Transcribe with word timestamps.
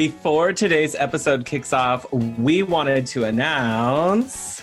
Before 0.00 0.54
today's 0.54 0.94
episode 0.94 1.44
kicks 1.44 1.74
off, 1.74 2.10
we 2.10 2.62
wanted 2.62 3.04
to 3.08 3.24
announce 3.24 4.62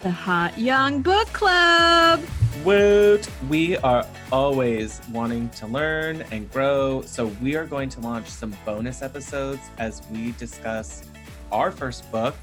the 0.00 0.10
Hot 0.10 0.56
Young 0.56 1.02
Book 1.02 1.26
Club. 1.34 2.24
Woot! 2.64 3.28
We 3.50 3.76
are 3.76 4.06
always 4.32 5.02
wanting 5.12 5.50
to 5.50 5.66
learn 5.66 6.24
and 6.30 6.50
grow, 6.50 7.02
so 7.02 7.26
we 7.42 7.54
are 7.54 7.66
going 7.66 7.90
to 7.90 8.00
launch 8.00 8.28
some 8.28 8.56
bonus 8.64 9.02
episodes 9.02 9.60
as 9.76 10.00
we 10.10 10.32
discuss 10.38 11.04
our 11.52 11.70
first 11.70 12.10
book, 12.10 12.34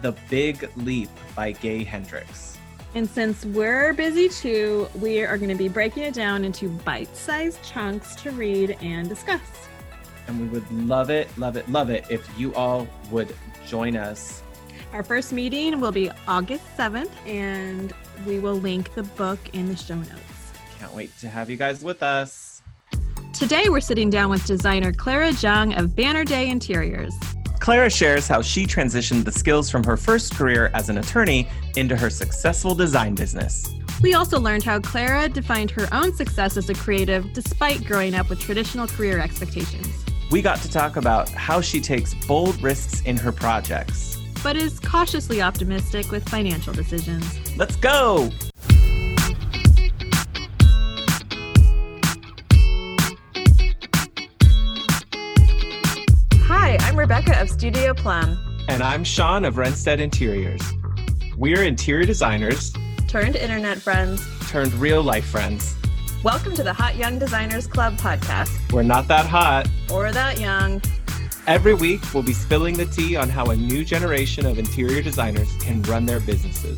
The 0.00 0.14
Big 0.30 0.70
Leap 0.76 1.10
by 1.34 1.50
Gay 1.50 1.82
Hendricks. 1.82 2.56
And 2.94 3.10
since 3.10 3.44
we're 3.44 3.94
busy 3.94 4.28
too, 4.28 4.88
we 5.00 5.24
are 5.24 5.36
going 5.36 5.50
to 5.50 5.56
be 5.56 5.68
breaking 5.68 6.04
it 6.04 6.14
down 6.14 6.44
into 6.44 6.68
bite 6.68 7.16
sized 7.16 7.60
chunks 7.64 8.14
to 8.22 8.30
read 8.30 8.78
and 8.80 9.08
discuss. 9.08 9.40
And 10.28 10.40
we 10.40 10.46
would 10.48 10.70
love 10.70 11.10
it, 11.10 11.28
love 11.36 11.56
it, 11.56 11.68
love 11.68 11.90
it 11.90 12.04
if 12.10 12.28
you 12.38 12.54
all 12.54 12.86
would 13.10 13.34
join 13.66 13.96
us. 13.96 14.42
Our 14.92 15.02
first 15.02 15.32
meeting 15.32 15.80
will 15.80 15.92
be 15.92 16.10
August 16.26 16.64
7th, 16.76 17.10
and 17.26 17.92
we 18.26 18.38
will 18.38 18.54
link 18.54 18.94
the 18.94 19.02
book 19.02 19.38
in 19.52 19.68
the 19.68 19.76
show 19.76 19.96
notes. 19.96 20.52
Can't 20.78 20.94
wait 20.94 21.16
to 21.18 21.28
have 21.28 21.50
you 21.50 21.56
guys 21.56 21.82
with 21.82 22.02
us. 22.02 22.62
Today, 23.32 23.68
we're 23.68 23.80
sitting 23.80 24.10
down 24.10 24.30
with 24.30 24.44
designer 24.46 24.92
Clara 24.92 25.30
Jung 25.32 25.74
of 25.74 25.94
Banner 25.94 26.24
Day 26.24 26.48
Interiors. 26.48 27.14
Clara 27.60 27.90
shares 27.90 28.26
how 28.26 28.40
she 28.40 28.66
transitioned 28.66 29.24
the 29.24 29.32
skills 29.32 29.70
from 29.70 29.84
her 29.84 29.96
first 29.96 30.34
career 30.34 30.70
as 30.74 30.88
an 30.88 30.98
attorney 30.98 31.46
into 31.76 31.96
her 31.96 32.08
successful 32.08 32.74
design 32.74 33.14
business. 33.14 33.68
We 34.00 34.14
also 34.14 34.38
learned 34.40 34.62
how 34.62 34.80
Clara 34.80 35.28
defined 35.28 35.70
her 35.72 35.88
own 35.92 36.14
success 36.14 36.56
as 36.56 36.70
a 36.70 36.74
creative 36.74 37.32
despite 37.32 37.84
growing 37.84 38.14
up 38.14 38.30
with 38.30 38.40
traditional 38.40 38.86
career 38.86 39.18
expectations. 39.18 40.07
We 40.30 40.42
got 40.42 40.60
to 40.60 40.70
talk 40.70 40.96
about 40.96 41.30
how 41.30 41.62
she 41.62 41.80
takes 41.80 42.12
bold 42.26 42.62
risks 42.62 43.00
in 43.02 43.16
her 43.16 43.32
projects, 43.32 44.18
but 44.42 44.56
is 44.56 44.78
cautiously 44.78 45.40
optimistic 45.40 46.10
with 46.10 46.28
financial 46.28 46.74
decisions. 46.74 47.56
Let's 47.56 47.76
go! 47.76 48.30
Hi, 56.42 56.76
I'm 56.80 56.98
Rebecca 56.98 57.40
of 57.40 57.48
Studio 57.48 57.94
Plum. 57.94 58.38
And 58.68 58.82
I'm 58.82 59.04
Sean 59.04 59.46
of 59.46 59.54
Renstead 59.54 59.98
Interiors. 59.98 60.60
We're 61.38 61.62
interior 61.62 62.04
designers 62.04 62.74
turned 63.06 63.36
internet 63.36 63.78
friends 63.78 64.22
turned 64.48 64.72
real 64.74 65.02
life 65.02 65.24
friends. 65.24 65.77
Welcome 66.24 66.54
to 66.54 66.64
the 66.64 66.72
Hot 66.72 66.96
Young 66.96 67.20
Designers 67.20 67.68
Club 67.68 67.96
podcast. 67.96 68.50
We're 68.72 68.82
not 68.82 69.06
that 69.06 69.24
hot 69.24 69.68
or 69.88 70.10
that 70.10 70.40
young. 70.40 70.82
Every 71.46 71.74
week, 71.74 72.00
we'll 72.12 72.24
be 72.24 72.32
spilling 72.32 72.76
the 72.76 72.86
tea 72.86 73.14
on 73.14 73.28
how 73.28 73.50
a 73.50 73.56
new 73.56 73.84
generation 73.84 74.44
of 74.44 74.58
interior 74.58 75.00
designers 75.00 75.48
can 75.60 75.80
run 75.82 76.06
their 76.06 76.18
businesses. 76.18 76.76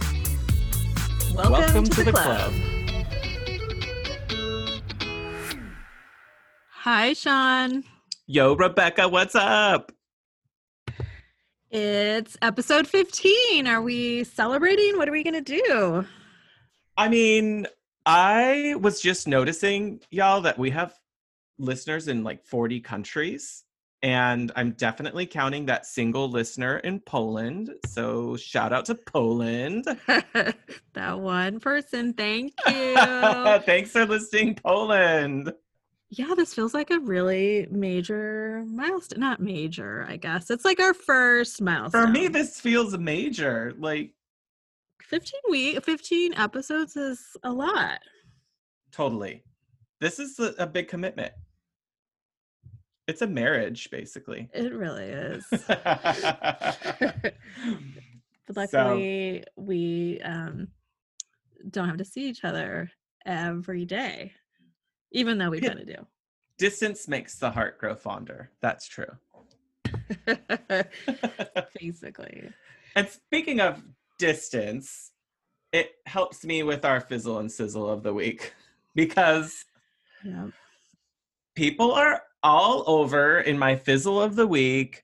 Welcome, 1.34 1.52
Welcome 1.52 1.84
to, 1.84 1.90
to, 1.90 1.96
the, 1.96 2.04
the 2.04 2.12
club. 2.12 2.52
club. 2.52 2.54
Hi, 6.72 7.14
Sean. 7.14 7.84
Yo, 8.26 8.54
Rebecca, 8.54 9.08
what's 9.08 9.34
up? 9.34 9.90
It's 11.70 12.36
episode 12.42 12.86
15. 12.86 13.66
Are 13.66 13.80
we 13.80 14.24
celebrating? 14.24 14.98
What 14.98 15.08
are 15.08 15.12
we 15.12 15.24
going 15.24 15.42
to 15.42 15.60
do? 15.62 16.04
I 16.98 17.08
mean, 17.08 17.66
I 18.06 18.74
was 18.80 19.00
just 19.00 19.28
noticing, 19.28 20.00
y'all, 20.10 20.40
that 20.42 20.58
we 20.58 20.70
have 20.70 20.94
listeners 21.58 22.08
in 22.08 22.24
like 22.24 22.44
40 22.44 22.80
countries. 22.80 23.64
And 24.02 24.50
I'm 24.56 24.70
definitely 24.72 25.26
counting 25.26 25.66
that 25.66 25.84
single 25.84 26.30
listener 26.30 26.78
in 26.78 27.00
Poland. 27.00 27.70
So 27.86 28.36
shout 28.36 28.72
out 28.72 28.86
to 28.86 28.94
Poland. 28.94 29.84
that 30.94 31.20
one 31.20 31.60
person. 31.60 32.14
Thank 32.14 32.54
you. 32.66 32.94
Thanks 33.66 33.90
for 33.90 34.06
listening, 34.06 34.54
Poland. 34.54 35.52
Yeah, 36.08 36.34
this 36.34 36.54
feels 36.54 36.72
like 36.72 36.90
a 36.90 36.98
really 36.98 37.68
major 37.70 38.64
milestone. 38.66 39.20
Not 39.20 39.40
major, 39.40 40.06
I 40.08 40.16
guess. 40.16 40.50
It's 40.50 40.64
like 40.64 40.80
our 40.80 40.94
first 40.94 41.60
milestone. 41.60 42.06
For 42.06 42.08
me, 42.08 42.26
this 42.26 42.58
feels 42.58 42.96
major. 42.96 43.74
Like 43.78 44.14
15 45.10 45.40
week 45.50 45.84
15 45.84 46.34
episodes 46.34 46.96
is 46.96 47.36
a 47.42 47.50
lot. 47.52 47.98
Totally. 48.92 49.42
This 50.00 50.20
is 50.20 50.38
a, 50.38 50.54
a 50.58 50.66
big 50.66 50.86
commitment. 50.86 51.32
It's 53.08 53.20
a 53.20 53.26
marriage 53.26 53.90
basically. 53.90 54.48
It 54.54 54.72
really 54.72 55.06
is. 55.06 55.44
But 58.46 58.72
luckily 58.72 59.44
so, 59.46 59.62
we 59.62 60.20
um 60.24 60.66
don't 61.70 61.86
have 61.86 61.98
to 61.98 62.04
see 62.04 62.28
each 62.28 62.42
other 62.42 62.90
every 63.24 63.84
day 63.84 64.32
even 65.12 65.38
though 65.38 65.50
we 65.50 65.60
kind 65.60 65.78
of 65.78 65.86
do. 65.86 66.06
Distance 66.58 67.06
makes 67.06 67.36
the 67.36 67.50
heart 67.50 67.78
grow 67.78 67.94
fonder. 67.94 68.50
That's 68.60 68.88
true. 68.88 69.06
Basically. 71.80 72.50
And 72.96 73.08
speaking 73.08 73.60
of 73.60 73.82
distance, 74.20 75.10
it 75.72 75.92
helps 76.06 76.44
me 76.44 76.62
with 76.62 76.84
our 76.84 77.00
fizzle 77.00 77.38
and 77.38 77.50
sizzle 77.50 77.88
of 77.88 78.02
the 78.02 78.12
week 78.12 78.52
because 78.94 79.64
yeah. 80.24 80.48
people 81.56 81.92
are 81.92 82.22
all 82.42 82.84
over 82.86 83.40
in 83.40 83.58
my 83.58 83.74
fizzle 83.74 84.20
of 84.20 84.36
the 84.36 84.46
week. 84.46 85.02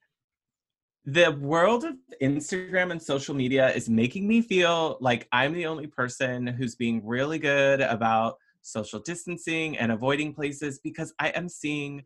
The 1.07 1.33
world 1.33 1.85
of 1.85 1.95
Instagram 2.21 2.91
and 2.91 3.01
social 3.01 3.35
media 3.35 3.71
is 3.71 3.89
making 3.89 4.29
me 4.29 4.43
feel 4.43 4.99
like 5.01 5.29
I'm 5.33 5.55
the 5.55 5.67
only 5.67 5.87
person 5.87 6.47
who's 6.47 6.75
being 6.75 7.05
really 7.05 7.39
good 7.39 7.81
about 7.81 8.37
social 8.63 8.99
distancing 8.99 9.79
and 9.79 9.93
avoiding 9.93 10.35
places 10.35 10.81
because 10.83 11.15
I 11.21 11.29
am 11.29 11.49
seeing 11.49 12.03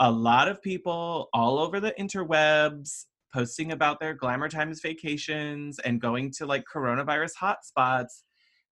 a 0.00 0.10
lot 0.10 0.48
of 0.48 0.62
people 0.62 1.28
all 1.34 1.58
over 1.58 1.80
the 1.80 1.92
interwebs 1.98 3.06
posting 3.34 3.72
about 3.72 3.98
their 3.98 4.14
glamour 4.14 4.48
times 4.48 4.80
vacations 4.80 5.80
and 5.80 6.00
going 6.00 6.30
to 6.30 6.46
like 6.46 6.64
coronavirus 6.72 7.32
hotspots. 7.40 8.22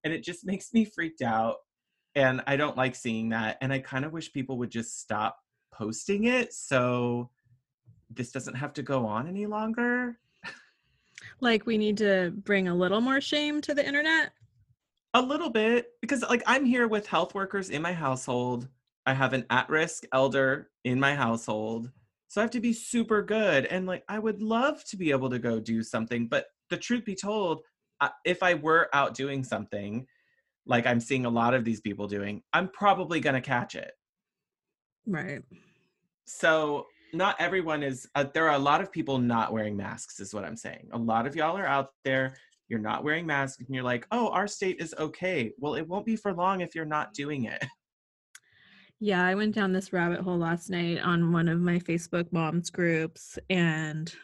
And 0.04 0.12
it 0.12 0.22
just 0.22 0.46
makes 0.46 0.72
me 0.72 0.84
freaked 0.84 1.20
out. 1.20 1.56
And 2.14 2.42
I 2.46 2.56
don't 2.56 2.76
like 2.76 2.94
seeing 2.94 3.30
that. 3.30 3.58
And 3.60 3.72
I 3.72 3.80
kind 3.80 4.04
of 4.04 4.12
wish 4.12 4.32
people 4.32 4.58
would 4.58 4.70
just 4.70 5.00
stop 5.00 5.36
posting 5.72 6.24
it 6.24 6.52
so 6.52 7.30
this 8.08 8.30
doesn't 8.30 8.54
have 8.54 8.72
to 8.74 8.82
go 8.82 9.04
on 9.04 9.26
any 9.26 9.46
longer. 9.46 10.18
Like 11.40 11.66
we 11.66 11.78
need 11.78 11.96
to 11.98 12.32
bring 12.44 12.68
a 12.68 12.74
little 12.74 13.00
more 13.00 13.20
shame 13.20 13.60
to 13.62 13.74
the 13.74 13.86
internet? 13.86 14.32
A 15.14 15.22
little 15.22 15.50
bit 15.50 15.92
because 16.00 16.22
like 16.22 16.42
I'm 16.46 16.64
here 16.64 16.88
with 16.88 17.06
health 17.06 17.34
workers 17.34 17.70
in 17.70 17.82
my 17.82 17.92
household. 17.92 18.68
I 19.06 19.14
have 19.14 19.32
an 19.32 19.46
at-risk 19.50 20.04
elder 20.12 20.70
in 20.84 21.00
my 21.00 21.14
household. 21.14 21.90
So 22.32 22.40
I 22.40 22.44
have 22.44 22.50
to 22.52 22.60
be 22.60 22.72
super 22.72 23.20
good. 23.20 23.66
And 23.66 23.84
like, 23.84 24.04
I 24.08 24.18
would 24.18 24.40
love 24.40 24.82
to 24.84 24.96
be 24.96 25.10
able 25.10 25.28
to 25.28 25.38
go 25.38 25.60
do 25.60 25.82
something. 25.82 26.28
But 26.28 26.46
the 26.70 26.78
truth 26.78 27.04
be 27.04 27.14
told, 27.14 27.60
if 28.24 28.42
I 28.42 28.54
were 28.54 28.88
out 28.94 29.12
doing 29.12 29.44
something, 29.44 30.06
like 30.64 30.86
I'm 30.86 30.98
seeing 30.98 31.26
a 31.26 31.28
lot 31.28 31.52
of 31.52 31.62
these 31.62 31.82
people 31.82 32.08
doing, 32.08 32.42
I'm 32.54 32.68
probably 32.68 33.20
going 33.20 33.34
to 33.34 33.42
catch 33.42 33.74
it. 33.74 33.92
Right. 35.06 35.42
So 36.24 36.86
not 37.12 37.36
everyone 37.38 37.82
is, 37.82 38.08
uh, 38.14 38.24
there 38.32 38.48
are 38.48 38.56
a 38.56 38.58
lot 38.58 38.80
of 38.80 38.90
people 38.90 39.18
not 39.18 39.52
wearing 39.52 39.76
masks, 39.76 40.18
is 40.18 40.32
what 40.32 40.46
I'm 40.46 40.56
saying. 40.56 40.88
A 40.92 40.98
lot 40.98 41.26
of 41.26 41.36
y'all 41.36 41.58
are 41.58 41.66
out 41.66 41.90
there. 42.02 42.34
You're 42.66 42.80
not 42.80 43.04
wearing 43.04 43.26
masks 43.26 43.62
and 43.62 43.74
you're 43.74 43.84
like, 43.84 44.06
oh, 44.10 44.30
our 44.30 44.46
state 44.46 44.80
is 44.80 44.94
okay. 44.98 45.52
Well, 45.58 45.74
it 45.74 45.86
won't 45.86 46.06
be 46.06 46.16
for 46.16 46.32
long 46.32 46.62
if 46.62 46.74
you're 46.74 46.86
not 46.86 47.12
doing 47.12 47.44
it. 47.44 47.62
Yeah, 49.04 49.26
I 49.26 49.34
went 49.34 49.52
down 49.52 49.72
this 49.72 49.92
rabbit 49.92 50.20
hole 50.20 50.38
last 50.38 50.70
night 50.70 51.00
on 51.00 51.32
one 51.32 51.48
of 51.48 51.58
my 51.58 51.80
Facebook 51.80 52.32
moms 52.32 52.70
groups 52.70 53.36
and 53.50 54.14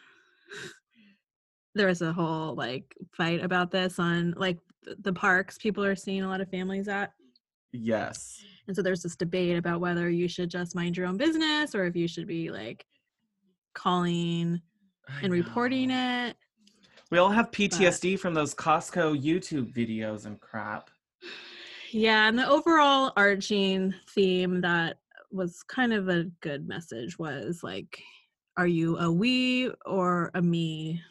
there 1.75 1.87
was 1.87 2.01
a 2.01 2.13
whole 2.13 2.55
like 2.55 2.95
fight 3.11 3.43
about 3.43 3.71
this 3.71 3.99
on 3.99 4.33
like 4.37 4.57
the 4.99 5.11
parks 5.11 5.57
people 5.57 5.83
are 5.83 5.97
seeing 5.97 6.23
a 6.23 6.29
lot 6.29 6.39
of 6.39 6.49
families 6.49 6.87
at. 6.87 7.11
Yes. 7.73 8.41
And 8.67 8.75
so 8.75 8.81
there's 8.81 9.03
this 9.03 9.17
debate 9.17 9.57
about 9.57 9.81
whether 9.81 10.09
you 10.09 10.29
should 10.29 10.49
just 10.49 10.75
mind 10.75 10.95
your 10.95 11.07
own 11.07 11.17
business 11.17 11.75
or 11.75 11.83
if 11.83 11.97
you 11.97 12.07
should 12.07 12.25
be 12.25 12.49
like 12.49 12.85
calling 13.73 14.61
and 15.21 15.33
reporting 15.33 15.91
it. 15.91 16.37
We 17.11 17.17
all 17.17 17.31
have 17.31 17.51
PTSD 17.51 18.13
but, 18.13 18.21
from 18.21 18.33
those 18.33 18.55
Costco 18.55 19.21
YouTube 19.21 19.73
videos 19.73 20.25
and 20.25 20.39
crap. 20.39 20.89
Yeah, 21.91 22.27
and 22.27 22.37
the 22.37 22.47
overall 22.47 23.13
arching 23.17 23.93
theme 24.09 24.61
that 24.61 24.97
was 25.31 25.63
kind 25.63 25.93
of 25.93 26.09
a 26.09 26.25
good 26.41 26.67
message 26.67 27.17
was 27.17 27.63
like, 27.63 28.01
are 28.57 28.67
you 28.67 28.97
a 28.97 29.11
we 29.11 29.71
or 29.85 30.31
a 30.33 30.41
me 30.41 31.01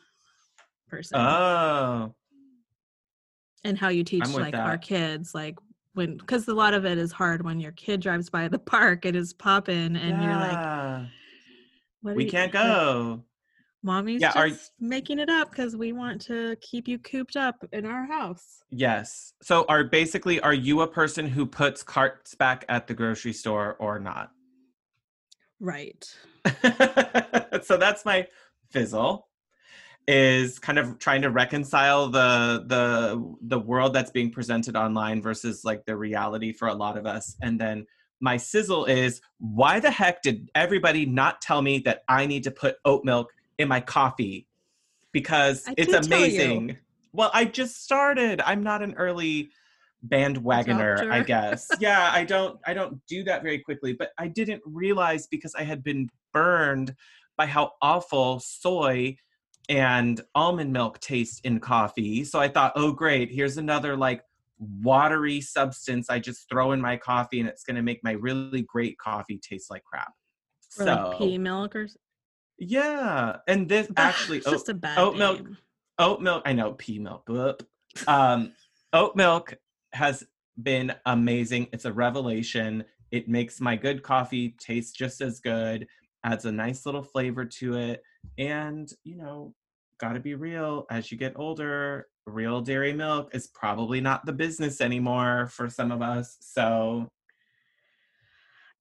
person? 0.88 1.18
Oh. 1.18 2.14
And 3.64 3.78
how 3.78 3.88
you 3.88 4.04
teach 4.04 4.28
like 4.30 4.52
that. 4.52 4.66
our 4.66 4.78
kids, 4.78 5.34
like 5.34 5.56
when 5.94 6.16
because 6.16 6.46
a 6.48 6.54
lot 6.54 6.74
of 6.74 6.84
it 6.84 6.98
is 6.98 7.10
hard 7.10 7.44
when 7.44 7.58
your 7.58 7.72
kid 7.72 8.00
drives 8.00 8.30
by 8.30 8.48
the 8.48 8.58
park, 8.58 9.04
it 9.04 9.16
is 9.16 9.32
popping 9.32 9.96
and 9.96 9.96
yeah. 9.96 10.22
you're 10.22 11.00
like 11.00 11.08
What 12.02 12.16
we 12.16 12.24
can't 12.26 12.52
go. 12.52 13.24
Mommy's 13.82 14.20
Yeah, 14.20 14.48
just 14.48 14.72
making 14.80 15.18
it 15.18 15.28
up 15.28 15.50
because 15.50 15.76
we 15.76 15.92
want 15.92 16.20
to 16.22 16.56
keep 16.60 16.88
you 16.88 16.98
cooped 16.98 17.36
up 17.36 17.56
in 17.72 17.86
our 17.86 18.06
house. 18.06 18.62
Yes. 18.70 19.34
So 19.42 19.64
are 19.68 19.84
basically 19.84 20.40
are 20.40 20.54
you 20.54 20.80
a 20.80 20.86
person 20.86 21.26
who 21.26 21.46
puts 21.46 21.82
carts 21.82 22.34
back 22.34 22.64
at 22.68 22.86
the 22.86 22.94
grocery 22.94 23.32
store 23.32 23.76
or 23.78 23.98
not? 23.98 24.32
Right. 25.60 26.04
so 27.62 27.76
that's 27.76 28.04
my 28.04 28.26
fizzle 28.70 29.28
is 30.08 30.58
kind 30.58 30.78
of 30.78 30.98
trying 30.98 31.20
to 31.20 31.30
reconcile 31.30 32.08
the 32.08 32.64
the 32.66 33.36
the 33.42 33.58
world 33.58 33.92
that's 33.92 34.10
being 34.10 34.30
presented 34.30 34.74
online 34.74 35.20
versus 35.20 35.64
like 35.64 35.84
the 35.84 35.94
reality 35.94 36.50
for 36.50 36.68
a 36.68 36.74
lot 36.74 36.96
of 36.96 37.04
us 37.04 37.36
and 37.42 37.60
then 37.60 37.86
my 38.20 38.36
sizzle 38.36 38.86
is 38.86 39.20
why 39.38 39.78
the 39.78 39.90
heck 39.90 40.22
did 40.22 40.50
everybody 40.54 41.04
not 41.04 41.42
tell 41.42 41.60
me 41.60 41.78
that 41.78 42.04
i 42.08 42.24
need 42.24 42.42
to 42.42 42.50
put 42.50 42.76
oat 42.86 43.04
milk 43.04 43.34
in 43.58 43.68
my 43.68 43.80
coffee 43.80 44.46
because 45.12 45.66
I 45.66 45.74
it's 45.76 45.92
did 45.92 46.02
tell 46.04 46.18
you. 46.20 46.24
amazing. 46.24 46.78
Well 47.12 47.30
i 47.34 47.44
just 47.44 47.82
started. 47.82 48.40
I'm 48.40 48.62
not 48.62 48.82
an 48.82 48.94
early 48.94 49.50
bandwagoner 50.06 51.10
i 51.10 51.22
guess. 51.22 51.68
Yeah 51.80 52.10
i 52.12 52.22
don't 52.24 52.60
i 52.64 52.72
don't 52.72 53.00
do 53.08 53.24
that 53.24 53.42
very 53.42 53.58
quickly 53.58 53.92
but 53.92 54.10
i 54.16 54.28
didn't 54.28 54.62
realize 54.64 55.26
because 55.26 55.56
i 55.56 55.64
had 55.64 55.82
been 55.82 56.08
burned 56.32 56.94
by 57.36 57.46
how 57.46 57.72
awful 57.82 58.38
soy 58.38 59.16
and 59.68 60.20
almond 60.34 60.72
milk 60.72 60.98
taste 61.00 61.40
in 61.44 61.60
coffee. 61.60 62.24
So 62.24 62.38
i 62.38 62.48
thought 62.48 62.72
oh 62.76 62.92
great 62.92 63.30
here's 63.30 63.56
another 63.56 63.96
like 63.96 64.22
watery 64.58 65.40
substance 65.40 66.10
i 66.10 66.18
just 66.18 66.48
throw 66.48 66.72
in 66.72 66.80
my 66.80 66.96
coffee 66.96 67.40
and 67.40 67.48
it's 67.48 67.62
going 67.64 67.76
to 67.76 67.82
make 67.82 68.02
my 68.02 68.12
really 68.12 68.62
great 68.62 68.98
coffee 68.98 69.38
taste 69.38 69.70
like 69.70 69.84
crap. 69.84 70.12
Or 70.78 70.84
so 70.84 70.94
like 71.10 71.18
pea 71.18 71.38
milk 71.38 71.74
or 71.74 71.88
yeah 72.58 73.36
and 73.46 73.68
this 73.68 73.88
actually 73.96 74.38
it's 74.38 74.46
oat, 74.46 74.52
just 74.52 74.68
a 74.68 74.74
bad 74.74 74.98
oat 74.98 75.16
milk 75.16 75.40
oat 75.98 76.20
milk 76.20 76.42
i 76.44 76.52
know 76.52 76.72
pea 76.72 76.98
milk 76.98 77.24
bloop. 77.26 77.60
um 78.06 78.52
oat 78.92 79.14
milk 79.16 79.54
has 79.92 80.24
been 80.62 80.92
amazing 81.06 81.68
it's 81.72 81.84
a 81.84 81.92
revelation 81.92 82.84
it 83.10 83.28
makes 83.28 83.60
my 83.60 83.76
good 83.76 84.02
coffee 84.02 84.54
taste 84.58 84.96
just 84.96 85.20
as 85.20 85.40
good 85.40 85.86
adds 86.24 86.44
a 86.44 86.52
nice 86.52 86.84
little 86.84 87.02
flavor 87.02 87.44
to 87.44 87.74
it 87.74 88.02
and 88.38 88.92
you 89.04 89.16
know 89.16 89.54
gotta 90.00 90.20
be 90.20 90.34
real 90.34 90.84
as 90.90 91.10
you 91.10 91.18
get 91.18 91.32
older 91.36 92.06
real 92.26 92.60
dairy 92.60 92.92
milk 92.92 93.30
is 93.34 93.48
probably 93.48 94.00
not 94.00 94.24
the 94.26 94.32
business 94.32 94.80
anymore 94.80 95.48
for 95.52 95.68
some 95.70 95.90
of 95.90 96.02
us 96.02 96.36
so 96.40 97.06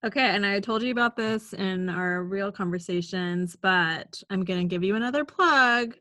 Okay, 0.07 0.21
and 0.21 0.45
I 0.45 0.61
told 0.61 0.83
you 0.83 0.91
about 0.91 1.17
this 1.17 1.51
in 1.51 1.89
our 1.89 2.23
real 2.23 2.49
conversations, 2.49 3.57
but 3.57 4.23
I'm 4.29 4.45
going 4.45 4.61
to 4.61 4.65
give 4.65 4.81
you 4.81 4.95
another 4.95 5.25
plug 5.25 5.95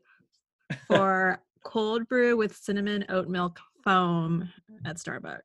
for 0.87 1.41
cold 1.65 2.07
brew 2.07 2.37
with 2.37 2.55
cinnamon 2.55 3.03
oat 3.09 3.27
milk 3.27 3.59
foam 3.83 4.49
at 4.85 4.95
Starbucks. 4.95 5.41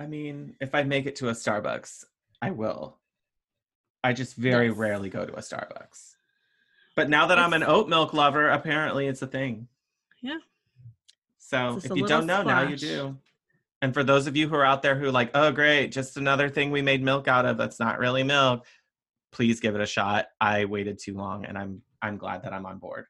i 0.00 0.06
mean 0.06 0.56
if 0.60 0.74
i 0.74 0.82
make 0.82 1.06
it 1.06 1.14
to 1.14 1.28
a 1.28 1.32
starbucks 1.32 2.04
i 2.42 2.50
will 2.50 2.98
i 4.02 4.12
just 4.12 4.34
very 4.34 4.68
Yes. 4.68 4.76
rarely 4.76 5.08
go 5.08 5.24
to 5.24 5.32
a 5.34 5.40
starbucks 5.40 6.16
but 6.96 7.08
now 7.08 7.26
that 7.26 7.38
i'm 7.38 7.52
an 7.52 7.62
oat 7.62 7.88
milk 7.88 8.12
lover 8.12 8.48
apparently 8.48 9.06
it's 9.06 9.22
a 9.22 9.26
thing 9.28 9.68
Yeah. 10.20 10.38
So 11.38 11.78
if 11.84 11.94
you 11.96 12.04
don't 12.06 12.26
know, 12.26 12.42
now 12.42 12.62
you 12.62 12.76
do. 12.76 13.16
And 13.84 13.92
for 13.92 14.02
those 14.02 14.26
of 14.26 14.34
you 14.34 14.48
who 14.48 14.54
are 14.54 14.64
out 14.64 14.80
there 14.80 14.94
who 14.94 15.08
are 15.08 15.12
like, 15.12 15.30
oh, 15.34 15.52
great, 15.52 15.92
just 15.92 16.16
another 16.16 16.48
thing 16.48 16.70
we 16.70 16.80
made 16.80 17.02
milk 17.02 17.28
out 17.28 17.44
of 17.44 17.58
that's 17.58 17.78
not 17.78 17.98
really 17.98 18.22
milk, 18.22 18.64
please 19.30 19.60
give 19.60 19.74
it 19.74 19.80
a 19.82 19.86
shot. 19.86 20.28
I 20.40 20.64
waited 20.64 20.98
too 20.98 21.12
long 21.12 21.44
and 21.44 21.58
I'm 21.58 21.82
I'm 22.00 22.16
glad 22.16 22.44
that 22.44 22.54
I'm 22.54 22.64
on 22.64 22.78
board. 22.78 23.04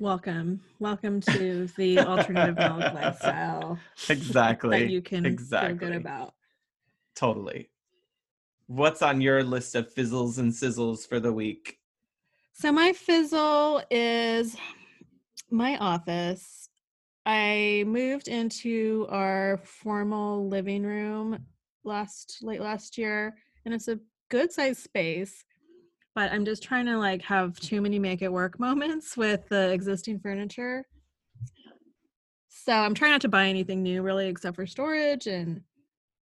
Welcome. 0.00 0.60
Welcome 0.80 1.20
to 1.20 1.68
the 1.76 2.00
alternative 2.00 2.56
milk 2.56 2.94
lifestyle 2.94 3.78
Exactly. 4.08 4.80
that 4.80 4.90
you 4.90 5.02
can 5.02 5.22
feel 5.22 5.32
exactly. 5.32 5.74
good 5.74 5.94
about. 5.94 6.34
Totally. 7.14 7.70
What's 8.66 9.02
on 9.02 9.20
your 9.20 9.44
list 9.44 9.76
of 9.76 9.88
fizzles 9.88 10.38
and 10.38 10.52
sizzles 10.52 11.06
for 11.06 11.20
the 11.20 11.32
week? 11.32 11.78
So 12.54 12.72
my 12.72 12.92
fizzle 12.92 13.84
is 13.88 14.56
my 15.48 15.78
office. 15.78 16.65
I 17.26 17.84
moved 17.86 18.28
into 18.28 19.06
our 19.10 19.60
formal 19.64 20.48
living 20.48 20.84
room 20.84 21.44
last 21.84 22.38
late 22.42 22.60
last 22.60 22.96
year 22.96 23.34
and 23.64 23.74
it's 23.74 23.88
a 23.88 23.98
good 24.28 24.52
sized 24.52 24.82
space 24.82 25.44
but 26.16 26.32
I'm 26.32 26.46
just 26.46 26.62
trying 26.62 26.86
to 26.86 26.96
like 26.96 27.22
have 27.22 27.60
too 27.60 27.82
many 27.82 27.98
make 27.98 28.22
it 28.22 28.32
work 28.32 28.58
moments 28.60 29.16
with 29.16 29.46
the 29.48 29.70
existing 29.70 30.18
furniture. 30.18 30.86
So 32.48 32.72
I'm 32.72 32.94
trying 32.94 33.12
not 33.12 33.20
to 33.20 33.28
buy 33.28 33.46
anything 33.46 33.82
new 33.82 34.02
really 34.02 34.26
except 34.26 34.56
for 34.56 34.66
storage 34.66 35.26
and 35.28 35.60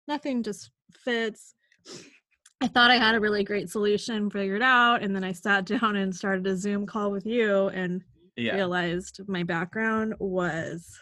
nothing 0.08 0.44
just 0.44 0.70
fits. 0.92 1.56
I 2.62 2.68
thought 2.68 2.92
I 2.92 2.98
had 2.98 3.16
a 3.16 3.22
really 3.22 3.46
great 3.46 3.70
solution 3.70 4.30
figured 4.30 4.62
out 4.62 5.02
and 5.02 5.16
then 5.16 5.24
I 5.24 5.32
sat 5.32 5.66
down 5.82 5.96
and 5.96 6.14
started 6.14 6.46
a 6.46 6.58
Zoom 6.58 6.86
call 6.86 7.10
with 7.10 7.26
you 7.26 7.70
and 7.70 8.04
Yeah. 8.40 8.56
realized 8.56 9.20
my 9.28 9.44
background 9.44 10.16
was 10.20 10.98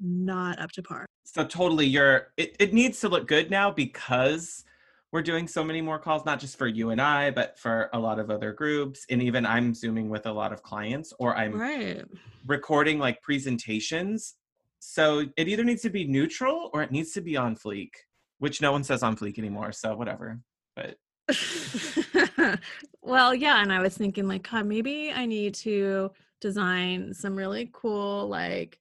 not 0.00 0.58
up 0.58 0.70
to 0.72 0.82
par. 0.82 1.06
So 1.24 1.44
totally 1.44 1.86
you're 1.86 2.28
it, 2.36 2.56
it 2.58 2.72
needs 2.74 3.00
to 3.00 3.08
look 3.08 3.26
good 3.26 3.50
now 3.50 3.70
because 3.70 4.64
we're 5.12 5.22
doing 5.22 5.46
so 5.46 5.62
many 5.62 5.80
more 5.82 5.98
calls, 5.98 6.24
not 6.24 6.40
just 6.40 6.56
for 6.56 6.66
you 6.66 6.90
and 6.90 7.00
I, 7.00 7.30
but 7.30 7.58
for 7.58 7.90
a 7.92 7.98
lot 7.98 8.18
of 8.18 8.30
other 8.30 8.52
groups. 8.52 9.04
And 9.10 9.22
even 9.22 9.44
I'm 9.44 9.74
zooming 9.74 10.08
with 10.08 10.26
a 10.26 10.32
lot 10.32 10.52
of 10.52 10.62
clients 10.62 11.12
or 11.18 11.36
I'm 11.36 11.52
Right. 11.58 12.04
recording 12.46 12.98
like 12.98 13.20
presentations. 13.22 14.34
So 14.78 15.26
it 15.36 15.48
either 15.48 15.64
needs 15.64 15.82
to 15.82 15.90
be 15.90 16.06
neutral 16.06 16.70
or 16.72 16.82
it 16.82 16.90
needs 16.90 17.12
to 17.12 17.20
be 17.20 17.36
on 17.36 17.56
fleek, 17.56 17.90
which 18.38 18.60
no 18.62 18.72
one 18.72 18.82
says 18.84 19.02
on 19.02 19.16
fleek 19.16 19.38
anymore. 19.38 19.70
So 19.72 19.94
whatever. 19.94 20.40
But 20.74 20.96
well, 23.02 23.34
yeah, 23.34 23.62
and 23.62 23.72
I 23.72 23.80
was 23.80 23.96
thinking 23.96 24.26
like, 24.26 24.50
God, 24.50 24.66
maybe 24.66 25.12
I 25.14 25.26
need 25.26 25.54
to 25.56 26.10
design 26.42 27.14
some 27.14 27.34
really 27.36 27.70
cool 27.72 28.28
like 28.28 28.78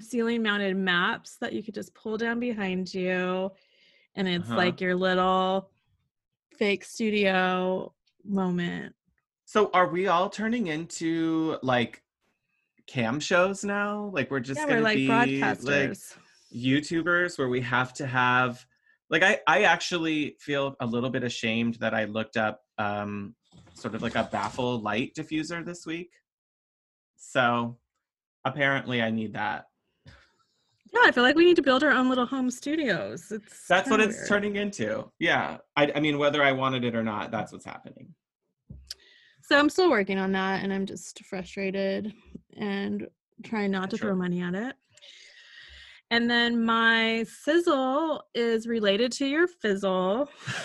ceiling 0.00 0.42
mounted 0.42 0.76
maps 0.76 1.36
that 1.40 1.52
you 1.52 1.62
could 1.62 1.74
just 1.74 1.94
pull 1.94 2.16
down 2.16 2.40
behind 2.40 2.92
you 2.92 3.50
and 4.16 4.26
it's 4.26 4.48
Uh-huh. 4.48 4.56
like 4.56 4.80
your 4.80 4.96
little 4.96 5.70
fake 6.58 6.84
studio 6.84 7.92
moment. 8.24 8.94
so 9.44 9.70
are 9.72 9.88
we 9.88 10.08
all 10.08 10.28
turning 10.28 10.66
into 10.68 11.56
like 11.62 12.02
cam 12.86 13.20
shows 13.20 13.62
now? 13.64 14.10
Like 14.12 14.30
we're 14.30 14.40
just 14.40 14.60
yeah, 14.60 14.66
gonna 14.66 14.78
we're 14.78 14.84
like 14.84 14.96
be 14.96 15.08
like 15.08 15.28
broadcasters. 15.58 16.16
YouTubers 16.54 17.38
where 17.38 17.48
we 17.48 17.60
have 17.60 17.92
to 17.94 18.06
have 18.06 18.64
like 19.10 19.22
I 19.22 19.40
I 19.46 19.62
actually 19.62 20.36
feel 20.40 20.74
a 20.80 20.86
little 20.86 21.10
bit 21.10 21.22
ashamed 21.22 21.74
that 21.76 21.94
I 21.94 22.04
looked 22.06 22.36
up 22.36 22.62
um 22.78 23.34
sort 23.78 23.94
of 23.94 24.02
like 24.02 24.16
a 24.16 24.28
baffle 24.30 24.80
light 24.80 25.14
diffuser 25.14 25.64
this 25.64 25.86
week. 25.86 26.10
So 27.16 27.78
apparently 28.44 29.02
I 29.02 29.10
need 29.10 29.34
that. 29.34 29.66
yeah, 30.06 31.00
I 31.04 31.12
feel 31.12 31.22
like 31.22 31.36
we 31.36 31.44
need 31.44 31.56
to 31.56 31.62
build 31.62 31.82
our 31.84 31.90
own 31.92 32.08
little 32.08 32.26
home 32.26 32.50
studios. 32.50 33.30
It's 33.30 33.66
That's 33.68 33.88
what 33.90 33.98
kinda 34.00 34.08
it's 34.10 34.18
weird. 34.18 34.28
turning 34.28 34.56
into. 34.56 35.10
Yeah. 35.18 35.58
I 35.76 35.92
I 35.94 36.00
mean 36.00 36.18
whether 36.18 36.42
I 36.42 36.52
wanted 36.52 36.84
it 36.84 36.94
or 36.94 37.02
not, 37.04 37.30
that's 37.30 37.52
what's 37.52 37.64
happening. 37.64 38.14
So 39.42 39.58
I'm 39.58 39.70
still 39.70 39.90
working 39.90 40.18
on 40.18 40.32
that 40.32 40.62
and 40.62 40.72
I'm 40.72 40.84
just 40.86 41.24
frustrated 41.24 42.12
and 42.56 43.06
trying 43.44 43.70
not 43.70 43.90
to 43.90 43.96
Sure. 43.96 44.08
throw 44.10 44.16
money 44.16 44.42
at 44.42 44.54
it. 44.54 44.74
And 46.10 46.28
then 46.30 46.64
my 46.64 47.24
sizzle 47.28 48.22
is 48.34 48.66
related 48.66 49.12
to 49.12 49.26
your 49.26 49.46
fizzle. 49.46 50.28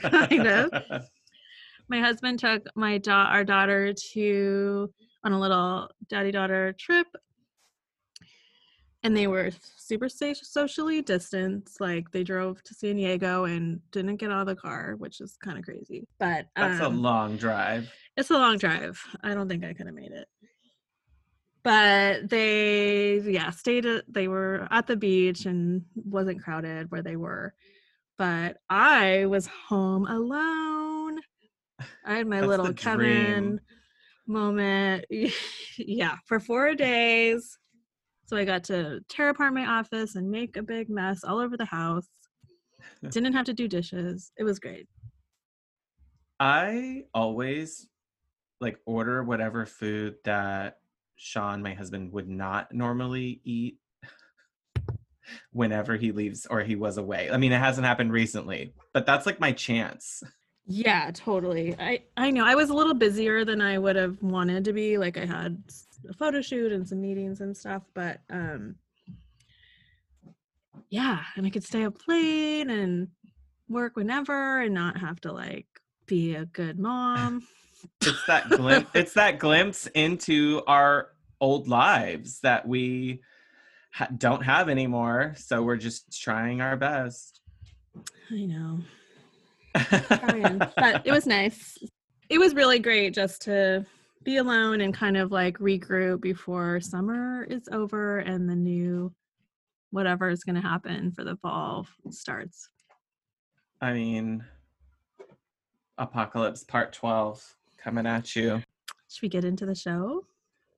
Kind 0.00 0.46
of. 0.46 0.70
My 1.88 2.00
husband 2.00 2.38
took 2.38 2.64
my 2.74 2.98
da- 2.98 3.28
our 3.30 3.44
daughter 3.44 3.92
to 4.12 4.92
on 5.22 5.32
a 5.32 5.40
little 5.40 5.88
daddy 6.08 6.30
daughter 6.32 6.74
trip 6.78 7.06
and 9.02 9.14
they 9.16 9.26
were 9.26 9.50
super 9.76 10.08
socially 10.08 11.02
distanced 11.02 11.80
like 11.80 12.10
they 12.10 12.24
drove 12.24 12.62
to 12.64 12.74
San 12.74 12.96
Diego 12.96 13.44
and 13.44 13.80
didn't 13.90 14.16
get 14.16 14.30
out 14.30 14.40
of 14.40 14.46
the 14.46 14.56
car 14.56 14.94
which 14.98 15.20
is 15.20 15.36
kind 15.36 15.58
of 15.58 15.64
crazy 15.64 16.06
but 16.18 16.46
That's 16.56 16.80
a 16.80 16.86
um, 16.86 17.02
long 17.02 17.36
drive. 17.36 17.90
it's 18.16 18.30
a 18.30 18.34
long 18.34 18.56
drive. 18.58 19.00
I 19.22 19.34
don't 19.34 19.48
think 19.48 19.64
I 19.64 19.74
could 19.74 19.86
have 19.86 19.94
made 19.94 20.12
it. 20.12 20.26
But 21.62 22.28
they, 22.28 23.20
yeah, 23.20 23.48
stayed 23.50 23.86
at, 23.86 24.04
they 24.06 24.28
were 24.28 24.68
at 24.70 24.86
the 24.86 24.96
beach 24.96 25.46
and 25.46 25.82
wasn't 25.94 26.42
crowded 26.42 26.90
where 26.90 27.00
they 27.02 27.16
were. 27.16 27.54
But 28.18 28.58
I 28.68 29.24
was 29.26 29.46
home 29.46 30.06
alone. 30.06 30.93
I 32.04 32.16
had 32.16 32.26
my 32.26 32.40
little 32.40 32.72
Kevin 32.72 33.42
dream. 33.42 33.60
moment. 34.26 35.06
yeah, 35.78 36.16
for 36.26 36.40
four 36.40 36.74
days. 36.74 37.58
So 38.26 38.36
I 38.36 38.44
got 38.44 38.64
to 38.64 39.00
tear 39.08 39.28
apart 39.28 39.52
my 39.52 39.66
office 39.66 40.16
and 40.16 40.30
make 40.30 40.56
a 40.56 40.62
big 40.62 40.88
mess 40.88 41.24
all 41.24 41.38
over 41.38 41.56
the 41.56 41.64
house. 41.64 42.08
Didn't 43.10 43.34
have 43.34 43.46
to 43.46 43.52
do 43.52 43.68
dishes. 43.68 44.32
It 44.38 44.44
was 44.44 44.58
great. 44.58 44.88
I 46.40 47.04
always 47.12 47.88
like 48.60 48.78
order 48.86 49.22
whatever 49.22 49.66
food 49.66 50.16
that 50.24 50.78
Sean, 51.16 51.62
my 51.62 51.74
husband, 51.74 52.12
would 52.12 52.28
not 52.28 52.72
normally 52.72 53.40
eat 53.44 53.78
whenever 55.52 55.96
he 55.96 56.12
leaves 56.12 56.46
or 56.46 56.60
he 56.60 56.76
was 56.76 56.98
away. 56.98 57.30
I 57.30 57.36
mean, 57.36 57.52
it 57.52 57.60
hasn't 57.60 57.86
happened 57.86 58.12
recently, 58.12 58.74
but 58.92 59.06
that's 59.06 59.26
like 59.26 59.40
my 59.40 59.52
chance. 59.52 60.22
Yeah, 60.66 61.10
totally. 61.12 61.76
I 61.78 62.02
I 62.16 62.30
know 62.30 62.44
I 62.44 62.54
was 62.54 62.70
a 62.70 62.74
little 62.74 62.94
busier 62.94 63.44
than 63.44 63.60
I 63.60 63.78
would 63.78 63.96
have 63.96 64.22
wanted 64.22 64.64
to 64.64 64.72
be. 64.72 64.96
Like 64.96 65.18
I 65.18 65.26
had 65.26 65.62
a 66.08 66.14
photo 66.14 66.40
shoot 66.40 66.72
and 66.72 66.88
some 66.88 67.00
meetings 67.00 67.40
and 67.40 67.56
stuff, 67.56 67.82
but 67.92 68.20
um 68.30 68.76
yeah, 70.88 71.20
and 71.36 71.46
I 71.46 71.50
could 71.50 71.64
stay 71.64 71.84
up 71.84 71.96
late 72.08 72.68
and 72.68 73.08
work 73.68 73.96
whenever 73.96 74.60
and 74.60 74.74
not 74.74 74.98
have 74.98 75.20
to 75.22 75.32
like 75.32 75.66
be 76.06 76.34
a 76.34 76.46
good 76.46 76.78
mom. 76.78 77.46
it's 78.00 78.24
that 78.26 78.48
glimpse 78.48 78.90
it's 78.94 79.12
that 79.14 79.38
glimpse 79.38 79.86
into 79.88 80.62
our 80.66 81.10
old 81.40 81.68
lives 81.68 82.40
that 82.40 82.66
we 82.66 83.20
ha- 83.92 84.08
don't 84.16 84.42
have 84.42 84.70
anymore, 84.70 85.34
so 85.36 85.62
we're 85.62 85.76
just 85.76 86.22
trying 86.22 86.62
our 86.62 86.76
best. 86.76 87.40
I 88.30 88.46
know. 88.46 88.80
But 89.74 91.02
it 91.04 91.12
was 91.12 91.26
nice. 91.26 91.76
It 92.28 92.38
was 92.38 92.54
really 92.54 92.78
great 92.78 93.14
just 93.14 93.42
to 93.42 93.84
be 94.22 94.38
alone 94.38 94.80
and 94.80 94.94
kind 94.94 95.16
of 95.16 95.30
like 95.30 95.58
regroup 95.58 96.20
before 96.20 96.80
summer 96.80 97.44
is 97.44 97.68
over 97.70 98.20
and 98.20 98.48
the 98.48 98.56
new 98.56 99.12
whatever 99.90 100.28
is 100.30 100.42
going 100.42 100.56
to 100.56 100.66
happen 100.66 101.12
for 101.12 101.24
the 101.24 101.36
fall 101.36 101.86
starts. 102.10 102.68
I 103.80 103.92
mean, 103.92 104.44
Apocalypse 105.98 106.64
Part 106.64 106.92
12 106.92 107.56
coming 107.76 108.06
at 108.06 108.34
you. 108.34 108.62
Should 109.08 109.22
we 109.22 109.28
get 109.28 109.44
into 109.44 109.66
the 109.66 109.74
show? 109.74 110.24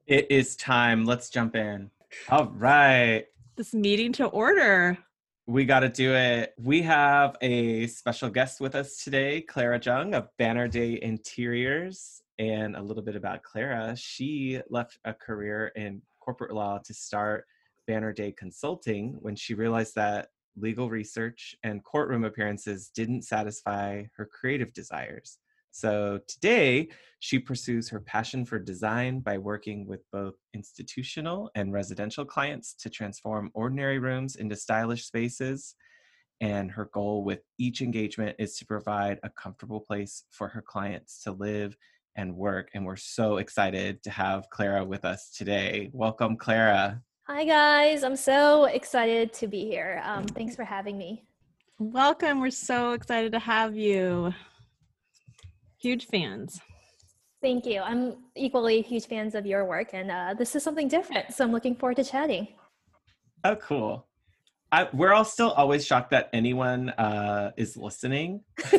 It 0.06 0.26
is 0.30 0.56
time. 0.56 1.04
Let's 1.04 1.30
jump 1.30 1.56
in. 1.56 1.90
All 2.28 2.46
right. 2.56 3.24
This 3.56 3.72
meeting 3.72 4.12
to 4.14 4.26
order. 4.26 4.98
We 5.48 5.64
got 5.64 5.80
to 5.80 5.88
do 5.88 6.12
it. 6.12 6.54
We 6.58 6.82
have 6.82 7.36
a 7.40 7.86
special 7.86 8.30
guest 8.30 8.60
with 8.60 8.74
us 8.74 9.04
today, 9.04 9.42
Clara 9.42 9.78
Jung 9.80 10.12
of 10.12 10.28
Banner 10.38 10.66
Day 10.66 10.98
Interiors. 11.00 12.20
And 12.40 12.74
a 12.74 12.82
little 12.82 13.02
bit 13.04 13.14
about 13.14 13.44
Clara. 13.44 13.94
She 13.96 14.60
left 14.70 14.98
a 15.04 15.14
career 15.14 15.68
in 15.76 16.02
corporate 16.18 16.52
law 16.52 16.80
to 16.84 16.92
start 16.92 17.46
Banner 17.86 18.12
Day 18.12 18.32
Consulting 18.32 19.18
when 19.20 19.36
she 19.36 19.54
realized 19.54 19.94
that 19.94 20.30
legal 20.56 20.90
research 20.90 21.54
and 21.62 21.84
courtroom 21.84 22.24
appearances 22.24 22.90
didn't 22.92 23.22
satisfy 23.22 24.02
her 24.16 24.26
creative 24.26 24.72
desires. 24.72 25.38
So 25.76 26.20
today, 26.26 26.88
she 27.18 27.38
pursues 27.38 27.90
her 27.90 28.00
passion 28.00 28.46
for 28.46 28.58
design 28.58 29.20
by 29.20 29.36
working 29.36 29.86
with 29.86 30.00
both 30.10 30.32
institutional 30.54 31.50
and 31.54 31.70
residential 31.70 32.24
clients 32.24 32.72
to 32.76 32.88
transform 32.88 33.50
ordinary 33.52 33.98
rooms 33.98 34.36
into 34.36 34.56
stylish 34.56 35.04
spaces. 35.04 35.74
And 36.40 36.70
her 36.70 36.88
goal 36.94 37.24
with 37.24 37.40
each 37.58 37.82
engagement 37.82 38.36
is 38.38 38.56
to 38.56 38.64
provide 38.64 39.20
a 39.22 39.28
comfortable 39.28 39.80
place 39.80 40.24
for 40.30 40.48
her 40.48 40.62
clients 40.62 41.22
to 41.24 41.32
live 41.32 41.76
and 42.16 42.34
work. 42.34 42.70
And 42.72 42.86
we're 42.86 42.96
so 42.96 43.36
excited 43.36 44.02
to 44.04 44.10
have 44.10 44.48
Clara 44.48 44.82
with 44.82 45.04
us 45.04 45.30
today. 45.30 45.90
Welcome, 45.92 46.38
Clara. 46.38 47.02
Hi, 47.26 47.44
guys. 47.44 48.02
I'm 48.02 48.16
so 48.16 48.64
excited 48.64 49.34
to 49.34 49.46
be 49.46 49.66
here. 49.66 50.00
Um, 50.06 50.24
thanks 50.24 50.56
for 50.56 50.64
having 50.64 50.96
me. 50.96 51.26
Welcome. 51.78 52.40
We're 52.40 52.48
so 52.48 52.92
excited 52.92 53.32
to 53.32 53.38
have 53.38 53.76
you. 53.76 54.32
Huge 55.78 56.06
fans. 56.06 56.60
Thank 57.42 57.66
you. 57.66 57.80
I'm 57.80 58.16
equally 58.34 58.82
huge 58.82 59.06
fans 59.06 59.34
of 59.34 59.46
your 59.46 59.64
work, 59.64 59.90
and 59.92 60.10
uh, 60.10 60.34
this 60.36 60.56
is 60.56 60.62
something 60.62 60.88
different. 60.88 61.32
So 61.34 61.44
I'm 61.44 61.52
looking 61.52 61.76
forward 61.76 61.96
to 61.96 62.04
chatting. 62.04 62.48
Oh, 63.44 63.56
cool. 63.56 64.06
I, 64.72 64.88
we're 64.92 65.12
all 65.12 65.24
still 65.24 65.52
always 65.52 65.86
shocked 65.86 66.10
that 66.10 66.28
anyone 66.32 66.90
uh, 66.90 67.52
is 67.56 67.76
listening. 67.76 68.42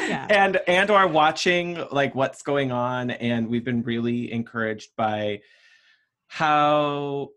yeah. 0.00 0.26
and 0.30 0.60
and 0.66 0.90
are 0.90 1.06
watching 1.06 1.84
like 1.92 2.14
what's 2.14 2.42
going 2.42 2.72
on 2.72 3.10
and 3.10 3.48
we've 3.48 3.64
been 3.64 3.82
really 3.82 4.32
encouraged 4.32 4.90
by 4.96 5.40
how 6.26 7.28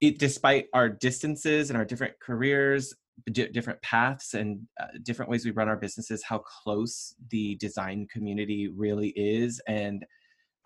it, 0.00 0.18
despite 0.18 0.66
our 0.72 0.88
distances 0.88 1.70
and 1.70 1.76
our 1.76 1.84
different 1.84 2.18
careers 2.20 2.94
d- 3.32 3.48
different 3.48 3.80
paths 3.82 4.34
and 4.34 4.60
uh, 4.80 4.86
different 5.02 5.30
ways 5.30 5.44
we 5.44 5.50
run 5.50 5.68
our 5.68 5.76
businesses 5.76 6.22
how 6.24 6.38
close 6.38 7.14
the 7.30 7.56
design 7.56 8.06
community 8.10 8.68
really 8.68 9.08
is 9.10 9.60
and 9.66 10.04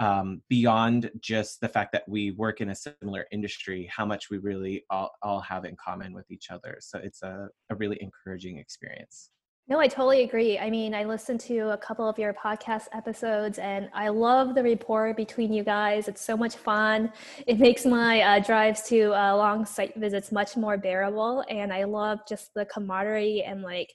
um, 0.00 0.42
beyond 0.48 1.10
just 1.20 1.60
the 1.60 1.68
fact 1.68 1.92
that 1.92 2.08
we 2.08 2.32
work 2.32 2.60
in 2.60 2.70
a 2.70 2.74
similar 2.74 3.26
industry 3.30 3.88
how 3.94 4.04
much 4.04 4.28
we 4.28 4.38
really 4.38 4.84
all, 4.90 5.10
all 5.22 5.40
have 5.40 5.64
in 5.64 5.76
common 5.76 6.12
with 6.12 6.28
each 6.30 6.50
other. 6.50 6.78
So 6.80 6.98
it's 6.98 7.22
a, 7.22 7.48
a 7.70 7.76
really 7.76 7.98
encouraging 8.00 8.58
experience 8.58 9.30
no, 9.66 9.80
I 9.80 9.88
totally 9.88 10.24
agree. 10.24 10.58
I 10.58 10.68
mean, 10.68 10.94
I 10.94 11.04
listened 11.04 11.40
to 11.40 11.70
a 11.70 11.78
couple 11.78 12.06
of 12.06 12.18
your 12.18 12.34
podcast 12.34 12.88
episodes 12.92 13.58
and 13.58 13.88
I 13.94 14.08
love 14.08 14.54
the 14.54 14.62
rapport 14.62 15.14
between 15.14 15.54
you 15.54 15.64
guys. 15.64 16.06
It's 16.06 16.20
so 16.20 16.36
much 16.36 16.56
fun. 16.56 17.10
It 17.46 17.58
makes 17.58 17.86
my 17.86 18.20
uh, 18.20 18.40
drives 18.40 18.82
to 18.88 19.14
uh, 19.14 19.34
long 19.34 19.64
site 19.64 19.96
visits 19.96 20.30
much 20.30 20.58
more 20.58 20.76
bearable. 20.76 21.44
And 21.48 21.72
I 21.72 21.84
love 21.84 22.20
just 22.28 22.52
the 22.54 22.66
camaraderie 22.66 23.42
and 23.42 23.62
like 23.62 23.94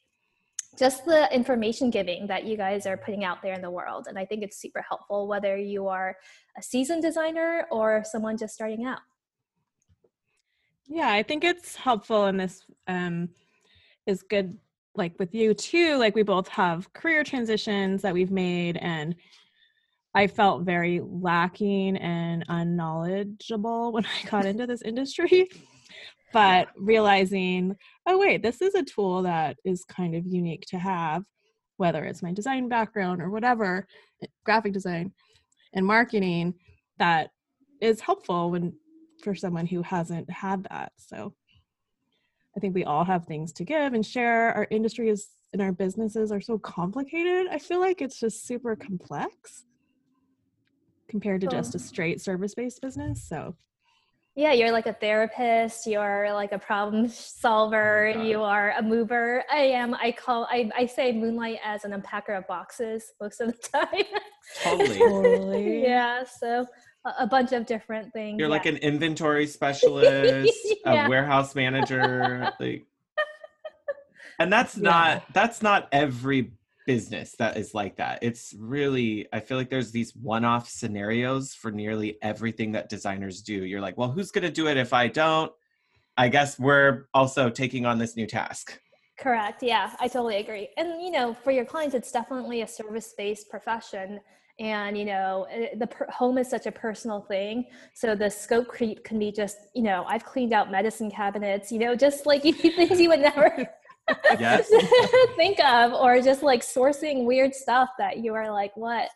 just 0.79 1.05
the 1.05 1.31
information 1.31 1.91
giving 1.91 2.25
that 2.25 2.45
you 2.45 2.57
guys 2.57 2.88
are 2.88 2.97
putting 2.97 3.23
out 3.23 3.43
there 3.43 3.53
in 3.53 3.61
the 3.61 3.69
world. 3.69 4.07
And 4.09 4.17
I 4.17 4.25
think 4.25 4.41
it's 4.41 4.59
super 4.59 4.83
helpful 4.88 5.27
whether 5.27 5.55
you 5.55 5.88
are 5.88 6.17
a 6.57 6.63
seasoned 6.63 7.03
designer 7.03 7.67
or 7.69 8.03
someone 8.05 8.38
just 8.38 8.55
starting 8.55 8.85
out. 8.85 9.01
Yeah, 10.88 11.11
I 11.11 11.21
think 11.21 11.43
it's 11.43 11.75
helpful 11.75 12.25
and 12.25 12.39
this 12.39 12.63
um, 12.88 13.29
is 14.07 14.23
good 14.23 14.57
like 14.99 15.17
with 15.17 15.33
you 15.33 15.55
too, 15.55 15.97
like 15.97 16.13
we 16.13 16.21
both 16.21 16.47
have 16.49 16.93
career 16.93 17.23
transitions 17.23 18.03
that 18.03 18.13
we've 18.13 18.29
made 18.29 18.77
and 18.77 19.15
I 20.13 20.27
felt 20.27 20.63
very 20.63 21.01
lacking 21.03 21.97
and 21.97 22.43
unknowledgeable 22.47 23.91
when 23.91 24.05
I 24.23 24.29
got 24.29 24.45
into 24.45 24.67
this 24.67 24.83
industry. 24.83 25.49
But 26.31 26.67
realizing, 26.77 27.75
oh, 28.05 28.19
wait, 28.19 28.43
this 28.43 28.61
is 28.61 28.75
a 28.75 28.83
tool 28.83 29.23
that 29.23 29.57
is 29.65 29.83
kind 29.83 30.13
of 30.13 30.27
unique 30.27 30.63
to 30.67 30.77
have, 30.77 31.23
whether 31.77 32.05
it's 32.05 32.21
my 32.21 32.31
design 32.31 32.69
background 32.69 33.19
or 33.19 33.31
whatever, 33.31 33.87
graphic 34.45 34.73
design 34.73 35.11
and 35.73 35.83
marketing, 35.83 36.53
that 36.99 37.31
is 37.81 37.99
helpful 37.99 38.51
when 38.51 38.73
for 39.23 39.33
someone 39.33 39.65
who 39.65 39.81
hasn't 39.81 40.29
had 40.29 40.67
that. 40.69 40.91
So 40.97 41.33
I 42.55 42.59
think 42.59 42.75
we 42.75 42.83
all 42.83 43.05
have 43.05 43.25
things 43.25 43.53
to 43.53 43.63
give 43.63 43.93
and 43.93 44.05
share. 44.05 44.53
Our 44.53 44.67
industry 44.69 45.09
is 45.09 45.29
and 45.53 45.61
our 45.61 45.71
businesses 45.71 46.31
are 46.31 46.41
so 46.41 46.57
complicated. 46.57 47.47
I 47.51 47.57
feel 47.57 47.79
like 47.79 48.01
it's 48.01 48.19
just 48.19 48.45
super 48.45 48.75
complex 48.75 49.65
compared 51.07 51.41
to 51.41 51.47
just 51.47 51.73
a 51.73 51.79
straight 51.79 52.21
service 52.21 52.53
based 52.53 52.81
business. 52.81 53.23
So, 53.23 53.55
yeah, 54.35 54.53
you're 54.53 54.71
like 54.71 54.85
a 54.85 54.93
therapist, 54.93 55.87
you're 55.87 56.31
like 56.33 56.51
a 56.51 56.59
problem 56.59 57.07
solver, 57.07 58.13
oh 58.15 58.21
you 58.21 58.43
are 58.43 58.73
a 58.77 58.81
mover. 58.81 59.43
I 59.51 59.61
am, 59.61 59.95
I 59.95 60.11
call, 60.11 60.47
I, 60.51 60.69
I 60.77 60.85
say 60.85 61.11
moonlight 61.11 61.59
as 61.63 61.83
an 61.83 61.99
unpacker 61.99 62.37
of 62.37 62.45
boxes 62.47 63.11
most 63.19 63.41
of 63.41 63.47
the 63.47 63.57
time. 63.73 64.05
Totally. 64.63 65.81
yeah. 65.83 66.23
So, 66.23 66.67
a 67.05 67.27
bunch 67.27 67.51
of 67.51 67.65
different 67.65 68.11
things. 68.13 68.39
You're 68.39 68.47
yeah. 68.47 68.53
like 68.53 68.65
an 68.65 68.77
inventory 68.77 69.47
specialist, 69.57 70.53
yeah. 70.85 71.05
a 71.05 71.09
warehouse 71.09 71.55
manager, 71.55 72.51
like 72.59 72.85
and 74.39 74.51
that's 74.51 74.77
yeah. 74.77 74.83
not 74.83 75.23
that's 75.33 75.61
not 75.61 75.87
every 75.91 76.51
business 76.85 77.35
that 77.37 77.55
is 77.57 77.73
like 77.73 77.97
that. 77.97 78.19
It's 78.21 78.53
really 78.57 79.27
I 79.31 79.39
feel 79.39 79.57
like 79.57 79.69
there's 79.69 79.91
these 79.91 80.15
one-off 80.15 80.67
scenarios 80.67 81.53
for 81.53 81.71
nearly 81.71 82.17
everything 82.21 82.71
that 82.73 82.89
designers 82.89 83.41
do. 83.41 83.65
You're 83.65 83.81
like, 83.81 83.97
well, 83.97 84.11
who's 84.11 84.31
going 84.31 84.45
to 84.45 84.51
do 84.51 84.67
it 84.67 84.77
if 84.77 84.93
I 84.93 85.07
don't? 85.07 85.51
I 86.17 86.27
guess 86.27 86.59
we're 86.59 87.07
also 87.13 87.49
taking 87.49 87.85
on 87.85 87.97
this 87.97 88.17
new 88.17 88.27
task. 88.27 88.79
Correct. 89.17 89.61
Yeah, 89.61 89.91
I 89.99 90.07
totally 90.07 90.37
agree. 90.37 90.69
And 90.77 91.01
you 91.01 91.11
know, 91.11 91.33
for 91.33 91.51
your 91.51 91.65
clients, 91.65 91.93
it's 91.93 92.11
definitely 92.11 92.61
a 92.61 92.67
service-based 92.67 93.49
profession 93.49 94.19
and 94.59 94.97
you 94.97 95.05
know 95.05 95.47
eh, 95.51 95.69
the 95.77 95.87
per- 95.87 96.07
home 96.09 96.37
is 96.37 96.49
such 96.49 96.65
a 96.65 96.71
personal 96.71 97.21
thing. 97.21 97.65
So 97.93 98.15
the 98.15 98.29
scope 98.29 98.67
creep 98.67 99.03
can 99.03 99.17
be 99.17 99.31
just 99.31 99.57
you 99.73 99.83
know 99.83 100.05
i've 100.07 100.23
cleaned 100.23 100.53
out 100.53 100.71
medicine 100.71 101.09
cabinets 101.09 101.71
you 101.71 101.79
know 101.79 101.95
just 101.95 102.25
like 102.25 102.41
things 102.61 102.99
you 102.99 103.09
would 103.09 103.19
never 103.19 103.69
think 105.35 105.63
of 105.63 105.93
or 105.93 106.21
just 106.21 106.43
like 106.43 106.61
sourcing 106.61 107.25
weird 107.25 107.53
stuff 107.53 107.89
that 107.97 108.17
you 108.17 108.33
are 108.33 108.51
like 108.51 108.75
what? 108.75 109.09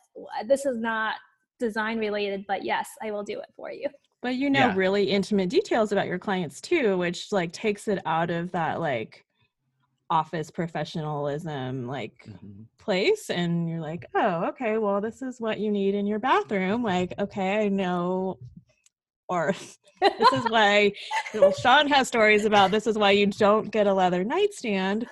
This 0.48 0.66
is 0.66 0.80
not 0.80 1.16
design 1.60 1.98
related 1.98 2.44
but 2.48 2.64
yes 2.66 2.90
i 3.02 3.12
will 3.12 3.24
do 3.24 3.40
it 3.40 3.48
for 3.56 3.72
you. 3.72 3.88
But 4.22 4.36
you 4.36 4.50
know 4.50 4.68
yeah. 4.68 4.76
really 4.76 5.04
intimate 5.10 5.50
details 5.50 5.92
about 5.92 6.08
your 6.08 6.20
clients 6.20 6.62
too 6.62 6.98
which 6.98 7.32
like 7.32 7.52
takes 7.52 7.88
it 7.88 8.00
out 8.06 8.30
of 8.30 8.52
that 8.52 8.80
like 8.80 9.26
office 10.10 10.52
professionalism 10.52 11.88
like 11.88 12.14
mm-hmm. 12.28 12.64
place 12.78 13.30
and 13.30 13.70
you're 13.70 13.82
like 13.82 14.06
oh 14.16 14.46
okay 14.46 14.78
well 14.78 15.02
this 15.02 15.22
is 15.22 15.40
what 15.40 15.60
you 15.60 15.72
need 15.72 15.96
in 15.96 16.06
your 16.06 16.20
bathroom 16.20 16.84
like 16.84 17.14
okay 17.20 17.66
i 17.66 17.70
know 17.70 18.38
or 19.30 19.54
this 20.02 20.34
is 20.34 20.46
why 20.50 20.92
well, 21.34 21.52
sean 21.54 21.88
has 21.88 22.08
stories 22.08 22.46
about 22.46 22.72
this 22.72 22.86
is 22.86 22.98
why 22.98 23.12
you 23.12 23.26
don't 23.26 23.72
get 23.72 23.88
a 23.88 23.94
leather 23.94 24.24
nightstand. 24.24 25.08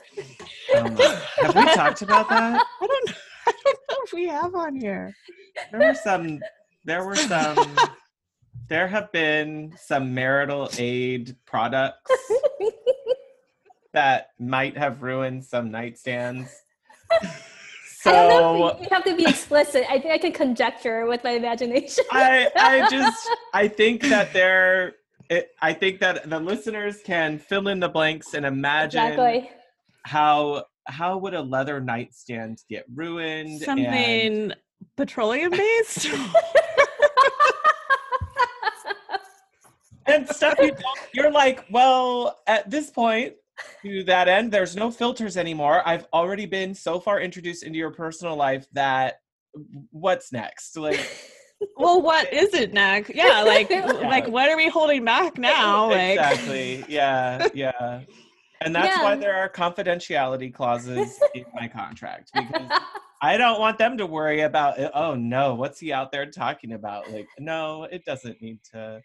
Um, 0.76 0.96
have 0.96 1.56
we 1.56 1.66
talked 1.74 2.02
about 2.02 2.30
that? 2.30 2.66
I 2.82 2.88
don't 2.88 3.10
i 3.48 3.52
don't 3.64 3.80
know 3.90 3.98
if 4.04 4.14
we 4.14 4.28
have 4.28 4.54
on 4.54 4.76
here. 4.76 5.14
There 5.72 5.88
were 5.88 5.96
some 5.96 6.40
there 6.86 7.04
were 7.06 7.16
some 7.16 7.76
there 8.70 8.88
have 8.88 9.12
been 9.12 9.74
some 9.78 10.14
marital 10.14 10.70
aid 10.78 11.36
products 11.46 12.12
that 13.94 14.30
might 14.40 14.78
have 14.78 15.02
ruined 15.02 15.46
some 15.46 15.70
nightstands. 15.70 16.50
So 18.02 18.80
you 18.82 18.88
have 18.90 19.04
to 19.04 19.16
be 19.16 19.26
explicit. 19.26 19.86
I 19.88 20.00
think 20.00 20.12
I 20.12 20.18
can 20.18 20.32
conjecture 20.32 21.06
with 21.06 21.24
my 21.24 21.32
imagination. 21.32 22.04
I 22.12 22.50
I 22.56 22.88
just 22.90 23.30
I 23.54 23.68
think 23.68 24.02
that 24.02 24.34
there 24.34 24.94
I 25.62 25.74
think 25.74 26.00
that 26.00 26.28
the 26.28 26.40
listeners 26.40 26.98
can 27.06 27.38
fill 27.38 27.68
in 27.68 27.80
the 27.80 27.90
blanks 27.90 28.34
and 28.34 28.44
imagine 28.44 29.04
exactly. 29.04 29.52
how 30.04 30.66
how 30.86 31.20
would 31.20 31.36
a 31.36 31.42
leather 31.42 31.80
nightstand 31.80 32.64
get 32.68 32.86
ruined? 32.92 33.62
Something 33.62 33.86
and... 33.86 34.56
petroleum 34.98 35.52
based. 35.52 36.10
and 40.08 40.28
stuff 40.28 40.56
you 40.60 40.76
you're 41.14 41.32
like, 41.32 41.66
well, 41.70 42.40
at 42.48 42.68
this 42.72 42.90
point, 42.90 43.36
to 43.84 44.04
that 44.04 44.28
end, 44.28 44.52
there's 44.52 44.76
no 44.76 44.92
filters 44.92 45.38
anymore. 45.38 45.82
I've 45.86 46.06
already 46.14 46.46
been 46.46 46.74
so 46.76 47.00
far 47.00 47.20
introduced 47.20 47.64
into 47.64 47.78
your 47.78 47.92
personal 47.92 48.36
life 48.36 48.68
that 48.74 49.16
what's 49.92 50.32
next? 50.32 50.78
Like 50.78 51.00
well, 51.78 52.02
what 52.02 52.32
is 52.34 52.54
it 52.54 52.74
next? 52.74 53.10
Yeah, 53.16 53.44
like 53.44 53.70
yeah. 53.70 53.86
like 53.86 54.28
what 54.28 54.50
are 54.50 54.58
we 54.58 54.70
holding 54.70 55.06
back 55.06 55.38
now? 55.38 55.90
Like 55.90 56.18
Exactly. 56.20 56.86
Yeah, 56.88 57.48
yeah. 57.54 58.02
And 58.64 58.76
that's 58.76 58.96
yeah. 58.96 59.04
why 59.04 59.16
there 59.16 59.36
are 59.36 59.50
confidentiality 59.50 60.54
clauses 60.54 61.20
in 61.36 61.46
my 61.56 61.68
contract 61.68 62.32
because 62.34 62.80
I 63.22 63.38
don't 63.38 63.60
want 63.60 63.80
them 63.80 63.98
to 63.98 64.06
worry 64.06 64.42
about 64.42 64.80
oh 64.94 65.16
no, 65.16 65.56
what's 65.56 65.80
he 65.80 65.92
out 65.92 66.12
there 66.12 66.26
talking 66.30 66.74
about? 66.74 67.12
Like, 67.12 67.28
no, 67.40 67.84
it 67.86 68.06
doesn't 68.06 68.42
need 68.42 68.60
to 68.72 69.02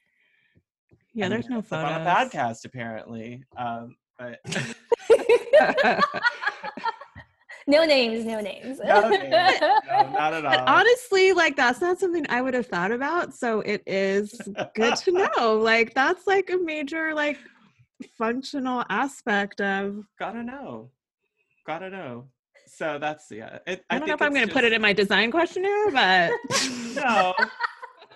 yeah, 1.14 1.30
there's 1.30 1.48
no 1.48 1.62
photos. 1.62 1.92
on 1.92 2.02
a 2.02 2.04
podcast 2.04 2.66
apparently. 2.66 3.42
Um, 3.56 3.96
but 4.18 4.40
no 7.66 7.84
names, 7.84 8.24
no 8.24 8.40
names. 8.40 8.80
no 8.84 9.08
names. 9.08 9.30
No, 9.30 9.80
not 10.10 10.34
at 10.34 10.44
all. 10.44 10.50
But 10.50 10.68
honestly, 10.68 11.32
like 11.32 11.56
that's 11.56 11.80
not 11.80 11.98
something 11.98 12.24
I 12.28 12.40
would 12.40 12.54
have 12.54 12.66
thought 12.66 12.92
about. 12.92 13.34
So 13.34 13.60
it 13.60 13.82
is 13.86 14.40
good 14.74 14.96
to 14.96 15.30
know. 15.36 15.58
Like 15.58 15.94
that's 15.94 16.26
like 16.26 16.50
a 16.50 16.56
major 16.56 17.14
like 17.14 17.38
functional 18.16 18.84
aspect 18.88 19.60
of 19.60 20.04
gotta 20.18 20.42
know. 20.42 20.90
Gotta 21.66 21.90
know. 21.90 22.28
So 22.66 22.98
that's 22.98 23.30
yeah. 23.30 23.58
It, 23.66 23.84
I, 23.90 23.96
I 23.96 23.98
don't 23.98 24.08
know 24.08 24.14
if 24.14 24.22
I'm 24.22 24.32
gonna 24.32 24.46
just... 24.46 24.54
put 24.54 24.64
it 24.64 24.72
in 24.72 24.80
my 24.80 24.92
design 24.92 25.30
questionnaire, 25.30 25.90
but 25.90 26.32
no. 26.94 27.34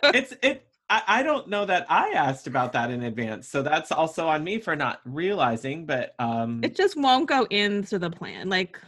It's 0.02 0.34
it 0.42 0.66
I, 0.90 1.02
I 1.06 1.22
don't 1.22 1.46
know 1.48 1.64
that 1.66 1.86
I 1.88 2.10
asked 2.10 2.48
about 2.48 2.72
that 2.72 2.90
in 2.90 3.04
advance. 3.04 3.48
So 3.48 3.62
that's 3.62 3.92
also 3.92 4.26
on 4.26 4.42
me 4.42 4.58
for 4.58 4.74
not 4.74 5.00
realizing, 5.04 5.86
but 5.86 6.14
um 6.18 6.60
it 6.64 6.74
just 6.74 6.96
won't 6.96 7.28
go 7.28 7.44
into 7.44 7.98
the 7.98 8.10
plan. 8.10 8.48
Like 8.48 8.78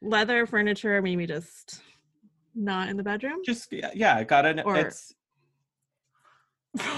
leather 0.00 0.46
furniture, 0.46 1.00
maybe 1.02 1.26
just 1.26 1.82
not 2.54 2.88
in 2.88 2.96
the 2.96 3.02
bedroom. 3.02 3.40
Just 3.44 3.70
yeah, 3.70 3.90
yeah 3.94 4.24
got 4.24 4.46
it. 4.46 4.62
Or, 4.64 4.76
it's 4.78 5.14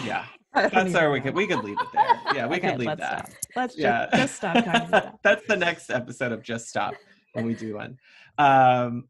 yeah. 0.05 0.27
That's 0.55 0.95
where 0.95 1.11
we 1.11 1.21
could 1.21 1.35
we 1.35 1.49
could 1.49 1.65
leave 1.65 1.77
it 1.81 1.89
there. 1.93 2.21
Yeah, 2.33 2.47
we 2.47 2.57
okay, 2.59 2.71
could 2.71 2.79
leave 2.79 2.87
let's 2.87 3.01
that. 3.01 3.27
Stop. 3.27 3.39
Let's 3.57 3.77
yeah. 3.77 4.07
just, 4.07 4.17
just 4.23 4.35
stop 4.37 4.65
talking 4.65 4.89
about 4.89 5.19
That's 5.25 5.47
the 5.49 5.57
next 5.57 5.91
episode 5.91 6.31
of 6.31 6.43
Just 6.45 6.69
Stop 6.69 6.95
when 7.33 7.45
we 7.45 7.55
do 7.55 7.75
one. 7.75 7.99
Um 8.39 9.09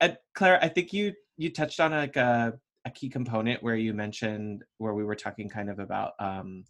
and 0.00 0.18
Claire, 0.34 0.62
I 0.62 0.68
think 0.68 0.92
you 0.92 1.14
you 1.38 1.50
touched 1.50 1.80
on 1.80 1.92
like 1.92 2.16
a 2.16 2.58
a 2.86 2.90
key 2.90 3.08
component 3.08 3.62
where 3.62 3.74
you 3.74 3.92
mentioned 3.92 4.64
where 4.78 4.94
we 4.94 5.04
were 5.04 5.16
talking 5.16 5.48
kind 5.48 5.68
of 5.68 5.80
about 5.80 6.12
um, 6.20 6.64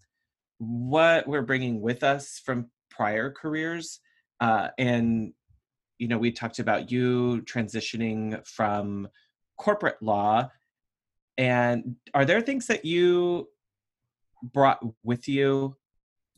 what 0.58 1.28
we're 1.28 1.42
bringing 1.42 1.80
with 1.82 2.02
us 2.02 2.40
from 2.44 2.70
prior 2.90 3.30
careers 3.30 4.00
uh, 4.40 4.68
and 4.78 5.34
you 5.98 6.08
know 6.08 6.18
we 6.18 6.32
talked 6.32 6.58
about 6.58 6.90
you 6.90 7.42
transitioning 7.42 8.44
from 8.46 9.06
corporate 9.58 10.02
law 10.02 10.48
and 11.36 11.96
are 12.14 12.24
there 12.24 12.40
things 12.40 12.66
that 12.66 12.84
you 12.86 13.46
brought 14.42 14.80
with 15.04 15.28
you 15.28 15.76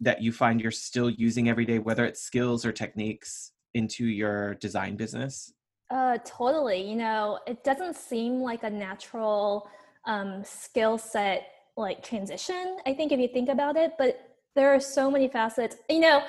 that 0.01 0.21
you 0.23 0.33
find 0.33 0.61
you're 0.61 0.71
still 0.73 1.09
using 1.09 1.49
every 1.49 1.65
day 1.65 1.79
whether 1.79 2.05
it's 2.05 2.21
skills 2.21 2.67
or 2.67 2.73
techniques 2.73 3.53
into 3.75 4.05
your 4.05 4.55
design 4.57 4.97
business 4.97 5.53
uh, 5.91 6.19
totally. 6.25 6.89
You 6.89 6.97
know, 6.97 7.39
it 7.47 7.65
doesn't 7.65 7.97
seem 7.97 8.41
like 8.41 8.63
a 8.63 8.71
natural 8.71 9.69
um, 10.07 10.43
skill 10.45 10.99
set 10.99 11.49
like 11.77 12.03
transition. 12.03 12.79
I 12.87 12.95
think 12.95 13.13
if 13.13 13.21
you 13.21 13.29
think 13.29 13.49
about 13.49 13.77
it, 13.77 13.93
but 13.99 14.37
there 14.55 14.75
are 14.75 14.81
so 14.81 15.11
many 15.11 15.29
facets. 15.29 15.77
You 15.89 16.01
know, 16.01 16.23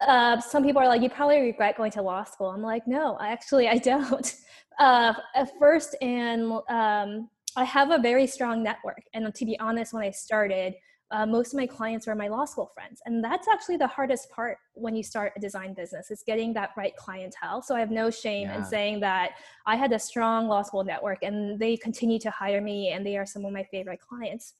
uh, 0.00 0.40
some 0.40 0.64
people 0.64 0.82
are 0.82 0.88
like, 0.88 1.02
you 1.02 1.10
probably 1.10 1.40
regret 1.40 1.76
going 1.76 1.92
to 1.92 2.02
law 2.02 2.24
school. 2.24 2.48
I'm 2.48 2.62
like, 2.62 2.86
no, 2.86 3.16
actually, 3.20 3.68
I 3.68 3.78
don't. 3.78 4.36
Uh, 4.78 5.12
at 5.34 5.50
first, 5.58 5.94
and 6.00 6.52
um, 6.70 7.28
I 7.54 7.64
have 7.64 7.90
a 7.90 7.98
very 7.98 8.26
strong 8.26 8.62
network. 8.62 9.02
And 9.12 9.34
to 9.34 9.44
be 9.44 9.58
honest, 9.58 9.92
when 9.92 10.02
I 10.02 10.10
started, 10.10 10.72
uh, 11.12 11.26
most 11.26 11.52
of 11.52 11.58
my 11.58 11.66
clients 11.66 12.06
are 12.06 12.14
my 12.14 12.28
law 12.28 12.44
school 12.44 12.70
friends. 12.72 13.00
And 13.04 13.22
that's 13.22 13.48
actually 13.48 13.76
the 13.76 13.86
hardest 13.86 14.30
part 14.30 14.58
when 14.74 14.94
you 14.94 15.02
start 15.02 15.32
a 15.36 15.40
design 15.40 15.74
business 15.74 16.10
is 16.10 16.22
getting 16.24 16.52
that 16.54 16.70
right 16.76 16.94
clientele. 16.96 17.62
So 17.62 17.74
i 17.74 17.80
have 17.80 17.90
no 17.90 18.10
shame 18.10 18.48
yeah. 18.48 18.58
in 18.58 18.64
saying 18.64 19.00
that 19.00 19.32
i 19.66 19.76
had 19.76 19.92
a 19.92 19.98
strong 19.98 20.46
law 20.46 20.62
school 20.62 20.84
network 20.84 21.18
and 21.22 21.58
they 21.58 21.76
continue 21.76 22.18
to 22.20 22.30
hire 22.30 22.60
me 22.60 22.90
and 22.90 23.04
they 23.04 23.16
are 23.16 23.26
some 23.26 23.44
of 23.44 23.52
my 23.52 23.64
favorite 23.64 24.00
clients. 24.00 24.54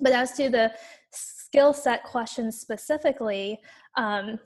But 0.00 0.12
as 0.12 0.32
to 0.32 0.50
the 0.50 0.72
skill 1.12 1.72
set 1.72 2.04
questions 2.04 2.60
specifically 2.60 3.58
um, 3.96 4.38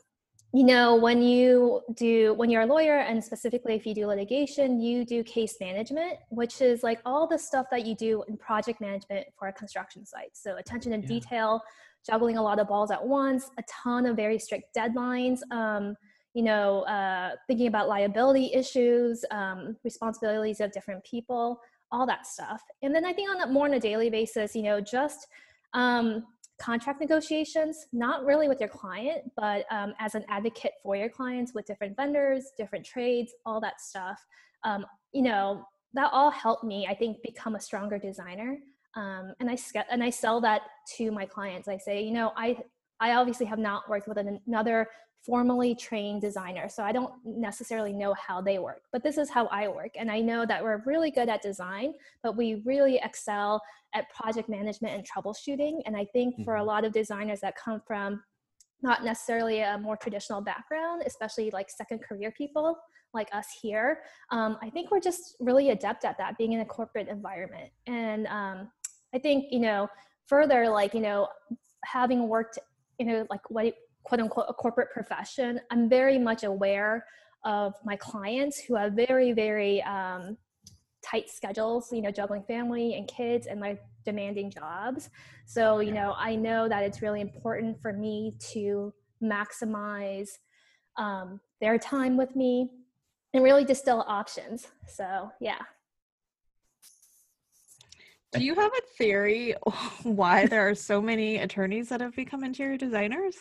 you 0.53 0.65
know 0.65 0.97
when 0.97 1.23
you 1.23 1.81
do 1.95 2.35
when 2.35 2.51
you're 2.51 2.63
a 2.63 2.67
lawyer 2.67 2.99
and 2.99 3.23
specifically 3.23 3.75
if 3.75 3.87
you 3.87 3.95
do 3.95 4.07
litigation 4.07 4.81
you 4.81 5.05
do 5.05 5.23
case 5.23 5.57
management 5.61 6.15
which 6.31 6.61
is 6.61 6.83
like 6.83 7.01
all 7.05 7.27
the 7.27 7.39
stuff 7.39 7.67
that 7.71 7.87
you 7.87 7.95
do 7.95 8.25
in 8.29 8.37
project 8.37 8.81
management 8.81 9.27
for 9.39 9.49
a 9.49 9.53
construction 9.53 10.05
site 10.05 10.31
so 10.33 10.57
attention 10.57 10.91
to 10.93 10.99
yeah. 10.99 11.07
detail 11.07 11.63
juggling 12.05 12.37
a 12.37 12.43
lot 12.43 12.59
of 12.59 12.67
balls 12.67 12.91
at 12.91 13.05
once 13.05 13.51
a 13.59 13.63
ton 13.69 14.07
of 14.07 14.17
very 14.17 14.39
strict 14.39 14.75
deadlines 14.77 15.39
um, 15.53 15.95
you 16.35 16.43
know 16.43 16.83
uh, 16.83 17.31
thinking 17.47 17.69
about 17.69 17.89
liability 17.89 18.53
issues 18.53 19.25
um, 19.31 19.77
responsibilities 19.85 20.61
of 20.61 20.73
different 20.73 21.03
people 21.05 21.61
all 21.93 22.07
that 22.07 22.27
stuff 22.27 22.63
and 22.83 22.95
then 22.95 23.05
i 23.05 23.13
think 23.13 23.31
on 23.31 23.41
a 23.43 23.47
more 23.47 23.67
on 23.67 23.75
a 23.75 23.81
daily 23.81 24.11
basis 24.11 24.57
you 24.57 24.63
know 24.63 24.81
just 24.81 25.29
um, 25.75 26.25
contract 26.61 27.01
negotiations, 27.01 27.87
not 27.93 28.25
really 28.25 28.49
with 28.49 28.61
your 28.61 28.69
client, 28.69 29.23
but 29.37 29.65
um, 29.71 29.95
as 29.99 30.15
an 30.15 30.25
advocate 30.29 30.73
for 30.83 30.95
your 30.95 31.09
clients 31.09 31.53
with 31.55 31.65
different 31.67 31.97
vendors, 31.97 32.53
different 32.57 32.85
trades, 32.85 33.33
all 33.47 33.61
that 33.61 33.81
stuff. 33.81 34.19
Um, 34.65 34.85
you 35.13 35.23
know, 35.23 35.65
that 35.95 36.11
all 36.13 36.31
helped 36.31 36.63
me, 36.63 36.87
I 36.89 36.95
think, 36.95 37.23
become 37.23 37.57
a 37.57 37.61
stronger 37.61 37.99
designer. 37.99 38.59
Um, 38.95 39.33
and 39.41 39.51
I 39.51 39.57
and 39.91 40.03
I 40.03 40.11
sell 40.11 40.41
that 40.43 40.63
to 40.97 41.11
my 41.11 41.25
clients. 41.25 41.69
I 41.69 41.79
say, 41.79 42.03
you 42.03 42.13
know, 42.13 42.33
I 42.37 42.59
I 43.01 43.15
obviously 43.15 43.47
have 43.47 43.59
not 43.59 43.89
worked 43.89 44.07
with 44.07 44.19
another 44.19 44.89
formally 45.25 45.75
trained 45.75 46.23
designer. 46.23 46.69
So 46.69 46.83
I 46.83 46.93
don't 46.93 47.13
necessarily 47.25 47.93
know 47.93 48.15
how 48.15 48.41
they 48.41 48.59
work, 48.59 48.83
but 48.93 49.03
this 49.03 49.19
is 49.19 49.29
how 49.29 49.47
I 49.47 49.69
work. 49.69 49.91
And 49.99 50.11
I 50.11 50.21
know 50.21 50.47
that 50.47 50.63
we're 50.63 50.83
really 50.87 51.11
good 51.11 51.29
at 51.29 51.43
design, 51.43 51.93
but 52.23 52.37
we 52.37 52.63
really 52.65 52.99
excel 53.03 53.61
at 53.95 54.09
project 54.11 54.49
management 54.49 54.95
and 54.95 55.07
troubleshooting. 55.07 55.81
And 55.85 55.97
I 55.97 56.07
think 56.07 56.43
for 56.45 56.57
a 56.57 56.59
mm-hmm. 56.59 56.69
lot 56.69 56.85
of 56.85 56.93
designers 56.93 57.41
that 57.41 57.55
come 57.57 57.83
from 57.87 58.23
not 58.83 59.05
necessarily 59.05 59.61
a 59.61 59.77
more 59.77 59.97
traditional 59.97 60.41
background, 60.41 61.03
especially 61.05 61.51
like 61.51 61.71
second 61.71 62.01
career 62.03 62.33
people 62.37 62.79
like 63.13 63.29
us 63.35 63.49
here, 63.61 64.01
um, 64.31 64.57
I 64.63 64.71
think 64.71 64.91
we're 64.91 65.01
just 65.01 65.37
really 65.39 65.71
adept 65.71 66.07
at 66.07 66.17
that 66.17 66.39
being 66.39 66.53
in 66.53 66.61
a 66.61 66.65
corporate 66.65 67.09
environment. 67.09 67.71
And 67.87 68.27
um, 68.29 68.71
I 69.15 69.19
think, 69.19 69.47
you 69.51 69.61
know, 69.61 69.89
further, 70.29 70.69
like, 70.71 70.95
you 70.95 71.01
know, 71.01 71.29
having 71.85 72.29
worked, 72.29 72.59
you 72.99 73.05
know, 73.05 73.27
like 73.29 73.41
what 73.51 73.75
quote 74.05 74.21
unquote 74.21 74.47
a 74.49 74.55
corporate 74.55 74.91
profession, 74.93 75.61
I'm 75.71 75.89
very 75.89 76.19
much 76.19 76.45
aware 76.45 77.05
of 77.45 77.75
my 77.85 77.97
clients 77.97 78.61
who 78.61 78.75
have 78.77 78.93
very, 78.93 79.33
very 79.33 79.83
um, 79.83 80.37
tight 81.03 81.31
schedules, 81.31 81.89
you 81.93 82.03
know, 82.03 82.11
juggling 82.11 82.43
family 82.45 82.95
and 82.95 83.09
kids 83.09 83.47
and 83.47 83.61
like 83.61 83.81
demanding 84.05 84.51
jobs. 84.51 85.11
So, 85.47 85.81
you 85.81 85.93
know, 85.93 86.15
I 86.17 86.37
know 86.37 86.69
that 86.69 86.83
it's 86.83 87.03
really 87.03 87.21
important 87.21 87.81
for 87.81 87.93
me 87.93 88.37
to 88.53 88.93
maximize 89.23 90.29
um, 90.97 91.41
their 91.61 91.79
time 91.79 92.17
with 92.17 92.35
me 92.37 92.71
and 93.33 93.43
really 93.43 93.65
distill 93.65 94.05
options. 94.07 94.69
So, 94.89 95.31
yeah. 95.41 95.59
Do 98.33 98.45
you 98.45 98.55
have 98.55 98.71
a 98.73 98.81
theory 98.97 99.55
why 100.03 100.47
there 100.47 100.69
are 100.69 100.75
so 100.75 101.01
many 101.01 101.39
attorneys 101.39 101.89
that 101.89 102.01
have 102.01 102.15
become 102.15 102.45
interior 102.45 102.77
designers? 102.77 103.37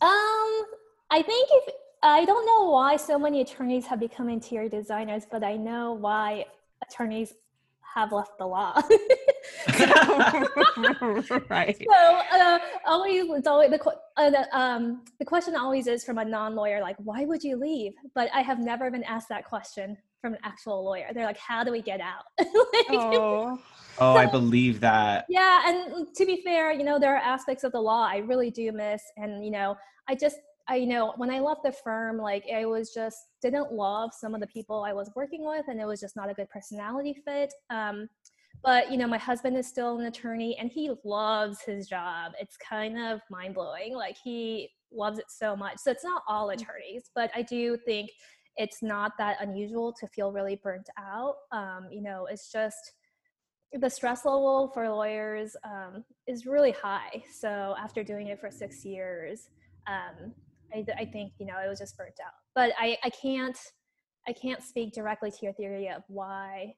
Um, 0.00 0.64
I 1.10 1.22
think 1.22 1.48
if 1.52 1.74
I 2.02 2.24
don't 2.24 2.44
know 2.44 2.70
why 2.70 2.96
so 2.96 3.18
many 3.18 3.40
attorneys 3.40 3.86
have 3.86 3.98
become 3.98 4.28
interior 4.28 4.68
designers, 4.68 5.24
but 5.30 5.42
I 5.42 5.56
know 5.56 5.94
why 5.94 6.44
attorneys 6.86 7.32
have 7.94 8.12
left 8.12 8.36
the 8.38 8.46
law. 8.46 8.74
right. 11.48 11.76
So 11.78 12.20
uh, 12.32 12.58
always, 12.86 13.24
it's 13.30 13.46
always 13.46 13.70
the, 13.70 13.96
uh, 14.16 14.30
the, 14.30 14.58
um, 14.58 15.04
the 15.18 15.24
question 15.24 15.56
always 15.56 15.86
is 15.86 16.04
from 16.04 16.18
a 16.18 16.24
non-lawyer, 16.24 16.80
like, 16.80 16.96
why 16.98 17.24
would 17.24 17.42
you 17.42 17.56
leave? 17.56 17.92
But 18.14 18.28
I 18.34 18.42
have 18.42 18.58
never 18.58 18.90
been 18.90 19.04
asked 19.04 19.28
that 19.28 19.44
question 19.44 19.96
from 20.24 20.32
an 20.32 20.40
actual 20.42 20.82
lawyer. 20.82 21.10
They're 21.12 21.26
like, 21.26 21.36
how 21.36 21.64
do 21.64 21.70
we 21.70 21.82
get 21.82 22.00
out? 22.00 22.24
like, 22.38 22.86
oh. 22.88 23.60
Oh, 23.98 24.14
I 24.14 24.24
believe 24.24 24.80
that. 24.80 25.26
Yeah, 25.28 25.60
and 25.66 26.06
to 26.16 26.24
be 26.24 26.40
fair, 26.42 26.72
you 26.72 26.82
know, 26.82 26.98
there 26.98 27.14
are 27.14 27.20
aspects 27.20 27.62
of 27.62 27.72
the 27.72 27.80
law 27.80 28.08
I 28.10 28.16
really 28.18 28.50
do 28.50 28.72
miss, 28.72 29.02
and 29.18 29.44
you 29.44 29.50
know, 29.50 29.76
I 30.08 30.14
just 30.14 30.38
I 30.66 30.76
you 30.76 30.86
know 30.86 31.12
when 31.16 31.30
I 31.30 31.40
left 31.40 31.62
the 31.62 31.70
firm, 31.70 32.16
like 32.16 32.44
I 32.52 32.64
was 32.64 32.92
just 32.92 33.18
didn't 33.42 33.70
love 33.70 34.12
some 34.12 34.34
of 34.34 34.40
the 34.40 34.46
people 34.46 34.82
I 34.82 34.94
was 34.94 35.10
working 35.14 35.46
with, 35.46 35.66
and 35.68 35.78
it 35.78 35.86
was 35.86 36.00
just 36.00 36.16
not 36.16 36.30
a 36.30 36.34
good 36.34 36.48
personality 36.48 37.14
fit. 37.24 37.52
Um, 37.70 38.08
but 38.64 38.90
you 38.90 38.96
know, 38.96 39.06
my 39.06 39.18
husband 39.18 39.56
is 39.58 39.68
still 39.68 40.00
an 40.00 40.06
attorney, 40.06 40.56
and 40.58 40.70
he 40.72 40.90
loves 41.04 41.60
his 41.60 41.86
job. 41.86 42.32
It's 42.40 42.56
kind 42.56 42.98
of 42.98 43.20
mind 43.30 43.54
blowing. 43.54 43.94
Like 43.94 44.16
he 44.24 44.70
loves 44.90 45.18
it 45.18 45.26
so 45.28 45.54
much. 45.54 45.78
So 45.78 45.90
it's 45.90 46.04
not 46.04 46.22
all 46.26 46.48
mm. 46.48 46.54
attorneys, 46.54 47.10
but 47.14 47.30
I 47.34 47.42
do 47.42 47.76
think 47.84 48.10
it's 48.56 48.82
not 48.82 49.12
that 49.18 49.36
unusual 49.40 49.92
to 49.92 50.06
feel 50.08 50.32
really 50.32 50.60
burnt 50.62 50.88
out. 50.98 51.36
Um, 51.52 51.88
you 51.90 52.02
know, 52.02 52.26
it's 52.30 52.50
just 52.52 52.92
the 53.72 53.90
stress 53.90 54.24
level 54.24 54.70
for 54.72 54.88
lawyers 54.88 55.56
um, 55.64 56.04
is 56.26 56.46
really 56.46 56.72
high. 56.72 57.22
So 57.32 57.74
after 57.78 58.04
doing 58.04 58.28
it 58.28 58.40
for 58.40 58.50
six 58.50 58.84
years, 58.84 59.48
um, 59.86 60.32
I, 60.72 60.84
I, 60.98 61.04
think 61.04 61.32
you 61.38 61.46
know 61.46 61.54
I 61.54 61.68
was 61.68 61.78
just 61.78 61.96
burnt 61.96 62.14
out. 62.24 62.32
But 62.54 62.72
I, 62.78 62.96
I 63.04 63.10
can't 63.10 63.58
I 64.26 64.32
can't 64.32 64.62
speak 64.62 64.94
directly 64.94 65.30
to 65.30 65.36
your 65.42 65.52
theory 65.52 65.88
of 65.88 66.02
why 66.08 66.74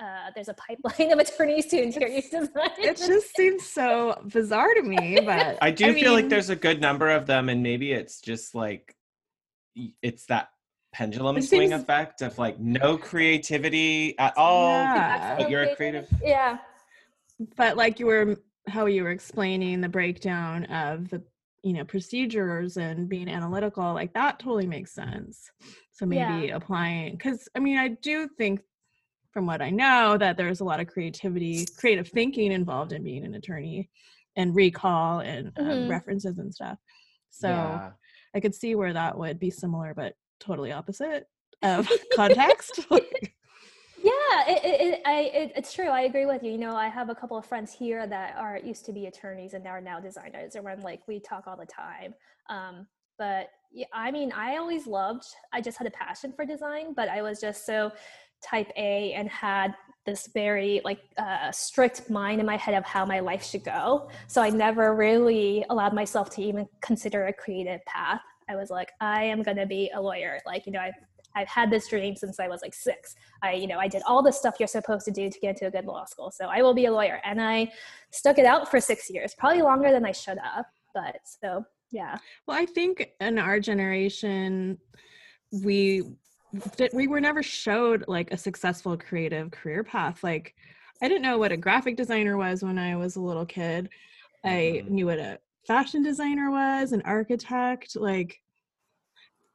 uh, 0.00 0.30
there's 0.34 0.48
a 0.48 0.54
pipeline 0.54 1.12
of 1.18 1.18
attorneys 1.18 1.66
to 1.66 1.82
interior 1.82 2.20
design. 2.20 2.70
It 2.78 2.96
just 2.98 3.34
seems 3.34 3.66
so 3.66 4.20
bizarre 4.26 4.74
to 4.74 4.82
me, 4.82 5.20
but 5.24 5.58
I 5.62 5.70
do 5.70 5.86
I 5.86 5.94
feel 5.94 6.14
mean, 6.14 6.24
like 6.24 6.28
there's 6.28 6.50
a 6.50 6.56
good 6.56 6.80
number 6.80 7.08
of 7.08 7.26
them, 7.26 7.48
and 7.48 7.62
maybe 7.62 7.92
it's 7.92 8.20
just 8.20 8.54
like 8.54 8.94
it's 10.02 10.26
that 10.26 10.48
pendulum 10.96 11.42
swing 11.42 11.74
effect 11.74 12.22
of 12.22 12.38
like 12.38 12.58
no 12.58 12.96
creativity 12.96 14.18
at 14.18 14.32
all, 14.36 14.70
yeah. 14.70 15.36
but 15.36 15.50
you're 15.50 15.62
a 15.62 15.76
creative. 15.76 16.08
Yeah. 16.22 16.56
But 17.54 17.76
like 17.76 18.00
you 18.00 18.06
were, 18.06 18.36
how 18.66 18.86
you 18.86 19.02
were 19.02 19.10
explaining 19.10 19.82
the 19.82 19.90
breakdown 19.90 20.64
of 20.64 21.10
the 21.10 21.22
you 21.62 21.72
know 21.72 21.84
procedures 21.84 22.76
and 22.76 23.08
being 23.08 23.28
analytical 23.28 23.92
like 23.92 24.12
that 24.14 24.38
totally 24.38 24.68
makes 24.68 24.92
sense 24.92 25.50
so 25.90 26.06
maybe 26.06 26.46
yeah. 26.46 26.54
applying 26.54 27.12
because 27.12 27.48
i 27.56 27.58
mean 27.58 27.76
i 27.76 27.88
do 27.88 28.28
think 28.38 28.60
from 29.32 29.46
what 29.46 29.60
i 29.60 29.68
know 29.68 30.16
that 30.16 30.36
there's 30.36 30.60
a 30.60 30.64
lot 30.64 30.78
of 30.78 30.86
creativity 30.86 31.66
creative 31.76 32.06
thinking 32.08 32.52
involved 32.52 32.92
in 32.92 33.02
being 33.02 33.24
an 33.24 33.34
attorney 33.34 33.90
and 34.36 34.54
recall 34.54 35.20
and 35.20 35.50
um, 35.56 35.66
mm-hmm. 35.66 35.90
references 35.90 36.38
and 36.38 36.54
stuff 36.54 36.78
so 37.30 37.48
yeah. 37.48 37.90
i 38.34 38.38
could 38.38 38.54
see 38.54 38.76
where 38.76 38.92
that 38.92 39.18
would 39.18 39.40
be 39.40 39.50
similar 39.50 39.92
but 39.92 40.14
totally 40.40 40.72
opposite 40.72 41.28
of 41.62 41.88
context 42.14 42.80
yeah 42.90 44.44
it, 44.46 44.60
it, 44.62 45.02
I, 45.04 45.30
it, 45.34 45.52
it's 45.56 45.72
true 45.72 45.88
i 45.88 46.02
agree 46.02 46.26
with 46.26 46.42
you 46.42 46.52
you 46.52 46.58
know 46.58 46.76
i 46.76 46.88
have 46.88 47.08
a 47.08 47.14
couple 47.14 47.36
of 47.36 47.46
friends 47.46 47.72
here 47.72 48.06
that 48.06 48.36
are 48.36 48.58
used 48.58 48.84
to 48.86 48.92
be 48.92 49.06
attorneys 49.06 49.54
and 49.54 49.66
are 49.66 49.80
now 49.80 49.98
designers 49.98 50.54
and 50.54 50.64
we're 50.64 50.76
like 50.76 51.00
we 51.08 51.18
talk 51.18 51.44
all 51.46 51.56
the 51.56 51.66
time 51.66 52.14
um, 52.48 52.86
but 53.18 53.48
yeah, 53.72 53.86
i 53.92 54.10
mean 54.10 54.30
i 54.32 54.56
always 54.56 54.86
loved 54.86 55.24
i 55.52 55.60
just 55.60 55.78
had 55.78 55.86
a 55.86 55.90
passion 55.90 56.32
for 56.32 56.44
design 56.44 56.92
but 56.94 57.08
i 57.08 57.22
was 57.22 57.40
just 57.40 57.64
so 57.64 57.90
type 58.42 58.70
a 58.76 59.12
and 59.14 59.28
had 59.28 59.74
this 60.04 60.28
very 60.34 60.80
like 60.84 61.00
uh, 61.18 61.50
strict 61.50 62.08
mind 62.10 62.38
in 62.38 62.46
my 62.46 62.56
head 62.56 62.74
of 62.74 62.84
how 62.84 63.04
my 63.04 63.18
life 63.18 63.44
should 63.44 63.64
go 63.64 64.08
so 64.26 64.42
i 64.42 64.50
never 64.50 64.94
really 64.94 65.64
allowed 65.70 65.94
myself 65.94 66.30
to 66.30 66.42
even 66.42 66.66
consider 66.80 67.26
a 67.26 67.32
creative 67.32 67.84
path 67.86 68.20
i 68.48 68.56
was 68.56 68.70
like 68.70 68.90
i 69.00 69.22
am 69.22 69.42
going 69.42 69.56
to 69.56 69.66
be 69.66 69.90
a 69.94 70.00
lawyer 70.00 70.38
like 70.46 70.66
you 70.66 70.72
know 70.72 70.80
I've, 70.80 70.94
I've 71.36 71.48
had 71.48 71.70
this 71.70 71.88
dream 71.88 72.16
since 72.16 72.40
I 72.40 72.48
was 72.48 72.62
like 72.62 72.74
six. 72.74 73.14
I, 73.42 73.52
you 73.52 73.66
know, 73.66 73.78
I 73.78 73.88
did 73.88 74.02
all 74.08 74.22
the 74.22 74.32
stuff 74.32 74.56
you're 74.58 74.66
supposed 74.66 75.04
to 75.04 75.10
do 75.10 75.28
to 75.28 75.38
get 75.38 75.50
into 75.50 75.66
a 75.66 75.70
good 75.70 75.84
law 75.84 76.06
school. 76.06 76.30
So 76.30 76.46
I 76.46 76.62
will 76.62 76.72
be 76.72 76.86
a 76.86 76.92
lawyer. 76.92 77.20
And 77.24 77.40
I 77.40 77.70
stuck 78.10 78.38
it 78.38 78.46
out 78.46 78.70
for 78.70 78.80
six 78.80 79.10
years, 79.10 79.34
probably 79.38 79.60
longer 79.60 79.92
than 79.92 80.06
I 80.06 80.12
should 80.12 80.38
have. 80.38 80.64
But 80.94 81.16
so, 81.24 81.62
yeah. 81.92 82.16
Well, 82.46 82.56
I 82.56 82.64
think 82.64 83.10
in 83.20 83.38
our 83.38 83.60
generation, 83.60 84.78
we 85.62 86.02
we 86.94 87.06
were 87.06 87.20
never 87.20 87.42
showed 87.42 88.04
like 88.08 88.32
a 88.32 88.38
successful 88.38 88.96
creative 88.96 89.50
career 89.50 89.84
path. 89.84 90.24
Like, 90.24 90.54
I 91.02 91.08
didn't 91.08 91.22
know 91.22 91.36
what 91.36 91.52
a 91.52 91.56
graphic 91.56 91.96
designer 91.96 92.38
was 92.38 92.62
when 92.62 92.78
I 92.78 92.96
was 92.96 93.16
a 93.16 93.20
little 93.20 93.44
kid. 93.44 93.90
I 94.42 94.48
mm-hmm. 94.48 94.94
knew 94.94 95.06
what 95.06 95.18
a 95.18 95.38
fashion 95.66 96.02
designer 96.02 96.50
was, 96.50 96.92
an 96.92 97.02
architect. 97.02 97.96
Like, 97.96 98.40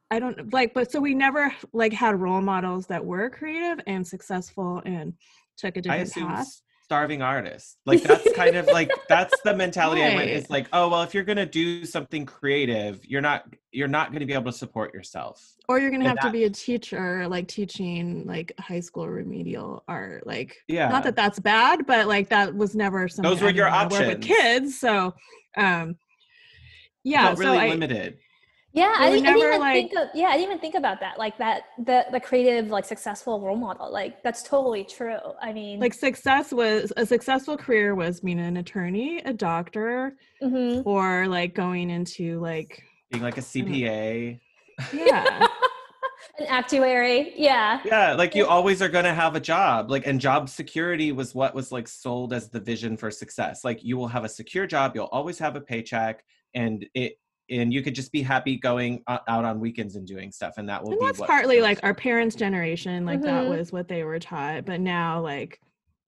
I 0.10 0.20
don't 0.20 0.52
like, 0.54 0.74
but 0.74 0.92
so 0.92 1.00
we 1.00 1.14
never 1.14 1.54
like 1.74 1.94
had 1.94 2.20
role 2.20 2.42
models 2.42 2.88
that 2.88 3.04
were 3.04 3.30
creative 3.30 3.80
and 3.88 4.06
successful 4.06 4.82
and 4.86 5.14
took 5.58 5.78
a 5.78 5.82
different 5.82 6.14
path. 6.14 6.62
Starving 6.92 7.22
artist, 7.22 7.78
like 7.86 8.04
that's 8.04 8.30
kind 8.34 8.58
of 8.58 8.68
like 8.68 8.92
that's 9.08 9.34
the 9.46 9.56
mentality 9.56 10.02
right. 10.02 10.12
I 10.12 10.16
went. 10.18 10.30
Is 10.30 10.50
like, 10.50 10.68
oh 10.74 10.90
well, 10.90 11.04
if 11.04 11.14
you're 11.14 11.24
gonna 11.24 11.46
do 11.46 11.86
something 11.86 12.26
creative, 12.26 13.00
you're 13.06 13.22
not 13.22 13.46
you're 13.72 13.88
not 13.88 14.12
gonna 14.12 14.26
be 14.26 14.34
able 14.34 14.52
to 14.52 14.58
support 14.58 14.94
yourself, 14.94 15.42
or 15.70 15.80
you're 15.80 15.90
gonna 15.90 16.04
and 16.04 16.10
have 16.10 16.18
that, 16.18 16.28
to 16.28 16.32
be 16.34 16.44
a 16.44 16.50
teacher, 16.50 17.30
like 17.30 17.48
teaching 17.48 18.28
like 18.28 18.52
high 18.60 18.82
school 18.82 19.08
remedial 19.08 19.86
art. 19.88 20.28
Like, 20.28 20.58
yeah, 20.68 20.90
not 20.90 21.04
that 21.04 21.16
that's 21.16 21.40
bad, 21.40 21.88
but 21.88 22.08
like 22.08 22.28
that 22.28 22.54
was 22.54 22.76
never 22.76 23.08
something. 23.08 23.32
Those 23.32 23.42
were 23.42 23.52
your 23.52 23.70
options 23.70 24.08
with 24.08 24.22
kids, 24.22 24.78
so 24.78 25.14
um, 25.56 25.96
yeah, 27.06 27.34
really 27.38 27.58
so 27.58 27.68
limited. 27.68 28.18
I, 28.20 28.31
yeah, 28.74 28.96
I, 28.98 29.10
didn't, 29.10 29.28
I 29.28 29.34
didn't 29.34 29.48
even 29.48 29.60
like, 29.60 29.74
think 29.74 29.94
of 30.00 30.08
yeah, 30.14 30.28
I 30.28 30.38
didn't 30.38 30.46
even 30.46 30.60
think 30.60 30.76
about 30.76 31.00
that. 31.02 31.18
Like 31.18 31.38
that 31.40 31.64
the 31.78 32.06
the 32.12 32.20
creative 32.20 32.70
like 32.70 32.86
successful 32.86 33.42
role 33.42 33.58
model. 33.58 33.92
Like 33.92 34.24
that's 34.24 34.44
totally 34.44 34.86
true. 34.86 35.18
I 35.42 35.52
mean 35.52 35.80
like 35.80 35.94
success 35.94 36.54
was 36.54 36.94
a 36.96 37.06
successful 37.06 37.58
career 37.58 37.96
was 37.96 38.22
being 38.22 38.40
an 38.40 38.58
attorney, 38.58 39.20
a 39.26 39.34
doctor, 39.34 40.16
mm-hmm. 40.42 40.88
or 40.88 41.28
like 41.28 41.54
going 41.54 41.90
into 41.90 42.40
like 42.40 42.82
being 43.12 43.24
like 43.24 43.38
a 43.38 43.42
CPA. 43.42 44.40
Yeah. 44.94 45.48
an 46.40 46.46
actuary. 46.48 47.34
Yeah. 47.36 47.82
Yeah, 47.84 48.14
like 48.14 48.36
you 48.36 48.46
always 48.46 48.82
are 48.82 48.90
going 48.90 49.06
to 49.06 49.14
have 49.14 49.36
a 49.36 49.40
job. 49.42 49.92
Like 49.92 50.08
and 50.08 50.20
job 50.20 50.48
security 50.48 51.12
was 51.12 51.36
what 51.36 51.54
was 51.54 51.74
like 51.74 51.90
sold 51.90 52.32
as 52.32 52.50
the 52.50 52.60
vision 52.60 52.96
for 52.96 53.12
success. 53.12 53.66
Like 53.66 53.84
you 53.84 53.98
will 53.98 54.08
have 54.08 54.24
a 54.24 54.30
secure 54.30 54.66
job, 54.66 54.94
you'll 54.96 55.06
always 55.06 55.40
have 55.40 55.58
a 55.58 55.62
paycheck 55.62 56.24
and 56.54 56.86
it 56.94 57.18
and 57.52 57.74
you 57.74 57.82
could 57.82 57.94
just 57.94 58.12
be 58.12 58.22
happy 58.22 58.56
going 58.56 59.04
out 59.08 59.22
on 59.28 59.60
weekends 59.60 59.96
and 59.96 60.08
doing 60.08 60.32
stuff 60.32 60.54
and 60.58 60.68
that 60.70 60.82
will 60.82 60.92
and 60.92 61.00
be 61.00 61.06
that's 61.06 61.20
partly 61.20 61.62
like 61.62 61.80
our 61.84 61.94
parents 61.94 62.36
generation 62.36 63.06
like 63.06 63.20
mm-hmm. 63.20 63.28
that 63.28 63.48
was 63.48 63.72
what 63.72 63.88
they 63.88 64.04
were 64.04 64.20
taught 64.20 64.66
but 64.66 64.80
now 64.80 65.22
like 65.22 65.60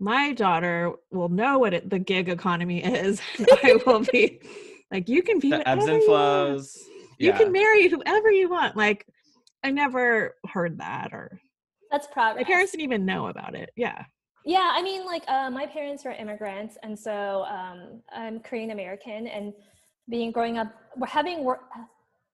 my 0.04 0.34
daughter 0.34 0.92
will 1.12 1.30
know 1.30 1.60
what 1.60 1.74
it, 1.74 1.90
the 1.90 2.00
gig 2.00 2.28
economy 2.28 2.84
is. 2.84 3.22
I 3.64 3.80
will 3.86 4.02
be 4.02 4.42
like 4.92 5.10
you 5.10 5.24
can 5.24 5.40
be 5.40 5.50
the 5.50 5.68
ebbs 5.68 5.86
and 5.86 6.04
flows 6.04 6.78
you, 7.18 7.28
yeah. 7.28 7.32
you 7.32 7.44
can 7.46 7.52
marry 7.52 7.88
whoever 7.88 8.32
you 8.32 8.50
want. 8.50 8.76
Like 8.76 9.08
i 9.64 9.72
never 9.72 10.36
heard 10.52 10.78
that 10.80 11.10
or 11.14 11.40
that's 11.90 12.08
progress 12.08 12.42
my 12.42 12.44
parents 12.44 12.72
didn't 12.72 12.84
even 12.84 13.06
know 13.06 13.28
about 13.28 13.56
it. 13.56 13.70
Yeah. 13.76 14.04
Yeah 14.46 14.74
i 14.74 14.82
mean 14.82 15.06
like 15.06 15.24
uh, 15.30 15.50
my 15.50 15.66
parents 15.66 16.04
were 16.04 16.12
immigrants 16.12 16.78
and 16.84 17.00
so 17.00 17.46
um, 17.48 18.02
i'm 18.12 18.42
korean 18.42 18.72
american 18.72 19.28
and 19.28 19.54
being 20.10 20.32
growing 20.32 20.58
up 20.58 20.74
we're 20.98 21.08
having 21.08 21.44
work 21.44 21.62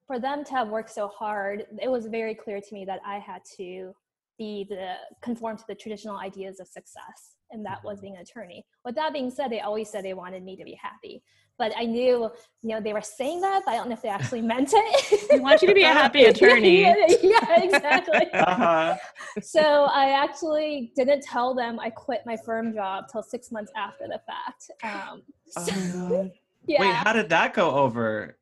for 0.08 0.20
them 0.20 0.44
to 0.44 0.52
have 0.52 0.70
worked 0.70 0.90
so 0.90 1.08
hard 1.08 1.66
it 1.82 1.90
was 1.90 2.08
very 2.08 2.34
clear 2.34 2.60
to 2.60 2.74
me 2.74 2.86
that 2.86 3.00
i 3.06 3.20
had 3.20 3.42
to 3.58 3.94
be 4.38 4.66
the 4.70 4.94
conform 5.22 5.58
to 5.58 5.64
the 5.68 5.76
traditional 5.76 6.18
ideas 6.18 6.60
of 6.60 6.68
success 6.68 7.36
and 7.52 7.66
that 7.66 7.80
was 7.84 8.00
being 8.00 8.16
an 8.16 8.22
attorney. 8.22 8.64
With 8.86 8.96
that 8.96 9.12
being 9.14 9.32
said 9.32 9.52
they 9.52 9.60
always 9.62 9.90
said 9.90 10.04
they 10.04 10.14
wanted 10.14 10.44
me 10.44 10.56
to 10.56 10.64
be 10.64 10.78
happy 10.82 11.22
but 11.58 11.74
i 11.78 11.86
knew 11.86 12.32
you 12.62 12.70
know 12.70 12.80
they 12.80 12.94
were 12.94 13.02
saying 13.02 13.42
that 13.42 13.62
but 13.66 13.74
i 13.74 13.76
don't 13.76 13.90
know 13.90 13.94
if 13.94 14.02
they 14.02 14.10
actually 14.10 14.42
meant 14.54 14.70
it. 14.74 15.30
They 15.30 15.40
want 15.40 15.62
you 15.62 15.68
to 15.68 15.74
be 15.74 15.84
a 15.84 15.88
happy 16.04 16.24
attorney. 16.24 16.82
Yeah, 16.82 16.96
yeah, 17.22 17.62
exactly. 17.62 18.32
Uh-huh. 18.34 18.96
so 19.42 19.88
i 19.92 20.12
actually 20.12 20.92
didn't 20.96 21.22
tell 21.22 21.54
them 21.54 21.80
i 21.80 21.90
quit 21.90 22.22
my 22.26 22.38
firm 22.46 22.74
job 22.74 23.06
till 23.12 23.22
six 23.22 23.52
months 23.52 23.72
after 23.76 24.08
the 24.08 24.22
fact 24.26 24.72
um, 24.84 25.22
so, 25.50 25.74
oh 25.76 26.32
yeah. 26.70 26.82
Wait, 26.82 26.94
how 26.94 27.14
did 27.14 27.30
that 27.30 27.54
go 27.54 27.72
over? 27.72 28.38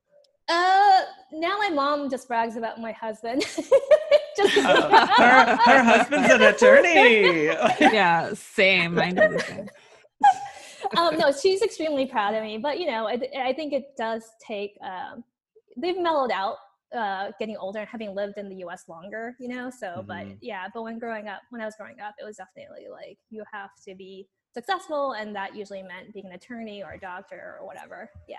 Uh, 0.49 1.01
now 1.31 1.57
my 1.57 1.69
mom 1.69 2.09
just 2.09 2.27
brags 2.27 2.57
about 2.57 2.79
my 2.79 2.91
husband. 2.91 3.41
just 4.37 4.57
uh, 4.57 5.07
her, 5.07 5.55
her 5.55 5.83
husband's 5.83 6.29
an 6.31 6.41
attorney. 6.41 7.45
yeah, 7.79 8.33
same. 8.33 8.99
I 8.99 9.11
know 9.11 9.37
um, 10.97 11.17
no, 11.17 11.31
she's 11.31 11.61
extremely 11.61 12.05
proud 12.05 12.33
of 12.33 12.43
me. 12.43 12.57
But 12.57 12.79
you 12.79 12.87
know, 12.87 13.07
I, 13.07 13.19
I 13.39 13.53
think 13.53 13.73
it 13.73 13.95
does 13.97 14.23
take. 14.45 14.77
Um, 14.81 15.23
they've 15.77 15.97
mellowed 15.97 16.31
out, 16.31 16.57
uh, 16.95 17.31
getting 17.39 17.57
older 17.57 17.79
and 17.79 17.87
having 17.87 18.13
lived 18.13 18.37
in 18.37 18.49
the 18.49 18.57
U.S. 18.57 18.83
longer. 18.87 19.35
You 19.39 19.49
know, 19.49 19.69
so 19.69 19.87
mm-hmm. 19.87 20.07
but 20.07 20.25
yeah, 20.41 20.67
but 20.73 20.83
when 20.83 20.99
growing 20.99 21.27
up, 21.27 21.41
when 21.49 21.61
I 21.61 21.65
was 21.65 21.75
growing 21.75 21.99
up, 21.99 22.15
it 22.19 22.25
was 22.25 22.37
definitely 22.37 22.87
like 22.91 23.17
you 23.29 23.43
have 23.51 23.71
to 23.87 23.95
be 23.95 24.27
successful, 24.57 25.13
and 25.13 25.35
that 25.35 25.55
usually 25.55 25.83
meant 25.83 26.13
being 26.13 26.25
an 26.25 26.33
attorney 26.33 26.83
or 26.83 26.91
a 26.93 26.99
doctor 26.99 27.57
or 27.59 27.65
whatever. 27.65 28.09
Yeah. 28.27 28.37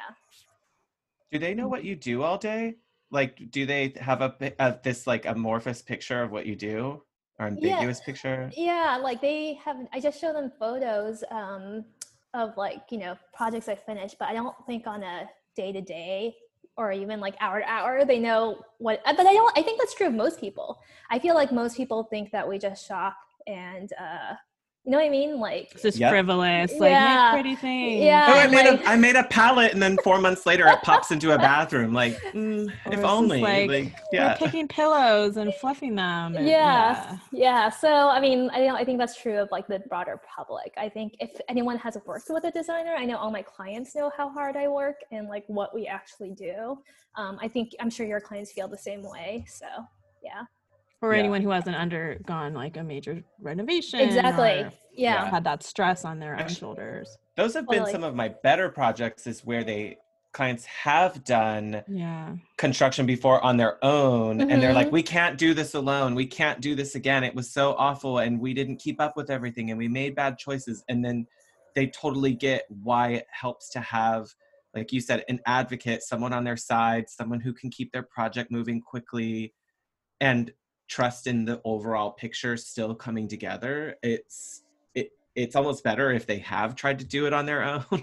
Do 1.30 1.38
they 1.38 1.54
know 1.54 1.68
what 1.68 1.84
you 1.84 1.94
do 1.94 2.22
all 2.22 2.38
day? 2.38 2.76
Like, 3.10 3.50
do 3.50 3.66
they 3.66 3.94
have 4.00 4.20
a, 4.22 4.34
a 4.58 4.78
this 4.82 5.06
like 5.06 5.26
amorphous 5.26 5.80
picture 5.82 6.22
of 6.22 6.30
what 6.30 6.46
you 6.46 6.56
do? 6.56 7.02
or 7.38 7.46
ambiguous 7.46 8.00
yeah. 8.00 8.04
picture? 8.04 8.50
Yeah, 8.56 8.98
like 9.02 9.20
they 9.20 9.54
have. 9.64 9.76
I 9.92 10.00
just 10.00 10.20
show 10.20 10.32
them 10.32 10.52
photos 10.58 11.22
um, 11.30 11.84
of 12.34 12.56
like 12.56 12.82
you 12.90 12.98
know 12.98 13.16
projects 13.32 13.68
I 13.68 13.76
finished, 13.76 14.16
but 14.18 14.28
I 14.28 14.34
don't 14.34 14.56
think 14.66 14.86
on 14.86 15.02
a 15.02 15.28
day 15.56 15.72
to 15.72 15.80
day 15.80 16.36
or 16.76 16.92
even 16.92 17.20
like 17.20 17.34
hour 17.40 17.60
to 17.60 17.68
hour 17.68 18.04
they 18.04 18.18
know 18.18 18.60
what. 18.78 19.00
But 19.04 19.20
I 19.20 19.32
don't. 19.32 19.56
I 19.56 19.62
think 19.62 19.78
that's 19.78 19.94
true 19.94 20.08
of 20.08 20.14
most 20.14 20.40
people. 20.40 20.80
I 21.10 21.18
feel 21.18 21.34
like 21.34 21.52
most 21.52 21.76
people 21.76 22.04
think 22.04 22.30
that 22.32 22.48
we 22.48 22.58
just 22.58 22.86
shop 22.86 23.16
and 23.46 23.92
uh, 24.00 24.34
you 24.88 24.92
know 24.92 25.00
what 25.00 25.06
I 25.06 25.10
mean? 25.10 25.38
Like 25.38 25.72
it's 25.72 25.82
just 25.82 25.98
yep. 25.98 26.10
frivolous, 26.10 26.72
like 26.78 26.92
yeah. 26.92 27.30
pretty 27.34 27.54
things. 27.56 28.02
Yeah. 28.02 28.24
Oh, 28.30 28.38
I 28.38 28.46
made 28.46 28.70
like, 28.70 28.80
a 28.80 28.88
I 28.88 28.96
made 28.96 29.16
a 29.16 29.24
palette, 29.24 29.74
and 29.74 29.82
then 29.82 29.98
four 30.02 30.18
months 30.22 30.46
later, 30.46 30.66
it 30.66 30.80
pops 30.80 31.10
into 31.10 31.34
a 31.34 31.36
bathroom. 31.36 31.92
Like, 31.92 32.18
mm, 32.32 32.72
if 32.86 33.04
only. 33.04 33.42
Like, 33.42 33.68
like, 33.68 33.92
yeah, 34.12 34.30
we're 34.30 34.46
picking 34.46 34.66
pillows 34.66 35.36
and 35.36 35.52
fluffing 35.56 35.94
them. 35.94 36.36
And, 36.36 36.48
yeah. 36.48 37.18
yeah, 37.18 37.18
yeah. 37.32 37.68
So, 37.68 38.08
I 38.08 38.18
mean, 38.18 38.48
I 38.54 38.68
I 38.68 38.82
think 38.82 38.98
that's 38.98 39.20
true 39.20 39.36
of 39.36 39.50
like 39.52 39.66
the 39.66 39.80
broader 39.90 40.22
public. 40.34 40.72
I 40.78 40.88
think 40.88 41.16
if 41.20 41.32
anyone 41.50 41.76
has 41.76 41.98
worked 42.06 42.30
with 42.30 42.44
a 42.44 42.50
designer, 42.50 42.94
I 42.96 43.04
know 43.04 43.18
all 43.18 43.30
my 43.30 43.42
clients 43.42 43.94
know 43.94 44.10
how 44.16 44.30
hard 44.30 44.56
I 44.56 44.68
work 44.68 44.96
and 45.12 45.28
like 45.28 45.44
what 45.48 45.74
we 45.74 45.86
actually 45.86 46.30
do. 46.30 46.78
Um, 47.14 47.38
I 47.42 47.48
think 47.48 47.72
I'm 47.78 47.90
sure 47.90 48.06
your 48.06 48.20
clients 48.20 48.52
feel 48.52 48.68
the 48.68 48.78
same 48.78 49.02
way. 49.02 49.44
So, 49.48 49.66
yeah 50.24 50.44
or 51.02 51.12
yeah. 51.12 51.20
anyone 51.20 51.42
who 51.42 51.50
hasn't 51.50 51.76
undergone 51.76 52.54
like 52.54 52.76
a 52.76 52.82
major 52.82 53.22
renovation 53.40 54.00
exactly 54.00 54.66
yeah 54.92 55.28
had 55.28 55.44
that 55.44 55.62
stress 55.62 56.04
on 56.04 56.18
their 56.18 56.38
own 56.38 56.48
shoulders 56.48 57.16
those 57.36 57.54
have 57.54 57.68
been 57.68 57.86
some 57.86 58.04
of 58.04 58.14
my 58.14 58.28
better 58.42 58.68
projects 58.68 59.26
is 59.26 59.44
where 59.44 59.64
they 59.64 59.96
clients 60.32 60.64
have 60.66 61.24
done 61.24 61.82
yeah 61.88 62.34
construction 62.58 63.06
before 63.06 63.42
on 63.42 63.56
their 63.56 63.82
own 63.84 64.38
mm-hmm. 64.38 64.50
and 64.50 64.62
they're 64.62 64.74
like 64.74 64.88
mm-hmm. 64.88 64.94
we 64.94 65.02
can't 65.02 65.38
do 65.38 65.54
this 65.54 65.74
alone 65.74 66.14
we 66.14 66.26
can't 66.26 66.60
do 66.60 66.74
this 66.74 66.94
again 66.94 67.24
it 67.24 67.34
was 67.34 67.50
so 67.50 67.74
awful 67.78 68.18
and 68.18 68.38
we 68.38 68.52
didn't 68.52 68.76
keep 68.76 69.00
up 69.00 69.16
with 69.16 69.30
everything 69.30 69.70
and 69.70 69.78
we 69.78 69.88
made 69.88 70.14
bad 70.14 70.36
choices 70.36 70.84
and 70.88 71.04
then 71.04 71.26
they 71.74 71.86
totally 71.86 72.34
get 72.34 72.64
why 72.68 73.08
it 73.10 73.26
helps 73.30 73.70
to 73.70 73.80
have 73.80 74.28
like 74.74 74.92
you 74.92 75.00
said 75.00 75.24
an 75.28 75.40
advocate 75.46 76.02
someone 76.02 76.32
on 76.32 76.44
their 76.44 76.56
side 76.56 77.08
someone 77.08 77.40
who 77.40 77.52
can 77.52 77.70
keep 77.70 77.90
their 77.92 78.02
project 78.02 78.50
moving 78.50 78.80
quickly 78.82 79.54
and 80.20 80.52
trust 80.88 81.26
in 81.26 81.44
the 81.44 81.60
overall 81.64 82.10
picture 82.10 82.56
still 82.56 82.94
coming 82.94 83.28
together 83.28 83.96
it's 84.02 84.62
it 84.94 85.10
it's 85.34 85.54
almost 85.54 85.84
better 85.84 86.10
if 86.10 86.26
they 86.26 86.38
have 86.38 86.74
tried 86.74 86.98
to 86.98 87.04
do 87.04 87.26
it 87.26 87.32
on 87.32 87.46
their 87.46 87.62
own 87.62 87.84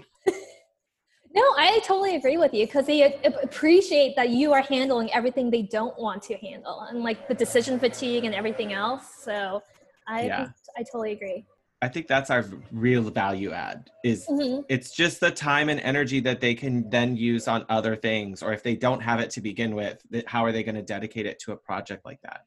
no 1.34 1.42
i 1.58 1.80
totally 1.84 2.16
agree 2.16 2.36
with 2.36 2.54
you 2.54 2.64
because 2.64 2.86
they 2.86 3.14
appreciate 3.42 4.14
that 4.16 4.30
you 4.30 4.52
are 4.52 4.62
handling 4.62 5.12
everything 5.12 5.50
they 5.50 5.62
don't 5.62 5.98
want 5.98 6.22
to 6.22 6.36
handle 6.36 6.80
and 6.88 7.02
like 7.02 7.28
the 7.28 7.34
decision 7.34 7.78
fatigue 7.78 8.24
and 8.24 8.34
everything 8.34 8.72
else 8.72 9.02
so 9.22 9.62
i 10.06 10.26
yeah. 10.26 10.48
i 10.78 10.82
totally 10.82 11.12
agree 11.12 11.44
I 11.82 11.88
think 11.88 12.08
that's 12.08 12.30
our 12.30 12.44
real 12.72 13.02
value 13.02 13.52
add 13.52 13.90
is 14.02 14.26
mm-hmm. 14.26 14.62
it's 14.68 14.90
just 14.92 15.20
the 15.20 15.30
time 15.30 15.68
and 15.68 15.78
energy 15.80 16.20
that 16.20 16.40
they 16.40 16.54
can 16.54 16.88
then 16.88 17.16
use 17.16 17.46
on 17.48 17.66
other 17.68 17.94
things 17.94 18.42
or 18.42 18.54
if 18.54 18.62
they 18.62 18.74
don't 18.76 19.00
have 19.00 19.20
it 19.20 19.28
to 19.30 19.42
begin 19.42 19.74
with 19.74 20.02
how 20.26 20.42
are 20.44 20.52
they 20.52 20.62
going 20.62 20.76
to 20.76 20.82
dedicate 20.82 21.26
it 21.26 21.38
to 21.40 21.52
a 21.52 21.56
project 21.56 22.04
like 22.06 22.20
that 22.22 22.46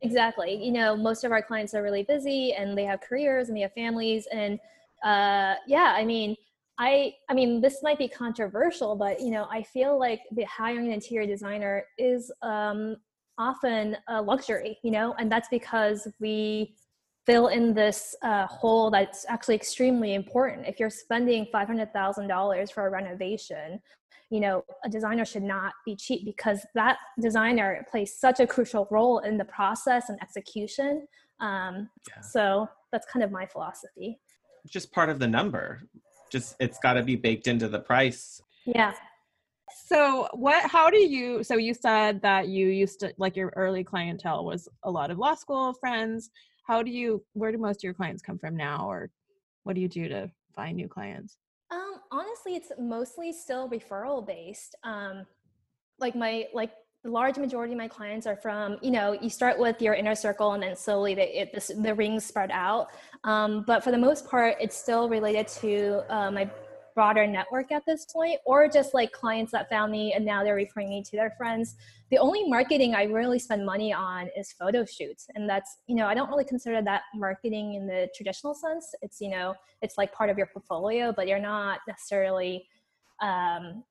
Exactly. 0.00 0.54
You 0.64 0.72
know, 0.72 0.96
most 0.96 1.24
of 1.24 1.32
our 1.32 1.42
clients 1.42 1.74
are 1.74 1.82
really 1.82 2.04
busy 2.04 2.52
and 2.52 2.76
they 2.78 2.84
have 2.84 3.00
careers 3.00 3.48
and 3.48 3.56
they 3.56 3.62
have 3.62 3.72
families. 3.72 4.26
And 4.32 4.58
uh, 5.04 5.54
yeah, 5.66 5.94
I 5.96 6.04
mean, 6.04 6.36
I 6.78 7.14
I 7.28 7.34
mean, 7.34 7.60
this 7.60 7.82
might 7.82 7.98
be 7.98 8.08
controversial, 8.08 8.94
but 8.94 9.20
you 9.20 9.30
know, 9.30 9.48
I 9.50 9.62
feel 9.64 9.98
like 9.98 10.20
the 10.30 10.44
hiring 10.44 10.86
an 10.86 10.92
interior 10.92 11.26
designer 11.26 11.84
is 11.98 12.30
um, 12.42 12.96
often 13.38 13.96
a 14.08 14.22
luxury. 14.22 14.78
You 14.84 14.92
know, 14.92 15.14
and 15.18 15.30
that's 15.30 15.48
because 15.48 16.06
we 16.20 16.76
fill 17.26 17.48
in 17.48 17.74
this 17.74 18.14
uh, 18.22 18.46
hole 18.46 18.90
that's 18.90 19.26
actually 19.28 19.56
extremely 19.56 20.14
important. 20.14 20.66
If 20.66 20.78
you're 20.78 20.90
spending 20.90 21.46
five 21.50 21.66
hundred 21.66 21.92
thousand 21.92 22.28
dollars 22.28 22.70
for 22.70 22.86
a 22.86 22.90
renovation, 22.90 23.80
you 24.30 24.40
know 24.40 24.64
a 24.84 24.88
designer 24.88 25.24
should 25.24 25.42
not 25.42 25.72
be 25.84 25.96
cheap 25.96 26.24
because 26.24 26.64
that 26.74 26.98
designer 27.20 27.86
plays 27.90 28.14
such 28.18 28.40
a 28.40 28.46
crucial 28.46 28.86
role 28.90 29.20
in 29.20 29.38
the 29.38 29.44
process 29.44 30.08
and 30.08 30.20
execution. 30.22 31.06
Um, 31.40 31.88
yeah. 32.08 32.20
so 32.20 32.68
that's 32.92 33.06
kind 33.10 33.22
of 33.22 33.30
my 33.30 33.46
philosophy. 33.46 34.18
Just 34.66 34.92
part 34.92 35.08
of 35.08 35.18
the 35.18 35.28
number. 35.28 35.82
Just 36.30 36.56
it's 36.60 36.78
got 36.78 36.94
to 36.94 37.02
be 37.02 37.16
baked 37.16 37.46
into 37.46 37.68
the 37.68 37.78
price. 37.78 38.40
Yeah. 38.66 38.92
So 39.86 40.28
what 40.34 40.68
how 40.70 40.90
do 40.90 40.98
you 40.98 41.42
so 41.42 41.56
you 41.56 41.72
said 41.72 42.20
that 42.22 42.48
you 42.48 42.68
used 42.68 43.00
to 43.00 43.14
like 43.16 43.36
your 43.36 43.52
early 43.56 43.84
clientele 43.84 44.44
was 44.44 44.68
a 44.82 44.90
lot 44.90 45.10
of 45.10 45.18
law 45.18 45.34
school 45.34 45.72
friends. 45.74 46.30
How 46.66 46.82
do 46.82 46.90
you 46.90 47.24
where 47.32 47.50
do 47.50 47.58
most 47.58 47.76
of 47.76 47.84
your 47.84 47.94
clients 47.94 48.20
come 48.20 48.38
from 48.38 48.56
now 48.56 48.90
or 48.90 49.10
what 49.62 49.74
do 49.74 49.80
you 49.80 49.88
do 49.88 50.08
to 50.08 50.30
find 50.54 50.76
new 50.76 50.88
clients 50.88 51.38
honestly, 52.10 52.56
it's 52.56 52.72
mostly 52.78 53.32
still 53.32 53.68
referral 53.68 54.26
based. 54.26 54.74
Um, 54.84 55.26
like 55.98 56.14
my 56.14 56.46
like 56.52 56.72
the 57.04 57.10
large 57.10 57.38
majority 57.38 57.72
of 57.72 57.78
my 57.78 57.88
clients 57.88 58.26
are 58.26 58.36
from 58.36 58.76
you 58.82 58.90
know 58.90 59.12
you 59.12 59.30
start 59.30 59.58
with 59.58 59.80
your 59.80 59.94
inner 59.94 60.14
circle 60.14 60.52
and 60.52 60.62
then 60.62 60.76
slowly 60.76 61.14
the 61.14 61.42
it, 61.42 61.52
the, 61.52 61.74
the 61.74 61.94
rings 61.94 62.24
spread 62.24 62.50
out. 62.52 62.88
Um, 63.24 63.64
but 63.66 63.84
for 63.84 63.90
the 63.90 63.98
most 63.98 64.28
part, 64.28 64.56
it's 64.60 64.76
still 64.76 65.08
related 65.08 65.48
to 65.48 66.04
uh, 66.08 66.30
my 66.30 66.50
broader 66.98 67.28
network 67.28 67.70
at 67.70 67.86
this 67.86 68.04
point, 68.06 68.40
or 68.44 68.68
just 68.68 68.92
like 68.92 69.12
clients 69.12 69.52
that 69.52 69.68
found 69.70 69.92
me 69.92 70.14
and 70.14 70.24
now 70.24 70.42
they're 70.42 70.56
referring 70.56 70.88
me 70.88 71.00
to 71.00 71.14
their 71.20 71.32
friends. 71.38 71.76
The 72.10 72.18
only 72.18 72.42
marketing 72.48 72.96
I 72.96 73.04
really 73.04 73.38
spend 73.38 73.64
money 73.64 73.92
on 73.92 74.30
is 74.36 74.50
photo 74.50 74.84
shoots. 74.84 75.28
And 75.36 75.48
that's, 75.48 75.76
you 75.86 75.94
know, 75.94 76.06
I 76.08 76.14
don't 76.14 76.28
really 76.28 76.48
consider 76.52 76.82
that 76.82 77.02
marketing 77.14 77.74
in 77.74 77.86
the 77.86 78.08
traditional 78.16 78.52
sense. 78.52 78.96
It's, 79.00 79.20
you 79.20 79.30
know, 79.30 79.54
it's 79.80 79.96
like 79.96 80.12
part 80.12 80.28
of 80.28 80.36
your 80.36 80.48
portfolio, 80.48 81.12
but 81.16 81.28
you're 81.28 81.38
not 81.38 81.78
necessarily 81.86 82.66
um, 83.22 83.84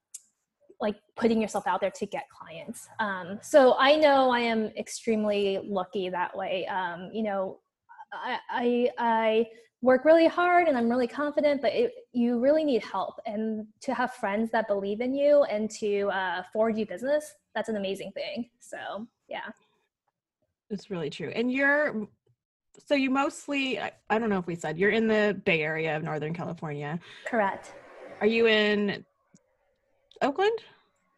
like 0.81 0.97
putting 1.15 1.41
yourself 1.41 1.65
out 1.65 1.79
there 1.79 1.91
to 1.91 2.05
get 2.05 2.25
clients. 2.29 2.89
Um, 2.99 3.39
so 3.41 3.77
I 3.79 3.95
know 3.95 4.31
I 4.31 4.41
am 4.41 4.65
extremely 4.77 5.61
lucky 5.63 6.09
that 6.09 6.35
way. 6.35 6.67
Um, 6.67 7.09
you 7.13 7.23
know, 7.23 7.59
I, 8.11 8.37
I, 8.49 8.89
I 8.97 9.47
work 9.81 10.05
really 10.05 10.27
hard 10.27 10.67
and 10.67 10.77
I'm 10.77 10.89
really 10.89 11.07
confident, 11.07 11.61
but 11.61 11.73
it, 11.73 11.93
you 12.11 12.39
really 12.39 12.63
need 12.63 12.83
help. 12.83 13.19
And 13.25 13.67
to 13.81 13.93
have 13.93 14.13
friends 14.13 14.49
that 14.51 14.67
believe 14.67 15.01
in 15.01 15.13
you 15.13 15.43
and 15.43 15.69
to 15.71 16.09
uh, 16.09 16.43
forward 16.51 16.77
you 16.77 16.85
business, 16.85 17.35
that's 17.53 17.69
an 17.69 17.75
amazing 17.75 18.11
thing. 18.11 18.49
So, 18.59 19.07
yeah. 19.27 19.49
It's 20.69 20.89
really 20.89 21.09
true. 21.09 21.31
And 21.35 21.51
you're, 21.51 22.07
so 22.85 22.95
you 22.95 23.09
mostly, 23.09 23.79
I, 23.79 23.91
I 24.09 24.19
don't 24.19 24.29
know 24.29 24.39
if 24.39 24.47
we 24.47 24.55
said, 24.55 24.77
you're 24.77 24.89
in 24.91 25.07
the 25.07 25.39
Bay 25.45 25.61
Area 25.61 25.95
of 25.95 26.03
Northern 26.03 26.33
California. 26.33 26.99
Correct. 27.25 27.73
Are 28.19 28.27
you 28.27 28.47
in 28.47 29.05
Oakland? 30.21 30.59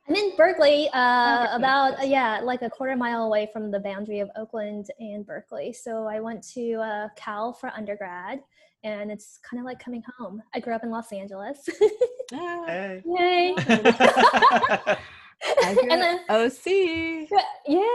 I'm 0.10 0.16
in 0.16 0.36
Berkeley, 0.36 0.90
uh, 0.92 1.48
oh, 1.52 1.56
about 1.56 2.00
uh, 2.00 2.04
yeah, 2.04 2.40
like 2.42 2.64
a 2.64 2.70
quarter 2.70 2.96
mile 2.96 3.26
away 3.26 3.48
from 3.54 3.70
the 3.70 3.80
boundary 3.80 4.22
of 4.22 4.32
Oakland 4.36 4.88
and 5.00 5.24
Berkeley. 5.24 5.72
So 5.72 6.08
I 6.08 6.20
went 6.20 6.42
to 6.56 6.78
uh, 6.78 7.10
Cal 7.16 7.54
for 7.54 7.70
undergrad, 7.78 8.40
and 8.84 9.12
it's 9.12 9.38
kind 9.48 9.60
of 9.62 9.68
like 9.68 9.78
coming 9.78 10.02
home. 10.18 10.42
I 10.56 10.62
grew 10.62 10.74
up 10.74 10.84
in 10.84 10.90
Los 10.90 11.12
Angeles. 11.12 11.70
Ah. 12.34 12.64
hey. 12.66 13.04
Yay! 13.06 13.54
and 15.64 15.92
then 15.92 16.20
OC. 16.28 17.28
Yeah, 17.68 17.86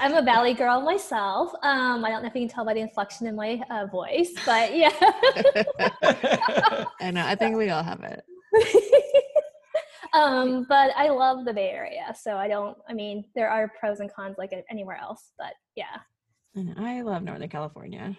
I'm 0.00 0.14
a 0.14 0.22
Valley 0.22 0.54
girl 0.54 0.80
myself. 0.80 1.52
Um, 1.62 2.06
I 2.06 2.10
don't 2.10 2.22
know 2.22 2.28
if 2.28 2.34
you 2.34 2.40
can 2.40 2.48
tell 2.48 2.64
by 2.64 2.72
the 2.72 2.80
inflection 2.80 3.26
in 3.26 3.36
my 3.36 3.62
uh, 3.68 3.84
voice, 3.86 4.32
but 4.46 4.74
yeah. 4.74 4.88
I 7.00 7.10
know. 7.10 7.26
I 7.26 7.34
think 7.34 7.56
we 7.58 7.68
all 7.68 7.82
have 7.82 8.02
it 8.02 8.24
um, 10.14 10.64
but 10.68 10.92
I 10.96 11.08
love 11.08 11.44
the 11.44 11.52
Bay 11.52 11.70
Area. 11.70 12.14
So 12.20 12.36
I 12.36 12.48
don't, 12.48 12.76
I 12.88 12.94
mean, 12.94 13.24
there 13.34 13.50
are 13.50 13.70
pros 13.78 14.00
and 14.00 14.12
cons 14.12 14.36
like 14.38 14.52
anywhere 14.70 14.96
else, 14.96 15.32
but 15.38 15.54
yeah. 15.76 15.98
And 16.54 16.74
I 16.78 17.02
love 17.02 17.22
Northern 17.22 17.48
California. 17.48 18.16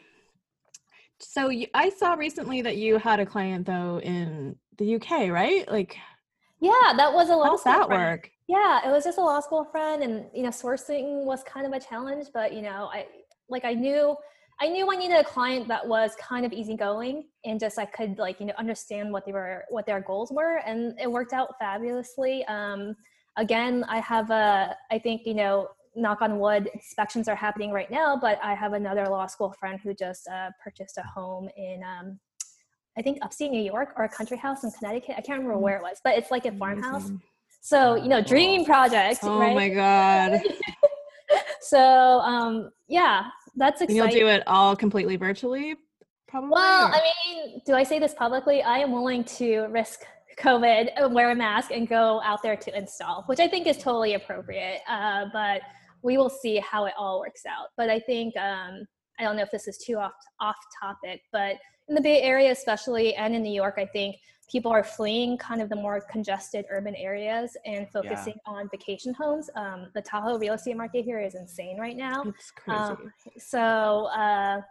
So 1.20 1.50
you, 1.50 1.68
I 1.74 1.90
saw 1.90 2.14
recently 2.14 2.62
that 2.62 2.76
you 2.76 2.98
had 2.98 3.20
a 3.20 3.26
client 3.26 3.66
though 3.66 4.02
in 4.02 4.58
the 4.78 4.96
UK, 4.96 5.30
right? 5.30 5.70
Like, 5.72 5.96
yeah, 6.60 6.94
that 6.98 7.14
was 7.14 7.30
a 7.30 7.36
lot. 7.36 7.48
How's 7.48 7.64
that 7.64 7.90
work? 7.90 8.30
Yeah, 8.48 8.88
it 8.88 8.92
was 8.92 9.04
just 9.04 9.18
a 9.18 9.22
law 9.22 9.40
school 9.40 9.64
friend, 9.64 10.04
and 10.04 10.26
you 10.34 10.44
know, 10.44 10.50
sourcing 10.50 11.24
was 11.24 11.44
kind 11.44 11.66
of 11.66 11.72
a 11.74 11.80
challenge. 11.80 12.28
But 12.34 12.54
you 12.54 12.62
know, 12.62 12.90
I 12.94 13.08
like 13.50 13.66
I 13.66 13.74
knew 13.74 14.16
I 14.62 14.70
knew 14.70 14.90
I 14.92 14.96
needed 14.96 15.18
a 15.18 15.24
client 15.24 15.68
that 15.68 15.86
was 15.86 16.16
kind 16.20 16.46
of 16.46 16.54
easygoing 16.54 17.26
and 17.44 17.60
just 17.60 17.78
I 17.78 17.86
could 17.86 18.18
like 18.18 18.40
you 18.40 18.46
know 18.46 18.54
understand 18.58 19.12
what 19.12 19.26
they 19.26 19.34
were 19.34 19.66
what 19.70 19.86
their 19.86 20.02
goals 20.02 20.32
were, 20.32 20.58
and 20.66 20.98
it 21.00 21.12
worked 21.12 21.34
out 21.34 21.56
fabulously. 21.60 22.46
Um, 22.46 22.96
again, 23.38 23.84
I 23.90 24.00
have 24.00 24.32
a 24.32 24.76
I 24.92 25.00
think 25.00 25.24
you 25.26 25.34
know 25.34 25.70
knock 25.96 26.22
on 26.22 26.40
wood 26.40 26.70
inspections 26.74 27.28
are 27.28 27.36
happening 27.36 27.72
right 27.72 27.90
now, 27.90 28.18
but 28.18 28.40
I 28.44 28.54
have 28.54 28.74
another 28.74 29.06
law 29.08 29.28
school 29.28 29.54
friend 29.60 29.80
who 29.82 29.94
just 29.94 30.28
uh, 30.28 30.50
purchased 30.64 30.98
a 30.98 31.04
home 31.04 31.50
in 31.58 31.82
um, 31.84 32.20
I 32.98 33.02
think 33.02 33.20
upstate 33.22 33.52
New 33.52 33.62
York 33.62 33.94
or 33.98 34.06
a 34.06 34.10
country 34.10 34.38
house 34.38 34.64
in 34.64 34.72
Connecticut. 34.72 35.16
I 35.18 35.22
can't 35.22 35.40
remember 35.40 35.58
where 35.58 35.78
it 35.78 35.82
was, 35.82 36.00
but 36.04 36.18
it's 36.18 36.32
like 36.32 36.46
a 36.46 36.52
farmhouse. 36.54 37.12
So, 37.62 37.96
you 37.96 38.08
know, 38.08 38.22
dream 38.22 38.64
project. 38.64 39.20
Oh 39.24 39.40
right? 39.40 39.56
my 39.56 39.70
God. 39.70 40.40
so, 41.62 41.80
um, 42.20 42.70
yeah, 42.88 43.26
that's 43.56 43.82
exciting. 43.82 44.02
And 44.02 44.12
you'll 44.14 44.28
do 44.28 44.28
it 44.28 44.44
all 44.48 44.76
completely 44.76 45.16
virtually, 45.16 45.76
probably? 46.28 46.50
Well, 46.52 46.90
or? 46.90 46.94
I 46.94 47.02
mean, 47.26 47.62
do 47.66 47.74
I 47.74 47.84
say 47.84 48.00
this 48.00 48.14
publicly? 48.14 48.62
I 48.62 48.80
am 48.80 48.92
willing 48.92 49.24
to 49.24 49.68
risk 49.68 50.02
COVID, 50.38 50.90
uh, 51.02 51.10
wear 51.10 51.32
a 51.32 51.36
mask, 51.36 51.72
and 51.72 51.88
go 51.88 52.22
out 52.24 52.44
there 52.44 52.58
to 52.58 52.78
install, 52.78 53.24
which 53.28 53.40
I 53.40 53.48
think 53.48 53.68
is 53.68 53.78
totally 53.78 54.16
appropriate. 54.16 54.82
Uh, 54.90 55.26
but 55.32 55.62
we 56.02 56.18
will 56.18 56.30
see 56.30 56.58
how 56.58 56.86
it 56.86 56.94
all 56.98 57.20
works 57.20 57.46
out. 57.46 57.68
But 57.78 57.90
I 57.90 58.00
think, 58.00 58.36
um, 58.38 58.86
I 59.18 59.24
don't 59.24 59.38
know 59.38 59.44
if 59.44 59.52
this 59.52 59.68
is 59.68 59.78
too 59.78 59.98
off, 59.98 60.12
off 60.40 60.58
topic, 60.82 61.22
but 61.32 61.56
in 61.88 61.96
the 61.96 62.02
Bay 62.02 62.22
Area, 62.22 62.52
especially, 62.52 63.16
and 63.16 63.34
in 63.34 63.44
New 63.44 63.54
York, 63.54 63.76
I 63.78 63.86
think 63.86 64.18
people 64.50 64.72
are 64.72 64.84
fleeing 64.84 65.38
kind 65.38 65.62
of 65.62 65.70
the 65.70 65.76
more 65.76 66.02
congested 66.10 66.66
urban 66.70 66.96
areas 66.96 67.58
and 67.66 67.90
focusing 67.90 68.36
yeah. 68.46 68.54
on 68.54 68.70
vacation 68.70 69.14
homes. 69.14 69.50
Um, 69.56 69.88
the 69.94 70.02
Tahoe 70.02 70.38
real 70.38 70.54
estate 70.54 70.78
market 70.78 71.04
here 71.04 71.20
is 71.20 71.36
insane 71.36 71.80
right 71.80 71.98
now. 71.98 72.24
It's 72.26 72.52
crazy. 72.52 72.80
Um, 72.80 73.14
so, 73.38 74.06
uh, 74.16 74.62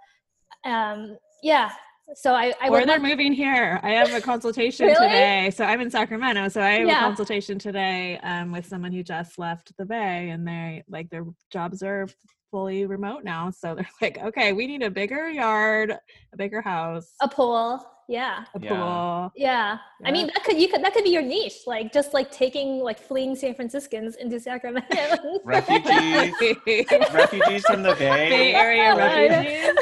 um, 0.65 1.17
yeah. 1.43 1.71
So 2.15 2.35
I, 2.35 2.53
I 2.61 2.69
or 2.69 2.85
they're 2.85 3.01
moving 3.01 3.33
here. 3.33 3.81
I 3.83 3.93
have 3.93 4.13
a 4.13 4.21
consultation 4.21 4.87
really? 4.87 5.09
today. 5.09 5.51
So 5.51 5.65
I'm 5.65 5.81
in 5.81 5.91
Sacramento. 5.91 6.49
So 6.49 6.61
I 6.61 6.73
have 6.73 6.87
yeah. 6.87 6.99
a 6.99 7.07
consultation 7.07 7.59
today 7.59 8.19
um, 8.23 8.53
with 8.53 8.67
someone 8.67 8.93
who 8.93 9.03
just 9.03 9.39
left 9.39 9.75
the 9.79 9.87
Bay, 9.87 10.29
and 10.29 10.47
they 10.47 10.85
like 10.87 11.09
their 11.09 11.25
jobs 11.51 11.83
are 11.83 12.07
fully 12.55 12.87
remote 12.87 13.25
now. 13.25 13.51
So 13.51 13.75
they're 13.75 13.89
like, 14.01 14.17
okay, 14.19 14.53
we 14.53 14.69
need 14.69 14.85
a 14.85 14.91
bigger 14.91 15.29
yard, 15.29 15.91
a 16.33 16.37
bigger 16.37 16.61
house, 16.61 17.13
a 17.21 17.27
pool. 17.29 17.85
Yeah. 18.07 18.45
A 18.55 18.61
pool. 18.61 19.33
Yeah. 19.35 19.79
yeah. 20.01 20.07
I 20.09 20.13
mean, 20.13 20.27
that 20.27 20.45
could 20.45 20.61
you 20.61 20.69
could 20.69 20.85
that 20.85 20.93
could 20.95 21.03
be 21.03 21.11
your 21.11 21.23
niche, 21.23 21.61
like 21.67 21.93
just 21.93 22.15
like 22.15 22.31
taking 22.31 22.79
like 22.79 23.01
fleeing 23.01 23.35
San 23.35 23.55
Franciscans 23.55 24.15
into 24.17 24.39
Sacramento. 24.39 25.41
refugees, 25.45 26.35
refugees 27.13 27.65
from 27.65 27.83
the 27.83 27.97
Bay, 27.99 28.29
Bay 28.29 28.55
Area 28.55 28.95
refugees. 29.35 29.75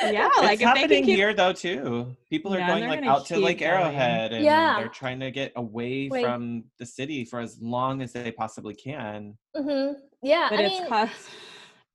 Yeah, 0.00 0.28
it's 0.28 0.38
like 0.38 0.60
happening 0.60 1.04
keep... 1.04 1.16
here 1.16 1.34
though 1.34 1.52
too. 1.52 2.16
People 2.30 2.54
are 2.54 2.58
yeah, 2.58 2.68
going 2.68 2.88
like 2.88 3.04
out 3.04 3.26
to 3.26 3.38
Lake 3.38 3.62
Arrowhead, 3.62 4.32
and 4.32 4.44
yeah. 4.44 4.76
they're 4.78 4.88
trying 4.88 5.20
to 5.20 5.30
get 5.30 5.52
away 5.56 6.08
Wait. 6.08 6.24
from 6.24 6.64
the 6.78 6.86
city 6.86 7.24
for 7.24 7.40
as 7.40 7.58
long 7.60 8.02
as 8.02 8.12
they 8.12 8.30
possibly 8.30 8.74
can. 8.74 9.36
Mm-hmm. 9.56 9.98
Yeah, 10.22 10.48
but 10.50 10.60
I 10.60 10.62
it's 10.62 10.80
mean, 10.80 10.88
cost 10.88 11.30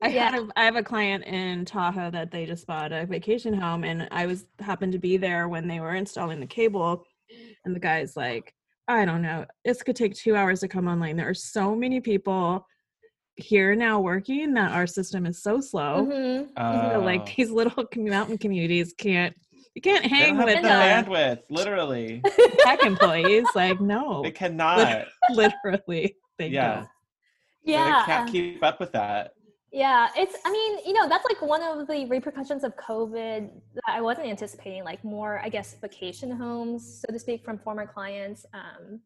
I 0.03 0.09
yeah. 0.09 0.31
had 0.31 0.41
a, 0.41 0.47
I 0.57 0.65
have 0.65 0.75
a 0.75 0.83
client 0.83 1.23
in 1.23 1.63
Tahoe 1.63 2.11
that 2.11 2.29
they 2.29 2.45
just 2.45 2.67
bought 2.67 2.91
a 2.91 3.05
vacation 3.05 3.53
home, 3.53 3.85
and 3.85 4.07
I 4.11 4.25
was 4.25 4.45
happened 4.59 4.91
to 4.93 4.99
be 4.99 5.15
there 5.15 5.47
when 5.47 5.65
they 5.65 5.79
were 5.79 5.95
installing 5.95 6.41
the 6.41 6.45
cable, 6.45 7.05
and 7.63 7.73
the 7.73 7.79
guy's 7.79 8.17
like, 8.17 8.53
I 8.89 9.05
don't 9.05 9.21
know, 9.21 9.45
this 9.63 9.81
could 9.81 9.95
take 9.95 10.13
two 10.13 10.35
hours 10.35 10.59
to 10.59 10.67
come 10.67 10.89
online. 10.89 11.15
There 11.15 11.29
are 11.29 11.33
so 11.33 11.73
many 11.73 12.01
people 12.01 12.67
here 13.36 13.76
now 13.76 14.00
working 14.00 14.54
that 14.54 14.72
our 14.72 14.88
system 14.88 15.26
is 15.26 15.41
so 15.41 15.60
slow. 15.60 16.06
Mm-hmm. 16.06 16.52
Uh, 16.56 17.00
like 17.02 17.36
these 17.36 17.50
little 17.50 17.86
mountain 17.96 18.38
communities 18.38 18.93
can't 18.98 19.36
you 19.76 19.82
can't 19.82 20.06
hang 20.06 20.38
with 20.38 20.62
the 20.62 20.67
bandwidth, 20.67 21.39
literally. 21.50 22.22
Tech 22.60 22.84
employees, 22.84 23.48
like 23.56 23.82
no, 23.82 24.22
they 24.22 24.32
cannot. 24.32 25.08
Literally, 25.32 26.15
they 26.38 26.48
yeah. 26.48 26.76
don't. 26.76 26.88
Yeah, 27.63 28.04
they 28.06 28.12
can't 28.13 28.32
keep 28.32 28.63
up 28.63 28.80
with 28.80 28.91
that. 28.91 29.34
Yeah, 29.72 30.10
it's, 30.15 30.38
I 30.46 30.52
mean, 30.52 30.80
you 30.86 30.93
know, 30.93 31.10
that's 31.10 31.26
like 31.26 31.41
one 31.41 31.63
of 31.63 31.88
the 31.88 32.06
repercussions 32.06 32.63
of 32.63 32.76
COVID 32.76 33.50
that 33.74 33.82
I 33.88 34.02
wasn't 34.02 34.28
anticipating, 34.28 34.84
like 34.84 35.04
more, 35.04 35.41
I 35.43 35.50
guess, 35.50 35.76
vacation 35.82 36.30
homes, 36.30 37.04
so 37.04 37.12
to 37.12 37.17
speak, 37.17 37.43
from 37.43 37.58
former 37.58 37.88
clients. 37.88 38.46
Um, 38.54 39.00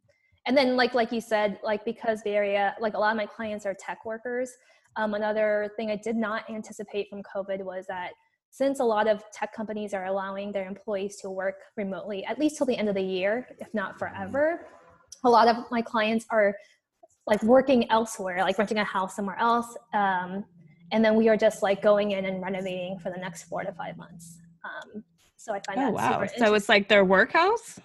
and 0.48 0.58
then, 0.58 0.78
like, 0.78 0.94
like 0.94 1.12
you 1.12 1.22
said, 1.22 1.60
like 1.64 1.84
because 1.84 2.24
the 2.24 2.32
area, 2.32 2.76
like 2.80 2.94
a 2.94 2.98
lot 2.98 3.12
of 3.12 3.18
my 3.18 3.26
clients 3.26 3.66
are 3.66 3.76
tech 3.78 4.06
workers. 4.06 4.50
Um, 4.96 5.14
another 5.14 5.70
thing 5.76 5.92
I 5.92 5.98
did 5.98 6.16
not 6.16 6.50
anticipate 6.50 7.10
from 7.10 7.22
COVID 7.22 7.64
was 7.64 7.86
that 7.88 8.14
since 8.50 8.80
a 8.80 8.84
lot 8.84 9.08
of 9.08 9.24
tech 9.32 9.54
companies 9.54 9.94
are 9.94 10.06
allowing 10.06 10.52
their 10.52 10.66
employees 10.66 11.18
to 11.18 11.30
work 11.30 11.56
remotely, 11.76 12.26
at 12.26 12.40
least 12.40 12.58
till 12.58 12.66
the 12.66 12.76
end 12.76 12.90
of 12.90 12.96
the 12.96 13.02
year, 13.02 13.48
if 13.60 13.72
not 13.74 14.00
forever, 14.00 14.66
a 15.26 15.30
lot 15.30 15.48
of 15.48 15.58
my 15.70 15.82
clients 15.82 16.26
are 16.32 16.56
like 17.28 17.44
working 17.44 17.90
elsewhere, 17.92 18.40
like 18.40 18.58
renting 18.58 18.78
a 18.78 18.84
house 18.84 19.16
somewhere 19.16 19.38
else. 19.38 19.76
Um, 19.94 20.46
and 20.94 21.04
then 21.04 21.16
we 21.16 21.28
are 21.28 21.36
just 21.38 21.62
like 21.62 21.82
going 21.82 22.12
in 22.12 22.26
and 22.26 22.42
renovating 22.42 22.98
for 23.00 23.12
the 23.12 23.18
next 23.18 23.44
four 23.44 23.64
to 23.64 23.74
five 23.74 23.98
months. 23.98 24.40
Um, 24.64 25.04
so 25.36 25.54
I 25.54 25.60
find 25.68 25.80
oh, 25.80 25.84
that 25.84 25.94
wow. 25.94 26.26
So 26.38 26.54
it's 26.54 26.70
like 26.70 26.88
their 26.88 27.04
workhouse. 27.04 27.80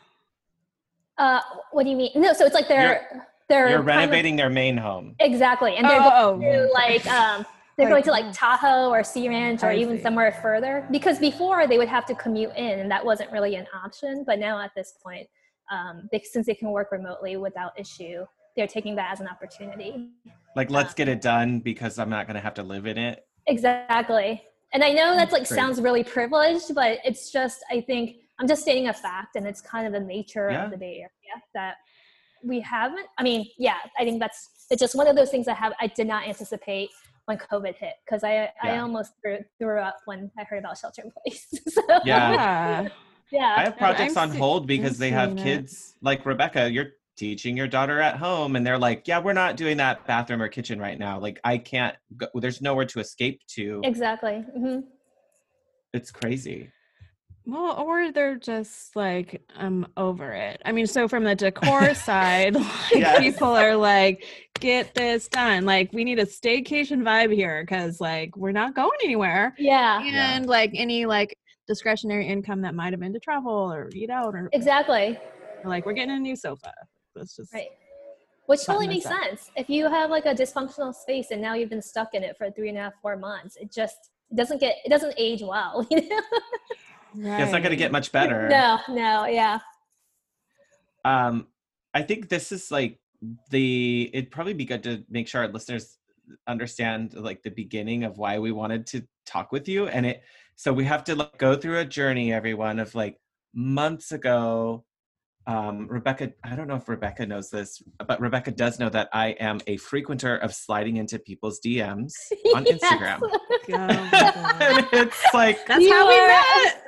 Uh, 1.18 1.40
what 1.72 1.85
do 1.85 1.90
you 1.90 1.96
mean? 1.96 2.11
No, 2.14 2.33
so 2.33 2.44
it's 2.44 2.55
like 2.55 2.68
they're 2.68 3.09
you're, 3.12 3.27
they're 3.48 3.70
you're 3.70 3.83
renovating 3.83 4.35
of, 4.35 4.38
their 4.38 4.51
main 4.51 4.77
home. 4.77 5.14
Exactly, 5.20 5.77
and 5.77 5.87
they're 5.87 6.01
oh, 6.01 6.38
going 6.38 6.53
to 6.53 6.70
like 6.72 7.07
um, 7.07 7.46
they're 7.77 7.88
going 7.88 8.03
to 8.05 8.11
like 8.11 8.33
Tahoe 8.33 8.90
or 8.90 9.03
Sea 9.05 9.29
Ranch 9.29 9.62
or 9.62 9.70
I 9.70 9.77
even 9.77 9.96
see. 9.96 10.03
somewhere 10.03 10.33
further 10.42 10.87
because 10.90 11.18
before 11.18 11.66
they 11.66 11.79
would 11.79 11.88
have 11.88 12.07
to 12.07 12.14
commute 12.14 12.55
in, 12.57 12.81
and 12.81 12.90
that 12.90 13.05
wasn't 13.05 13.31
really 13.31 13.57
an 13.57 13.66
option. 13.85 14.25
But 14.27 14.38
now 14.38 14.61
at 14.61 14.72
this 14.75 14.94
point, 15.03 15.29
um, 15.70 16.09
they, 16.11 16.20
since 16.20 16.46
they 16.46 16.55
can 16.55 16.70
work 16.70 16.92
remotely 16.92 17.37
without 17.37 17.79
issue, 17.79 18.25
they're 18.57 18.66
taking 18.66 18.94
that 18.96 19.12
as 19.12 19.20
an 19.20 19.29
opportunity. 19.29 20.11
Like, 20.55 20.70
let's 20.70 20.90
um, 20.90 20.94
get 20.96 21.09
it 21.09 21.20
done 21.20 21.61
because 21.61 21.98
I'm 21.98 22.11
not 22.11 22.27
going 22.27 22.35
to 22.35 22.40
have 22.40 22.55
to 22.55 22.62
live 22.62 22.87
in 22.87 22.98
it. 22.98 23.27
Exactly. 23.46 24.42
And 24.72 24.83
I 24.83 24.92
know 24.92 25.14
that's 25.16 25.33
like 25.33 25.48
Great. 25.48 25.59
sounds 25.59 25.81
really 25.81 26.05
privileged, 26.05 26.75
but 26.75 26.98
it's 27.05 27.31
just, 27.31 27.64
I 27.70 27.81
think 27.81 28.16
I'm 28.43 28.49
just 28.49 28.63
stating 28.63 28.89
a 28.89 28.93
fact 28.93 29.37
and 29.37 29.47
it's 29.47 29.61
kind 29.61 29.87
of 29.87 29.93
the 29.93 30.01
nature 30.01 30.51
yeah. 30.51 30.65
of 30.65 30.73
the 30.73 30.77
Bay 30.77 30.97
Area 30.97 31.43
that 31.55 31.77
we 32.43 32.59
haven't. 32.59 33.07
I 33.17 33.23
mean, 33.23 33.47
yeah, 33.57 33.77
I 33.97 34.03
think 34.03 34.19
that's, 34.19 34.67
it's 34.69 34.81
just 34.81 34.97
one 34.97 35.07
of 35.07 35.15
those 35.15 35.31
things 35.31 35.47
I 35.47 35.55
have, 35.55 35.75
I 35.81 35.87
did 35.87 36.09
not 36.09 36.27
anticipate 36.27 36.91
when 37.27 37.39
COVID 37.39 37.77
hit 37.77 37.93
because 38.05 38.25
I, 38.25 38.33
yeah. 38.33 38.51
I 38.65 38.79
almost 38.79 39.13
threw, 39.23 39.39
threw 39.61 39.79
up 39.79 39.97
when 40.07 40.29
I 40.37 40.43
heard 40.43 40.59
about 40.59 40.77
shelter 40.77 41.03
in 41.03 41.13
place. 41.25 41.47
so, 41.69 41.83
yeah. 42.05 42.89
Yeah. 43.31 43.55
I 43.57 43.63
have 43.63 43.79
projects 43.79 44.17
on 44.17 44.31
hold 44.33 44.67
because 44.67 44.99
they 44.99 45.11
have 45.11 45.37
kids 45.37 45.95
it. 45.95 46.05
like 46.05 46.27
Rebecca, 46.27 46.69
you're 46.69 46.89
teaching 47.17 47.57
your 47.57 47.69
daughter 47.69 48.01
at 48.01 48.17
home 48.17 48.57
and 48.57 48.67
they're 48.67 48.79
like 48.79 49.07
yeah 49.07 49.19
we're 49.19 49.35
not 49.35 49.55
doing 49.55 49.77
that 49.77 50.05
bathroom 50.07 50.41
or 50.41 50.49
kitchen 50.49 50.81
right 50.81 50.99
now 50.99 51.21
like 51.21 51.39
i 51.45 51.59
can't 51.59 51.95
go 52.17 52.27
there's 52.37 52.63
nowhere 52.63 52.87
to 52.87 53.01
escape 53.01 53.39
to 53.47 53.83
exactly 53.85 54.43
mm-hmm. 54.57 54.81
it's 55.93 56.11
crazy 56.11 56.71
well 57.45 57.75
or 57.77 58.13
they're 58.13 58.37
just 58.37 58.95
like 58.95 59.43
i'm 59.57 59.87
over 59.97 60.33
it 60.33 60.61
i 60.65 60.73
mean 60.73 60.87
so 60.87 61.09
from 61.09 61.25
the 61.25 61.35
decor 61.35 61.95
side 61.95 62.55
like 62.55 62.67
yes. 62.93 63.19
people 63.19 63.49
are 63.49 63.75
like 63.75 64.25
get 64.61 64.95
this 64.95 65.29
done 65.29 65.65
like 65.65 65.93
we 65.93 66.05
need 66.05 66.19
a 66.19 66.27
staycation 66.27 67.03
vibe 67.03 67.35
here 67.35 67.63
because 67.63 68.01
like 68.01 68.37
we're 68.37 68.53
not 68.53 68.75
going 68.75 68.91
anywhere 69.03 69.55
yeah 69.59 70.01
and 70.01 70.45
yeah. 70.45 70.51
like 70.51 70.71
any 70.75 71.05
like 71.05 71.37
discretionary 71.67 72.27
income 72.27 72.61
that 72.61 72.75
might 72.75 72.93
have 72.93 73.01
been 73.01 73.13
to 73.13 73.21
travel 73.21 73.73
or 73.73 73.89
eat 73.93 74.11
out 74.11 74.35
or 74.35 74.49
exactly 74.53 75.19
like 75.65 75.85
we're 75.85 75.93
getting 75.93 76.15
a 76.15 76.19
new 76.19 76.37
sofa 76.37 76.73
that's 77.15 77.37
just 77.37 77.53
right. 77.53 77.69
Which 78.47 78.65
totally 78.65 78.88
makes 78.88 79.07
up. 79.07 79.13
sense. 79.23 79.51
If 79.57 79.71
you 79.71 79.88
have 79.88 80.11
like 80.11 80.27
a 80.27 80.35
dysfunctional 80.35 80.93
space 80.95 81.31
and 81.31 81.40
now 81.40 81.55
you've 81.55 81.71
been 81.71 81.83
stuck 81.83 82.15
in 82.15 82.25
it 82.25 82.37
for 82.37 82.51
three 82.51 82.69
and 82.69 82.77
a 82.77 82.83
half, 82.83 82.95
four 83.01 83.17
months, 83.17 83.57
it 83.57 83.73
just 83.73 84.11
doesn't 84.35 84.59
get 84.59 84.77
it 84.85 84.88
doesn't 84.88 85.15
age 85.17 85.43
well. 85.43 85.87
You 85.90 86.09
know? 86.09 86.21
Right. 87.15 87.25
yeah, 87.25 87.42
it's 87.42 87.52
not 87.52 87.63
going 87.63 87.71
to 87.71 87.77
get 87.77 87.92
much 87.92 88.13
better. 88.13 88.48
No, 88.50 88.79
no, 88.88 89.27
yeah. 89.27 89.58
Um, 91.04 91.46
I 91.94 92.02
think 92.02 92.29
this 92.29 92.52
is 92.52 92.71
like 92.71 92.98
the. 93.50 94.10
It'd 94.13 94.31
probably 94.31 94.54
be 94.54 94.65
good 94.65 94.83
to 94.85 95.04
make 95.08 95.29
sure 95.29 95.42
our 95.42 95.48
listeners 95.48 95.98
understand 96.46 97.15
like 97.15 97.42
the 97.42 97.50
beginning 97.50 98.04
of 98.04 98.19
why 98.19 98.38
we 98.38 98.52
wanted 98.52 98.87
to 98.88 99.06
talk 99.27 99.52
with 99.52 99.69
you, 99.69 99.88
and 99.88 100.06
it. 100.06 100.23
So 100.56 100.73
we 100.73 100.85
have 100.85 101.04
to 101.04 101.15
like 101.17 101.38
go 101.38 101.56
through 101.56 101.79
a 101.79 101.85
journey, 101.85 102.33
everyone, 102.33 102.79
of 102.79 102.94
like 102.94 103.19
months 103.54 104.13
ago 104.13 104.85
um, 105.47 105.88
Rebecca, 105.88 106.33
I 106.45 106.55
don't 106.55 106.69
know 106.69 106.77
if 106.77 106.88
Rebecca 106.88 107.27
knows 107.27 107.51
this, 107.51 107.83
but 108.07 108.21
Rebecca 108.21 108.53
does 108.53 108.79
know 108.79 108.88
that 108.90 109.09
I 109.13 109.31
am 109.40 109.61
a 109.67 109.77
frequenter 109.79 110.37
of 110.37 110.55
sliding 110.55 110.97
into 110.97 111.19
people's 111.19 111.61
DMs 111.61 112.13
on 112.55 112.65
yes. 112.65 112.79
Instagram. 112.81 113.21
and 113.69 114.87
it's 114.93 115.23
like 115.35 115.59
that's 115.67 115.88
how 115.88 116.09
we 116.09 116.17
met. 116.17 116.85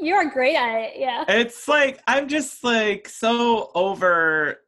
You're 0.00 0.30
great 0.30 0.56
at 0.56 0.80
it, 0.80 0.92
yeah. 0.96 1.24
It's 1.28 1.66
like 1.66 2.00
I'm 2.06 2.28
just 2.28 2.62
like 2.62 3.08
so 3.08 3.70
over. 3.74 4.60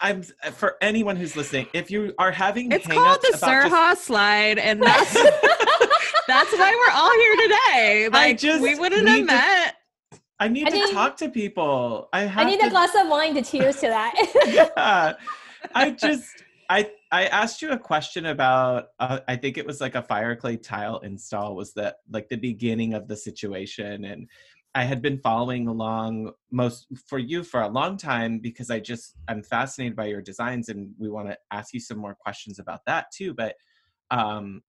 I'm 0.00 0.22
for 0.52 0.76
anyone 0.82 1.16
who's 1.16 1.36
listening, 1.36 1.68
if 1.72 1.90
you 1.90 2.12
are 2.18 2.30
having 2.30 2.70
it's 2.70 2.86
called 2.86 3.20
the 3.22 3.36
Sir 3.38 3.68
just... 3.68 4.04
slide, 4.04 4.58
and 4.58 4.82
that's 4.82 5.14
that's 6.26 6.52
why 6.52 6.74
we're 6.74 6.94
all 6.94 7.12
here 7.12 7.36
today. 7.36 8.08
Like 8.12 8.14
I 8.14 8.32
just 8.34 8.62
we 8.62 8.74
wouldn't 8.78 9.08
have 9.08 9.24
met. 9.24 9.68
To, 9.68 9.75
I 10.38 10.48
need 10.48 10.66
I 10.66 10.70
to 10.70 10.76
need, 10.76 10.92
talk 10.92 11.16
to 11.18 11.28
people. 11.28 12.08
I 12.12 12.22
have 12.22 12.46
I 12.46 12.50
need 12.50 12.60
to, 12.60 12.66
a 12.66 12.70
glass 12.70 12.94
of 12.94 13.08
wine 13.08 13.34
to 13.34 13.42
tears 13.42 13.76
to 13.76 13.88
that. 13.88 14.14
yeah. 14.46 15.14
I 15.74 15.90
just 15.90 16.44
I 16.68 16.90
I 17.10 17.26
asked 17.26 17.62
you 17.62 17.70
a 17.70 17.78
question 17.78 18.26
about 18.26 18.88
uh, 18.98 19.20
I 19.28 19.36
think 19.36 19.56
it 19.56 19.66
was 19.66 19.80
like 19.80 19.94
a 19.94 20.02
fireclay 20.02 20.62
tile 20.62 20.98
install 20.98 21.56
was 21.56 21.72
that 21.74 21.96
like 22.10 22.28
the 22.28 22.36
beginning 22.36 22.94
of 22.94 23.08
the 23.08 23.16
situation 23.16 24.04
and 24.04 24.28
I 24.74 24.84
had 24.84 25.00
been 25.00 25.18
following 25.18 25.68
along 25.68 26.32
most 26.50 26.86
for 27.06 27.18
you 27.18 27.42
for 27.42 27.62
a 27.62 27.68
long 27.68 27.96
time 27.96 28.40
because 28.40 28.70
I 28.70 28.78
just 28.78 29.14
I'm 29.26 29.42
fascinated 29.42 29.96
by 29.96 30.06
your 30.06 30.20
designs 30.20 30.68
and 30.68 30.90
we 30.98 31.08
want 31.08 31.28
to 31.28 31.38
ask 31.50 31.72
you 31.72 31.80
some 31.80 31.98
more 31.98 32.14
questions 32.14 32.58
about 32.58 32.84
that 32.86 33.06
too 33.10 33.32
but 33.32 33.54
um 34.10 34.62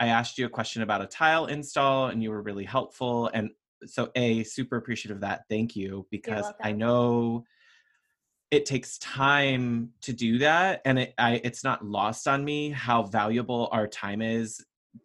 I 0.00 0.08
asked 0.08 0.38
you 0.38 0.46
a 0.46 0.50
question 0.50 0.82
about 0.82 1.02
a 1.02 1.06
tile 1.06 1.46
install 1.46 2.06
and 2.06 2.22
you 2.22 2.30
were 2.30 2.42
really 2.42 2.64
helpful 2.64 3.30
and 3.34 3.50
so 3.86 4.10
a 4.14 4.42
super 4.44 4.76
appreciative 4.76 5.16
of 5.16 5.20
that 5.22 5.42
thank 5.48 5.76
you 5.76 6.06
because 6.10 6.44
I 6.62 6.72
know 6.72 7.44
it 8.50 8.66
takes 8.66 8.98
time 8.98 9.90
to 10.02 10.12
do 10.12 10.38
that 10.38 10.82
and 10.84 10.98
it 10.98 11.14
I, 11.18 11.40
it's 11.44 11.64
not 11.64 11.84
lost 11.84 12.28
on 12.28 12.44
me 12.44 12.70
how 12.70 13.02
valuable 13.02 13.68
our 13.72 13.86
time 13.86 14.22
is 14.22 14.64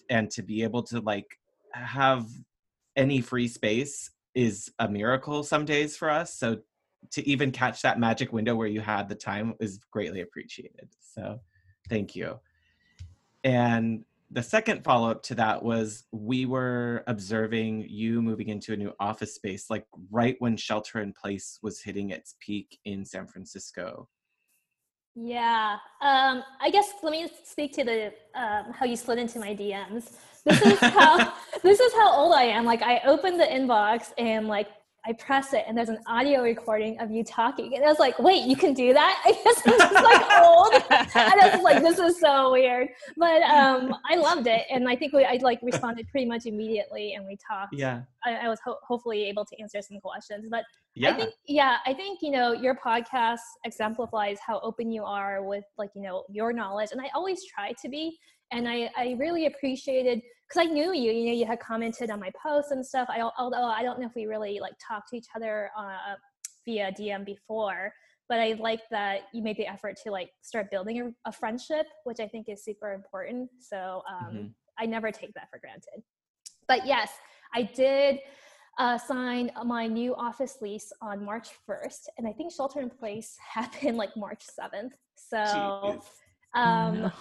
and 0.09 0.30
to 0.32 0.43
be 0.43 0.63
able 0.63 0.84
to 0.84 0.99
like 0.99 1.38
have 1.73 2.25
any 2.95 3.21
free 3.21 3.47
space 3.47 4.11
is 4.36 4.71
a 4.80 4.88
miracle 4.88 5.43
some 5.43 5.65
days 5.65 5.97
for 5.97 6.09
us 6.09 6.34
so 6.34 6.57
to 7.11 7.27
even 7.27 7.51
catch 7.51 7.82
that 7.82 7.99
magic 7.99 8.34
window 8.34 8.55
where 8.55 8.67
you 8.67 8.82
had 8.82 9.07
the 9.07 9.15
time 9.15 9.53
is 9.59 9.80
greatly 9.91 10.21
appreciated 10.21 10.89
so 10.99 11.39
thank 11.89 12.15
you. 12.15 12.39
And 13.43 14.05
the 14.32 14.43
second 14.43 14.84
follow 14.84 15.09
up 15.09 15.23
to 15.23 15.36
that 15.36 15.63
was 15.63 16.03
we 16.11 16.45
were 16.45 17.03
observing 17.07 17.86
you 17.89 18.21
moving 18.21 18.49
into 18.49 18.73
a 18.73 18.77
new 18.77 18.93
office 18.99 19.34
space, 19.34 19.69
like 19.69 19.86
right 20.11 20.36
when 20.39 20.55
shelter 20.55 20.99
in 21.01 21.13
place 21.13 21.57
was 21.63 21.82
hitting 21.82 22.11
its 22.11 22.36
peak 22.39 22.80
in 22.86 23.03
San 23.05 23.27
Francisco. 23.27 24.07
Yeah, 25.15 25.77
um, 26.01 26.43
I 26.61 26.69
guess 26.71 26.93
let 27.01 27.11
me 27.11 27.27
speak 27.43 27.73
to 27.73 27.84
the 27.84 28.13
um, 28.36 28.71
how 28.71 28.86
you 28.86 28.95
slid 28.95 29.17
into 29.17 29.39
my 29.39 29.55
DMs. 29.55 30.13
This 30.45 30.61
is 30.61 30.80
how 30.80 31.34
this 31.63 31.80
is 31.80 31.93
how 31.93 32.13
old 32.13 32.34
I 32.34 32.43
am. 32.43 32.65
Like 32.65 32.84
I 32.84 33.01
opened 33.05 33.39
the 33.39 33.45
inbox 33.45 34.13
and 34.17 34.47
like 34.47 34.67
I 35.06 35.14
press 35.14 35.54
it 35.54 35.64
and 35.68 35.78
there's 35.78 35.89
an 35.89 36.00
audio 36.08 36.41
recording 36.41 37.00
of 37.00 37.10
you 37.10 37.24
talking. 37.24 37.76
And 37.76 37.86
I 37.86 37.88
was 37.88 38.00
like, 38.00 38.20
wait, 38.20 38.45
you 38.45 38.56
can 38.56 38.74
do 38.74 38.93
that? 38.93 39.22
I 39.26 39.32
guess 39.32 39.62
I'm 39.66 39.78
just 39.78 39.93
like 39.93 40.41
old. 40.41 40.74
and 41.16 41.41
I 41.41 41.52
was 41.56 41.64
like, 41.64 41.82
this 41.82 42.00
is 42.00 42.20
so 42.20 42.52
weird. 42.52 42.89
But 43.16 43.41
um, 43.43 43.95
I 44.10 44.16
loved 44.16 44.47
it. 44.47 44.64
And 44.70 44.89
I 44.89 44.95
think 44.95 45.14
we, 45.14 45.24
I 45.24 45.39
like 45.41 45.60
responded 45.62 46.08
pretty 46.10 46.28
much 46.28 46.45
immediately 46.45 47.14
and 47.14 47.26
we 47.26 47.38
talked. 47.38 47.74
Yeah. 47.74 48.02
I, 48.26 48.36
I 48.36 48.50
was 48.50 48.60
ho- 48.64 48.80
hopefully 48.86 49.24
able 49.26 49.45
to 49.45 49.60
answer 49.62 49.82
some 49.82 50.00
questions. 50.02 50.47
But 50.52 50.66
yeah. 50.95 51.12
I 51.12 51.14
think, 51.14 51.34
yeah, 51.47 51.78
I 51.86 51.93
think, 51.93 52.20
you 52.22 52.32
know, 52.32 52.52
your 52.52 52.76
podcast 52.76 53.39
exemplifies 53.64 54.38
how 54.45 54.60
open 54.60 54.91
you 54.91 55.04
are 55.04 55.43
with 55.43 55.64
like, 55.78 55.91
you 55.95 56.02
know, 56.02 56.26
your 56.30 56.52
knowledge. 56.52 56.89
And 56.91 57.00
I 57.00 57.10
always 57.16 57.45
try 57.45 57.74
to 57.82 57.89
be. 57.89 58.18
And 58.52 58.68
I, 58.68 58.89
I 58.97 59.16
really 59.20 59.45
appreciated 59.45 60.22
because 60.47 60.68
I 60.68 60.72
knew 60.72 60.93
you, 60.93 61.12
you 61.12 61.26
know, 61.28 61.34
you 61.34 61.45
had 61.45 61.60
commented 61.60 62.10
on 62.10 62.20
my 62.20 62.32
posts 62.41 62.72
and 62.72 62.86
stuff. 62.86 63.08
I, 63.10 63.22
although 63.38 63.66
I 63.66 63.84
don't 63.84 64.00
know 64.00 64.08
if 64.08 64.16
we 64.16 64.26
really 64.26 64.60
like 64.60 64.74
talked 64.86 65.10
to 65.10 65.18
each 65.18 65.28
other 65.36 65.70
uh, 65.78 66.16
via 66.66 66.91
DM 66.91 67.26
before, 67.26 67.93
but 68.28 68.39
I 68.39 68.54
like 68.60 68.82
that 68.89 69.22
you 69.34 69.43
made 69.43 69.58
the 69.58 69.68
effort 69.68 69.97
to 70.04 70.12
like 70.12 70.30
start 70.41 70.72
building 70.72 71.02
a, 71.02 71.30
a 71.30 71.32
friendship, 71.32 71.86
which 72.04 72.20
I 72.20 72.28
think 72.28 72.50
is 72.50 72.64
super 72.64 72.93
important. 72.93 73.50
So 73.60 74.02
um, 74.10 74.34
mm-hmm. 74.34 74.47
I 74.80 74.86
never 74.86 75.12
take 75.12 75.34
that 75.36 75.50
for 75.52 75.60
granted. 75.60 76.04
But 76.68 76.86
yes, 76.86 77.12
I 77.54 77.64
did 77.64 78.20
uh, 78.80 78.97
sign 78.97 79.52
my 79.66 79.88
new 79.88 80.16
office 80.16 80.58
lease 80.62 80.91
on 81.02 81.24
March 81.24 81.50
1st, 81.70 82.08
and 82.18 82.28
I 82.28 82.32
think 82.32 82.54
shelter 82.54 82.80
in 82.80 82.89
place 82.89 83.36
happened 83.54 83.97
like 83.97 84.16
March 84.16 84.43
7th. 84.60 84.91
So, 85.16 86.02
um, 86.56 87.02
no. 87.02 87.12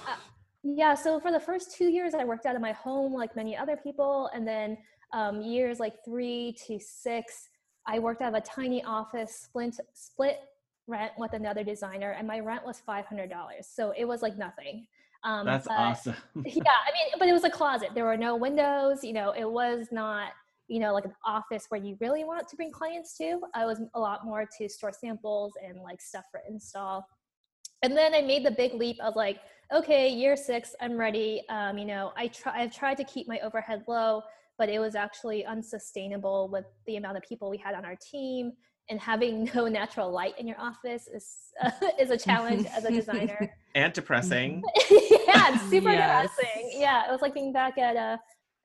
Yeah, 0.63 0.95
so 0.95 1.21
for 1.21 1.31
the 1.31 1.41
first 1.41 1.77
two 1.77 1.89
years, 1.89 2.15
I 2.15 2.25
worked 2.25 2.47
out 2.47 2.57
of 2.57 2.63
my 2.63 2.73
home 2.73 3.15
like 3.15 3.37
many 3.37 3.57
other 3.57 3.77
people. 3.77 4.31
And 4.35 4.47
then 4.47 4.77
um, 5.13 5.41
years 5.41 5.79
like 5.79 6.05
three 6.05 6.57
to 6.67 6.79
six, 6.79 7.49
I 7.87 7.99
worked 7.99 8.23
out 8.23 8.35
of 8.35 8.35
a 8.35 8.41
tiny 8.41 8.83
office, 8.85 9.35
split, 9.35 9.77
split 9.95 10.41
rent 10.87 11.13
with 11.19 11.33
another 11.33 11.63
designer, 11.63 12.13
and 12.13 12.27
my 12.27 12.41
rent 12.41 12.65
was 12.65 12.83
$500. 12.87 13.31
So 13.63 13.93
it 13.97 14.05
was 14.05 14.21
like 14.23 14.37
nothing. 14.37 14.87
Um, 15.25 15.47
That's 15.47 15.69
but, 15.69 15.75
awesome. 15.75 16.17
yeah, 16.45 16.63
I 16.63 16.93
mean, 16.93 17.13
but 17.19 17.29
it 17.29 17.33
was 17.33 17.45
a 17.45 17.51
closet. 17.51 17.91
There 17.95 18.05
were 18.05 18.17
no 18.17 18.37
windows. 18.37 19.05
You 19.05 19.13
know, 19.13 19.33
it 19.33 19.49
was 19.49 19.89
not, 19.91 20.33
you 20.67 20.81
know, 20.81 20.93
like 20.93 21.05
an 21.05 21.15
office 21.25 21.67
where 21.69 21.81
you 21.81 21.97
really 22.01 22.25
want 22.25 22.49
to 22.49 22.57
bring 22.57 22.73
clients 22.73 23.17
to. 23.19 23.41
I 23.55 23.65
was 23.65 23.81
a 23.95 24.01
lot 24.01 24.25
more 24.25 24.49
to 24.59 24.69
store 24.69 24.93
samples 24.93 25.55
and 25.65 25.79
like 25.83 26.01
stuff 26.01 26.25
for 26.31 26.41
install. 26.49 27.07
And 27.83 27.97
then 27.97 28.15
I 28.15 28.23
made 28.23 28.45
the 28.45 28.51
big 28.51 28.75
leap 28.75 28.97
of 29.01 29.15
like, 29.17 29.39
okay, 29.73 30.09
year 30.09 30.37
six, 30.37 30.75
I'm 30.81 30.97
ready. 30.97 31.43
Um, 31.49 31.79
you 31.79 31.85
know, 31.85 32.13
I 32.17 32.29
try, 32.29 32.63
I've 32.63 32.75
tried 32.75 32.97
to 32.99 33.05
keep 33.05 33.29
my 33.29 33.39
overhead 33.41 33.85
low, 33.87 34.23
but 34.57 34.69
it 34.69 34.79
was 34.79 34.95
actually 34.95 35.45
unsustainable 35.45 36.49
with 36.51 36.65
the 36.87 36.97
amount 36.97 37.17
of 37.17 37.23
people 37.23 37.51
we 37.51 37.59
had 37.59 37.75
on 37.75 37.85
our 37.85 37.97
team 37.97 38.53
and 38.91 39.01
having 39.01 39.51
no 39.55 39.69
natural 39.69 40.11
light 40.11 40.35
in 40.39 40.47
your 40.47 40.61
office 40.61 41.09
is 41.09 41.53
uh, 41.63 41.71
is 42.01 42.11
a 42.11 42.17
challenge 42.17 42.67
as 42.67 42.85
a 42.85 42.91
designer 42.91 43.55
and 43.75 43.93
depressing 43.93 44.63
yeah 44.91 45.55
it's 45.55 45.71
super 45.71 45.91
yes. 45.91 46.31
depressing 46.37 46.71
yeah 46.75 47.07
it 47.07 47.13
was 47.13 47.21
like 47.21 47.35
being 47.35 47.53
back 47.53 47.79
at 47.79 47.97
uh 47.97 48.17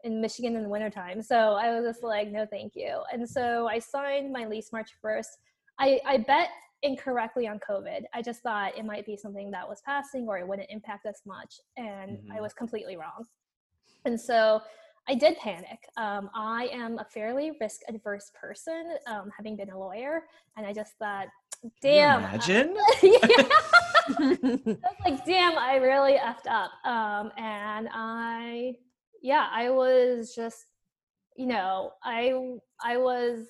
in 0.04 0.22
michigan 0.22 0.56
in 0.56 0.64
the 0.64 0.70
wintertime 0.70 1.22
so 1.22 1.54
i 1.54 1.74
was 1.74 1.86
just 1.86 2.04
like 2.04 2.32
no 2.32 2.46
thank 2.46 2.74
you 2.76 3.02
and 3.12 3.28
so 3.28 3.68
i 3.68 3.80
signed 3.80 4.32
my 4.32 4.46
lease 4.46 4.72
march 4.72 4.92
1st 5.04 5.28
i 5.80 6.00
i 6.06 6.18
bet 6.18 6.50
incorrectly 6.84 7.48
on 7.48 7.60
COVID. 7.68 8.04
I 8.14 8.22
just 8.22 8.42
thought 8.42 8.78
it 8.78 8.86
might 8.86 9.06
be 9.06 9.18
something 9.18 9.50
that 9.52 9.68
was 9.68 9.82
passing 9.86 10.28
or 10.28 10.38
it 10.38 10.48
wouldn't 10.48 10.70
impact 10.70 11.06
us 11.06 11.22
much. 11.26 11.60
And 11.78 12.18
mm-hmm. 12.18 12.32
I 12.34 12.42
was 12.42 12.54
completely 12.54 12.98
wrong. 12.98 13.26
And 14.06 14.20
so 14.20 14.62
I 15.08 15.16
did 15.16 15.38
panic. 15.38 15.80
Um, 15.98 16.30
I 16.36 16.70
am 16.72 17.00
a 17.00 17.06
fairly 17.06 17.54
risk 17.60 17.82
adverse 17.88 18.32
person, 18.40 18.96
um, 19.08 19.30
having 19.36 19.56
been 19.56 19.70
a 19.70 19.80
lawyer. 19.80 20.24
And 20.58 20.68
I 20.68 20.74
just 20.74 20.94
thought, 21.00 21.28
damn. 21.82 22.20
imagine? 22.20 22.76
I 23.04 24.38
was 24.38 24.78
like, 25.06 25.26
damn, 25.26 25.58
I 25.58 25.78
really 25.78 26.16
effed 26.16 26.48
up. 26.50 26.72
Um, 26.86 27.32
and 27.38 27.88
I, 27.94 28.74
yeah, 29.22 29.48
I 29.52 29.70
was 29.70 30.34
just, 30.36 30.66
you 31.38 31.48
know, 31.48 31.94
I, 32.04 32.34
I 32.84 32.98
was 32.98 33.46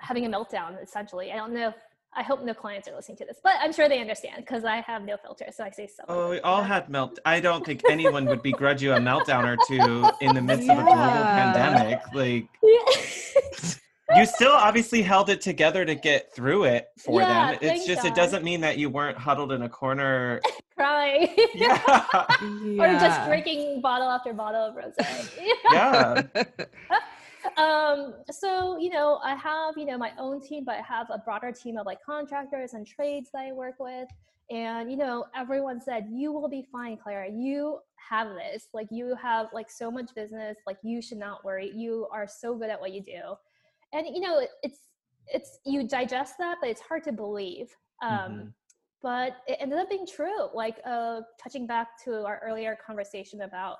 having 0.00 0.26
a 0.26 0.28
meltdown 0.28 0.82
essentially. 0.82 1.32
I 1.32 1.36
don't 1.36 1.54
know 1.54 1.68
if 1.68 1.74
I 2.16 2.22
hope 2.22 2.44
no 2.44 2.54
clients 2.54 2.88
are 2.88 2.94
listening 2.94 3.18
to 3.18 3.24
this, 3.24 3.38
but 3.42 3.54
I'm 3.60 3.72
sure 3.72 3.88
they 3.88 4.00
understand 4.00 4.36
because 4.38 4.64
I 4.64 4.76
have 4.76 5.02
no 5.02 5.16
filter. 5.16 5.46
So 5.52 5.64
I 5.64 5.70
say 5.70 5.86
so. 5.86 6.04
Oh, 6.08 6.30
we 6.30 6.40
all 6.40 6.62
had 6.62 6.88
melt. 6.88 7.18
I 7.24 7.40
don't 7.40 7.64
think 7.64 7.82
anyone 7.90 8.24
would 8.26 8.42
begrudge 8.42 8.82
you 8.82 8.92
a 8.92 8.98
meltdown 8.98 9.44
or 9.44 9.56
two 9.66 10.10
in 10.20 10.34
the 10.34 10.40
midst 10.40 10.66
yeah. 10.66 10.74
of 10.74 10.78
a 10.78 10.82
global 10.82 10.98
pandemic. 10.98 12.00
Like, 12.14 12.48
yeah. 12.62 14.18
you 14.20 14.26
still 14.26 14.52
obviously 14.52 15.02
held 15.02 15.28
it 15.28 15.40
together 15.40 15.84
to 15.84 15.94
get 15.94 16.32
through 16.34 16.64
it 16.64 16.88
for 16.98 17.20
yeah, 17.20 17.52
them. 17.52 17.58
It's 17.62 17.86
just, 17.86 18.02
God. 18.02 18.12
it 18.12 18.14
doesn't 18.14 18.44
mean 18.44 18.60
that 18.60 18.78
you 18.78 18.90
weren't 18.90 19.18
huddled 19.18 19.52
in 19.52 19.62
a 19.62 19.68
corner 19.68 20.40
crying. 20.76 21.34
Yeah. 21.54 21.80
or 22.78 22.86
just 23.00 23.26
drinking 23.26 23.80
bottle 23.80 24.08
after 24.08 24.32
bottle 24.32 24.62
of 24.62 24.74
rosé. 24.76 25.28
yeah 25.72 26.22
um, 27.56 28.14
so 28.30 28.78
you 28.78 28.90
know, 28.90 29.20
I 29.22 29.34
have 29.36 29.74
you 29.76 29.86
know 29.86 29.98
my 29.98 30.12
own 30.18 30.40
team, 30.40 30.64
but 30.64 30.76
I 30.76 30.82
have 30.82 31.08
a 31.10 31.18
broader 31.18 31.52
team 31.52 31.76
of 31.76 31.86
like 31.86 31.98
contractors 32.04 32.74
and 32.74 32.86
trades 32.86 33.30
that 33.32 33.42
I 33.42 33.52
work 33.52 33.76
with. 33.78 34.08
And 34.50 34.90
you 34.90 34.96
know, 34.96 35.26
everyone 35.34 35.80
said 35.80 36.06
you 36.10 36.32
will 36.32 36.48
be 36.48 36.66
fine, 36.70 36.96
Clara. 36.96 37.30
You 37.30 37.78
have 38.08 38.28
this. 38.34 38.68
Like 38.72 38.88
you 38.90 39.14
have 39.20 39.48
like 39.52 39.70
so 39.70 39.90
much 39.90 40.14
business. 40.14 40.58
Like 40.66 40.78
you 40.82 41.00
should 41.00 41.18
not 41.18 41.44
worry. 41.44 41.70
You 41.74 42.06
are 42.12 42.26
so 42.28 42.54
good 42.54 42.70
at 42.70 42.80
what 42.80 42.92
you 42.92 43.02
do. 43.02 43.34
And 43.92 44.06
you 44.06 44.20
know, 44.20 44.46
it's 44.62 44.80
it's 45.26 45.58
you 45.64 45.86
digest 45.86 46.34
that, 46.38 46.58
but 46.60 46.70
it's 46.70 46.80
hard 46.80 47.04
to 47.04 47.12
believe. 47.12 47.74
Um, 48.02 48.10
mm-hmm. 48.10 48.48
But 49.02 49.36
it 49.46 49.58
ended 49.60 49.78
up 49.78 49.90
being 49.90 50.06
true. 50.06 50.48
Like 50.54 50.78
uh, 50.84 51.20
touching 51.42 51.66
back 51.66 52.02
to 52.04 52.24
our 52.24 52.40
earlier 52.44 52.76
conversation 52.84 53.42
about 53.42 53.78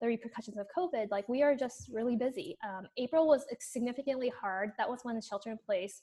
the 0.00 0.06
repercussions 0.06 0.56
of 0.58 0.66
COVID, 0.76 1.10
like 1.10 1.28
we 1.28 1.42
are 1.42 1.54
just 1.54 1.90
really 1.92 2.16
busy. 2.16 2.56
Um, 2.66 2.86
April 2.96 3.26
was 3.26 3.44
significantly 3.60 4.32
hard. 4.40 4.72
That 4.78 4.88
was 4.88 5.00
when 5.02 5.16
the 5.16 5.22
shelter 5.22 5.50
in 5.50 5.58
place 5.58 6.02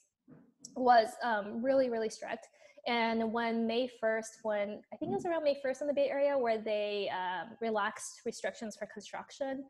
was 0.76 1.08
um, 1.22 1.62
really, 1.62 1.90
really 1.90 2.08
strict. 2.08 2.48
And 2.86 3.32
when 3.32 3.66
May 3.66 3.90
1st, 4.02 4.38
when 4.42 4.80
I 4.92 4.96
think 4.96 5.10
it 5.10 5.14
was 5.14 5.26
around 5.26 5.44
May 5.44 5.60
1st 5.64 5.82
in 5.82 5.86
the 5.88 5.94
Bay 5.94 6.08
Area, 6.08 6.38
where 6.38 6.58
they 6.58 7.10
um, 7.12 7.50
relaxed 7.60 8.22
restrictions 8.24 8.76
for 8.76 8.86
construction, 8.86 9.64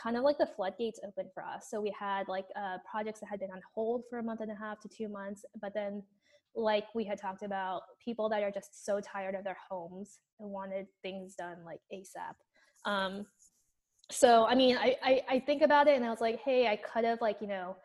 kind 0.00 0.16
of 0.16 0.24
like 0.24 0.38
the 0.38 0.46
floodgates 0.46 1.00
opened 1.06 1.30
for 1.34 1.44
us. 1.44 1.66
So 1.70 1.80
we 1.80 1.94
had 1.98 2.28
like 2.28 2.46
uh, 2.56 2.78
projects 2.90 3.20
that 3.20 3.26
had 3.26 3.40
been 3.40 3.50
on 3.50 3.60
hold 3.74 4.04
for 4.08 4.18
a 4.18 4.22
month 4.22 4.40
and 4.40 4.50
a 4.50 4.54
half 4.54 4.80
to 4.80 4.88
two 4.88 5.08
months, 5.08 5.44
but 5.60 5.74
then 5.74 6.02
like 6.56 6.86
we 6.94 7.04
had 7.04 7.20
talked 7.20 7.42
about, 7.42 7.82
people 8.04 8.28
that 8.28 8.42
are 8.42 8.50
just 8.50 8.84
so 8.84 9.00
tired 9.00 9.34
of 9.34 9.44
their 9.44 9.56
homes 9.68 10.18
and 10.40 10.50
wanted 10.50 10.86
things 11.02 11.34
done 11.34 11.58
like 11.64 11.80
ASAP. 11.92 12.34
Um, 12.84 13.26
so 14.10 14.46
I 14.46 14.54
mean, 14.54 14.76
I, 14.76 14.96
I 15.02 15.22
I 15.28 15.40
think 15.40 15.62
about 15.62 15.88
it 15.88 15.96
and 15.96 16.04
I 16.04 16.10
was 16.10 16.20
like, 16.20 16.40
hey, 16.40 16.68
I 16.68 16.76
could 16.76 17.04
have 17.04 17.20
like 17.20 17.38
you 17.40 17.46
know 17.46 17.76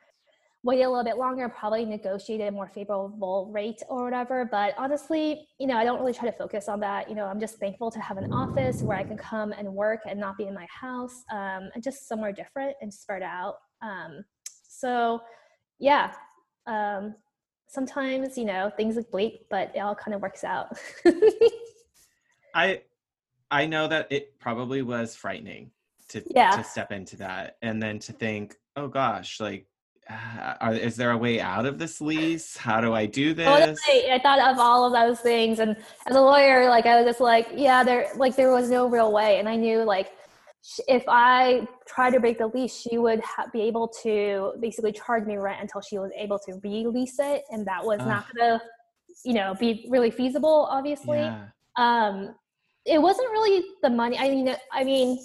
wait 0.65 0.81
a 0.81 0.89
little 0.89 1.03
bit 1.03 1.17
longer, 1.17 1.47
probably 1.47 1.85
negotiated 1.85 2.47
a 2.47 2.51
more 2.51 2.67
favorable 2.67 3.51
rate 3.53 3.83
or 3.87 4.03
whatever. 4.05 4.49
But 4.49 4.73
honestly, 4.79 5.47
you 5.59 5.67
know, 5.67 5.77
I 5.77 5.83
don't 5.83 5.99
really 5.99 6.11
try 6.11 6.27
to 6.27 6.35
focus 6.35 6.67
on 6.67 6.79
that. 6.79 7.07
You 7.07 7.13
know, 7.13 7.25
I'm 7.25 7.39
just 7.39 7.59
thankful 7.59 7.91
to 7.91 7.99
have 7.99 8.17
an 8.17 8.33
office 8.33 8.81
where 8.81 8.97
I 8.97 9.03
can 9.03 9.15
come 9.15 9.51
and 9.51 9.71
work 9.71 9.99
and 10.09 10.19
not 10.19 10.39
be 10.39 10.45
in 10.45 10.55
my 10.55 10.65
house 10.67 11.23
um, 11.31 11.69
and 11.75 11.83
just 11.83 12.07
somewhere 12.07 12.31
different 12.31 12.75
and 12.81 12.91
spread 12.91 13.21
out. 13.21 13.57
Um, 13.83 14.25
so, 14.67 15.21
yeah, 15.77 16.13
um, 16.65 17.13
sometimes, 17.67 18.35
you 18.35 18.45
know, 18.45 18.71
things 18.75 18.95
look 18.95 19.11
bleak, 19.11 19.45
but 19.51 19.71
it 19.75 19.79
all 19.81 19.93
kind 19.93 20.15
of 20.15 20.21
works 20.21 20.43
out. 20.43 20.75
I, 22.55 22.81
I 23.51 23.67
know 23.67 23.87
that 23.87 24.07
it 24.09 24.39
probably 24.39 24.81
was 24.81 25.15
frightening 25.15 25.69
to, 26.09 26.23
yeah. 26.27 26.51
to 26.51 26.63
step 26.63 26.91
into 26.91 27.17
that 27.17 27.57
and 27.61 27.81
then 27.81 27.99
to 27.99 28.13
think, 28.13 28.55
oh 28.75 28.87
gosh, 28.87 29.39
like 29.39 29.67
are, 30.61 30.73
is 30.73 30.95
there 30.95 31.11
a 31.11 31.17
way 31.17 31.39
out 31.41 31.65
of 31.65 31.79
this 31.79 31.99
lease? 31.99 32.55
How 32.55 32.79
do 32.79 32.93
I 32.93 33.05
do 33.05 33.33
this? 33.33 33.47
Totally. 33.47 34.11
I 34.11 34.19
thought 34.21 34.39
of 34.39 34.59
all 34.59 34.85
of 34.85 34.93
those 34.93 35.19
things, 35.19 35.59
and 35.59 35.75
as 36.05 36.15
a 36.15 36.21
lawyer, 36.21 36.69
like 36.69 36.85
I 36.85 36.97
was 36.97 37.05
just 37.05 37.19
like, 37.19 37.47
yeah, 37.53 37.83
there, 37.83 38.09
like 38.15 38.35
there 38.35 38.51
was 38.51 38.69
no 38.69 38.87
real 38.87 39.11
way, 39.11 39.39
and 39.39 39.49
I 39.49 39.55
knew 39.55 39.83
like 39.83 40.11
if 40.87 41.03
I 41.07 41.67
tried 41.87 42.11
to 42.11 42.19
break 42.19 42.39
the 42.39 42.47
lease, 42.47 42.75
she 42.75 42.97
would 42.97 43.21
ha- 43.21 43.47
be 43.51 43.61
able 43.61 43.87
to 44.03 44.53
basically 44.59 44.91
charge 44.91 45.25
me 45.25 45.37
rent 45.37 45.61
until 45.61 45.81
she 45.81 45.97
was 45.97 46.11
able 46.15 46.39
to 46.39 46.59
release 46.63 47.17
it, 47.19 47.43
and 47.49 47.65
that 47.65 47.83
was 47.83 47.99
not 47.99 48.25
gonna, 48.35 48.61
you 49.23 49.33
know, 49.33 49.55
be 49.59 49.87
really 49.89 50.11
feasible. 50.11 50.67
Obviously, 50.69 51.19
yeah. 51.19 51.47
um, 51.77 52.35
it 52.85 53.01
wasn't 53.01 53.29
really 53.31 53.63
the 53.81 53.89
money. 53.89 54.17
I 54.19 54.29
mean, 54.29 54.55
I 54.71 54.83
mean, 54.83 55.19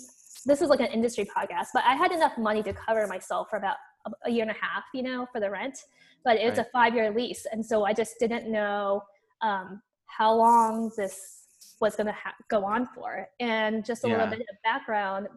this 0.46 0.62
is 0.62 0.68
like 0.68 0.80
an 0.80 0.86
industry 0.86 1.24
podcast, 1.24 1.68
but 1.74 1.84
I 1.86 1.94
had 1.94 2.12
enough 2.12 2.36
money 2.38 2.62
to 2.62 2.72
cover 2.72 3.06
myself 3.06 3.48
for 3.50 3.56
about 3.56 3.76
a 4.24 4.30
year 4.30 4.42
and 4.42 4.50
a 4.50 4.54
half, 4.54 4.84
you 4.94 5.02
know, 5.02 5.26
for 5.32 5.40
the 5.40 5.50
rent, 5.50 5.78
but 6.24 6.38
it 6.38 6.48
was 6.48 6.58
right. 6.58 6.66
a 6.66 6.70
five 6.70 6.94
year 6.94 7.10
lease. 7.10 7.46
And 7.52 7.64
so 7.64 7.84
I 7.84 7.92
just 7.92 8.14
didn't 8.18 8.50
know 8.50 9.02
um, 9.42 9.82
how 10.06 10.34
long 10.34 10.90
this 10.96 11.46
was 11.80 11.96
going 11.96 12.06
to 12.06 12.12
ha- 12.12 12.34
go 12.48 12.64
on 12.64 12.88
for. 12.94 13.26
And 13.40 13.84
just 13.84 14.04
a 14.04 14.08
yeah. 14.08 14.14
little 14.14 14.30
bit 14.30 14.40
of 14.40 14.56
background 14.64 15.28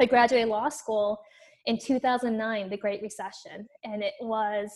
I 0.00 0.06
graduated 0.06 0.48
law 0.48 0.68
school 0.68 1.20
in 1.66 1.78
2009, 1.78 2.68
the 2.68 2.76
Great 2.76 3.00
Recession, 3.00 3.68
and 3.84 4.02
it 4.02 4.14
was 4.20 4.70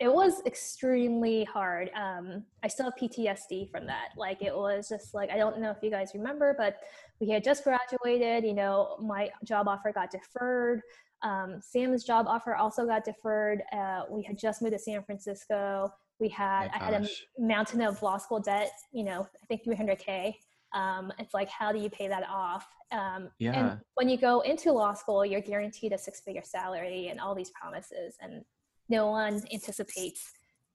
it 0.00 0.12
was 0.12 0.40
extremely 0.46 1.44
hard. 1.44 1.90
Um, 1.94 2.42
I 2.62 2.68
still 2.68 2.86
have 2.86 2.94
PTSD 2.96 3.70
from 3.70 3.86
that. 3.86 4.08
Like 4.16 4.40
it 4.40 4.56
was 4.56 4.88
just 4.88 5.12
like 5.12 5.30
I 5.30 5.36
don't 5.36 5.60
know 5.60 5.70
if 5.70 5.76
you 5.82 5.90
guys 5.90 6.12
remember, 6.14 6.54
but 6.56 6.78
we 7.20 7.28
had 7.28 7.44
just 7.44 7.62
graduated. 7.64 8.44
You 8.44 8.54
know, 8.54 8.96
my 8.98 9.30
job 9.44 9.68
offer 9.68 9.92
got 9.92 10.10
deferred. 10.10 10.80
Um, 11.22 11.60
Sam's 11.60 12.02
job 12.02 12.26
offer 12.28 12.54
also 12.54 12.86
got 12.86 13.04
deferred. 13.04 13.62
Uh, 13.74 14.04
we 14.08 14.22
had 14.22 14.38
just 14.38 14.62
moved 14.62 14.72
to 14.72 14.78
San 14.78 15.02
Francisco. 15.02 15.92
We 16.18 16.30
had 16.30 16.70
I 16.74 16.78
had 16.78 16.94
a 16.94 17.08
mountain 17.38 17.82
of 17.82 18.02
law 18.02 18.16
school 18.16 18.40
debt. 18.40 18.72
You 18.92 19.04
know, 19.04 19.28
I 19.42 19.46
think 19.46 19.64
300k. 19.64 20.34
Um, 20.72 21.12
it's 21.18 21.34
like 21.34 21.50
how 21.50 21.72
do 21.72 21.78
you 21.78 21.90
pay 21.90 22.08
that 22.08 22.24
off? 22.26 22.66
Um, 22.90 23.28
yeah. 23.38 23.52
And 23.52 23.80
when 23.96 24.08
you 24.08 24.16
go 24.16 24.40
into 24.40 24.72
law 24.72 24.94
school, 24.94 25.26
you're 25.26 25.42
guaranteed 25.42 25.92
a 25.92 25.98
six-figure 25.98 26.42
salary 26.44 27.08
and 27.08 27.20
all 27.20 27.34
these 27.34 27.50
promises, 27.50 28.16
and 28.20 28.44
no 28.90 29.10
one 29.10 29.42
anticipates 29.52 30.32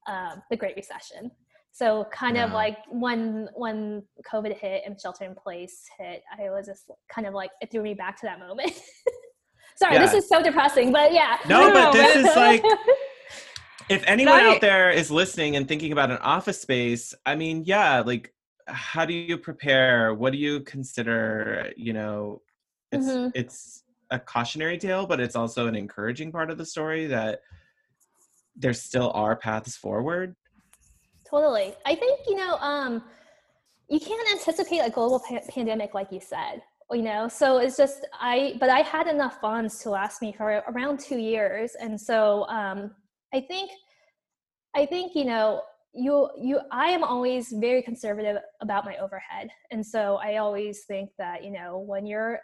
uh, 0.08 0.38
the 0.50 0.56
Great 0.56 0.76
Recession. 0.76 1.32
So 1.72 2.08
kind 2.12 2.38
yeah. 2.38 2.46
of 2.46 2.54
like 2.54 2.78
when 2.90 3.50
when 3.54 4.02
COVID 4.32 4.58
hit 4.58 4.84
and 4.86 5.00
shelter 5.00 5.26
in 5.26 5.36
place 5.36 5.84
hit, 6.00 6.24
I 6.40 6.50
was 6.50 6.66
just 6.66 6.90
kind 7.14 7.28
of 7.28 7.34
like 7.34 7.52
it 7.60 7.70
threw 7.70 7.84
me 7.84 7.94
back 7.94 8.20
to 8.22 8.26
that 8.26 8.40
moment. 8.40 8.72
Sorry, 9.76 9.96
yeah. 9.96 10.06
this 10.06 10.14
is 10.14 10.30
so 10.30 10.42
depressing, 10.42 10.94
but 10.94 11.12
yeah. 11.12 11.38
No, 11.50 11.74
but 11.74 11.92
this 11.92 12.16
is 12.16 12.36
like 12.36 12.64
if 13.90 14.04
anyone 14.08 14.40
out 14.40 14.62
there 14.62 14.90
is 14.90 15.12
listening 15.12 15.58
and 15.58 15.68
thinking 15.68 15.92
about 15.92 16.12
an 16.12 16.18
office 16.20 16.62
space, 16.62 17.14
I 17.26 17.36
mean, 17.36 17.64
yeah, 17.66 18.00
like 18.00 18.34
how 18.68 19.06
do 19.06 19.14
you 19.14 19.38
prepare? 19.38 20.14
What 20.14 20.32
do 20.32 20.40
you 20.40 20.62
consider, 20.62 21.74
you 21.76 21.92
know, 21.92 22.42
it's 22.94 23.06
mm-hmm. 23.06 23.30
it's 23.36 23.84
a 24.12 24.20
cautionary 24.20 24.78
tale, 24.78 25.06
but 25.06 25.20
it's 25.20 25.36
also 25.36 25.68
an 25.68 25.76
encouraging 25.76 26.32
part 26.32 26.50
of 26.50 26.58
the 26.58 26.66
story 26.66 27.06
that 27.08 27.42
there 28.56 28.74
still 28.74 29.12
are 29.14 29.36
paths 29.36 29.76
forward. 29.76 30.36
Totally. 31.30 31.74
I 31.86 31.96
think, 31.96 32.22
you 32.28 32.36
know, 32.36 32.56
um 32.58 33.04
you 33.90 34.00
can't 34.00 34.32
anticipate 34.32 34.80
a 34.80 34.90
global 34.90 35.20
pa- 35.20 35.42
pandemic 35.50 35.94
like 35.94 36.12
you 36.12 36.20
said 36.20 36.62
you 36.92 37.02
know 37.02 37.28
so 37.28 37.58
it's 37.58 37.78
just 37.78 38.06
i 38.20 38.56
but 38.60 38.70
i 38.70 38.80
had 38.80 39.08
enough 39.08 39.40
funds 39.42 39.80
to 39.80 39.90
last 39.90 40.22
me 40.22 40.32
for 40.32 40.64
around 40.70 41.00
two 41.00 41.18
years 41.18 41.76
and 41.80 42.00
so 42.00 42.48
um 42.48 42.92
i 43.34 43.40
think 43.40 43.72
i 44.76 44.86
think 44.86 45.16
you 45.16 45.26
know 45.26 45.62
you 45.94 46.30
you 46.38 46.60
i 46.72 46.88
am 46.90 47.04
always 47.04 47.52
very 47.54 47.82
conservative 47.82 48.38
about 48.62 48.86
my 48.86 48.96
overhead 48.98 49.50
and 49.72 49.84
so 49.86 50.20
i 50.24 50.38
always 50.38 50.84
think 50.86 51.10
that 51.18 51.44
you 51.44 51.52
know 51.52 51.80
when 51.80 52.06
you're 52.06 52.40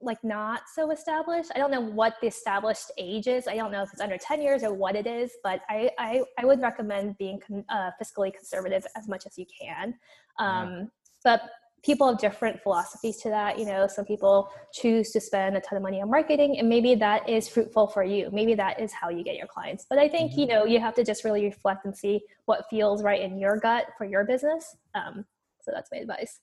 like 0.00 0.22
not 0.22 0.62
so 0.74 0.90
established 0.90 1.50
i 1.54 1.58
don't 1.58 1.70
know 1.70 1.80
what 1.80 2.14
the 2.20 2.26
established 2.26 2.90
age 2.98 3.26
is 3.26 3.48
i 3.48 3.54
don't 3.54 3.72
know 3.72 3.82
if 3.82 3.90
it's 3.92 4.00
under 4.00 4.18
10 4.18 4.42
years 4.42 4.62
or 4.62 4.74
what 4.74 4.94
it 4.94 5.06
is 5.06 5.32
but 5.42 5.60
i 5.70 5.90
i, 5.98 6.22
I 6.38 6.44
would 6.44 6.60
recommend 6.60 7.16
being 7.18 7.40
uh, 7.68 7.90
fiscally 8.00 8.32
conservative 8.32 8.86
as 8.96 9.08
much 9.08 9.26
as 9.26 9.38
you 9.38 9.46
can 9.60 9.94
um, 10.38 10.70
yeah. 10.70 10.84
but 11.24 11.40
people 11.86 12.08
have 12.08 12.18
different 12.18 12.60
philosophies 12.60 13.18
to 13.18 13.28
that. 13.28 13.58
You 13.58 13.64
know, 13.64 13.86
some 13.86 14.04
people 14.04 14.50
choose 14.72 15.12
to 15.12 15.20
spend 15.20 15.56
a 15.56 15.60
ton 15.60 15.76
of 15.76 15.82
money 15.82 16.02
on 16.02 16.10
marketing, 16.10 16.58
and 16.58 16.68
maybe 16.68 16.96
that 16.96 17.28
is 17.28 17.48
fruitful 17.48 17.86
for 17.86 18.02
you. 18.02 18.28
Maybe 18.32 18.54
that 18.54 18.80
is 18.80 18.92
how 18.92 19.08
you 19.08 19.22
get 19.22 19.36
your 19.36 19.46
clients. 19.46 19.86
But 19.88 19.98
I 19.98 20.08
think 20.08 20.32
mm-hmm. 20.32 20.40
you 20.40 20.46
know 20.46 20.64
you 20.64 20.80
have 20.80 20.94
to 20.94 21.04
just 21.04 21.24
really 21.24 21.44
reflect 21.44 21.84
and 21.84 21.96
see 21.96 22.20
what 22.46 22.64
feels 22.68 23.02
right 23.02 23.20
in 23.22 23.38
your 23.38 23.58
gut 23.58 23.86
for 23.96 24.04
your 24.04 24.24
business. 24.24 24.76
Um, 24.94 25.24
so 25.62 25.70
that's 25.72 25.90
my 25.92 25.98
advice. 25.98 26.40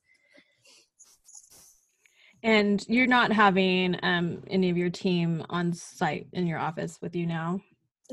And 2.43 2.85
you're 2.89 3.07
not 3.07 3.31
having 3.31 3.97
um, 4.03 4.43
any 4.49 4.69
of 4.69 4.77
your 4.77 4.89
team 4.89 5.45
on 5.49 5.73
site 5.73 6.27
in 6.33 6.45
your 6.45 6.59
office 6.59 6.99
with 7.01 7.15
you 7.15 7.25
now. 7.25 7.61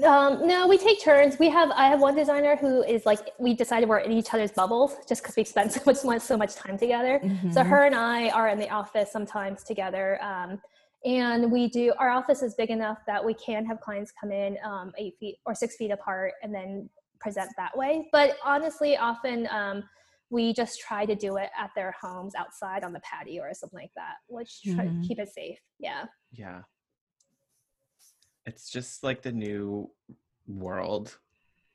Um, 0.05 0.47
no, 0.47 0.69
we 0.69 0.79
take 0.79 1.03
turns. 1.03 1.39
We 1.39 1.51
have 1.51 1.71
I 1.73 1.89
have 1.89 2.01
one 2.01 2.15
designer 2.15 2.57
who 2.57 2.83
is 2.85 3.05
like 3.05 3.31
we 3.39 3.55
decided 3.55 3.89
we're 3.89 3.99
in 3.99 4.13
each 4.13 4.33
other's 4.33 4.53
bubbles 4.53 4.97
just 5.09 5.23
because 5.23 5.37
we 5.37 5.45
spend 5.45 5.73
so 5.73 5.81
much 5.85 6.21
so 6.21 6.37
much 6.37 6.55
time 6.55 6.79
together. 6.79 7.21
Mm-hmm. 7.23 7.51
So 7.51 7.65
her 7.65 7.85
and 7.85 7.95
I 7.95 8.31
are 8.31 8.49
in 8.49 8.59
the 8.59 8.71
office 8.71 9.11
sometimes 9.11 9.65
together. 9.65 10.23
Um, 10.23 10.61
and 11.05 11.51
we 11.51 11.69
do 11.69 11.93
our 11.99 12.11
office 12.11 12.43
is 12.43 12.55
big 12.55 12.71
enough 12.71 12.99
that 13.07 13.25
we 13.25 13.35
can 13.35 13.65
have 13.67 13.81
clients 13.81 14.13
come 14.19 14.31
in 14.31 14.57
um, 14.65 14.93
eight 14.97 15.15
feet 15.19 15.39
or 15.45 15.55
six 15.55 15.77
feet 15.77 15.91
apart 15.91 16.35
and 16.43 16.55
then 16.55 16.89
present 17.19 17.51
that 17.57 17.77
way. 17.77 18.09
But 18.13 18.37
honestly, 18.45 18.97
often 18.97 19.49
um, 19.51 19.83
we 20.31 20.53
just 20.53 20.81
try 20.81 21.05
to 21.05 21.15
do 21.15 21.37
it 21.37 21.51
at 21.59 21.71
their 21.75 21.95
homes 22.01 22.35
outside 22.35 22.85
on 22.85 22.93
the 22.93 23.01
patio 23.01 23.43
or 23.43 23.53
something 23.53 23.81
like 23.81 23.93
that, 23.97 24.15
which 24.29 24.61
try 24.63 24.87
mm-hmm. 24.87 25.03
to 25.03 25.09
keep 25.09 25.19
it 25.19 25.29
safe. 25.29 25.59
Yeah. 25.79 26.05
Yeah 26.33 26.61
it's 28.47 28.71
just 28.71 29.03
like 29.03 29.23
the 29.23 29.33
new 29.33 29.91
world. 30.47 31.17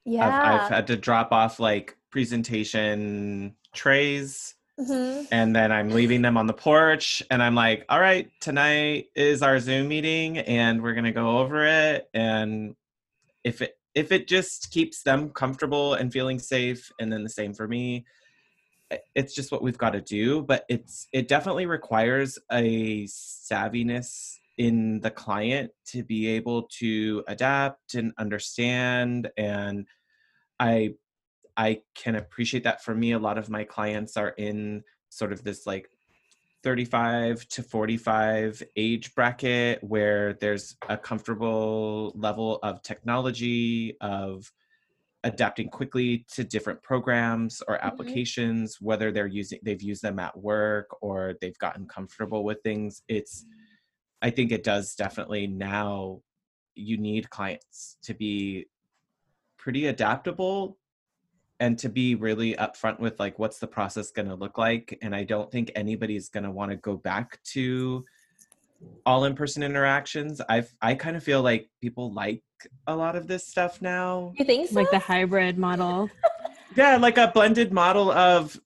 Yeah. 0.05 0.27
I've, 0.27 0.61
I've 0.61 0.69
had 0.69 0.87
to 0.87 0.97
drop 0.97 1.31
off 1.31 1.59
like 1.59 1.97
presentation 2.11 3.55
trays 3.73 4.55
mm-hmm. 4.79 5.25
and 5.31 5.55
then 5.55 5.71
I'm 5.71 5.89
leaving 5.89 6.21
them 6.21 6.37
on 6.37 6.47
the 6.47 6.53
porch 6.53 7.23
and 7.31 7.41
I'm 7.41 7.55
like, 7.55 7.85
all 7.89 7.99
right, 7.99 8.29
tonight 8.39 9.07
is 9.15 9.41
our 9.41 9.59
Zoom 9.59 9.87
meeting 9.87 10.37
and 10.37 10.81
we're 10.81 10.93
going 10.93 11.05
to 11.05 11.11
go 11.11 11.39
over 11.39 11.65
it. 11.65 12.09
And 12.13 12.75
if 13.43 13.61
it, 13.61 13.77
if 13.95 14.11
it 14.11 14.27
just 14.27 14.71
keeps 14.71 15.03
them 15.03 15.29
comfortable 15.29 15.93
and 15.93 16.11
feeling 16.11 16.37
safe 16.37 16.91
and 16.99 17.11
then 17.11 17.23
the 17.23 17.29
same 17.29 17.53
for 17.53 17.67
me, 17.67 18.05
it's 19.15 19.33
just 19.33 19.51
what 19.51 19.61
we've 19.63 19.77
got 19.77 19.91
to 19.91 20.01
do 20.01 20.43
but 20.43 20.63
it's 20.69 21.07
it 21.11 21.27
definitely 21.27 21.65
requires 21.65 22.37
a 22.51 23.05
savviness 23.05 24.35
in 24.57 24.99
the 25.01 25.11
client 25.11 25.71
to 25.85 26.03
be 26.03 26.27
able 26.27 26.63
to 26.63 27.23
adapt 27.27 27.95
and 27.95 28.13
understand 28.17 29.29
and 29.37 29.87
i 30.59 30.93
i 31.57 31.81
can 31.93 32.15
appreciate 32.15 32.63
that 32.63 32.83
for 32.83 32.93
me. 32.93 33.11
A 33.11 33.19
lot 33.19 33.37
of 33.37 33.49
my 33.49 33.63
clients 33.63 34.17
are 34.17 34.29
in 34.29 34.83
sort 35.09 35.31
of 35.31 35.43
this 35.43 35.65
like 35.65 35.89
35 36.63 37.47
to 37.49 37.63
45 37.63 38.63
age 38.75 39.13
bracket 39.13 39.83
where 39.83 40.33
there's 40.33 40.75
a 40.89 40.97
comfortable 40.97 42.11
level 42.15 42.59
of 42.63 42.81
technology 42.81 43.95
of 44.01 44.51
adapting 45.25 45.67
quickly 45.67 46.25
to 46.31 46.43
different 46.43 46.81
programs 46.83 47.61
or 47.67 47.75
mm-hmm. 47.75 47.87
applications 47.87 48.75
mm-hmm. 48.75 48.85
whether 48.85 49.11
they're 49.11 49.27
using 49.27 49.59
they've 49.63 49.81
used 49.81 50.01
them 50.01 50.19
at 50.19 50.37
work 50.37 50.87
or 51.01 51.35
they've 51.41 51.57
gotten 51.57 51.85
comfortable 51.87 52.43
with 52.45 52.61
things 52.63 53.01
it's 53.09 53.45
I 54.21 54.29
think 54.29 54.51
it 54.51 54.63
does 54.63 54.95
definitely 54.95 55.45
now 55.45 56.21
you 56.75 56.97
need 56.97 57.29
clients 57.29 57.97
to 58.03 58.13
be 58.13 58.67
pretty 59.57 59.87
adaptable 59.87 60.77
and 61.59 61.77
to 61.79 61.89
be 61.89 62.15
really 62.15 62.53
upfront 62.55 62.99
with 62.99 63.19
like 63.19 63.39
what's 63.39 63.59
the 63.59 63.67
process 63.67 64.11
going 64.11 64.27
to 64.27 64.35
look 64.35 64.57
like 64.57 64.97
and 65.01 65.15
i 65.15 65.23
don't 65.23 65.49
think 65.51 65.71
anybody's 65.75 66.29
going 66.29 66.43
to 66.43 66.51
want 66.51 66.69
to 66.69 66.77
go 66.77 66.97
back 66.97 67.41
to 67.43 68.03
all 69.05 69.25
in-person 69.25 69.61
interactions 69.63 70.41
i 70.49 70.63
i 70.81 70.93
kind 70.95 71.15
of 71.15 71.23
feel 71.23 71.41
like 71.41 71.69
people 71.81 72.13
like 72.13 72.41
a 72.87 72.95
lot 72.95 73.15
of 73.15 73.27
this 73.27 73.47
stuff 73.47 73.81
now 73.81 74.33
you 74.37 74.45
think 74.45 74.67
so? 74.69 74.75
like 74.75 74.89
the 74.91 74.99
hybrid 74.99 75.57
model 75.57 76.09
yeah 76.75 76.97
like 76.97 77.17
a 77.17 77.31
blended 77.33 77.71
model 77.71 78.11
of 78.11 78.59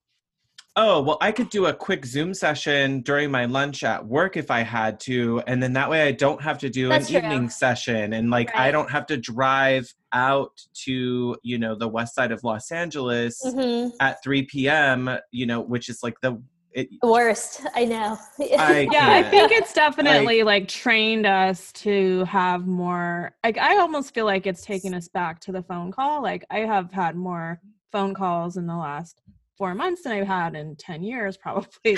oh 0.76 1.02
well 1.02 1.18
i 1.20 1.32
could 1.32 1.50
do 1.50 1.66
a 1.66 1.74
quick 1.74 2.06
zoom 2.06 2.34
session 2.34 3.02
during 3.02 3.30
my 3.30 3.46
lunch 3.46 3.84
at 3.84 4.06
work 4.06 4.38
if 4.38 4.50
i 4.52 4.62
had 4.62 5.00
to 5.00 5.42
and 5.48 5.62
then 5.62 5.74
that 5.74 5.90
way 5.90 6.04
i 6.08 6.12
don't 6.12 6.42
have 6.42 6.58
to 6.60 6.70
do 6.70 6.88
That's 6.90 7.10
an 7.10 7.22
true. 7.22 7.32
evening 7.32 7.50
session 7.50 8.14
and 8.14 8.30
like 8.30 8.56
i 8.56 8.72
don't 8.72 8.90
have 8.92 9.06
to 9.08 9.18
drive 9.18 9.94
out 10.14 10.52
to 10.86 11.36
you 11.44 11.58
know 11.58 11.76
the 11.76 11.88
west 11.88 12.16
side 12.16 12.32
of 12.32 12.44
los 12.44 12.72
angeles 12.72 13.42
Mhm. 13.46 13.92
at 14.00 14.24
3 14.24 14.44
p.m 14.44 15.10
you 15.32 15.46
know 15.46 15.60
which 15.60 15.90
is 15.90 16.02
like 16.04 16.16
the 16.22 16.42
it, 16.74 16.90
The 17.02 17.08
worst. 17.08 17.62
I 17.76 17.86
know. 17.86 18.18
I 18.58 18.88
yeah 18.92 19.10
i 19.12 19.24
think 19.24 19.52
it's 19.52 19.74
definitely 19.74 20.44
like 20.44 20.68
trained 20.68 21.26
us 21.26 21.72
to 21.74 22.24
have 22.26 22.68
more 22.68 23.32
like 23.44 23.58
i 23.58 23.78
almost 23.78 24.14
feel 24.14 24.26
like 24.26 24.46
it's 24.46 24.64
taking 24.64 24.94
us 24.94 25.08
back 25.08 25.40
to 25.42 25.52
the 25.52 25.64
phone 25.64 25.92
call 25.92 26.22
like 26.22 26.46
i 26.50 26.60
have 26.60 26.92
had 26.92 27.16
more 27.16 27.60
phone 27.92 28.14
calls 28.14 28.58
in 28.58 28.68
the 28.68 28.76
last 28.76 29.22
four 29.58 29.74
months 29.74 30.04
than 30.04 30.14
i've 30.14 30.28
had 30.28 30.56
in 30.56 30.76
10 30.76 31.04
years 31.04 31.38
probably 31.38 31.70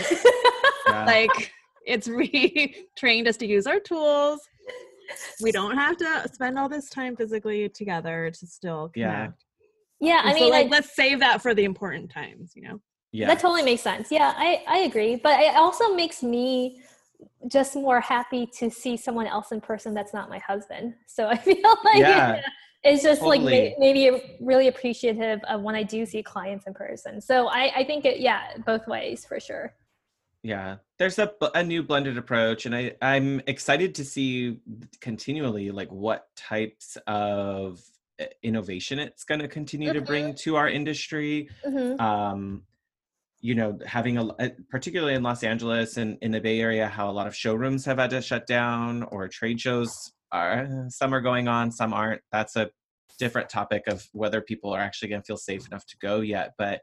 yeah. 0.87 1.05
like 1.05 1.51
it's 1.85 2.07
retrained 2.07 3.27
us 3.27 3.37
to 3.37 3.45
use 3.45 3.67
our 3.67 3.79
tools 3.79 4.39
we 5.41 5.51
don't 5.51 5.75
have 5.77 5.97
to 5.97 6.29
spend 6.33 6.57
all 6.57 6.69
this 6.69 6.89
time 6.89 7.15
physically 7.15 7.69
together 7.69 8.31
to 8.31 8.47
still 8.47 8.89
connect. 8.89 9.43
yeah, 9.99 10.21
I 10.23 10.29
And 10.29 10.37
so, 10.37 10.43
mean, 10.43 10.51
like, 10.51 10.65
I, 10.67 10.69
let's 10.69 10.95
save 10.95 11.19
that 11.19 11.41
for 11.41 11.53
the 11.53 11.63
important 11.63 12.11
times, 12.11 12.53
you 12.55 12.63
know. 12.63 12.81
Yeah 13.11 13.27
that 13.27 13.39
totally 13.39 13.63
makes 13.63 13.81
sense. 13.81 14.11
Yeah, 14.11 14.33
I, 14.35 14.63
I 14.67 14.77
agree. 14.79 15.15
But 15.15 15.39
it 15.41 15.55
also 15.55 15.93
makes 15.95 16.23
me 16.23 16.81
just 17.47 17.75
more 17.75 18.01
happy 18.01 18.47
to 18.57 18.69
see 18.69 18.97
someone 18.97 19.27
else 19.27 19.51
in 19.51 19.61
person 19.61 19.93
that's 19.93 20.13
not 20.13 20.29
my 20.29 20.39
husband. 20.39 20.95
So 21.07 21.27
I 21.27 21.37
feel 21.37 21.75
like 21.83 21.99
Yeah, 21.99 22.41
it's 22.83 23.03
just 23.03 23.21
like 23.21 23.41
totally. 23.41 23.51
may, 23.51 23.75
maybe 23.77 24.37
really 24.39 24.67
appreciative 24.69 25.39
of 25.47 25.61
when 25.61 25.75
I 25.75 25.83
do 25.83 26.05
see 26.05 26.23
clients 26.23 26.65
in 26.67 26.73
person. 26.73 27.21
So 27.21 27.47
I, 27.47 27.71
I 27.75 27.83
think 27.83 28.05
it, 28.05 28.19
yeah, 28.19 28.57
both 28.65 28.87
ways 28.87 29.25
for 29.25 29.39
sure. 29.39 29.73
yeah 30.43 30.77
there's 30.97 31.19
a, 31.19 31.31
a 31.53 31.63
new 31.63 31.83
blended 31.83 32.17
approach 32.17 32.65
and 32.65 32.75
i 32.75 32.91
i'm 33.01 33.39
excited 33.45 33.93
to 33.93 34.03
see 34.03 34.57
continually 34.99 35.69
like 35.69 35.91
what 35.91 36.35
types 36.35 36.97
of 37.05 37.79
uh, 38.19 38.25
innovation 38.41 38.97
it's 38.97 39.23
going 39.23 39.39
to 39.39 39.47
continue 39.47 39.93
to 39.93 40.01
bring 40.01 40.33
to 40.33 40.55
our 40.55 40.67
industry 40.67 41.47
hmm 41.63 41.93
um 42.01 42.63
you 43.41 43.55
know 43.55 43.77
having 43.85 44.17
a 44.17 44.25
uh, 44.25 44.49
particularly 44.69 45.15
in 45.15 45.23
los 45.23 45.43
angeles 45.43 45.97
and 45.97 46.17
in 46.21 46.31
the 46.31 46.39
bay 46.39 46.59
area 46.59 46.87
how 46.87 47.09
a 47.09 47.11
lot 47.11 47.27
of 47.27 47.35
showrooms 47.35 47.83
have 47.85 47.97
had 47.97 48.11
to 48.11 48.21
shut 48.21 48.47
down 48.47 49.03
or 49.03 49.27
trade 49.27 49.59
shows 49.59 50.13
are 50.31 50.87
some 50.89 51.13
are 51.13 51.21
going 51.21 51.47
on 51.47 51.71
some 51.71 51.93
aren't. 51.93 52.21
That's 52.31 52.55
a 52.55 52.69
different 53.19 53.49
topic 53.49 53.83
of 53.87 54.07
whether 54.13 54.41
people 54.41 54.71
are 54.71 54.79
actually 54.79 55.09
going 55.09 55.21
to 55.21 55.25
feel 55.25 55.37
safe 55.37 55.67
enough 55.67 55.85
to 55.85 55.97
go 55.97 56.21
yet 56.21 56.53
but 56.57 56.81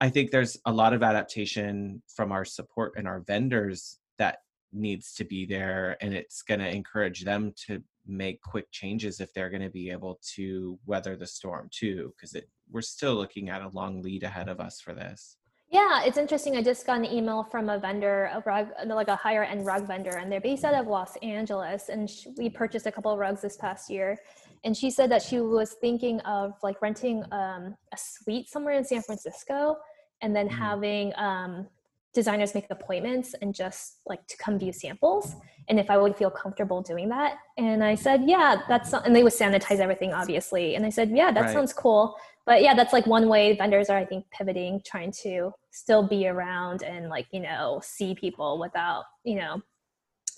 i 0.00 0.08
think 0.08 0.30
there's 0.30 0.56
a 0.64 0.72
lot 0.72 0.92
of 0.92 1.02
adaptation 1.02 2.02
from 2.14 2.32
our 2.32 2.44
support 2.44 2.94
and 2.96 3.08
our 3.08 3.20
vendors 3.20 3.98
that 4.18 4.38
needs 4.72 5.14
to 5.14 5.24
be 5.24 5.44
there 5.44 5.96
and 6.00 6.14
it's 6.14 6.42
going 6.42 6.60
to 6.60 6.68
encourage 6.68 7.24
them 7.24 7.52
to 7.66 7.82
make 8.06 8.40
quick 8.40 8.70
changes 8.70 9.20
if 9.20 9.32
they're 9.34 9.50
going 9.50 9.62
to 9.62 9.70
be 9.70 9.90
able 9.90 10.18
to 10.22 10.78
weather 10.86 11.16
the 11.16 11.26
storm 11.26 11.68
too 11.70 12.14
because 12.16 12.34
we're 12.70 12.80
still 12.80 13.14
looking 13.14 13.50
at 13.50 13.62
a 13.62 13.68
long 13.68 14.00
lead 14.00 14.22
ahead 14.22 14.48
of 14.48 14.60
us 14.60 14.80
for 14.80 14.94
this 14.94 15.36
Yeah, 15.70 16.02
it's 16.04 16.16
interesting. 16.16 16.56
I 16.56 16.62
just 16.62 16.86
got 16.86 16.98
an 16.98 17.04
email 17.04 17.44
from 17.44 17.68
a 17.68 17.78
vendor, 17.78 18.30
a 18.32 18.42
rug, 18.46 18.68
like 18.86 19.08
a 19.08 19.16
higher 19.16 19.44
end 19.44 19.66
rug 19.66 19.86
vendor, 19.86 20.16
and 20.16 20.32
they're 20.32 20.40
based 20.40 20.64
out 20.64 20.72
of 20.74 20.86
Los 20.86 21.14
Angeles. 21.16 21.90
And 21.90 22.08
sh- 22.08 22.26
we 22.38 22.48
purchased 22.48 22.86
a 22.86 22.92
couple 22.92 23.12
of 23.12 23.18
rugs 23.18 23.42
this 23.42 23.56
past 23.58 23.90
year. 23.90 24.18
And 24.64 24.74
she 24.74 24.90
said 24.90 25.10
that 25.10 25.22
she 25.22 25.40
was 25.40 25.74
thinking 25.74 26.20
of 26.20 26.52
like 26.62 26.80
renting 26.80 27.22
um, 27.32 27.76
a 27.92 27.96
suite 27.98 28.48
somewhere 28.48 28.74
in 28.78 28.84
San 28.84 29.02
Francisco, 29.02 29.76
and 30.22 30.34
then 30.34 30.48
Mhm. 30.48 30.52
having 30.52 31.12
um, 31.16 31.68
designers 32.14 32.54
make 32.54 32.66
appointments 32.70 33.34
and 33.42 33.54
just 33.54 33.98
like 34.06 34.26
to 34.26 34.36
come 34.38 34.58
view 34.58 34.72
samples. 34.72 35.36
And 35.68 35.78
if 35.78 35.90
I 35.90 35.98
would 35.98 36.16
feel 36.16 36.30
comfortable 36.30 36.80
doing 36.80 37.10
that, 37.10 37.36
and 37.58 37.84
I 37.84 37.94
said, 37.94 38.24
yeah, 38.24 38.62
that's. 38.68 38.94
And 38.94 39.14
they 39.14 39.22
would 39.22 39.34
sanitize 39.34 39.80
everything, 39.80 40.14
obviously. 40.14 40.76
And 40.76 40.86
I 40.86 40.88
said, 40.88 41.10
yeah, 41.10 41.30
that 41.30 41.42
Right. 41.42 41.52
sounds 41.52 41.74
cool 41.74 42.16
but 42.48 42.62
yeah 42.62 42.74
that's 42.74 42.94
like 42.94 43.06
one 43.06 43.28
way 43.28 43.54
vendors 43.54 43.90
are 43.90 43.98
i 43.98 44.04
think 44.04 44.24
pivoting 44.30 44.80
trying 44.84 45.12
to 45.12 45.52
still 45.70 46.08
be 46.08 46.26
around 46.26 46.82
and 46.82 47.08
like 47.08 47.26
you 47.30 47.40
know 47.40 47.80
see 47.84 48.14
people 48.14 48.58
without 48.58 49.04
you 49.22 49.36
know 49.36 49.62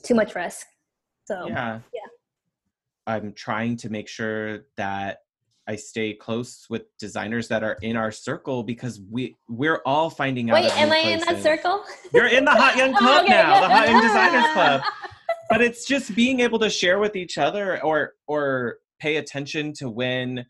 too 0.03 0.15
much 0.15 0.35
risk. 0.35 0.67
So 1.25 1.47
yeah. 1.47 1.81
yeah. 1.95 2.01
i'm 3.07 3.33
trying 3.33 3.77
to 3.79 3.91
make 3.91 4.09
sure 4.09 4.67
that 4.77 5.19
i 5.69 5.77
stay 5.77 6.13
close 6.15 6.67
with 6.69 6.83
designers 6.99 7.47
that 7.49 7.63
are 7.63 7.79
in 7.83 7.97
our 7.97 8.11
circle 8.11 8.63
because 8.65 9.01
we 9.11 9.37
we're 9.49 9.81
all 9.87 10.11
finding 10.11 10.51
out 10.51 10.55
wait 10.55 10.77
am 10.77 10.91
i 10.91 10.99
in 10.99 11.21
that 11.21 11.43
circle? 11.43 11.85
You're 12.13 12.27
in 12.27 12.45
the 12.45 12.51
hot 12.51 12.77
young 12.77 12.95
oh, 12.95 12.99
club 12.99 13.21
Oh, 13.21 13.25
okay, 13.25 13.31
now 13.31 13.61
the 13.61 13.75
hot 13.75 13.89
young 13.89 14.03
designers 14.03 14.45
club. 14.53 14.83
But 15.49 15.61
it's 15.61 15.85
just 15.85 16.15
being 16.15 16.41
able 16.41 16.59
to 16.61 16.71
share 16.71 16.99
with 16.99 17.15
each 17.15 17.39
other 17.39 17.83
or 17.85 18.15
or 18.27 18.79
pay 18.99 19.17
attention 19.17 19.73
to 19.75 19.89
when 19.89 20.47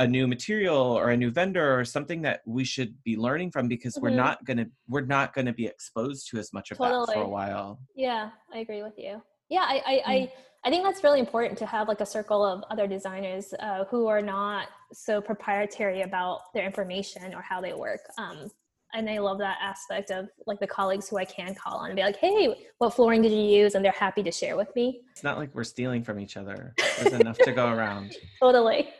a 0.00 0.06
new 0.06 0.26
material 0.26 0.78
or 0.78 1.10
a 1.10 1.16
new 1.16 1.30
vendor 1.30 1.78
or 1.78 1.84
something 1.84 2.22
that 2.22 2.40
we 2.46 2.64
should 2.64 2.94
be 3.04 3.16
learning 3.18 3.50
from 3.50 3.68
because 3.68 3.98
we're 4.00 4.10
Mhm. 4.10 4.14
not 4.26 4.44
going 4.46 4.56
to 4.56 4.66
we're 4.88 5.02
not 5.02 5.34
going 5.34 5.44
to 5.46 5.52
be 5.52 5.66
exposed 5.66 6.26
to 6.30 6.38
as 6.38 6.52
much 6.54 6.70
of 6.70 6.78
that 6.78 7.06
for 7.12 7.22
a 7.22 7.28
while 7.28 7.78
yeah 7.94 8.30
i 8.54 8.58
agree 8.58 8.82
with 8.82 8.94
you 8.96 9.20
yeah 9.50 9.66
i 9.68 9.76
i, 9.86 9.94
Mm. 9.96 10.02
I 10.06 10.32
I 10.62 10.68
think 10.68 10.84
that's 10.84 11.02
really 11.02 11.20
important 11.20 11.56
to 11.58 11.64
have 11.74 11.88
like 11.88 12.02
a 12.02 12.06
circle 12.06 12.44
of 12.44 12.62
other 12.70 12.86
designers 12.86 13.54
uh, 13.60 13.84
who 13.90 14.08
are 14.08 14.20
not 14.20 14.68
so 14.92 15.18
proprietary 15.18 16.02
about 16.02 16.52
their 16.52 16.66
information 16.66 17.32
or 17.34 17.40
how 17.40 17.62
they 17.62 17.72
work. 17.72 18.02
Um, 18.18 18.50
and 18.92 19.08
I 19.08 19.20
love 19.20 19.38
that 19.38 19.56
aspect 19.62 20.10
of 20.10 20.28
like 20.46 20.60
the 20.60 20.66
colleagues 20.66 21.08
who 21.08 21.16
I 21.16 21.24
can 21.24 21.54
call 21.54 21.76
on 21.78 21.86
and 21.88 21.96
be 21.96 22.02
like, 22.02 22.16
"Hey, 22.16 22.66
what 22.76 22.92
flooring 22.92 23.22
did 23.22 23.32
you 23.32 23.40
use?" 23.62 23.74
and 23.74 23.82
they're 23.82 24.00
happy 24.06 24.22
to 24.22 24.30
share 24.30 24.54
with 24.58 24.70
me. 24.76 25.00
it's 25.12 25.22
not 25.22 25.38
like 25.38 25.50
we're 25.54 25.64
stealing 25.64 26.02
from 26.04 26.20
each 26.20 26.36
other 26.36 26.74
there's 26.98 27.14
enough 27.14 27.38
to 27.38 27.52
go 27.52 27.66
around 27.76 28.14
Totally. 28.42 28.90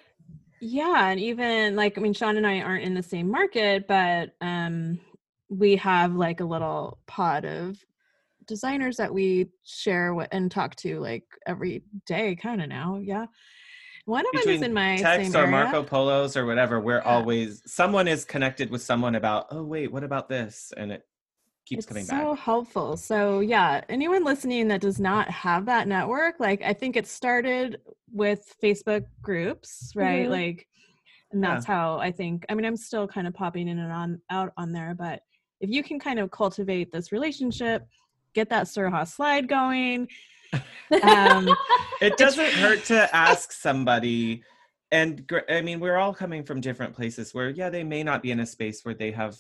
Yeah, 0.61 1.09
and 1.09 1.19
even 1.19 1.75
like 1.77 1.97
I 1.97 2.01
mean, 2.01 2.13
Sean 2.13 2.37
and 2.37 2.47
I 2.47 2.61
aren't 2.61 2.85
in 2.85 2.95
the 2.95 3.03
same 3.03 3.31
market, 3.31 3.89
but 3.89 4.33
um, 4.41 5.01
we 5.49 5.77
have 5.77 6.15
like 6.15 6.41
a 6.41 6.45
little 6.45 6.99
pod 7.07 7.45
of 7.45 7.79
designers 8.47 8.97
that 8.99 9.13
we 9.13 9.49
share 9.65 10.15
and 10.33 10.51
talk 10.51 10.75
to 10.77 11.01
like 11.01 11.25
every 11.47 11.83
day, 12.07 12.37
kind 12.37 12.61
of 12.61 12.69
now. 12.69 12.99
Yeah, 13.03 13.27
one 14.05 14.25
of 14.27 14.43
them 14.45 14.55
is 14.55 14.63
in 14.63 14.75
my 14.75 14.97
text 14.97 15.33
same 15.33 15.41
or 15.41 15.45
area. 15.45 15.51
Marco 15.51 15.83
Polos 15.83 16.37
or 16.37 16.45
whatever, 16.47 16.81
we're 16.81 16.99
Yeah. 16.99 17.05
always 17.05 17.63
someone 17.67 18.09
is 18.09 18.25
connected 18.25 18.71
with 18.71 18.83
someone 18.83 19.15
about, 19.15 19.47
oh 19.51 19.63
wait, 19.63 19.91
what 19.91 20.05
about 20.05 20.29
this? 20.29 20.73
And 20.77 20.93
it 20.93 21.07
keeps 21.67 21.85
it's 21.85 21.87
coming 21.87 22.05
so 22.05 22.35
back. 22.35 22.39
helpful. 22.39 22.97
So 22.97 23.41
yeah, 23.41 23.83
anyone 23.89 24.25
listening 24.25 24.69
that 24.69 24.81
does 24.81 24.99
not 24.99 25.29
have 25.31 25.67
that 25.67 25.87
network, 25.89 26.41
like 26.41 26.63
I 26.63 26.73
think 26.73 26.97
it 26.97 27.07
started 27.07 27.81
with 28.13 28.55
Facebook 28.63 29.05
groups, 29.23 29.93
right? 29.95 30.27
Mhm. 30.27 30.31
Like, 30.31 30.67
and 31.33 31.43
that's 31.43 31.65
how 31.65 31.99
I 31.99 32.11
think. 32.11 32.45
I 32.49 32.55
mean, 32.55 32.65
I'm 32.65 32.77
still 32.77 33.07
kind 33.07 33.27
of 33.29 33.35
popping 33.35 33.69
in 33.69 33.79
and 33.79 33.93
on 33.93 34.21
out 34.31 34.53
on 34.57 34.73
there, 34.73 34.95
but 34.99 35.23
if 35.61 35.71
you 35.71 35.83
can 35.85 36.01
kind 36.01 36.19
of 36.19 36.31
cultivate 36.31 36.91
this 36.91 37.13
relationship, 37.13 37.87
get 38.35 38.49
that 38.49 38.67
Surha 38.67 39.07
slide 39.07 39.49
going. 39.49 40.09
Um, 41.03 41.49
It 42.01 42.17
doesn't 42.17 42.53
hurt 42.55 42.85
to 42.87 43.15
ask 43.15 43.53
somebody. 43.53 44.43
And 44.91 45.31
I 45.51 45.61
mean, 45.61 45.79
we're 45.81 45.99
all 45.99 46.15
coming 46.15 46.43
from 46.43 46.61
different 46.61 46.95
places 46.97 47.35
where, 47.35 47.51
yeah, 47.51 47.69
they 47.71 47.85
may 47.85 48.03
not 48.03 48.23
be 48.23 48.31
in 48.31 48.41
a 48.41 48.47
space 48.47 48.85
where 48.85 48.95
they 48.95 49.13
have 49.13 49.37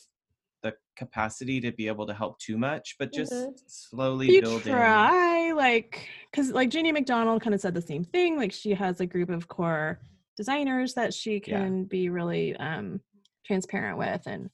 the 0.62 0.74
capacity 0.96 1.60
to 1.60 1.72
be 1.72 1.86
able 1.88 2.06
to 2.06 2.14
help 2.14 2.38
too 2.38 2.58
much, 2.58 2.96
but 2.98 3.12
just 3.12 3.32
Mhm. 3.32 3.58
slowly 3.66 4.30
you 4.30 4.40
building. 4.40 4.72
try 4.72 5.52
like 5.52 6.08
because 6.30 6.50
like 6.50 6.70
Jeannie 6.70 6.92
McDonald 6.92 7.42
kind 7.42 7.54
of 7.54 7.60
said 7.60 7.74
the 7.74 7.82
same 7.82 8.04
thing. 8.04 8.36
Like 8.36 8.52
she 8.52 8.74
has 8.74 9.00
a 9.00 9.06
group 9.06 9.30
of 9.30 9.48
core 9.48 10.00
designers 10.36 10.94
that 10.94 11.12
she 11.14 11.40
Yeah. 11.46 11.58
can 11.58 11.84
be 11.84 12.08
really 12.08 12.54
um, 12.56 13.00
transparent 13.44 13.98
with, 13.98 14.22
and 14.26 14.50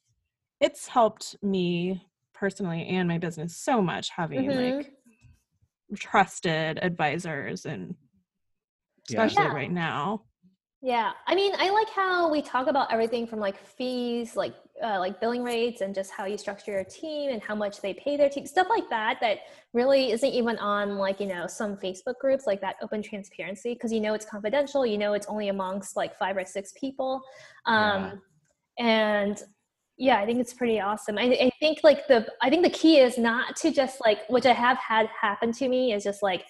it's 0.59 0.87
helped 0.87 1.35
me 1.41 2.01
personally 2.33 2.85
and 2.87 3.07
my 3.07 3.17
business 3.17 3.55
so 3.55 3.81
much 3.81 4.09
having 4.09 4.43
Mhm. 4.45 4.77
like 4.77 4.93
trusted 5.95 6.79
advisors 6.81 7.65
and 7.65 7.95
especially 9.09 9.43
Yeah. 9.43 9.53
right 9.53 9.71
now. 9.71 10.23
Yeah, 10.81 11.13
I 11.25 11.33
mean, 11.33 11.53
I 11.57 11.71
like 11.71 11.89
how 11.89 12.29
we 12.31 12.41
talk 12.41 12.67
about 12.67 12.93
everything 12.93 13.25
from 13.25 13.39
like 13.39 13.57
fees, 13.65 14.35
like 14.35 14.53
uh, 14.83 14.99
like 14.99 15.19
billing 15.19 15.43
rates, 15.43 15.81
and 15.81 15.93
just 15.93 16.11
how 16.11 16.25
you 16.25 16.37
structure 16.37 16.71
your 16.71 16.83
team 16.83 17.31
and 17.31 17.41
how 17.41 17.55
much 17.55 17.81
they 17.81 17.95
pay 17.95 18.15
their 18.15 18.29
team, 18.29 18.45
stuff 18.45 18.67
like 18.69 18.87
that. 18.91 19.17
That 19.19 19.39
really 19.73 20.11
isn't 20.11 20.29
even 20.29 20.57
on 20.59 20.97
like 20.97 21.19
you 21.19 21.25
know 21.25 21.47
some 21.47 21.77
Facebook 21.77 22.19
groups 22.21 22.45
like 22.45 22.61
that 22.61 22.75
open 22.83 23.01
transparency 23.01 23.73
because 23.73 23.91
you 23.91 23.99
know 23.99 24.13
it's 24.13 24.25
confidential, 24.25 24.85
you 24.85 24.99
know 24.99 25.13
it's 25.13 25.25
only 25.27 25.49
amongst 25.49 25.95
like 25.95 26.15
five 26.17 26.37
or 26.37 26.45
six 26.45 26.73
people. 26.79 27.21
Um, 27.65 28.21
Yeah. 28.79 28.85
and 28.85 29.43
yeah 29.97 30.19
i 30.19 30.25
think 30.25 30.39
it's 30.39 30.53
pretty 30.53 30.79
awesome 30.79 31.17
I, 31.17 31.23
I 31.23 31.51
think 31.59 31.79
like 31.83 32.07
the 32.07 32.27
i 32.41 32.49
think 32.49 32.63
the 32.63 32.69
key 32.69 32.99
is 32.99 33.17
not 33.17 33.55
to 33.57 33.71
just 33.71 33.99
like 34.01 34.19
which 34.29 34.45
i 34.45 34.53
have 34.53 34.77
had 34.77 35.07
happen 35.07 35.51
to 35.53 35.67
me 35.67 35.93
is 35.93 36.03
just 36.03 36.21
like 36.23 36.45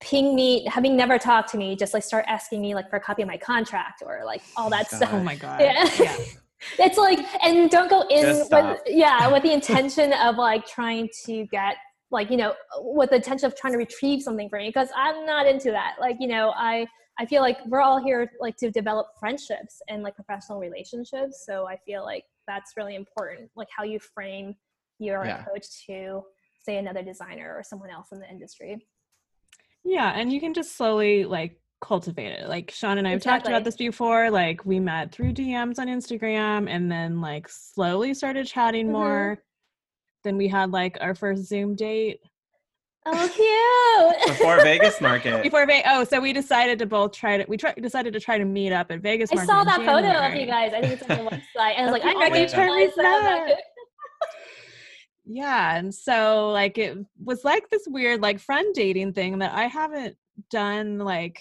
ping 0.00 0.34
me 0.34 0.64
having 0.66 0.96
never 0.96 1.18
talked 1.18 1.50
to 1.50 1.58
me 1.58 1.76
just 1.76 1.92
like 1.94 2.02
start 2.02 2.24
asking 2.26 2.60
me 2.60 2.74
like 2.74 2.88
for 2.88 2.96
a 2.96 3.00
copy 3.00 3.22
of 3.22 3.28
my 3.28 3.36
contract 3.36 4.02
or 4.04 4.22
like 4.24 4.40
all 4.56 4.70
that 4.70 4.88
God. 4.90 4.96
stuff 4.96 5.10
Oh 5.12 5.22
my 5.22 5.36
god. 5.36 5.60
yeah. 5.60 5.88
yeah. 6.00 6.16
it's 6.78 6.98
like 6.98 7.18
and 7.44 7.70
don't 7.70 7.88
go 7.90 8.02
in 8.10 8.44
with 8.50 8.80
yeah 8.86 9.28
with 9.32 9.42
the 9.42 9.52
intention 9.52 10.12
of 10.14 10.36
like 10.36 10.66
trying 10.66 11.08
to 11.26 11.46
get 11.46 11.76
like 12.10 12.30
you 12.30 12.36
know 12.36 12.54
with 12.80 13.10
the 13.10 13.16
intention 13.16 13.46
of 13.46 13.54
trying 13.56 13.72
to 13.72 13.78
retrieve 13.78 14.22
something 14.22 14.48
from 14.48 14.60
you 14.60 14.68
because 14.68 14.88
i'm 14.96 15.24
not 15.26 15.46
into 15.46 15.70
that 15.70 15.94
like 16.00 16.16
you 16.20 16.26
know 16.28 16.52
i 16.56 16.86
i 17.18 17.24
feel 17.26 17.40
like 17.42 17.56
we're 17.66 17.80
all 17.80 18.02
here 18.02 18.30
like 18.40 18.56
to 18.56 18.70
develop 18.70 19.06
friendships 19.18 19.80
and 19.88 20.02
like 20.02 20.14
professional 20.14 20.58
relationships 20.58 21.44
so 21.46 21.66
i 21.66 21.76
feel 21.86 22.04
like 22.04 22.24
that's 22.46 22.72
really 22.76 22.94
important 22.94 23.48
like 23.56 23.68
how 23.74 23.82
you 23.84 23.98
frame 23.98 24.54
your 24.98 25.24
Yeah. 25.24 25.40
approach 25.42 25.64
to 25.86 26.20
say 26.62 26.76
another 26.76 27.02
designer 27.02 27.54
or 27.56 27.62
someone 27.62 27.90
else 27.90 28.08
in 28.12 28.18
the 28.20 28.28
industry 28.28 28.76
Yeah, 29.84 30.12
and 30.14 30.32
you 30.32 30.40
can 30.40 30.54
just 30.54 30.76
slowly 30.76 31.24
like 31.24 31.58
cultivate 31.80 32.32
it. 32.32 32.48
Like 32.48 32.70
Sean 32.70 32.98
and 32.98 33.08
I 33.08 33.12
have 33.12 33.22
talked 33.22 33.46
about 33.46 33.64
this 33.64 33.76
before. 33.76 34.30
Like 34.30 34.64
we 34.66 34.78
met 34.80 35.12
through 35.12 35.32
DMs 35.32 35.78
on 35.78 35.86
Instagram 35.88 36.68
and 36.68 36.90
then 36.92 37.20
like 37.20 37.48
slowly 37.48 38.12
started 38.14 38.46
chatting 38.46 38.88
Mhm. 38.88 38.92
more. 38.92 39.42
Then 40.24 40.36
we 40.36 40.48
had 40.48 40.70
like 40.70 40.98
our 41.00 41.14
first 41.14 41.44
Zoom 41.44 41.74
date 41.74 42.20
oh 43.06 43.30
cute 44.26 44.36
Before 44.36 44.60
Vegas 44.62 45.00
Market. 45.00 45.42
before 45.42 45.64
Vegas. 45.66 45.90
oh, 45.90 46.04
so 46.04 46.20
we 46.20 46.34
decided 46.34 46.78
to 46.80 46.84
both 46.86 47.12
try 47.12 47.38
to 47.38 47.46
we 47.48 47.56
try, 47.56 47.72
decided 47.72 48.12
to 48.12 48.20
try 48.20 48.36
to 48.36 48.44
meet 48.44 48.72
up 48.72 48.90
at 48.90 49.00
Vegas. 49.00 49.32
I 49.32 49.36
Market 49.36 49.50
saw 49.50 49.60
in 49.62 49.66
that 49.68 49.76
photo 49.78 50.26
of 50.26 50.34
you 50.34 50.44
guys. 50.46 50.74
I 50.74 50.82
think 50.82 51.00
it's 51.00 51.02
on 51.10 51.24
the 51.24 51.30
website. 51.30 51.76
And 51.78 51.88
I 51.88 51.90
was 51.90 51.92
like, 51.92 52.04
Oh 52.04 52.10
I 52.10 52.14
my 52.14 52.20
recognize 52.28 52.52
God, 52.54 52.76
we 52.76 53.02
that. 53.02 53.60
Met. 55.30 55.36
Yeah, 55.42 55.76
and 55.76 55.94
so 55.94 56.50
like 56.50 56.78
it 56.78 56.96
was 57.24 57.44
like 57.44 57.68
this 57.70 57.82
weird 57.86 58.20
like 58.20 58.38
friend 58.40 58.74
dating 58.74 59.12
thing 59.12 59.38
that 59.38 59.52
I 59.54 59.64
haven't 59.64 60.16
done 60.50 60.98
like 60.98 61.40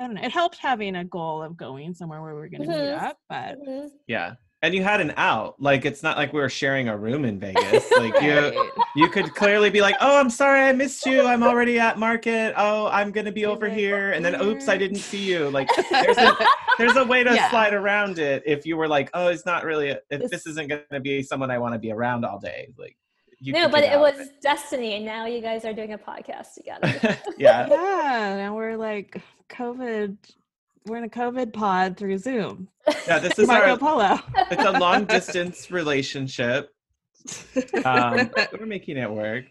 I 0.00 0.04
don't 0.06 0.14
know. 0.14 0.22
It 0.22 0.30
helped 0.32 0.56
having 0.56 0.96
a 0.96 1.04
goal 1.04 1.42
of 1.42 1.56
going 1.56 1.92
somewhere 1.94 2.22
where 2.22 2.34
we 2.34 2.40
are 2.40 2.48
going 2.48 2.62
to 2.62 2.68
meet 2.68 2.92
up, 2.92 3.18
but 3.28 3.58
Mhm. 3.66 3.88
Yeah. 4.06 4.34
And 4.62 4.74
you 4.74 4.82
had 4.82 5.00
an 5.00 5.14
out. 5.16 5.54
Like 5.58 5.86
it's 5.86 6.02
not 6.02 6.18
like 6.18 6.32
we 6.34 6.40
were 6.40 6.48
sharing 6.50 6.88
a 6.88 6.96
room 6.96 7.24
in 7.24 7.38
Vegas. 7.40 7.84
Like 7.96 8.20
you 8.22 8.30
Right. 8.32 8.70
you 8.96 9.08
could 9.08 9.34
clearly 9.34 9.70
be 9.70 9.80
like, 9.80 9.96
"Oh, 10.00 10.18
I'm 10.20 10.28
sorry 10.30 10.60
I 10.62 10.72
missed 10.72 11.06
you. 11.06 11.22
I'm 11.26 11.42
already 11.42 11.78
at 11.78 11.98
market. 11.98 12.52
Oh, 12.58 12.86
I'm 12.88 13.10
going 13.10 13.24
to 13.24 13.32
be 13.32 13.46
over 13.46 13.68
here." 13.70 14.12
And 14.12 14.22
then, 14.24 14.38
"Oops, 14.40 14.68
I 14.68 14.76
didn't 14.76 14.98
see 14.98 15.22
you." 15.32 15.48
Like 15.50 15.68
there's 15.90 16.18
a 16.18 16.36
there's 16.78 16.96
a 16.96 17.04
way 17.04 17.24
to 17.28 17.34
Yeah. 17.34 17.48
slide 17.50 17.72
around 17.74 18.18
it 18.18 18.42
if 18.46 18.66
you 18.66 18.76
were 18.76 18.88
like, 18.88 19.08
"Oh, 19.14 19.28
it's 19.28 19.46
not 19.46 19.64
really 19.64 19.90
a, 19.90 20.00
if 20.10 20.20
This- 20.22 20.30
this 20.30 20.46
isn't 20.46 20.68
going 20.68 20.82
to 20.92 21.00
be 21.00 21.22
someone 21.22 21.50
I 21.50 21.56
want 21.58 21.72
to 21.74 21.78
be 21.78 21.90
around 21.90 22.24
all 22.26 22.38
day." 22.38 22.68
Like 22.76 22.96
you 23.42 23.54
no, 23.54 23.70
but 23.70 23.84
it 23.84 23.94
out 23.94 24.00
was 24.00 24.20
of 24.20 24.40
destiny, 24.42 24.96
and 24.96 25.04
now 25.04 25.24
you 25.24 25.40
guys 25.40 25.64
are 25.64 25.72
doing 25.72 25.94
a 25.94 25.98
podcast 25.98 26.54
together. 26.54 27.18
yeah. 27.38 27.66
yeah, 27.70 28.36
now 28.36 28.54
we're 28.54 28.76
like 28.76 29.22
COVID. 29.48 30.18
We're 30.84 30.98
in 30.98 31.04
a 31.04 31.08
COVID 31.08 31.52
pod 31.54 31.96
through 31.96 32.18
Zoom. 32.18 32.68
Yeah, 33.06 33.18
this 33.18 33.38
is 33.38 33.48
Marco 33.48 33.72
our 33.72 33.78
Polo. 33.78 34.18
it's 34.50 34.62
a 34.62 34.72
long 34.78 35.06
distance 35.06 35.70
relationship. 35.70 36.74
Um, 37.84 38.30
we're 38.58 38.66
making 38.66 38.98
it 38.98 39.10
work. 39.10 39.46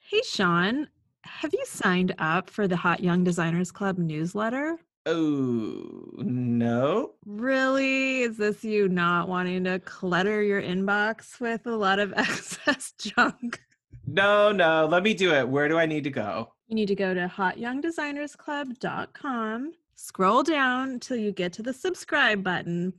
hey, 0.00 0.20
Sean, 0.22 0.88
have 1.22 1.52
you 1.52 1.64
signed 1.66 2.14
up 2.18 2.48
for 2.48 2.66
the 2.68 2.76
Hot 2.76 3.00
Young 3.00 3.22
Designers 3.22 3.70
Club 3.70 3.98
newsletter? 3.98 4.78
Oh, 5.06 6.12
no. 6.16 7.10
Really? 7.26 8.22
Is 8.22 8.38
this 8.38 8.64
you 8.64 8.88
not 8.88 9.28
wanting 9.28 9.64
to 9.64 9.78
clutter 9.80 10.42
your 10.42 10.62
inbox 10.62 11.38
with 11.40 11.66
a 11.66 11.76
lot 11.76 11.98
of 11.98 12.12
excess 12.16 12.92
junk? 12.92 13.60
No, 14.06 14.50
no. 14.52 14.86
Let 14.86 15.02
me 15.02 15.12
do 15.12 15.34
it. 15.34 15.46
Where 15.48 15.68
do 15.68 15.76
I 15.78 15.84
need 15.86 16.04
to 16.04 16.10
go? 16.10 16.52
You 16.68 16.74
need 16.74 16.88
to 16.88 16.94
go 16.94 17.12
to 17.12 17.30
hotyoungdesignersclub.com, 17.36 19.72
scroll 19.96 20.42
down 20.42 21.00
till 21.00 21.18
you 21.18 21.32
get 21.32 21.52
to 21.54 21.62
the 21.62 21.72
subscribe 21.74 22.42
button. 22.42 22.94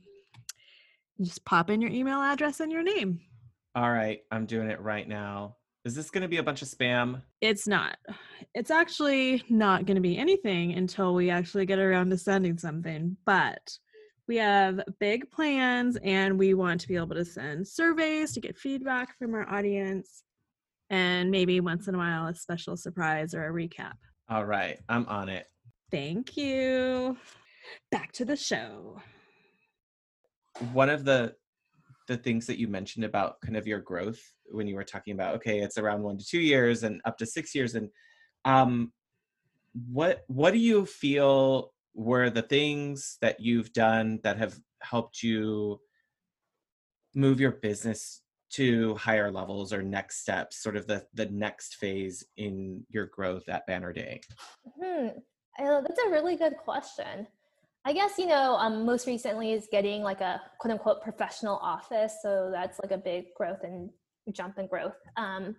You 1.16 1.24
just 1.24 1.44
pop 1.44 1.70
in 1.70 1.80
your 1.80 1.90
email 1.90 2.20
address 2.20 2.60
and 2.60 2.70
your 2.70 2.84
name. 2.84 3.20
All 3.74 3.90
right, 3.90 4.20
I'm 4.30 4.46
doing 4.46 4.70
it 4.70 4.80
right 4.80 5.08
now. 5.08 5.56
Is 5.86 5.94
this 5.94 6.10
going 6.10 6.22
to 6.22 6.28
be 6.28 6.38
a 6.38 6.42
bunch 6.42 6.62
of 6.62 6.68
spam? 6.68 7.22
It's 7.40 7.68
not. 7.68 7.96
It's 8.56 8.72
actually 8.72 9.44
not 9.48 9.86
going 9.86 9.94
to 9.94 10.00
be 10.00 10.18
anything 10.18 10.72
until 10.72 11.14
we 11.14 11.30
actually 11.30 11.64
get 11.64 11.78
around 11.78 12.10
to 12.10 12.18
sending 12.18 12.58
something, 12.58 13.16
but 13.24 13.70
we 14.26 14.34
have 14.38 14.80
big 14.98 15.30
plans 15.30 15.96
and 16.02 16.36
we 16.36 16.54
want 16.54 16.80
to 16.80 16.88
be 16.88 16.96
able 16.96 17.14
to 17.14 17.24
send 17.24 17.68
surveys 17.68 18.32
to 18.32 18.40
get 18.40 18.58
feedback 18.58 19.16
from 19.16 19.32
our 19.32 19.48
audience 19.48 20.24
and 20.90 21.30
maybe 21.30 21.60
once 21.60 21.86
in 21.86 21.94
a 21.94 21.98
while 21.98 22.26
a 22.26 22.34
special 22.34 22.76
surprise 22.76 23.32
or 23.32 23.46
a 23.46 23.52
recap. 23.52 23.94
All 24.28 24.44
right, 24.44 24.80
I'm 24.88 25.06
on 25.06 25.28
it. 25.28 25.46
Thank 25.92 26.36
you. 26.36 27.16
Back 27.92 28.10
to 28.14 28.24
the 28.24 28.34
show. 28.34 29.00
One 30.72 30.90
of 30.90 31.04
the 31.04 31.36
the 32.06 32.16
things 32.16 32.46
that 32.46 32.58
you 32.58 32.68
mentioned 32.68 33.04
about 33.04 33.40
kind 33.40 33.56
of 33.56 33.66
your 33.66 33.80
growth 33.80 34.20
when 34.46 34.66
you 34.66 34.74
were 34.74 34.84
talking 34.84 35.14
about 35.14 35.34
okay, 35.36 35.60
it's 35.60 35.78
around 35.78 36.02
1 36.02 36.18
to 36.18 36.24
2 36.24 36.38
years 36.38 36.82
and 36.82 37.00
up 37.04 37.18
to 37.18 37.26
6 37.26 37.54
years 37.54 37.74
and 37.74 37.88
um 38.44 38.92
what 39.92 40.24
what 40.28 40.52
do 40.52 40.58
you 40.58 40.86
feel 40.86 41.72
were 41.94 42.30
the 42.30 42.42
things 42.42 43.18
that 43.20 43.40
you've 43.40 43.72
done 43.72 44.20
that 44.22 44.38
have 44.38 44.58
helped 44.82 45.22
you 45.22 45.80
move 47.14 47.40
your 47.40 47.52
business 47.52 48.22
to 48.50 48.94
higher 48.94 49.30
levels 49.32 49.72
or 49.72 49.82
next 49.82 50.20
steps 50.20 50.62
sort 50.62 50.76
of 50.76 50.86
the 50.86 51.04
the 51.14 51.26
next 51.26 51.76
phase 51.76 52.24
in 52.36 52.84
your 52.90 53.06
growth 53.06 53.48
at 53.48 53.66
banner 53.66 53.92
day 53.92 54.20
Hmm. 54.80 55.08
That's 55.58 56.00
a 56.06 56.10
really 56.10 56.36
good 56.36 56.56
question. 56.56 57.26
I 57.86 57.92
guess, 57.92 58.18
you 58.18 58.26
know, 58.26 58.56
um, 58.56 58.84
most 58.84 59.06
recently 59.06 59.52
is 59.52 59.68
getting 59.70 60.02
like 60.02 60.20
a 60.20 60.42
quote 60.58 60.72
unquote 60.72 61.02
professional 61.02 61.56
office. 61.62 62.18
So 62.20 62.50
that's 62.52 62.80
like 62.82 62.90
a 62.90 62.98
big 62.98 63.26
growth 63.36 63.60
and 63.62 63.88
jump 64.32 64.58
in 64.58 64.66
growth. 64.66 64.96
Um, 65.16 65.54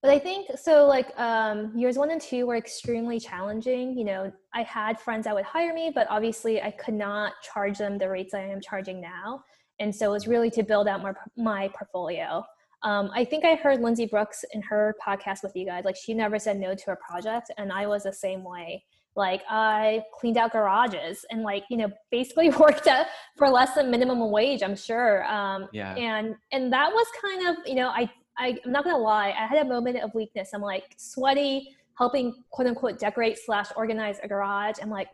but 0.00 0.12
I 0.12 0.18
think 0.20 0.46
so, 0.56 0.86
like 0.86 1.08
um, 1.18 1.76
years 1.76 1.98
one 1.98 2.12
and 2.12 2.20
two 2.20 2.46
were 2.46 2.56
extremely 2.56 3.18
challenging. 3.18 3.98
You 3.98 4.04
know, 4.04 4.32
I 4.54 4.62
had 4.62 5.00
friends 5.00 5.24
that 5.24 5.34
would 5.34 5.44
hire 5.44 5.74
me, 5.74 5.90
but 5.92 6.06
obviously 6.08 6.62
I 6.62 6.70
could 6.70 6.94
not 6.94 7.32
charge 7.42 7.78
them 7.78 7.98
the 7.98 8.08
rates 8.08 8.32
I 8.32 8.42
am 8.42 8.60
charging 8.60 9.00
now. 9.00 9.42
And 9.80 9.92
so 9.92 10.10
it 10.10 10.12
was 10.12 10.28
really 10.28 10.52
to 10.52 10.62
build 10.62 10.86
out 10.86 11.02
my, 11.02 11.14
my 11.36 11.68
portfolio. 11.76 12.44
Um, 12.84 13.10
I 13.12 13.24
think 13.24 13.44
I 13.44 13.56
heard 13.56 13.80
Lindsay 13.80 14.06
Brooks 14.06 14.44
in 14.52 14.62
her 14.62 14.94
podcast 15.04 15.42
with 15.42 15.56
you 15.56 15.66
guys. 15.66 15.84
Like 15.84 15.96
she 15.96 16.14
never 16.14 16.38
said 16.38 16.60
no 16.60 16.76
to 16.76 16.92
a 16.92 16.96
project, 16.96 17.50
and 17.58 17.72
I 17.72 17.88
was 17.88 18.04
the 18.04 18.12
same 18.12 18.44
way. 18.44 18.84
Like 19.16 19.42
I 19.48 20.04
cleaned 20.12 20.36
out 20.36 20.52
garages 20.52 21.24
and 21.30 21.42
like 21.42 21.64
you 21.70 21.76
know 21.76 21.88
basically 22.10 22.50
worked 22.60 22.86
at, 22.86 23.08
for 23.36 23.48
less 23.48 23.74
than 23.74 23.90
minimum 23.90 24.30
wage. 24.30 24.62
I'm 24.62 24.76
sure. 24.76 25.24
Um, 25.24 25.68
yeah 25.72 25.94
and 25.94 26.34
and 26.52 26.72
that 26.72 26.90
was 26.90 27.06
kind 27.20 27.48
of 27.48 27.56
you 27.66 27.74
know 27.74 27.88
I, 27.88 28.10
I 28.38 28.58
I'm 28.64 28.72
not 28.72 28.84
gonna 28.84 28.98
lie. 28.98 29.30
I 29.30 29.46
had 29.46 29.58
a 29.58 29.68
moment 29.68 29.98
of 30.02 30.14
weakness. 30.14 30.50
I'm 30.52 30.60
like 30.60 30.94
sweaty, 30.96 31.74
helping 31.98 32.34
quote 32.50 32.68
unquote 32.68 32.98
decorate 32.98 33.38
slash 33.44 33.68
organize 33.76 34.18
a 34.22 34.28
garage. 34.28 34.76
I'm 34.80 34.90
like. 34.90 35.08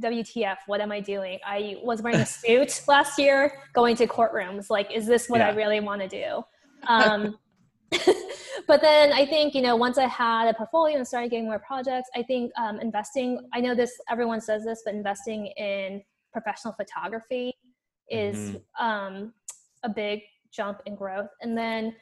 WTF, 0.00 0.58
what 0.68 0.80
am 0.80 0.92
I 0.92 1.00
doing? 1.00 1.40
I 1.44 1.74
was 1.82 2.02
wearing 2.02 2.20
a 2.20 2.26
suit 2.44 2.82
last 2.86 3.18
year 3.18 3.64
going 3.72 3.96
to 3.96 4.06
courtrooms. 4.06 4.70
Like, 4.70 4.92
is 4.94 5.08
this 5.08 5.28
what 5.28 5.40
I 5.40 5.50
really 5.50 5.80
want 5.80 6.02
to 6.02 6.06
do? 6.06 6.44
um, 6.86 7.36
but 8.66 8.80
then 8.82 9.12
I 9.12 9.24
think 9.24 9.54
you 9.54 9.62
know 9.62 9.76
once 9.76 9.98
I 9.98 10.06
had 10.06 10.48
a 10.48 10.54
portfolio 10.54 10.96
and 10.96 11.06
started 11.06 11.30
getting 11.30 11.46
more 11.46 11.58
projects, 11.58 12.08
I 12.14 12.22
think 12.22 12.52
um, 12.58 12.80
investing. 12.80 13.48
I 13.52 13.60
know 13.60 13.74
this 13.74 13.92
everyone 14.10 14.40
says 14.40 14.64
this, 14.64 14.82
but 14.84 14.94
investing 14.94 15.46
in 15.56 16.02
professional 16.32 16.74
photography 16.74 17.52
is 18.10 18.56
um, 18.78 19.32
a 19.82 19.88
big 19.88 20.20
jump 20.50 20.80
in 20.86 20.94
growth. 20.94 21.28
And 21.40 21.56
then 21.56 21.94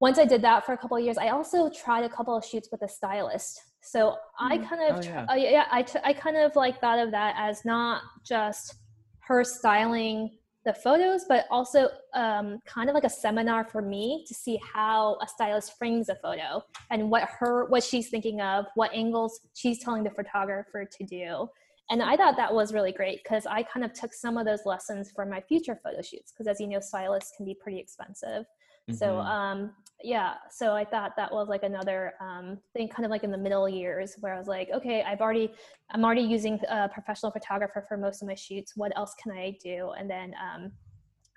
once 0.00 0.18
I 0.18 0.24
did 0.24 0.42
that 0.42 0.66
for 0.66 0.72
a 0.72 0.78
couple 0.78 0.96
of 0.96 1.04
years, 1.04 1.18
I 1.18 1.28
also 1.28 1.70
tried 1.70 2.04
a 2.04 2.08
couple 2.08 2.36
of 2.36 2.44
shoots 2.44 2.68
with 2.72 2.82
a 2.82 2.88
stylist. 2.88 3.60
So 3.82 4.16
I 4.38 4.58
Mm. 4.58 4.68
kind 4.68 4.82
of, 4.90 4.96
Oh, 4.96 5.00
yeah. 5.02 5.26
uh, 5.30 5.34
yeah, 5.34 5.66
I, 5.70 5.82
t- 5.82 5.98
I 6.04 6.12
kind 6.12 6.36
of 6.36 6.54
like 6.56 6.80
thought 6.80 6.98
of 6.98 7.10
that 7.12 7.34
as 7.38 7.64
not 7.64 8.02
just 8.24 8.74
her 9.20 9.44
styling 9.44 10.38
the 10.64 10.72
photos, 10.72 11.24
but 11.28 11.46
also 11.50 11.88
um, 12.14 12.58
kind 12.66 12.88
of 12.88 12.94
like 12.94 13.04
a 13.04 13.10
seminar 13.10 13.64
for 13.64 13.82
me 13.82 14.24
to 14.28 14.34
see 14.34 14.60
how 14.62 15.18
a 15.22 15.26
stylist 15.26 15.76
frames 15.76 16.08
a 16.08 16.14
photo 16.16 16.62
and 16.90 17.10
what 17.10 17.28
her 17.38 17.66
what 17.66 17.82
she's 17.82 18.08
thinking 18.08 18.40
of, 18.40 18.66
what 18.74 18.92
angles 18.94 19.40
she's 19.54 19.82
telling 19.82 20.04
the 20.04 20.10
photographer 20.10 20.84
to 20.84 21.04
do. 21.04 21.48
and 21.90 22.02
I 22.02 22.16
thought 22.16 22.36
that 22.36 22.54
was 22.54 22.72
really 22.72 22.92
great 22.92 23.22
because 23.22 23.44
I 23.46 23.62
kind 23.64 23.84
of 23.84 23.92
took 23.92 24.14
some 24.14 24.38
of 24.38 24.46
those 24.46 24.64
lessons 24.64 25.10
for 25.14 25.26
my 25.26 25.40
future 25.40 25.78
photo 25.82 26.00
shoots 26.00 26.32
because 26.32 26.46
as 26.46 26.60
you 26.60 26.68
know, 26.68 26.80
stylists 26.80 27.32
can 27.36 27.44
be 27.44 27.54
pretty 27.54 27.78
expensive. 27.78 28.44
Mm-hmm. 28.90 28.96
So 28.96 29.18
um, 29.18 29.72
yeah, 30.02 30.34
so 30.50 30.74
I 30.74 30.84
thought 30.84 31.12
that 31.16 31.32
was 31.32 31.48
like 31.48 31.62
another 31.62 32.14
um, 32.20 32.58
thing, 32.74 32.88
kind 32.88 33.04
of 33.04 33.10
like 33.10 33.24
in 33.24 33.30
the 33.30 33.38
middle 33.38 33.68
years 33.68 34.16
where 34.20 34.34
I 34.34 34.38
was 34.38 34.48
like, 34.48 34.68
okay, 34.74 35.02
I've 35.02 35.20
already, 35.20 35.52
I'm 35.90 36.04
already 36.04 36.22
using 36.22 36.58
a 36.68 36.88
professional 36.88 37.30
photographer 37.30 37.84
for 37.88 37.96
most 37.96 38.22
of 38.22 38.28
my 38.28 38.34
shoots. 38.34 38.72
What 38.76 38.96
else 38.96 39.14
can 39.22 39.32
I 39.32 39.56
do? 39.62 39.92
And 39.96 40.10
then 40.10 40.34
um, 40.42 40.72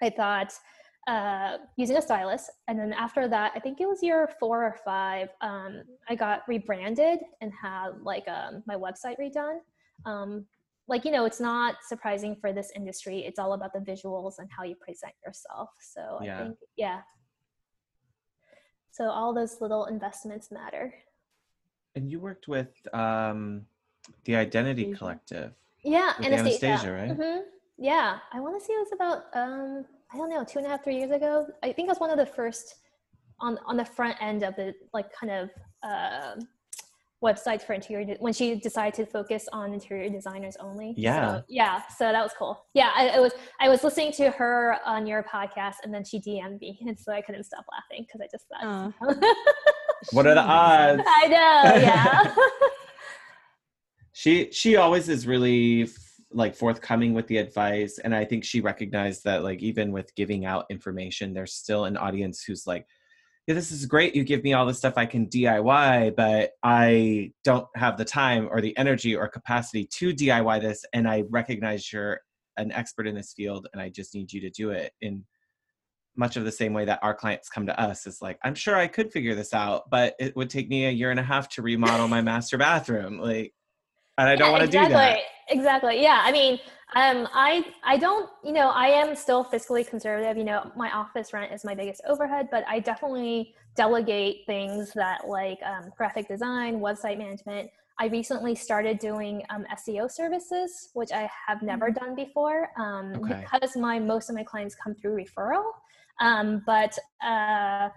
I 0.02 0.10
thought 0.10 0.54
uh, 1.08 1.58
using 1.78 1.98
a 1.98 2.02
stylist. 2.02 2.50
And 2.68 2.80
then 2.80 2.94
after 2.94 3.28
that, 3.28 3.52
I 3.56 3.60
think 3.60 3.80
it 3.80 3.88
was 3.88 4.02
year 4.02 4.28
four 4.40 4.64
or 4.64 4.76
five, 4.84 5.30
um, 5.42 5.84
I 6.10 6.16
got 6.16 6.42
rebranded 6.48 7.20
and 7.42 7.52
had 7.62 7.90
like 8.02 8.28
um, 8.28 8.64
my 8.66 8.76
website 8.76 9.16
redone. 9.20 9.60
Um, 10.06 10.46
like, 10.88 11.06
you 11.06 11.12
know, 11.12 11.26
it's 11.26 11.40
not 11.40 11.76
surprising 11.88 12.36
for 12.36 12.54
this 12.54 12.72
industry. 12.76 13.20
It's 13.20 13.40
all 13.40 13.54
about 13.54 13.74
the 13.74 13.80
visuals 13.80 14.34
and 14.40 14.50
how 14.56 14.64
you 14.64 14.76
present 14.76 15.14
yourself. 15.26 15.70
So 15.80 16.20
yeah. 16.24 16.40
I 16.40 16.44
think, 16.44 16.58
yeah. 16.78 17.02
So 18.96 19.10
all 19.10 19.34
those 19.34 19.60
little 19.60 19.88
investments 19.88 20.52
matter. 20.52 20.94
And 21.96 22.10
you 22.10 22.18
worked 22.18 22.48
with 22.48 22.70
um, 22.94 23.64
the 24.24 24.38
Identity 24.38 24.94
Collective. 24.94 25.52
Yeah, 25.84 26.14
Anastasia, 26.24 26.66
Anastasia 26.66 26.92
right? 26.94 27.10
Mm-hmm. 27.12 27.42
Yeah, 27.78 28.20
I 28.32 28.40
want 28.40 28.58
to 28.58 28.66
say 28.66 28.72
it 28.72 28.80
was 28.80 28.94
about 28.94 29.26
um, 29.34 29.86
I 30.14 30.18
don't 30.18 30.30
know, 30.30 30.46
two 30.46 30.60
and 30.60 30.68
a 30.68 30.70
half, 30.70 30.86
three 30.86 30.96
years 30.96 31.12
ago. 31.12 31.46
I 31.62 31.74
think 31.74 31.90
I 31.90 31.92
was 31.92 32.00
one 32.00 32.10
of 32.10 32.18
the 32.18 32.26
first 32.26 32.76
on 33.42 33.60
on 33.66 33.76
the 33.76 33.84
front 33.84 34.16
end 34.22 34.44
of 34.44 34.56
the 34.56 34.74
like 34.94 35.12
kind 35.12 35.32
of 35.34 35.50
uh, 35.84 36.36
websites 37.26 37.64
for 37.64 37.74
interior 37.74 38.06
de- 38.06 38.18
when 38.20 38.34
she 38.34 38.56
decided 38.56 38.94
to 38.94 39.06
focus 39.06 39.48
on 39.52 39.74
interior 39.74 40.10
designers 40.10 40.56
only. 40.60 40.94
Yeah, 40.96 41.38
so, 41.38 41.44
yeah. 41.50 41.82
So 41.98 42.12
that 42.12 42.22
was 42.22 42.32
cool. 42.38 42.66
Yeah, 42.74 42.92
I, 42.96 43.10
I, 43.10 43.20
was 43.20 43.34
I 43.60 43.70
was 43.70 43.84
listening 43.84 44.12
to 44.14 44.30
her 44.32 44.78
on 44.86 45.08
your 45.08 45.24
podcast, 45.24 45.76
and 45.84 45.94
then 45.94 46.04
she 46.06 46.20
DM'd 46.20 46.62
me, 46.62 46.80
and 46.86 46.98
so 46.98 47.12
I 47.12 47.22
couldn't 47.22 47.44
stop 47.44 47.66
laughing 47.72 48.06
because 48.06 48.22
I 48.22 48.28
just 48.32 48.46
thought. 48.48 49.26
what 50.12 50.28
are 50.28 50.36
the 50.36 50.42
odds? 50.42 51.02
I 51.08 51.28
know. 51.28 51.82
Yeah. 51.82 52.36
she 54.14 54.50
she 54.52 54.76
always 54.78 55.10
is 55.10 55.28
really 55.28 55.90
like 56.32 56.56
forthcoming 56.56 57.14
with 57.14 57.28
the 57.28 57.38
advice 57.38 58.00
and 58.00 58.14
i 58.16 58.26
think 58.26 58.44
she 58.44 58.60
recognized 58.60 59.24
that 59.24 59.44
like 59.44 59.62
even 59.62 59.92
with 59.92 60.14
giving 60.16 60.46
out 60.46 60.66
information 60.70 61.34
there's 61.34 61.54
still 61.54 61.86
an 61.86 61.96
audience 61.96 62.44
who's 62.44 62.66
like 62.66 62.86
yeah 63.48 63.54
this 63.54 63.72
is 63.72 63.86
great 63.86 64.16
you 64.16 64.24
give 64.24 64.44
me 64.44 64.54
all 64.54 64.66
the 64.66 64.74
stuff 64.74 64.94
i 64.98 65.06
can 65.06 65.28
diy 65.28 66.16
but 66.16 66.52
i 66.64 67.32
don't 67.44 67.68
have 67.76 67.98
the 67.98 68.06
time 68.06 68.48
or 68.52 68.62
the 68.62 68.76
energy 68.78 69.16
or 69.16 69.28
capacity 69.28 69.86
to 69.86 70.14
diy 70.14 70.62
this 70.62 70.84
and 70.94 71.08
i 71.08 71.24
recognize 71.30 71.92
you're 71.92 72.20
an 72.58 72.72
expert 72.72 73.08
in 73.08 73.16
this 73.16 73.34
field 73.34 73.68
and 73.74 73.82
i 73.82 73.90
just 73.90 74.16
need 74.16 74.32
you 74.32 74.42
to 74.42 74.50
do 74.50 74.72
it 74.72 74.92
in 75.02 75.24
much 76.18 76.38
of 76.38 76.46
the 76.46 76.52
same 76.52 76.74
way 76.74 76.86
that 76.86 77.00
our 77.02 77.14
clients 77.14 77.50
come 77.50 77.66
to 77.66 77.80
us 77.80 78.08
is 78.08 78.22
like 78.22 78.40
i'm 78.44 78.56
sure 78.56 78.76
i 78.76 78.88
could 78.88 79.12
figure 79.12 79.36
this 79.36 79.54
out 79.54 79.90
but 79.90 80.16
it 80.20 80.36
would 80.36 80.50
take 80.50 80.70
me 80.70 80.86
a 80.86 80.92
year 80.92 81.12
and 81.12 81.20
a 81.20 81.24
half 81.24 81.50
to 81.50 81.62
remodel 81.62 82.08
my 82.08 82.22
master 82.22 82.58
bathroom 82.58 83.20
like 83.20 83.54
and 84.18 84.30
i 84.30 84.36
don't 84.36 84.52
want 84.52 84.62
to 84.62 84.66
exactly. 84.66 84.90
do 84.90 84.94
that 84.94 85.20
exactly 85.50 86.02
yeah 86.02 86.22
i 86.24 86.32
mean 86.32 86.60
um, 86.96 87.28
I 87.34 87.66
I 87.84 87.98
don't 87.98 88.30
you 88.44 88.54
know 88.54 88.70
I 88.70 88.88
am 88.88 89.16
still 89.16 89.44
fiscally 89.44 89.86
conservative. 89.86 90.38
You 90.38 90.44
know 90.46 90.72
my 90.78 90.92
office 90.92 91.34
rent 91.34 91.52
is 91.52 91.66
my 91.66 91.76
biggest 91.76 92.02
overhead, 92.08 92.48
but 92.52 92.64
I 92.68 92.80
definitely 92.80 93.54
delegate 93.76 94.46
things 94.46 94.94
that 94.94 95.28
like 95.28 95.58
um, 95.64 95.92
graphic 95.98 96.28
design, 96.28 96.80
website 96.80 97.18
management. 97.18 97.70
I 97.98 98.08
recently 98.08 98.56
started 98.56 99.00
doing 99.00 99.42
um, 99.50 99.66
SEO 99.78 100.12
services, 100.12 100.90
which 100.94 101.12
I 101.12 101.30
have 101.48 101.62
never 101.62 101.90
mm-hmm. 101.90 102.06
done 102.06 102.16
before 102.16 102.70
um, 102.78 103.14
okay. 103.24 103.46
because 103.52 103.76
my 103.76 104.00
most 104.00 104.30
of 104.30 104.36
my 104.36 104.44
clients 104.44 104.76
come 104.76 104.96
through 104.96 105.24
referral. 105.24 105.64
Um, 106.22 106.62
but 106.66 106.98
uh, 107.26 107.90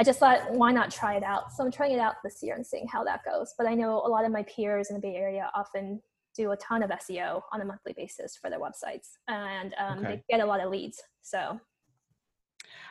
I 0.00 0.02
just 0.02 0.18
thought, 0.18 0.50
why 0.52 0.72
not 0.72 0.90
try 0.90 1.16
it 1.16 1.22
out? 1.22 1.52
So 1.52 1.62
I'm 1.62 1.70
trying 1.70 1.92
it 1.92 1.98
out 1.98 2.14
this 2.24 2.38
year 2.42 2.54
and 2.54 2.66
seeing 2.66 2.88
how 2.88 3.04
that 3.04 3.20
goes. 3.22 3.52
But 3.58 3.66
I 3.66 3.74
know 3.74 3.96
a 3.96 4.08
lot 4.08 4.24
of 4.24 4.32
my 4.32 4.42
peers 4.44 4.88
in 4.88 4.94
the 4.94 5.00
Bay 5.00 5.14
Area 5.14 5.50
often 5.54 6.00
do 6.34 6.52
a 6.52 6.56
ton 6.56 6.82
of 6.82 6.88
SEO 6.88 7.42
on 7.52 7.60
a 7.60 7.66
monthly 7.66 7.92
basis 7.92 8.34
for 8.34 8.48
their 8.48 8.60
websites, 8.60 9.08
and 9.28 9.74
um, 9.78 9.98
okay. 9.98 10.08
they 10.08 10.22
get 10.30 10.42
a 10.42 10.46
lot 10.46 10.60
of 10.60 10.70
leads. 10.70 11.02
So, 11.20 11.60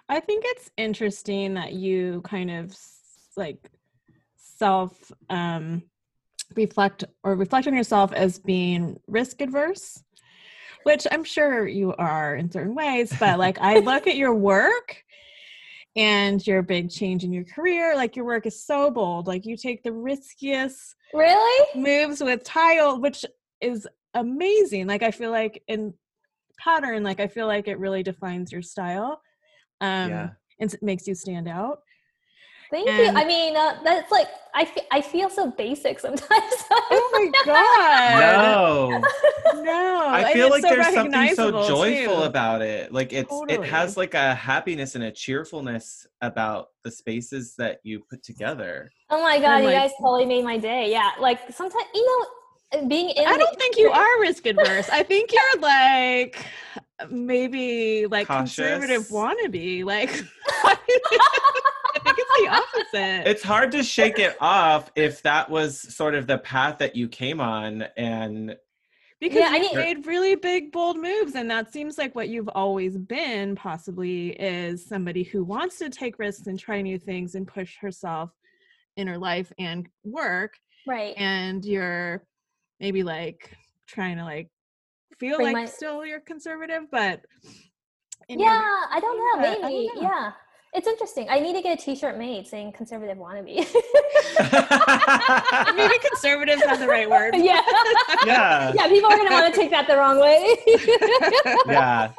I 0.08 0.20
think 0.20 0.44
it's 0.46 0.70
interesting 0.78 1.56
that 1.56 1.74
you 1.74 2.22
kind 2.26 2.52
of 2.52 2.78
like 3.36 3.72
self 4.36 5.12
um, 5.32 5.82
reflect 6.56 7.06
or 7.24 7.36
reflect 7.36 7.66
on 7.66 7.74
yourself 7.74 8.14
as 8.14 8.38
being 8.38 9.00
risk 9.08 9.42
adverse, 9.42 10.04
which 10.84 11.08
I'm 11.12 11.24
sure 11.24 11.68
you 11.68 11.96
are 11.96 12.36
in 12.36 12.52
certain 12.52 12.76
ways. 12.76 13.12
But 13.20 13.40
like, 13.40 13.58
I 13.60 13.80
look 13.80 14.06
at 14.06 14.16
your 14.16 14.36
work 14.36 15.04
and 16.00 16.48
your 16.48 16.62
big 16.62 16.90
change 16.90 17.26
in 17.26 17.34
your 17.34 17.44
career 17.44 17.94
like 17.94 18.16
your 18.16 18.24
work 18.24 18.46
is 18.46 18.66
so 18.66 18.90
bold 18.90 19.28
like 19.28 19.46
you 19.46 19.58
take 19.58 19.84
the 19.84 19.92
riskiest 19.92 20.96
really 21.14 21.68
moves 21.76 22.24
with 22.24 22.42
tile 22.46 23.00
which 23.02 23.26
is 23.60 23.86
amazing 24.14 24.88
like 24.88 25.04
i 25.04 25.12
feel 25.12 25.30
like 25.30 25.62
in 25.68 25.94
pattern 26.58 27.04
like 27.04 27.20
i 27.20 27.28
feel 27.28 27.48
like 27.48 27.68
it 27.68 27.78
really 27.80 28.02
defines 28.02 28.50
your 28.50 28.62
style 28.62 29.22
um 29.82 30.10
yeah. 30.10 30.30
and 30.62 30.74
it 30.74 30.82
makes 30.82 31.06
you 31.06 31.14
stand 31.14 31.50
out 31.50 31.80
Thank 32.72 32.88
and, 32.88 33.18
you. 33.18 33.22
I 33.22 33.26
mean, 33.26 33.58
uh, 33.58 33.80
that's 33.84 34.12
like 34.12 34.28
I, 34.54 34.62
f- 34.62 34.86
I 34.92 35.02
feel 35.02 35.30
so 35.30 35.52
basic 35.52 36.00
sometimes. 36.00 36.24
oh 36.72 37.10
my 37.14 37.32
god! 37.46 39.02
No, 39.60 39.64
no. 39.64 40.08
I 40.08 40.32
feel 40.34 40.50
like 40.50 40.62
so 40.62 40.70
there's 40.70 40.94
something 40.94 41.36
so 41.36 41.68
joyful 41.68 42.18
too. 42.18 42.24
about 42.24 42.62
it. 42.62 42.92
Like 42.92 43.12
it's 43.12 43.30
totally. 43.30 43.56
it 43.56 43.70
has 43.70 43.98
like 43.98 44.14
a 44.14 44.36
happiness 44.36 44.96
and 44.96 45.04
a 45.04 45.12
cheerfulness 45.12 46.06
about 46.22 46.68
the 46.84 46.92
spaces 46.92 47.56
that 47.58 47.80
you 47.84 48.02
put 48.10 48.24
together. 48.24 48.92
Oh 49.10 49.22
my 49.22 49.40
god! 49.40 49.64
you 49.64 49.72
guys 49.72 49.92
totally 50.00 50.26
made 50.26 50.44
my 50.44 50.58
day. 50.58 50.92
Yeah, 50.92 51.12
like 51.20 51.40
sometimes 51.52 51.86
you 51.94 52.06
know, 52.06 52.88
being 52.88 53.10
in. 53.10 53.26
I 53.26 53.38
don't 53.38 53.58
think 53.58 53.78
you 53.78 53.90
are 53.90 54.22
risk 54.22 54.46
adverse. 54.46 54.90
I 54.90 55.04
think 55.04 55.32
you're 55.32 55.62
like 55.62 56.46
maybe 57.10 58.06
like 58.08 58.28
Cautious. 58.28 58.56
conservative 58.56 59.08
wannabe. 59.08 59.84
Like 59.86 60.24
think 62.00 62.18
it's 62.18 62.42
the 62.42 62.48
opposite. 62.48 63.30
It's 63.30 63.44
hard 63.44 63.72
to 63.74 63.84
shake 63.84 64.20
it 64.20 64.36
off 64.40 64.92
if 64.96 65.22
that 65.24 65.50
was 65.50 65.80
sort 65.96 66.16
of 66.16 66.28
the 66.28 66.38
path 66.38 66.80
that 66.80 66.96
you 66.96 67.08
came 67.08 67.40
on 67.40 67.86
and 67.98 68.56
because 69.20 69.40
yeah, 69.40 69.56
you 69.56 69.74
made 69.74 70.08
really 70.08 70.36
big 70.36 70.72
bold 70.72 70.98
moves 70.98 71.36
and 71.36 71.52
that 71.52 71.72
seems 71.72 71.98
like 71.98 72.16
what 72.16 72.30
you've 72.30 72.48
always 72.50 72.98
been 72.98 73.56
possibly 73.56 74.30
is 74.30 74.86
somebody 74.86 75.24
who 75.24 75.44
wants 75.44 75.78
to 75.80 75.90
take 75.90 76.20
risks 76.20 76.48
and 76.48 76.58
try 76.58 76.82
new 76.82 76.98
things 76.98 77.36
and 77.36 77.46
push 77.48 77.76
herself 77.80 78.32
in 78.96 79.08
her 79.08 79.18
life 79.18 79.52
and 79.60 79.88
work 80.04 80.54
right 80.88 81.14
and 81.18 81.66
you're 81.66 82.24
maybe 82.80 83.04
like 83.04 83.52
trying 83.88 84.18
to 84.18 84.24
like 84.24 84.50
feel 85.18 85.38
Bring 85.38 85.48
like 85.48 85.56
my... 85.56 85.66
still 85.66 86.06
you're 86.06 86.22
conservative 86.22 86.84
but 86.92 87.22
yeah 88.30 88.62
i 88.90 89.00
don't 89.02 89.18
know 89.18 89.42
maybe 89.42 89.90
don't 89.90 89.96
know. 89.96 90.02
yeah 90.02 90.32
it's 90.74 90.88
interesting. 90.88 91.28
I 91.30 91.40
need 91.40 91.56
to 91.56 91.62
get 91.62 91.80
a 91.80 91.82
T-shirt 91.82 92.18
made 92.18 92.48
saying 92.48 92.74
"conservative 92.74 93.18
wannabe." 93.18 93.56
Maybe 95.76 95.94
conservatives 96.08 96.62
not 96.66 96.80
the 96.80 96.88
right 96.88 97.10
word. 97.10 97.36
Yeah. 97.36 97.62
Yeah. 98.26 98.74
Yeah. 98.76 98.88
People 98.88 99.12
are 99.12 99.18
going 99.18 99.30
to 99.30 99.34
want 99.34 99.54
to 99.54 99.60
take 99.60 99.72
that 99.72 99.88
the 99.88 99.98
wrong 99.98 100.20
way. 100.20 100.56
yeah. 101.68 102.12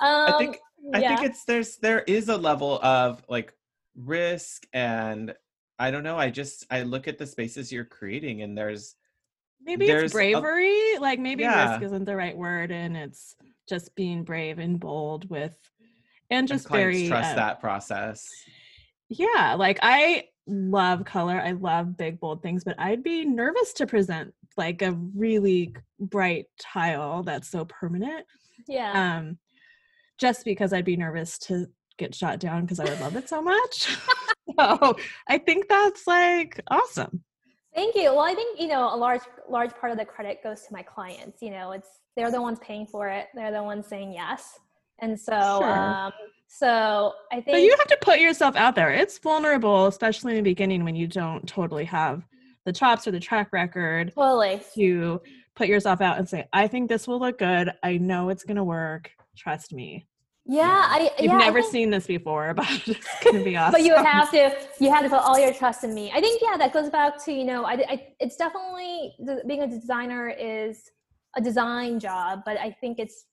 Um, 0.00 0.02
I 0.34 0.38
think 0.38 0.58
I 0.92 1.00
yeah. 1.00 1.16
think 1.16 1.30
it's 1.30 1.44
there's 1.44 1.76
there 1.76 2.02
is 2.02 2.28
a 2.28 2.36
level 2.36 2.78
of 2.82 3.22
like 3.28 3.54
risk 3.96 4.66
and 4.72 5.34
I 5.78 5.90
don't 5.90 6.04
know. 6.04 6.16
I 6.16 6.30
just 6.30 6.66
I 6.70 6.82
look 6.82 7.08
at 7.08 7.18
the 7.18 7.26
spaces 7.26 7.72
you're 7.72 7.84
creating 7.84 8.42
and 8.42 8.56
there's 8.56 8.94
maybe 9.64 9.86
there's 9.86 10.04
it's 10.04 10.14
bravery. 10.14 10.94
A, 10.96 11.00
like 11.00 11.18
maybe 11.18 11.42
yeah. 11.42 11.72
risk 11.72 11.82
isn't 11.82 12.04
the 12.04 12.16
right 12.16 12.36
word, 12.36 12.70
and 12.70 12.96
it's 12.96 13.36
just 13.68 13.94
being 13.94 14.24
brave 14.24 14.58
and 14.58 14.78
bold 14.78 15.28
with 15.30 15.56
and 16.30 16.48
just 16.48 16.66
and 16.66 16.74
very 16.74 17.08
trust 17.08 17.32
uh, 17.32 17.36
that 17.36 17.60
process. 17.60 18.28
Yeah, 19.08 19.56
like 19.58 19.78
I 19.82 20.24
love 20.46 21.04
color. 21.04 21.40
I 21.40 21.52
love 21.52 21.96
big 21.96 22.20
bold 22.20 22.42
things, 22.42 22.64
but 22.64 22.78
I'd 22.78 23.02
be 23.02 23.24
nervous 23.24 23.72
to 23.74 23.86
present 23.86 24.34
like 24.56 24.82
a 24.82 24.92
really 25.14 25.74
bright 25.98 26.46
tile 26.60 27.22
that's 27.22 27.50
so 27.50 27.64
permanent. 27.64 28.26
Yeah. 28.68 29.16
Um 29.18 29.38
just 30.18 30.44
because 30.44 30.72
I'd 30.72 30.84
be 30.84 30.96
nervous 30.96 31.38
to 31.38 31.66
get 31.98 32.14
shot 32.14 32.38
down 32.38 32.62
because 32.62 32.78
I 32.78 32.84
would 32.84 33.00
love 33.00 33.16
it 33.16 33.28
so 33.28 33.42
much. 33.42 33.96
so 34.58 34.96
I 35.28 35.38
think 35.38 35.68
that's 35.68 36.06
like 36.06 36.60
awesome. 36.70 37.22
Thank 37.74 37.96
you. 37.96 38.14
Well, 38.14 38.20
I 38.20 38.34
think 38.34 38.60
you 38.60 38.68
know 38.68 38.94
a 38.94 38.96
large 38.96 39.22
large 39.48 39.74
part 39.74 39.92
of 39.92 39.98
the 39.98 40.04
credit 40.04 40.42
goes 40.42 40.62
to 40.62 40.72
my 40.72 40.82
clients. 40.82 41.42
You 41.42 41.50
know, 41.50 41.72
it's 41.72 41.88
they're 42.16 42.30
the 42.30 42.42
ones 42.42 42.58
paying 42.60 42.86
for 42.86 43.08
it. 43.08 43.26
They're 43.34 43.52
the 43.52 43.62
ones 43.62 43.86
saying 43.86 44.12
yes. 44.12 44.58
And 45.04 45.20
so, 45.20 45.32
sure. 45.60 45.70
um, 45.78 46.12
so 46.48 47.12
I 47.30 47.36
think. 47.36 47.46
But 47.56 47.62
you 47.62 47.74
have 47.78 47.86
to 47.88 47.98
put 48.00 48.20
yourself 48.20 48.56
out 48.56 48.74
there. 48.74 48.90
It's 48.90 49.18
vulnerable, 49.18 49.86
especially 49.86 50.32
in 50.32 50.36
the 50.44 50.50
beginning 50.50 50.82
when 50.84 50.96
you 50.96 51.06
don't 51.06 51.46
totally 51.46 51.84
have 51.84 52.22
the 52.64 52.72
chops 52.72 53.06
or 53.06 53.10
the 53.10 53.20
track 53.20 53.48
record 53.52 54.12
totally 54.14 54.62
to 54.74 55.20
put 55.54 55.68
yourself 55.68 56.00
out 56.00 56.18
and 56.18 56.26
say, 56.28 56.46
I 56.52 56.66
think 56.68 56.88
this 56.88 57.06
will 57.06 57.20
look 57.20 57.38
good. 57.38 57.70
I 57.82 57.98
know 57.98 58.30
it's 58.30 58.44
going 58.44 58.56
to 58.56 58.64
work. 58.64 59.10
Trust 59.36 59.72
me. 59.74 60.06
Yeah, 60.46 60.84
I 60.88 61.10
You've 61.18 61.32
yeah, 61.32 61.38
never 61.38 61.60
think- 61.60 61.72
seen 61.72 61.90
this 61.90 62.06
before, 62.06 62.54
but 62.60 62.66
it's 62.86 63.06
going 63.22 63.38
to 63.38 63.44
be 63.44 63.56
awesome. 63.56 63.72
but 63.72 63.82
you 63.82 63.94
have 63.94 64.30
to 64.30 64.56
you 64.80 64.90
have 64.90 65.02
to 65.04 65.08
put 65.10 65.20
all 65.20 65.38
your 65.38 65.52
trust 65.54 65.84
in 65.84 65.94
me 65.94 66.10
i 66.14 66.20
think 66.20 66.40
yeah 66.42 66.56
that 66.58 66.72
goes 66.72 66.90
back 66.90 67.22
to 67.24 67.32
you 67.32 67.44
know 67.44 67.64
i, 67.64 67.72
I 67.72 68.06
it's 68.20 68.36
definitely 68.36 69.14
being 69.46 69.62
a 69.62 69.66
designer 69.66 70.28
is 70.28 70.90
a 71.36 71.40
design 71.40 71.98
job 71.98 72.40
but 72.44 72.58
i 72.58 72.70
think 72.80 72.98
it's 72.98 73.24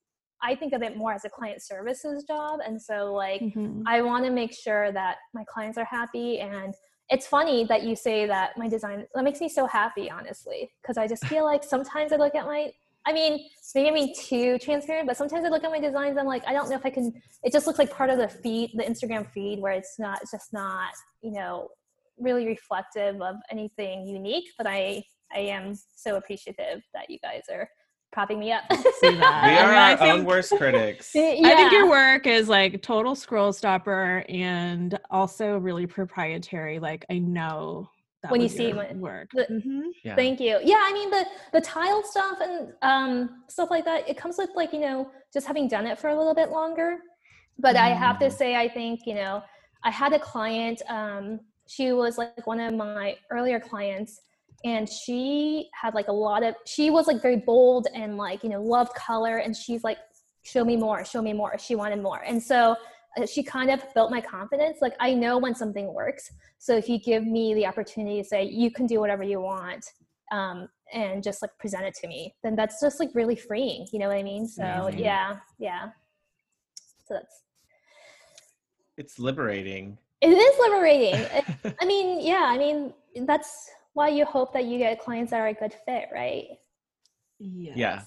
i 0.44 0.56
think 0.56 0.74
of 0.74 0.82
it 0.82 0.98
more 0.98 1.14
as 1.14 1.26
a 1.26 1.30
client 1.30 1.62
services 1.62 2.24
job 2.24 2.60
and 2.66 2.82
so 2.82 3.14
like 3.14 3.42
Mhm. 3.42 3.84
i 3.88 4.02
want 4.02 4.26
to 4.26 4.32
make 4.32 4.54
sure 4.54 4.92
that 4.92 5.18
my 5.34 5.44
clients 5.46 5.78
are 5.78 5.86
happy 5.86 6.39
and 6.39 6.74
it's 7.10 7.28
funny 7.28 7.66
that 7.66 7.84
you 7.84 7.96
say 7.96 8.26
that 8.26 8.58
my 8.58 8.68
design 8.70 9.06
that 9.14 9.24
makes 9.24 9.42
me 9.42 9.50
so 9.50 9.66
happy 9.68 10.10
honestly 10.10 10.72
because 10.82 10.98
i 10.98 11.08
just 11.08 11.26
feel 11.26 11.44
like 11.44 11.64
sometimes 11.64 12.12
i 12.14 12.16
look 12.16 12.36
at 12.36 12.46
my 12.46 12.72
i 13.06 13.12
mean 13.14 13.48
maybe 13.76 13.88
i'm 13.89 13.94
being 13.94 14.14
too 14.18 14.58
transparent 14.60 15.08
but 15.08 15.18
sometimes 15.18 15.44
i 15.46 15.50
look 15.50 15.64
at 15.64 15.72
my 15.72 15.80
designs 15.80 16.18
i'm 16.18 16.26
like 16.26 16.44
i 16.48 16.54
don't 16.54 16.70
know 16.70 16.76
if 16.76 16.86
i 16.86 16.89
can 16.89 17.12
it 17.44 17.52
just 17.52 17.68
looks 17.68 17.80
like 17.80 17.92
part 17.92 18.10
of 18.10 18.18
the 18.18 18.28
feed 18.28 18.72
the 18.76 18.84
instagram 18.84 19.30
feed 19.32 19.60
where 19.60 19.74
it's 19.74 19.98
not 20.00 20.22
it's 20.22 20.32
just 20.32 20.54
not 20.54 20.92
you 21.22 21.32
know 21.32 21.68
really 22.18 22.46
reflective 22.46 23.20
of 23.22 23.36
anything 23.50 24.06
unique 24.08 24.46
but 24.58 24.68
i 24.68 25.04
i 25.34 25.39
am 25.39 25.74
so 25.96 26.16
appreciative 26.18 26.82
that 26.94 27.10
you 27.10 27.18
guys 27.20 27.42
are 27.52 27.68
propping 28.12 28.39
me 28.39 28.51
up 28.51 28.64
See 28.99 29.16
that. 29.16 29.43
We 29.45 29.51
I 29.51 29.64
are 29.64 29.68
mean, 29.68 29.78
our 29.78 29.97
think- 29.97 30.14
own 30.20 30.26
worst 30.26 30.53
critics. 30.57 31.12
yeah. 31.16 31.32
I 31.45 31.55
think 31.55 31.72
your 31.72 31.89
work 31.89 32.28
is 32.28 32.49
like 32.49 32.82
total 32.82 33.16
scroll 33.16 33.53
stopper 33.53 34.24
and 34.30 34.99
also 35.09 35.57
really 35.57 35.88
proprietary. 35.88 36.80
Like 36.80 37.05
I 37.09 37.20
know 37.20 37.89
that 38.22 38.32
When 38.32 38.41
you 38.41 38.49
see 38.49 38.68
your 38.68 38.76
what- 38.78 38.95
work. 38.97 39.30
the- 39.34 39.45
Mhm. 39.49 39.91
Yeah. 40.03 40.16
Thank 40.16 40.39
you. 40.39 40.59
Yeah, 40.64 40.80
I 40.80 40.93
mean 40.93 41.09
the 41.09 41.26
the 41.53 41.62
tile 41.62 42.03
stuff 42.03 42.38
and 42.41 42.74
um, 42.82 43.43
stuff 43.47 43.70
like 43.72 43.86
that. 43.86 44.07
It 44.07 44.18
comes 44.18 44.38
with 44.38 44.49
like 44.55 44.74
you 44.74 44.80
know 44.80 45.09
just 45.34 45.47
having 45.47 45.68
done 45.68 45.88
it 45.88 45.97
for 45.97 46.09
a 46.09 46.16
little 46.18 46.36
bit 46.36 46.49
longer. 46.49 46.97
But 47.59 47.76
I 47.76 47.89
have 47.89 48.18
to 48.20 48.26
Mm. 48.26 48.32
say, 48.38 48.55
I 48.55 48.68
think 48.68 49.01
you 49.05 49.16
know 49.16 49.41
I 49.84 49.91
had 49.91 50.14
a 50.14 50.20
client. 50.20 50.82
Um, 50.89 51.39
she 51.68 51.93
was 51.93 52.18
like 52.18 52.45
one 52.45 52.59
of 52.59 52.74
my 52.74 53.16
earlier 53.32 53.59
clients, 53.59 54.20
and 54.64 54.88
she 54.89 55.70
had 55.80 55.93
like 55.93 56.07
a 56.07 56.14
lot 56.14 56.43
of. 56.43 56.55
She 56.66 56.89
was 56.89 57.07
like 57.07 57.22
very 57.22 57.38
bold 57.38 57.88
and 57.93 58.18
like 58.18 58.43
you 58.43 58.49
know 58.49 58.62
loved 58.62 58.93
color, 58.95 59.38
and 59.38 59.55
she's 59.55 59.84
like, 59.84 59.97
show 60.43 60.64
me 60.64 60.76
more, 60.76 61.03
show 61.05 61.22
me 61.22 61.34
more. 61.34 61.57
She 61.57 61.76
wanted 61.76 62.01
more, 62.01 62.22
and 62.26 62.41
so 62.41 62.76
uh, 63.18 63.26
she 63.26 63.43
kind 63.43 63.70
of 63.72 63.82
built 63.93 64.12
my 64.12 64.22
confidence. 64.22 64.78
Like 64.82 64.93
I 64.99 65.14
know 65.14 65.38
when 65.38 65.55
something 65.55 65.93
works. 65.93 66.30
So 66.59 66.76
if 66.78 66.88
you 66.88 66.99
give 66.99 67.26
me 67.26 67.53
the 67.53 67.66
opportunity 67.66 68.22
to 68.22 68.28
say 68.28 68.43
you 68.43 68.72
can 68.72 68.86
do 68.88 68.99
whatever 68.99 69.24
you 69.24 69.41
want, 69.41 69.86
um, 70.32 70.68
and 70.93 71.24
just 71.24 71.41
like 71.41 71.51
present 71.59 71.84
it 71.86 71.93
to 72.01 72.07
me, 72.07 72.36
then 72.43 72.55
that's 72.55 72.80
just 72.82 72.99
like 72.99 73.09
really 73.14 73.36
freeing. 73.36 73.88
You 73.91 73.99
know 73.99 74.07
what 74.07 74.18
I 74.18 74.24
mean? 74.24 74.47
So 74.47 74.64
Amazing. 74.64 74.99
yeah, 74.99 75.38
yeah. 75.59 75.89
So 77.07 77.16
that's 77.16 77.43
It's 78.97 79.20
liberating. 79.20 79.97
it 80.22 80.28
is 80.30 80.59
liberating. 80.59 81.74
I 81.82 81.86
mean, 81.86 82.22
yeah. 82.22 82.45
I 82.47 82.57
mean, 82.57 82.93
that's 83.26 83.70
why 83.94 84.10
you 84.10 84.26
hope 84.26 84.54
that 84.54 84.66
you 84.66 84.78
get 84.78 85.00
clients 85.00 85.32
that 85.32 85.39
are 85.39 85.48
a 85.48 85.54
good 85.54 85.74
fit, 85.86 86.10
right? 86.14 86.48
Yes. 87.39 87.78
Yeah. 87.78 88.02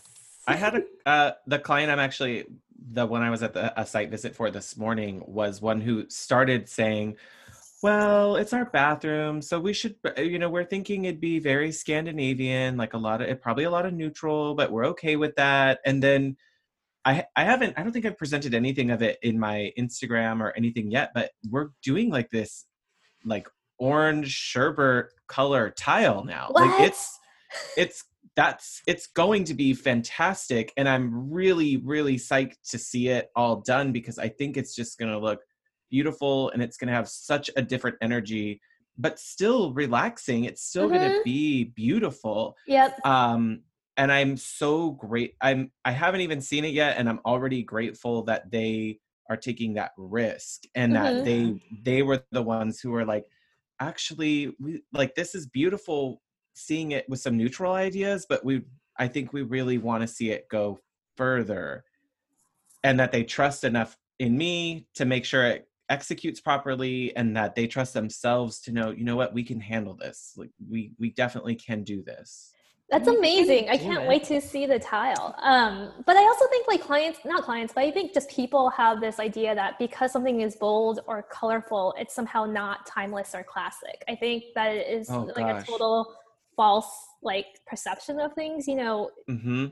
I 0.47 0.57
had 0.57 0.77
a 0.77 0.83
uh, 1.09 1.33
the 1.47 1.59
client 1.59 1.91
I'm 1.91 1.99
actually 1.99 2.45
the 2.93 3.07
one 3.07 3.23
I 3.23 3.31
was 3.31 3.43
at 3.43 3.55
the 3.55 3.79
a 3.81 3.87
site 3.87 4.11
visit 4.11 4.35
for 4.35 4.51
this 4.51 4.77
morning 4.77 5.23
was 5.27 5.61
one 5.61 5.81
who 5.81 6.09
started 6.09 6.69
saying, 6.69 7.17
"Well, 7.83 8.37
it's 8.37 8.53
our 8.53 8.67
bathroom, 8.67 9.41
so 9.43 9.59
we 9.59 9.73
should, 9.73 9.97
uh, 10.05 10.21
you 10.21 10.39
know, 10.39 10.51
we're 10.51 10.65
thinking 10.65 11.05
it'd 11.05 11.21
be 11.21 11.39
very 11.39 11.73
Scandinavian, 11.73 12.77
like 12.77 12.95
a 12.95 12.99
lot 12.99 13.23
of, 13.23 13.29
it 13.29 13.41
probably 13.43 13.65
a 13.65 13.71
lot 13.71 13.87
of 13.87 13.95
neutral, 13.95 14.55
but 14.55 14.71
we're 14.71 14.87
okay 14.87 15.17
with 15.17 15.35
that." 15.37 15.81
And 15.87 16.03
then 16.03 16.37
I 17.05 17.25
I 17.37 17.45
haven't 17.45 17.75
I 17.79 17.83
don't 17.83 17.93
think 17.93 18.07
I've 18.07 18.19
presented 18.19 18.55
anything 18.55 18.91
of 18.91 19.03
it 19.03 19.19
in 19.23 19.39
my 19.39 19.73
Instagram 19.79 20.41
or 20.41 20.53
anything 20.57 20.91
yet, 20.91 21.13
but 21.15 21.31
we're 21.51 21.71
doing 21.83 22.11
like 22.11 22.31
this, 22.31 22.67
like 23.25 23.49
orange 23.79 24.31
sherbet 24.31 25.07
color 25.29 25.71
tile 25.71 26.25
now. 26.25 26.49
What? 26.51 26.63
Like 26.63 26.81
it's 26.87 27.19
it's 27.77 28.05
that's 28.37 28.83
it's 28.87 29.07
going 29.09 29.45
to 29.45 29.55
be 29.55 29.75
fantastic 29.75 30.73
and 30.77 30.89
i'm 30.89 31.31
really 31.31 31.77
really 31.79 32.17
psyched 32.17 32.57
to 32.69 32.79
see 32.79 33.09
it 33.09 33.31
all 33.37 33.57
done 33.61 33.93
because 33.93 34.19
i 34.19 34.29
think 34.29 34.57
it's 34.57 34.75
just 34.75 34.99
going 34.99 35.11
to 35.11 35.19
look 35.19 35.41
beautiful 35.91 36.51
and 36.51 36.63
it's 36.63 36.77
going 36.77 36.89
to 36.89 36.95
have 36.95 37.09
such 37.09 37.49
a 37.57 37.63
different 37.63 37.97
energy 38.03 38.61
but 38.99 39.19
still 39.19 39.73
relaxing 39.73 40.45
it's 40.45 40.63
still 40.63 40.89
going 40.89 41.01
to 41.01 41.21
be 41.25 41.65
beautiful 41.65 42.57
Yep. 42.67 43.07
um 43.07 43.61
and 43.97 44.11
i'm 44.11 44.37
so 44.37 44.91
great 44.91 45.35
i'm 45.41 45.71
i 45.85 45.93
haven't 45.93 46.23
even 46.23 46.41
seen 46.41 46.65
it 46.65 46.73
yet 46.75 46.97
and 46.99 47.09
i'm 47.09 47.21
already 47.25 47.63
grateful 47.63 48.25
that 48.25 48.51
they 48.51 48.99
are 49.31 49.37
taking 49.37 49.75
that 49.75 49.93
risk 49.97 50.63
and 50.75 50.93
Mhm. 50.93 50.95
that 50.95 51.25
they 51.25 51.55
they 51.85 52.03
were 52.03 52.25
the 52.33 52.43
ones 52.43 52.81
who 52.81 52.91
were 52.91 53.05
like 53.05 53.25
actually 53.81 54.55
we 54.61 54.83
like 54.93 55.15
this 55.15 55.35
is 55.35 55.47
beautiful 55.47 56.23
seeing 56.55 56.93
it 56.93 57.09
with 57.09 57.21
some 57.21 57.37
neutral 57.37 57.73
ideas 57.73 58.27
but 58.29 58.45
we 58.45 58.63
i 58.99 59.09
think 59.09 59.33
we 59.33 59.43
really 59.43 59.79
want 59.79 60.01
to 60.01 60.07
see 60.07 60.31
it 60.31 60.49
go 60.49 60.79
further 61.17 61.85
and 62.85 63.01
that 63.01 63.11
they 63.11 63.25
trust 63.25 63.65
enough 63.65 63.97
in 64.19 64.37
me 64.37 64.87
to 64.95 65.05
make 65.05 65.25
sure 65.25 65.45
it 65.45 65.69
executes 65.89 66.41
properly 66.41 67.15
and 67.17 67.37
that 67.37 67.55
they 67.55 67.67
trust 67.67 67.95
themselves 67.95 68.61
to 68.61 68.73
know 68.73 68.91
you 68.91 69.05
know 69.05 69.17
what? 69.17 69.35
We 69.35 69.43
can 69.43 69.61
handle 69.61 69.95
this. 69.95 70.33
Like 70.37 70.51
we 70.71 70.93
we 70.99 71.11
definitely 71.11 71.57
can 71.57 71.83
do 71.83 72.03
this 72.03 72.53
That's 72.91 73.09
amazing. 73.09 73.69
I 73.71 73.79
can't 73.79 74.03
it. 74.05 74.09
wait 74.09 74.25
to 74.25 74.41
see 74.41 74.67
the 74.67 74.79
tile. 74.79 75.35
Um, 75.39 75.91
but 76.05 76.17
I 76.17 76.23
also 76.23 76.47
think 76.49 76.69
like 76.69 76.83
clients, 76.83 77.19
not 77.25 77.43
clients, 77.43 77.73
but 77.73 77.83
I 77.83 77.91
think 77.91 78.13
just 78.13 78.29
people 78.29 78.69
have 78.71 79.01
this 79.01 79.19
idea 79.19 79.55
that 79.55 79.79
because 79.79 80.13
something 80.13 80.43
is 80.43 80.57
bold 80.57 81.01
or 81.07 81.23
colorful, 81.23 81.95
it's 81.99 82.15
somehow 82.15 82.45
not 82.45 82.87
timeless 82.87 83.35
or 83.35 83.43
classic. 83.43 84.05
I 84.09 84.15
think 84.15 84.45
that 84.55 84.75
it 84.75 84.87
is 84.89 85.09
Oh, 85.11 85.23
like 85.35 85.37
gosh. 85.37 85.63
a 85.63 85.67
total 85.67 86.15
false 86.57 87.07
like 87.23 87.47
perception 87.67 88.21
of 88.21 88.35
things. 88.35 88.69
You 88.69 88.77
know, 88.77 89.11
mm-hmm 89.29 89.67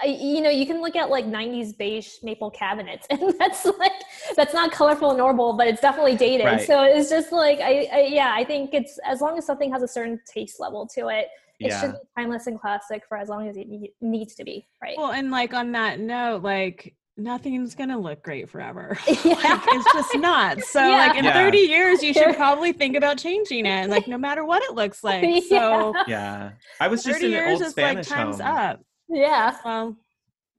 I, 0.00 0.06
you 0.06 0.40
know, 0.40 0.50
you 0.50 0.66
can 0.66 0.80
look 0.80 0.96
at 0.96 1.10
like 1.10 1.26
'90s 1.26 1.76
beige 1.76 2.14
maple 2.22 2.50
cabinets, 2.50 3.06
and 3.10 3.34
that's 3.38 3.64
like 3.64 3.92
that's 4.36 4.54
not 4.54 4.72
colorful 4.72 5.10
and 5.10 5.36
bold, 5.36 5.58
but 5.58 5.66
it's 5.66 5.80
definitely 5.80 6.16
dated. 6.16 6.46
Right. 6.46 6.66
So 6.66 6.82
it's 6.84 7.10
just 7.10 7.32
like 7.32 7.60
I, 7.60 7.88
I, 7.92 8.00
yeah, 8.10 8.32
I 8.34 8.44
think 8.44 8.72
it's 8.72 8.98
as 9.04 9.20
long 9.20 9.36
as 9.38 9.46
something 9.46 9.70
has 9.72 9.82
a 9.82 9.88
certain 9.88 10.20
taste 10.26 10.60
level 10.60 10.86
to 10.94 11.08
it, 11.08 11.28
it 11.64 11.68
yeah 11.68 11.80
should 11.80 11.92
be 11.92 11.98
timeless 12.16 12.46
and 12.46 12.60
classic 12.60 13.02
for 13.08 13.16
as 13.16 13.28
long 13.28 13.48
as 13.48 13.56
it 13.56 13.68
need, 13.68 13.90
needs 14.00 14.34
to 14.36 14.44
be, 14.44 14.66
right? 14.82 14.94
Well, 14.96 15.12
and 15.12 15.30
like 15.30 15.54
on 15.54 15.72
that 15.72 16.00
note, 16.00 16.42
like 16.42 16.94
nothing's 17.16 17.74
gonna 17.74 17.98
look 17.98 18.22
great 18.22 18.48
forever. 18.48 18.98
Yeah. 19.06 19.14
Like, 19.24 19.62
it's 19.68 19.92
just 19.92 20.16
not. 20.18 20.60
So 20.62 20.80
Yeah. 20.80 20.96
like 21.08 21.16
in 21.16 21.24
Yeah. 21.24 21.34
30 21.34 21.58
years, 21.58 22.02
you 22.02 22.12
should 22.14 22.34
probably 22.36 22.72
think 22.72 22.96
about 22.96 23.18
changing 23.18 23.66
it. 23.66 23.90
Like 23.90 24.08
no 24.08 24.16
matter 24.18 24.44
what 24.44 24.62
it 24.62 24.74
looks 24.74 25.04
like. 25.04 25.22
Yeah. 25.26 25.40
So 25.48 25.94
yeah 26.06 26.50
i 26.80 26.88
was 26.88 27.04
just 27.04 27.20
30 27.20 27.26
in 27.26 27.32
an 27.38 27.38
years 27.38 27.52
old 27.60 27.62
is 27.68 27.76
like 27.76 28.04
spanish 28.04 28.08
time's 28.08 28.40
home 28.40 28.56
up. 28.56 28.80
yeah, 29.08 29.56
Well, 29.64 29.96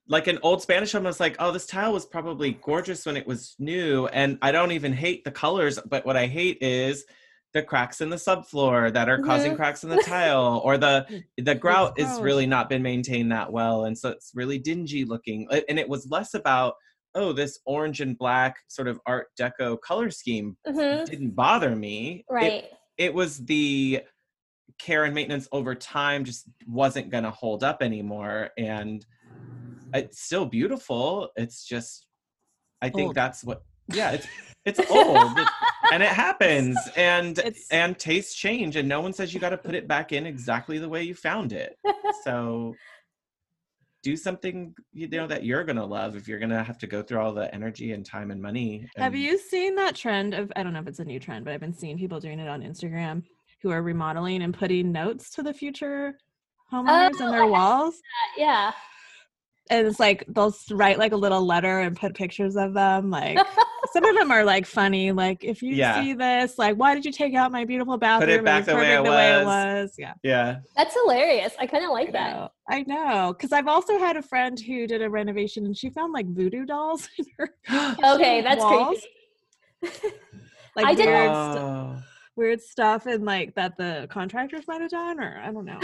like 0.08 0.28
an 0.28 0.38
old 0.44 0.62
Spanish 0.62 0.92
home, 0.92 1.06
I 1.06 1.10
was 1.10 1.20
like, 1.22 1.38
oh, 1.40 1.52
this 1.52 1.66
tile 1.66 1.94
was 1.94 2.06
probably 2.06 2.52
gorgeous 2.62 3.06
when 3.06 3.16
it 3.16 3.26
was 3.26 3.56
new. 3.58 4.08
And 4.08 4.38
I 4.42 4.52
don't 4.52 4.74
even 4.74 4.92
hate 4.92 5.24
the 5.24 5.32
colors, 5.32 5.80
but 5.90 6.06
what 6.06 6.18
I 6.18 6.28
hate 6.28 6.58
is 6.62 7.06
the 7.54 7.62
cracks 7.64 8.02
in 8.02 8.10
the 8.10 8.16
subfloor 8.16 8.92
that 8.94 9.10
are 9.10 9.20
causing 9.20 9.54
Mhm. 9.54 9.56
cracks 9.58 9.84
in 9.84 9.90
the 9.90 9.98
tile, 9.98 10.62
or 10.64 10.78
the 10.78 11.06
the 11.38 11.56
grout 11.56 11.98
is 12.00 12.20
really 12.22 12.46
not 12.48 12.70
been 12.70 12.82
maintained 12.82 13.32
that 13.32 13.52
well, 13.52 13.86
and 13.86 13.98
so 13.98 14.10
it's 14.10 14.32
really 14.34 14.58
dingy 14.58 15.06
looking. 15.06 15.48
And 15.70 15.78
it 15.80 15.88
was 15.88 16.10
less 16.10 16.34
about 16.34 16.76
oh, 17.16 17.32
this 17.32 17.60
orange 17.68 18.02
and 18.02 18.18
black 18.18 18.56
sort 18.70 18.88
of 18.88 19.00
Art 19.06 19.28
Deco 19.40 19.80
color 19.82 20.10
scheme 20.10 20.58
hmm 20.68 21.04
didn't 21.06 21.36
bother 21.36 21.76
me. 21.76 22.26
It- 22.28 22.34
right. 22.34 22.66
it 22.98 23.14
was 23.14 23.46
the 23.46 24.02
care 24.80 25.04
and 25.04 25.14
maintenance 25.14 25.48
over 25.52 25.76
time 25.76 26.26
just 26.26 26.50
wasn't 26.68 27.12
going 27.12 27.24
to 27.24 27.30
hold 27.32 27.64
up 27.64 27.84
anymore 27.84 28.50
and 28.58 29.06
it's 29.94 30.22
still 30.24 30.46
beautiful 30.46 31.30
it's 31.36 31.66
just 31.66 32.08
i 32.82 32.90
think 32.90 33.08
Old. 33.10 33.16
that's 33.16 33.44
what 33.44 33.62
yeah 33.90 34.12
it's 34.12 34.28
it's 34.66 34.80
old 34.92 35.38
and 35.92 36.02
it 36.02 36.10
happens 36.10 36.78
and 36.96 37.38
It's- 37.40 37.68
and 37.72 37.98
tastes 38.00 38.34
change 38.36 38.76
and 38.78 38.88
no 38.88 39.02
one 39.02 39.12
says 39.14 39.34
you 39.34 39.40
got 39.40 39.50
to 39.50 39.58
put 39.58 39.76
it 39.76 39.88
back 39.88 40.12
in 40.14 40.26
exactly 40.26 40.78
the 40.80 40.88
way 40.88 41.04
you 41.04 41.14
found 41.16 41.52
it 41.54 41.78
so 42.24 42.74
do 44.04 44.16
something 44.18 44.74
you 44.94 45.08
know 45.10 45.28
that 45.28 45.44
you're 45.46 45.64
going 45.66 45.76
to 45.78 45.86
love 45.86 46.16
if 46.16 46.28
you're 46.28 46.40
going 46.40 46.50
to 46.50 46.64
have 46.64 46.78
to 46.78 46.88
go 46.88 47.02
through 47.02 47.20
all 47.20 47.34
the 47.34 47.54
energy 47.54 47.92
and 47.94 48.06
time 48.06 48.32
and 48.32 48.42
money 48.42 48.88
have 48.98 49.16
you 49.16 49.38
seen 49.38 49.76
that 49.76 49.96
trend 49.96 50.34
of 50.34 50.52
I 50.56 50.64
don't 50.64 50.74
know 50.74 50.80
if 50.80 50.88
it's 50.88 51.00
a 51.00 51.06
new 51.06 51.20
trend, 51.20 51.44
but 51.46 51.54
I've 51.54 51.60
been 51.62 51.74
seeing 51.74 51.98
people 51.98 52.20
doing 52.20 52.40
it 52.40 52.48
on 52.48 52.62
Instagram 52.62 53.24
who 53.62 53.70
are 53.72 53.82
remodeling 53.82 54.42
and 54.44 54.54
putting 54.54 54.92
notes 54.92 55.30
to 55.32 55.44
the 55.44 55.54
future 55.54 56.18
homeowners 56.72 57.20
in 57.20 57.28
Oh, 57.28 57.32
their 57.32 57.48
walls. 57.48 57.96
yeah. 58.38 58.72
And 59.70 59.88
it's 59.88 60.00
like 60.00 60.24
they'll 60.28 60.54
write 60.72 61.00
like 61.00 61.12
a 61.14 61.16
little 61.18 61.46
letter 61.46 61.80
and 61.80 61.96
put 61.98 62.14
pictures 62.16 62.56
of 62.58 62.74
them. 62.74 63.10
Like 63.10 63.38
some 63.94 64.04
of 64.04 64.16
them 64.16 64.30
are 64.32 64.44
like 64.44 64.66
funny. 64.66 65.12
Like 65.12 65.44
if 65.44 65.62
you 65.62 65.74
Yeah. 65.76 66.02
see 66.02 66.14
this, 66.14 66.58
like 66.58 66.76
why 66.76 66.94
did 66.94 67.06
you 67.06 67.12
take 67.12 67.34
out 67.34 67.52
my 67.52 67.64
beautiful 67.64 67.98
bathroom? 67.98 68.30
put 68.30 68.36
it 68.40 68.44
back 68.46 68.66
was 68.66 68.66
the 68.68 68.76
way 68.76 68.94
it 68.94 68.98
perfect 68.98 69.06
the 69.06 69.12
way 69.12 69.32
it 69.42 69.46
was." 69.46 69.46
was. 69.90 69.96
Yeah. 69.98 70.14
Yeah. 70.24 70.60
That's 70.76 70.94
hilarious. 70.94 71.54
I 71.60 71.66
kind 71.68 71.84
of 71.86 71.92
I 71.92 71.94
like 71.94 72.12
that. 72.12 72.52
I 72.70 72.84
know. 72.84 73.34
Because 73.38 73.52
I've 73.54 73.68
also 73.68 73.98
had 73.98 74.18
a 74.18 74.22
friend 74.22 74.60
who 74.60 74.86
did 74.88 75.02
a 75.02 75.10
renovation 75.10 75.66
and 75.66 75.76
she 75.78 75.90
found 75.90 76.12
like 76.14 76.28
voodoo 76.28 76.66
dolls 76.66 77.08
in 77.18 77.26
her 77.38 77.50
Okay, 78.04 78.42
that's 78.42 78.62
walls. 78.62 79.00
creepy. 79.82 79.98
like 80.76 80.86
I 80.86 80.94
did 80.94 81.06
weird, 81.08 81.32
not- 81.32 81.54
stu- 81.56 81.62
Oh. 81.64 81.96
weird 82.36 82.62
stuff 82.62 83.06
and 83.06 83.24
like 83.26 83.54
that 83.56 83.78
the 83.78 84.08
contractors 84.10 84.66
might 84.68 84.82
have 84.82 84.92
done 84.92 85.20
or 85.20 85.40
I 85.44 85.52
don't 85.52 85.66
know. 85.66 85.80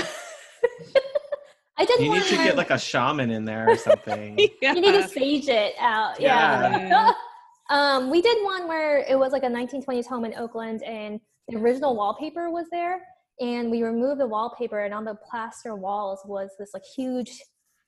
I 1.79 1.85
did 1.85 1.99
You 2.01 2.11
need 2.13 2.23
to 2.23 2.35
get 2.35 2.57
like 2.57 2.71
a 2.71 2.77
shaman 2.77 3.31
in 3.31 3.45
there 3.45 3.69
or 3.69 3.77
something. 3.77 4.37
yeah. 4.61 4.73
you 4.73 4.81
need 4.81 4.91
to 5.01 5.07
sage 5.07 5.47
it 5.47 5.75
out. 5.79 6.19
Yeah. 6.19 6.77
Yeah. 6.77 7.11
um, 7.69 8.09
we 8.09 8.21
did 8.21 8.43
one 8.43 8.67
where 8.67 8.99
it 8.99 9.17
was 9.17 9.31
like 9.31 9.43
a 9.43 9.47
1920s 9.47 10.05
home 10.05 10.25
in 10.25 10.33
Oakland, 10.35 10.83
and 10.83 11.19
the 11.47 11.57
original 11.57 11.95
wallpaper 11.95 12.49
was 12.49 12.65
there, 12.69 13.01
and 13.39 13.71
we 13.71 13.81
removed 13.81 14.19
the 14.19 14.27
wallpaper, 14.27 14.79
and 14.81 14.93
on 14.93 15.05
the 15.05 15.15
plaster 15.29 15.73
walls 15.75 16.19
was 16.25 16.49
this 16.59 16.71
like 16.73 16.83
huge 16.95 17.31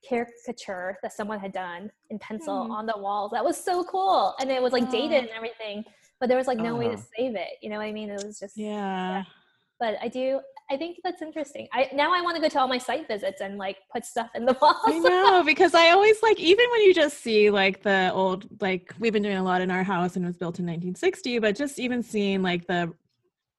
caricature 0.07 0.97
that 1.03 1.13
someone 1.13 1.39
had 1.39 1.51
done 1.51 1.91
in 2.09 2.17
pencil 2.19 2.65
Hmm. 2.65 2.71
on 2.71 2.85
the 2.85 2.97
walls. 2.97 3.31
That 3.33 3.43
was 3.43 3.61
so 3.61 3.83
cool, 3.83 4.33
and 4.39 4.49
it 4.49 4.61
was 4.61 4.71
like 4.73 4.89
dated 4.89 5.19
and 5.19 5.29
everything, 5.29 5.83
but 6.19 6.27
there 6.29 6.37
was 6.37 6.47
like 6.47 6.57
no 6.59 6.75
way 6.75 6.87
to 6.87 6.95
Oh. 6.97 7.03
save 7.17 7.35
it. 7.35 7.49
You 7.61 7.69
know 7.69 7.77
what 7.77 7.83
I 7.85 7.91
mean? 7.91 8.09
It 8.09 8.23
was 8.25 8.39
just 8.39 8.55
Yeah. 8.57 9.23
But 9.79 9.97
I 10.01 10.07
do. 10.07 10.39
I 10.71 10.77
think 10.77 10.99
that's 11.03 11.21
interesting. 11.21 11.67
I 11.73 11.89
now 11.93 12.13
I 12.13 12.21
want 12.21 12.37
to 12.37 12.41
go 12.41 12.47
to 12.47 12.59
all 12.59 12.67
my 12.67 12.77
site 12.77 13.05
visits 13.07 13.41
and 13.41 13.57
like 13.57 13.77
put 13.93 14.05
stuff 14.05 14.29
in 14.35 14.45
the 14.45 14.53
walls. 14.61 14.77
I 14.85 14.97
know 14.99 15.43
because 15.45 15.73
I 15.75 15.89
always 15.89 16.23
like 16.23 16.39
even 16.39 16.65
when 16.71 16.81
you 16.81 16.93
just 16.93 17.17
see 17.21 17.49
like 17.49 17.83
the 17.83 18.09
old 18.13 18.47
like 18.61 18.93
we've 18.97 19.11
been 19.11 19.21
doing 19.23 19.35
a 19.37 19.43
lot 19.43 19.61
in 19.61 19.69
our 19.69 19.83
house 19.83 20.15
and 20.15 20.23
it 20.23 20.27
was 20.29 20.37
built 20.37 20.59
in 20.59 20.65
1960, 20.65 21.39
but 21.39 21.55
just 21.57 21.77
even 21.77 22.01
seeing 22.01 22.41
like 22.41 22.67
the 22.67 22.93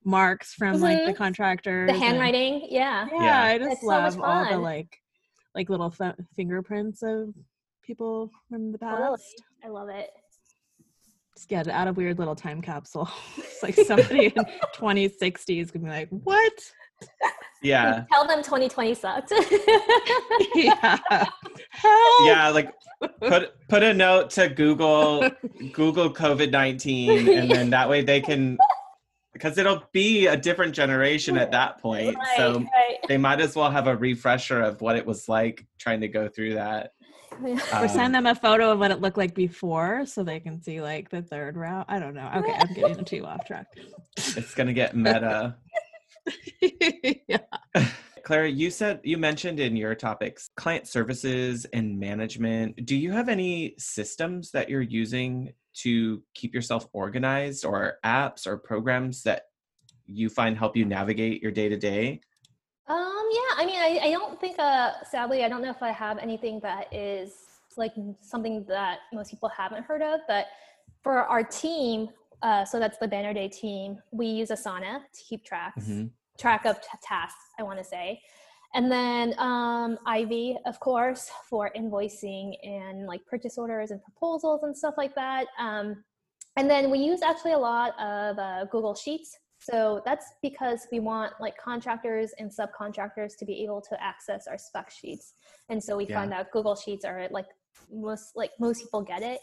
marks 0.05 0.55
from 0.55 0.81
like 0.81 1.05
the 1.05 1.13
contractor, 1.13 1.87
contractors, 1.87 1.89
the 1.89 1.93
and- 1.95 2.03
handwriting, 2.03 2.67
yeah. 2.71 3.07
Yeah, 3.13 3.23
Yeah. 3.25 3.43
I 3.45 3.59
just 3.59 3.71
It's 3.73 3.81
so 3.83 3.87
love 3.89 4.21
all 4.21 4.49
the 4.51 4.57
like 4.59 4.99
like 5.55 5.69
little 5.69 5.91
th- 5.91 6.15
fingerprints 6.35 7.03
of 7.03 7.35
people 7.85 8.31
from 8.49 8.73
the 8.73 8.79
past. 8.79 8.99
Totally. 8.99 9.19
I 9.65 9.69
love 9.69 9.89
it. 9.91 10.09
Just 11.37 11.49
get 11.49 11.67
it 11.67 11.73
out 11.73 11.89
of 11.89 11.97
weird 11.97 12.19
little 12.19 12.35
time 12.37 12.63
capsule. 12.63 13.09
it's 13.37 13.63
like 13.63 13.75
somebody 13.75 14.27
in 14.27 14.33
2060 14.75 15.61
is 15.61 15.71
gonna 15.71 15.85
be 15.85 15.91
like, 15.91 16.09
what? 16.11 16.53
Yeah. 17.63 18.05
Tell 18.13 18.27
them 18.27 18.39
2020 18.39 18.95
sucked. 18.95 19.33
yeah. 20.55 20.99
Help. 21.71 22.27
Yeah, 22.27 22.49
like 22.53 22.73
put 23.21 23.53
put 23.69 23.83
a 23.83 23.95
note 23.95 24.31
to 24.31 24.49
Google 24.49 25.31
Google 25.73 26.13
COVID 26.13 26.51
nineteen, 26.51 27.29
and 27.29 27.51
then 27.51 27.71
that 27.77 27.89
way 27.89 28.03
they 28.03 28.21
can 28.21 28.59
because 29.33 29.59
it'll 29.59 29.83
be 29.93 30.27
a 30.27 30.37
different 30.37 30.75
generation 30.75 31.39
at 31.39 31.51
that 31.53 31.81
point. 31.81 32.17
Right, 32.17 32.37
So 32.37 32.59
right. 32.59 32.99
they 33.09 33.17
might 33.17 33.41
as 33.41 33.57
well 33.57 33.71
have 33.71 33.87
a 33.87 33.97
refresher 33.97 34.61
of 34.61 34.81
what 34.81 34.97
it 34.97 35.07
was 35.07 35.29
like 35.29 35.67
trying 35.79 36.01
to 36.03 36.09
go 36.09 36.29
through 36.29 36.55
that. 36.55 36.93
Or 37.43 37.89
send 37.89 38.07
Um, 38.07 38.13
them 38.13 38.27
a 38.27 38.35
photo 38.35 38.71
of 38.73 38.79
what 38.79 38.91
it 38.91 39.01
looked 39.01 39.17
like 39.17 39.35
before 39.35 40.05
so 40.05 40.23
they 40.23 40.39
can 40.39 40.61
see 40.63 40.83
like 40.83 41.09
the 41.09 41.23
third 41.23 41.57
route. 41.57 41.87
I 41.89 41.99
don't 41.99 42.15
know. 42.15 42.31
Okay, 42.37 42.53
I'm 42.53 42.75
getting 42.75 43.05
too 43.05 43.25
off 43.25 43.47
track. 43.47 43.67
it's 44.17 44.55
gonna 44.55 44.75
get 44.75 44.95
meta. 44.95 45.57
yeah. 47.29 47.39
Clara, 48.25 48.49
you 48.49 48.71
said 48.71 49.01
you 49.03 49.19
mentioned 49.19 49.59
in 49.59 49.77
your 49.77 49.95
topics 49.95 50.51
client 50.57 50.87
services 50.87 51.67
and 51.73 51.99
management. 51.99 52.87
Do 52.87 52.97
you 52.97 53.11
have 53.13 53.29
any 53.29 53.75
systems 53.79 54.51
that 54.53 54.69
you're 54.69 54.81
using 54.81 55.53
to 55.75 56.23
keep 56.35 56.55
yourself 56.55 56.87
organized 56.93 57.65
or 57.65 57.95
apps 58.05 58.47
or 58.47 58.57
programs 58.57 59.23
that 59.25 59.47
you 60.07 60.29
find 60.29 60.57
help 60.57 60.77
you 60.77 60.85
navigate 60.85 61.43
your 61.43 61.53
day 61.53 61.69
to 61.69 61.77
day? 61.77 62.21
Um, 62.89 63.29
yeah, 63.33 63.57
I 63.57 63.65
mean, 63.67 63.81
I, 63.81 64.09
I 64.09 64.11
don't 64.11 64.41
think, 64.41 64.59
uh, 64.59 64.93
sadly, 65.09 65.45
I 65.45 65.49
don't 65.49 65.63
know 65.63 65.71
if 65.71 65.83
I 65.83 65.93
have 65.93 66.19
anything 66.19 66.61
that 66.61 66.93
is 66.93 67.35
like 67.77 67.93
something 68.21 68.65
that 68.69 68.99
most 69.13 69.31
people 69.31 69.49
haven't 69.49 69.85
heard 69.85 70.03
of, 70.03 70.21
but 70.29 70.47
for 71.03 71.25
our 71.25 71.43
team, 71.43 72.09
uh, 72.43 72.65
so 72.65 72.79
that's 72.79 72.99
the 72.99 73.09
Banner 73.09 73.33
Day 73.33 73.49
team, 73.49 73.99
we 74.11 74.27
use 74.27 74.51
Asana 74.51 75.01
to 75.13 75.23
keep 75.29 75.45
tracks, 75.45 75.85
Mhm. 75.89 76.11
track 76.39 76.65
of 76.67 76.81
t- 76.81 76.89
tasks, 77.03 77.45
I 77.59 77.63
want 77.63 77.79
to 77.79 77.85
say. 77.85 78.21
And 78.75 78.91
then 78.91 79.39
um, 79.39 79.99
Ivy, 80.07 80.57
of 80.65 80.81
course, 80.81 81.31
for 81.49 81.71
invoicing 81.77 82.55
and 82.67 83.07
like 83.07 83.25
purchase 83.27 83.59
orders 83.59 83.91
and 83.91 84.03
proposals 84.03 84.63
and 84.63 84.75
stuff 84.77 84.95
like 84.97 85.15
that. 85.15 85.47
Um, 85.59 86.03
and 86.57 86.69
then 86.71 86.91
we 86.91 86.99
use 86.99 87.21
actually 87.23 87.53
a 87.53 87.59
lot 87.59 87.99
of 88.01 88.39
uh, 88.39 88.65
Google 88.67 88.95
Sheets. 88.95 89.39
So 89.61 90.03
that's 90.05 90.27
because 90.43 90.89
we 90.91 91.01
want 91.01 91.35
like 91.39 91.57
contractors 91.57 92.33
and 92.39 92.51
subcontractors 92.51 93.37
to 93.39 93.45
be 93.45 93.63
able 93.63 93.81
to 93.83 94.03
access 94.03 94.47
our 94.49 94.59
spec 94.59 94.91
sheets. 94.91 95.35
And 95.69 95.83
so 95.83 95.97
we 95.97 96.07
Yeah. 96.07 96.17
find 96.21 96.33
that 96.33 96.51
Google 96.51 96.75
Sheets 96.75 97.05
are 97.05 97.29
like 97.31 97.47
most 97.93 98.37
like 98.37 98.51
most 98.59 98.81
people 98.83 99.03
get 99.03 99.23
it. 99.23 99.41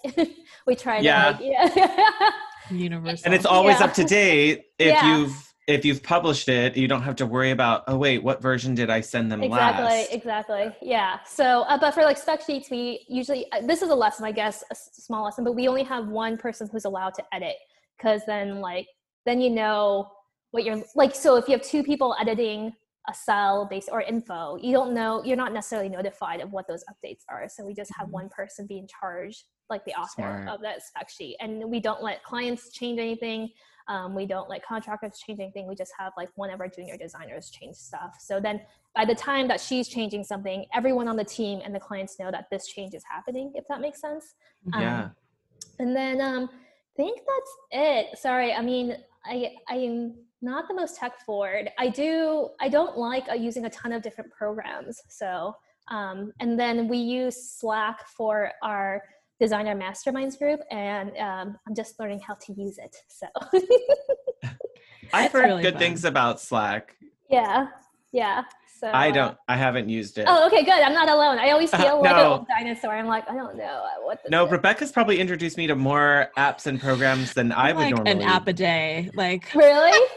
we 0.67 0.75
try 0.75 0.99
Yeah. 0.99 1.33
to 1.37 1.43
like 1.43 1.75
yeah. 1.75 2.31
Universal. 2.69 3.25
And 3.25 3.33
it's 3.33 3.45
always 3.45 3.79
Yeah. 3.79 3.85
up 3.85 3.93
to 3.95 4.03
date 4.03 4.65
if 4.79 4.93
Yeah. 4.93 5.17
you've 5.17 5.45
if 5.67 5.85
you've 5.85 6.01
published 6.01 6.49
it, 6.49 6.75
you 6.75 6.87
don't 6.87 7.03
have 7.03 7.15
to 7.17 7.27
worry 7.27 7.51
about, 7.51 7.83
oh 7.87 7.95
wait, 7.95 8.23
what 8.23 8.41
version 8.41 8.73
did 8.73 8.89
I 8.89 9.01
send 9.01 9.31
them 9.31 9.43
exactly 9.43 9.83
last? 9.85 10.11
exactly 10.11 10.75
yeah 10.81 11.19
so 11.27 11.61
uh, 11.61 11.77
but 11.77 11.93
for 11.93 12.01
like 12.01 12.17
spec 12.17 12.41
sheets 12.41 12.71
we 12.71 13.05
usually 13.07 13.45
uh, 13.51 13.61
this 13.61 13.83
is 13.83 13.89
a 13.91 13.95
lesson 13.95 14.25
i 14.25 14.31
guess 14.31 14.63
a 14.63 14.71
s- 14.71 14.89
small 14.93 15.23
lesson 15.25 15.43
but 15.43 15.53
we 15.53 15.67
only 15.67 15.83
have 15.83 16.07
one 16.07 16.37
person 16.37 16.67
who's 16.71 16.85
allowed 16.85 17.13
to 17.13 17.23
edit 17.33 17.53
because 17.97 18.21
then 18.25 18.61
like 18.61 18.87
then 19.27 19.39
you 19.39 19.51
know 19.51 20.09
what 20.51 20.63
you're 20.63 20.81
like 20.95 21.13
so 21.13 21.35
if 21.35 21.47
you 21.47 21.51
have 21.51 21.61
two 21.61 21.83
people 21.83 22.15
editing 22.19 22.73
a 23.07 23.13
cell 23.13 23.67
based 23.69 23.89
or 23.91 24.01
info 24.01 24.57
you 24.59 24.71
don't 24.73 24.91
know 24.91 25.23
you're 25.23 25.37
not 25.37 25.53
necessarily 25.53 25.87
notified 25.89 26.41
of 26.41 26.51
what 26.51 26.67
those 26.67 26.83
updates 26.91 27.21
are 27.29 27.47
so 27.47 27.63
we 27.63 27.75
just 27.75 27.91
have 27.95 28.07
Mhm. 28.07 28.11
one 28.13 28.29
person 28.29 28.65
be 28.65 28.79
in 28.79 28.87
charge 28.87 29.45
like 29.69 29.85
the 29.85 29.93
author 29.93 30.43
Smart. 30.45 30.47
of 30.49 30.61
that 30.61 30.83
spec 30.83 31.09
sheet 31.09 31.37
and 31.39 31.69
we 31.69 31.79
don't 31.79 32.03
let 32.03 32.23
clients 32.23 32.71
change 32.71 32.99
anything 32.99 33.49
um, 33.89 34.13
we 34.13 34.27
don't 34.27 34.47
let 34.47 34.63
contractors 34.63 35.17
change 35.17 35.39
anything. 35.39 35.67
We 35.67 35.73
just 35.73 35.91
have 35.97 36.13
like 36.15 36.29
one 36.35 36.51
of 36.51 36.61
our 36.61 36.67
junior 36.67 36.95
designers 36.95 37.49
change 37.49 37.75
stuff. 37.75 38.17
So 38.19 38.39
then 38.39 38.61
by 38.95 39.03
the 39.03 39.15
time 39.15 39.47
that 39.47 39.59
she's 39.59 39.87
changing 39.87 40.23
something, 40.23 40.65
everyone 40.75 41.07
on 41.07 41.15
the 41.15 41.23
team 41.23 41.59
and 41.65 41.73
the 41.73 41.79
clients 41.79 42.19
know 42.19 42.29
that 42.29 42.45
this 42.51 42.67
change 42.67 42.93
is 42.93 43.03
happening, 43.09 43.51
if 43.55 43.67
that 43.67 43.81
makes 43.81 43.99
sense. 43.99 44.35
Um, 44.73 44.81
Yeah. 44.81 45.09
And 45.79 45.95
then 45.95 46.21
um, 46.21 46.49
I 46.53 46.95
think 46.95 47.19
that's 47.19 47.51
it. 47.71 48.19
Sorry, 48.19 48.53
I 48.53 48.61
mean, 48.61 48.95
I 49.25 49.55
I 49.67 49.75
am 49.75 50.15
not 50.41 50.67
the 50.67 50.75
most 50.75 50.97
tech 50.97 51.19
forward. 51.25 51.71
I 51.79 51.89
do 51.89 52.49
I 52.61 52.69
don't 52.69 52.95
like 52.97 53.27
uh, 53.29 53.33
using 53.33 53.65
a 53.65 53.69
ton 53.69 53.91
of 53.91 54.03
different 54.03 54.31
programs. 54.31 55.01
So 55.09 55.55
um, 55.89 56.31
and 56.39 56.59
then 56.59 56.87
we 56.87 56.97
use 56.97 57.51
Slack 57.57 58.05
for 58.07 58.51
our 58.61 59.01
designer 59.39 59.75
masterminds 59.75 60.37
group, 60.37 60.59
and 60.71 61.11
um, 61.17 61.57
I'm 61.67 61.75
just 61.75 61.99
learning 61.99 62.19
how 62.25 62.35
to 62.35 62.53
use 62.53 62.77
it. 62.77 62.95
So 63.07 63.27
I've 65.13 65.31
heard 65.31 65.45
really 65.45 65.63
good 65.63 65.73
fun. 65.73 65.79
things 65.79 66.05
about 66.05 66.39
Slack. 66.39 66.95
yeah, 67.29 67.67
yeah. 68.11 68.43
So 68.79 68.87
I 68.87 69.09
uh, 69.09 69.13
don't 69.13 69.37
I 69.49 69.57
haven't 69.57 69.89
used 69.89 70.17
it. 70.17 70.25
Oh, 70.27 70.47
okay, 70.47 70.63
good. 70.63 70.71
I'm 70.73 70.93
not 70.93 71.09
alone. 71.09 71.37
I 71.37 71.51
always 71.51 71.69
feel 71.75 72.01
like 72.01 72.11
an 72.11 72.17
No. 72.17 72.31
old 72.33 72.47
dinosaur. 72.47 72.91
I'm 72.91 73.07
like, 73.07 73.29
I 73.29 73.33
don't 73.35 73.57
know 73.57 73.63
uh, 73.63 74.03
what. 74.03 74.23
This 74.23 74.31
No, 74.31 74.45
is. 74.45 74.51
Rebecca's 74.51 74.91
probably 74.91 75.19
introduced 75.19 75.57
me 75.57 75.67
to 75.67 75.75
more 75.75 76.29
apps 76.37 76.65
and 76.65 76.79
programs 76.79 77.33
than 77.33 77.51
I 77.51 77.73
would 77.73 77.81
like 77.81 77.95
normally. 77.95 78.11
an 78.11 78.21
app 78.21 78.47
a 78.47 78.53
day. 78.53 79.09
Like 79.15 79.53
really? 79.55 80.07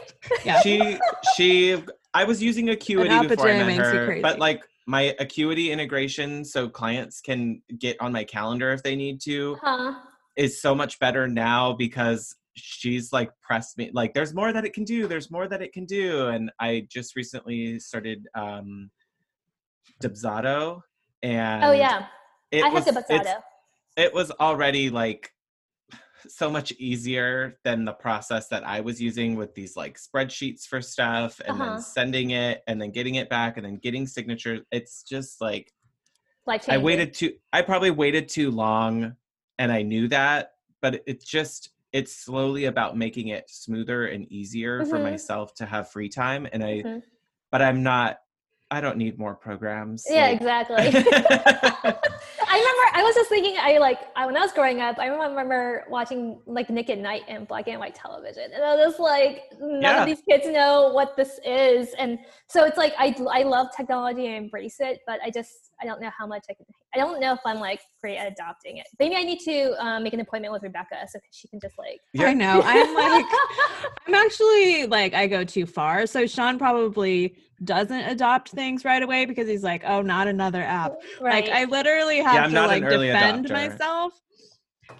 yeah. 0.45 0.61
she 0.61 0.97
she 1.35 1.83
I 2.13 2.23
was 2.23 2.41
using 2.41 2.69
Acuity 2.69 3.09
app 3.09 3.25
a 3.25 3.29
before 3.29 3.47
I 3.49 3.53
day 3.53 3.57
met 3.59 3.67
makes 3.67 3.77
you 3.79 3.83
her, 3.83 4.05
crazy. 4.05 4.21
but 4.21 4.39
like 4.39 4.63
my 4.85 5.15
Acuity 5.19 5.71
integration, 5.71 6.43
so 6.43 6.67
clients 6.69 7.21
can 7.21 7.61
get 7.79 7.95
on 8.01 8.11
my 8.11 8.23
calendar 8.23 8.71
if 8.71 8.83
they 8.83 8.95
need 8.95 9.21
to, 9.21 9.55
Huh? 9.61 9.93
is 10.35 10.61
so 10.61 10.73
much 10.75 10.99
better 10.99 11.27
now 11.27 11.73
because 11.73 12.35
she's 12.55 13.11
like 13.13 13.29
pressed 13.41 13.77
me 13.77 13.89
like 13.93 14.13
there's 14.13 14.33
more 14.33 14.53
that 14.53 14.63
it 14.63 14.73
can 14.73 14.83
do 14.83 15.07
there's 15.07 15.31
more 15.31 15.47
that 15.47 15.59
it 15.63 15.73
can 15.73 15.85
do 15.85 16.27
and 16.27 16.51
i 16.59 16.85
just 16.87 17.15
recently 17.15 17.79
started 17.79 18.27
um 18.35 18.91
Dubsado 20.03 20.81
and 21.23 21.63
Oh 21.63 21.71
yeah, 21.71 22.05
I 22.53 22.69
was 22.69 22.85
have 22.85 22.97
it's- 22.97 23.09
Dubsado. 23.09 23.41
it 23.97 24.13
was 24.13 24.31
already 24.31 24.89
like 24.89 25.31
so 26.27 26.49
much 26.49 26.71
easier 26.73 27.57
than 27.63 27.85
the 27.85 27.93
process 27.93 28.47
that 28.49 28.65
I 28.65 28.81
was 28.81 29.01
using 29.01 29.35
with 29.35 29.53
these 29.55 29.75
like 29.75 29.97
spreadsheets 29.97 30.65
for 30.67 30.81
stuff 30.81 31.39
and 31.45 31.59
Uh-huh. 31.59 31.71
then 31.73 31.81
sending 31.81 32.31
it 32.31 32.63
and 32.67 32.81
then 32.81 32.91
getting 32.91 33.15
it 33.15 33.29
back 33.29 33.57
and 33.57 33.65
then 33.65 33.77
getting 33.77 34.07
signatures. 34.07 34.61
It's 34.71 35.03
just 35.03 35.39
like 35.41 35.71
I 36.67 36.77
waited 36.77 37.13
too 37.13 37.33
I 37.51 37.61
probably 37.61 37.91
waited 37.91 38.27
too 38.29 38.51
long 38.51 39.15
and 39.59 39.71
I 39.71 39.81
knew 39.81 40.07
that, 40.09 40.51
but 40.81 41.01
it's 41.05 41.25
just 41.25 41.69
it's 41.91 42.15
slowly 42.15 42.65
about 42.65 42.97
making 42.97 43.27
it 43.27 43.49
smoother 43.49 44.07
and 44.07 44.25
easier 44.31 44.83
for 44.85 44.97
Mhm. 44.97 45.03
myself 45.03 45.53
to 45.55 45.65
have 45.65 45.91
free 45.91 46.09
time 46.09 46.47
and 46.51 46.63
I 46.63 46.81
Mhm. 46.83 47.03
but 47.51 47.61
I'm 47.61 47.83
not 47.83 48.19
I 48.71 48.81
don't 48.81 48.97
need 48.97 49.19
more 49.19 49.35
programs. 49.35 50.05
Yeah, 50.09 50.23
Like- 50.29 50.37
exactly. 50.41 50.77
I 52.53 52.57
remember 52.57 52.99
I 52.99 53.03
was 53.03 53.15
just 53.15 53.29
thinking 53.29 53.55
I 53.59 53.79
like 53.79 53.99
I, 54.15 54.27
when 54.27 54.37
I 54.37 54.41
was 54.41 54.51
growing 54.53 54.79
up, 54.79 54.99
I 54.99 55.07
remember 55.07 55.85
watching 55.89 56.39
like 56.45 56.69
Nick 56.69 56.87
at 56.91 56.99
Night 56.99 57.23
and 57.27 57.47
black 57.47 57.67
and 57.67 57.79
white 57.79 57.95
television. 57.95 58.51
And 58.53 58.63
I 58.63 58.75
was 58.75 58.99
like, 58.99 59.45
none 59.59 59.95
Yeah. 59.95 59.97
of 59.97 60.05
these 60.05 60.21
kids 60.29 60.45
know 60.45 60.91
what 60.93 61.17
this 61.17 61.39
is. 61.43 61.95
And 61.97 62.19
so 62.47 62.63
it's 62.65 62.77
like 62.77 62.93
I 62.99 63.15
I 63.31 63.41
love 63.43 63.67
technology 63.75 64.27
and 64.27 64.35
embrace 64.45 64.77
it, 64.79 64.99
but 65.07 65.19
I 65.23 65.31
just 65.31 65.71
I 65.81 65.85
don't 65.85 65.99
know 65.99 66.11
how 66.15 66.27
much 66.27 66.45
I 66.47 66.53
can 66.53 66.67
I 66.95 66.99
don't 66.99 67.19
know 67.19 67.33
if 67.33 67.39
I'm 67.45 67.59
like 67.59 67.81
great 68.01 68.17
at 68.17 68.31
adopting 68.31 68.77
it. 68.77 68.87
Maybe 68.99 69.15
I 69.15 69.23
need 69.23 69.39
to 69.41 69.73
um, 69.83 70.03
make 70.03 70.13
an 70.13 70.19
appointment 70.19 70.53
with 70.53 70.63
Rebecca 70.63 70.95
so 71.09 71.19
she 71.31 71.47
can 71.47 71.59
just 71.59 71.77
like 71.77 71.99
Yeah. 72.13 72.27
I 72.27 72.33
know. 72.33 72.61
I'm 72.63 72.93
like, 72.93 73.25
I'm 74.07 74.13
actually 74.13 74.85
like, 74.85 75.13
I 75.13 75.27
go 75.27 75.43
too 75.43 75.65
far. 75.65 76.05
So 76.05 76.27
Sean 76.27 76.57
probably 76.57 77.35
doesn't 77.63 78.01
adopt 78.01 78.49
things 78.49 78.85
right 78.85 79.01
away 79.01 79.25
because 79.25 79.47
he's 79.47 79.63
like, 79.63 79.83
oh, 79.85 80.01
not 80.01 80.27
another 80.27 80.61
app. 80.61 80.93
right. 81.19 81.45
Like, 81.45 81.53
I 81.53 81.65
literally 81.65 82.19
have 82.21 82.45
I'm 82.45 82.51
to 82.51 82.67
like 82.67 82.87
defend 82.87 83.45
adopter. 83.47 83.51
myself. 83.51 84.13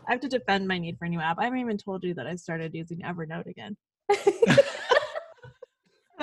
I 0.07 0.11
have 0.11 0.21
to 0.21 0.29
defend 0.29 0.67
my 0.67 0.77
need 0.77 0.97
for 0.97 1.05
a 1.05 1.09
new 1.09 1.19
app. 1.19 1.37
I 1.39 1.45
haven't 1.45 1.59
even 1.59 1.77
told 1.77 2.03
you 2.03 2.13
that 2.15 2.27
I 2.27 2.35
started 2.35 2.73
using 2.73 3.01
Evernote 3.01 3.47
again. 3.47 3.77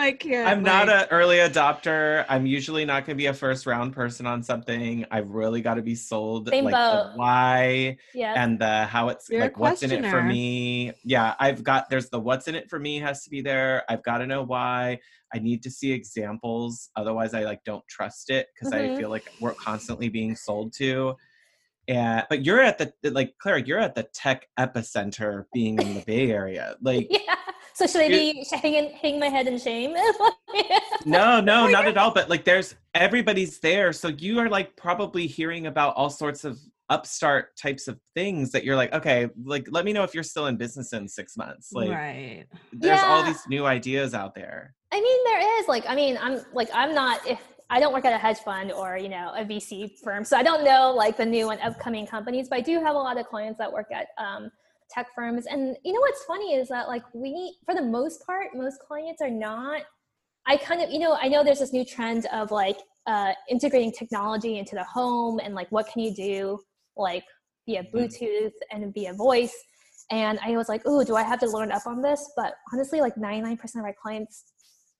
I 0.01 0.13
can't. 0.13 0.49
I'm 0.49 0.63
not 0.63 0.89
an 0.89 1.07
early 1.11 1.37
adopter. 1.37 2.25
I'm 2.29 2.47
usually 2.47 2.87
not 2.87 3.05
going 3.05 3.17
to 3.17 3.21
be 3.21 3.27
a 3.27 3.35
first 3.35 3.67
round 3.67 3.93
person 3.93 4.27
on 4.27 4.43
something. 4.43 5.05
I've 5.11 5.29
really 5.31 5.61
got 5.61 5.75
to 5.75 5.83
be 5.83 5.95
sold 5.95 6.49
Same 6.49 6.65
like 6.65 6.73
boat. 6.75 7.11
the 7.13 7.19
why 7.19 7.99
yeah. 8.15 8.43
and 8.43 8.59
the 8.59 8.87
how 8.87 9.11
it's 9.11 9.29
You're 9.29 9.43
like 9.43 9.59
what's 9.59 9.83
in 9.83 9.93
it 9.93 10.09
for 10.11 10.23
me. 10.23 10.93
Yeah, 11.05 11.35
I've 11.39 11.63
got 11.63 11.91
there's 11.91 12.09
the 12.09 12.19
what's 12.19 12.49
in 12.49 12.55
it 12.55 12.71
for 12.71 12.79
me 12.79 12.99
has 13.01 13.25
to 13.25 13.31
be 13.31 13.43
there. 13.43 13.85
I've 13.91 14.03
got 14.03 14.19
to 14.19 14.27
know 14.27 14.43
why. 14.43 14.99
I 15.35 15.39
need 15.39 15.63
to 15.65 15.71
see 15.71 15.93
examples. 15.93 16.89
Otherwise, 16.97 17.35
I 17.35 17.43
like 17.45 17.63
don't 17.65 17.87
trust 17.87 18.31
it 18.31 18.47
because 18.55 18.73
Mhm. 18.73 18.95
I 18.95 18.99
feel 18.99 19.11
like 19.11 19.31
we're 19.39 19.55
constantly 19.55 20.09
being 20.09 20.35
sold 20.35 20.73
to. 20.79 21.15
And 21.89 22.25
but 22.31 22.45
you're 22.45 22.61
at 22.63 22.79
the 22.79 22.93
like 23.11 23.35
Claire, 23.39 23.59
you're 23.59 23.79
at 23.79 23.95
the 23.95 24.05
tech 24.15 24.47
epicenter, 24.59 25.45
being 25.53 25.79
in 25.81 25.95
the 25.95 26.01
Bay 26.07 26.31
Area. 26.31 26.77
Like 26.83 27.09
yeah. 27.11 27.35
So 27.81 27.87
should 27.87 28.03
I 28.03 28.09
be 28.09 28.47
hanging 28.53 28.91
hang 28.91 29.19
my 29.19 29.29
head 29.29 29.47
in 29.47 29.59
shame? 29.59 29.95
no 31.07 31.41
no 31.41 31.67
not 31.67 31.87
at 31.87 31.97
all 31.97 32.13
but 32.13 32.29
like 32.29 32.45
there's 32.45 32.75
everybody's 32.95 33.59
there 33.61 33.91
so 33.91 34.09
you 34.09 34.39
are 34.39 34.51
like 34.51 34.77
probably 34.77 35.27
hearing 35.27 35.67
about 35.67 35.95
all 35.97 36.11
sorts 36.11 36.45
of 36.45 36.59
upstart 36.91 37.57
types 37.57 37.89
of 37.89 37.99
things 38.15 38.51
that 38.51 38.65
you're 38.65 38.77
like 38.77 38.93
okay 38.93 39.31
like 39.45 39.67
let 39.71 39.87
me 39.87 39.95
know 39.95 40.03
if 40.03 40.13
you're 40.13 40.23
still 40.23 40.49
in 40.49 40.57
business 40.57 40.93
in 40.93 41.09
six 41.09 41.39
months 41.39 41.73
like 41.73 41.89
right. 41.89 42.45
there's 42.73 43.01
all 43.01 43.25
these 43.25 43.47
new 43.49 43.65
ideas 43.65 44.13
out 44.13 44.35
there 44.35 44.75
I 44.93 45.01
mean, 45.01 45.25
there 45.25 45.61
is 45.61 45.69
like, 45.69 45.85
I 45.89 45.95
mean, 45.95 46.19
I'm 46.21 46.41
like, 46.53 46.69
I'm 46.75 46.95
not 46.95 47.27
if 47.27 47.41
I 47.73 47.79
don't 47.79 47.93
work 47.93 48.05
at 48.05 48.13
a 48.13 48.19
hedge 48.19 48.39
fund 48.39 48.73
or 48.73 48.99
you 48.99 49.09
know 49.09 49.33
a 49.37 49.45
VC 49.45 49.97
firm, 50.03 50.25
so 50.25 50.37
I 50.37 50.43
don't 50.43 50.65
know 50.65 50.93
like 50.93 51.17
the 51.17 51.27
new 51.27 51.51
and 51.51 51.61
upcoming 51.61 52.07
companies. 52.07 52.49
But 52.49 52.59
I 52.59 52.61
do 52.63 52.81
have 52.81 52.97
a 52.97 52.99
lot 52.99 53.17
of 53.19 53.27
clients 53.27 53.59
that 53.59 53.73
work 53.73 53.87
at 53.93 54.09
um, 54.19 54.51
tech 54.91 55.09
firms, 55.15 55.47
and 55.47 55.77
you 55.85 55.93
know 55.93 56.01
what's 56.01 56.25
funny 56.25 56.55
is 56.55 56.69
that 56.69 56.89
like 56.89 57.03
we, 57.15 57.57
for 57.65 57.75
the 57.75 57.83
most 57.83 58.25
part, 58.27 58.49
most 58.55 58.79
clients 58.81 59.23
are 59.23 59.31
not. 59.31 59.83
I 60.47 60.57
kind 60.57 60.81
of, 60.81 60.91
you 60.91 60.99
know, 60.99 61.17
I 61.21 61.29
know 61.29 61.45
there's 61.45 61.59
this 61.59 61.73
new 61.73 61.85
trend 61.85 62.27
of 62.33 62.51
like 62.51 62.79
uh, 63.07 63.33
integrating 63.49 63.93
technology 63.93 64.59
into 64.59 64.75
the 64.75 64.85
home 64.85 65.39
and 65.43 65.55
like 65.55 65.71
what 65.71 65.87
can 65.87 66.03
you 66.03 66.15
do 66.15 66.59
like 66.97 67.25
via 67.67 67.85
Bluetooth 67.95 68.53
and 68.73 68.93
via 68.95 69.13
voice. 69.15 69.55
And 70.11 70.39
I 70.45 70.53
was 70.53 70.69
like, 70.69 70.83
oh, 70.87 71.05
do 71.05 71.15
I 71.15 71.23
have 71.23 71.39
to 71.41 71.49
learn 71.49 71.71
up 71.71 71.87
on 71.87 72.03
this? 72.03 72.33
But 72.37 72.55
honestly, 72.73 73.01
like 73.01 73.15
99% 73.15 73.63
of 73.63 73.83
my 73.83 73.93
clients 73.93 74.45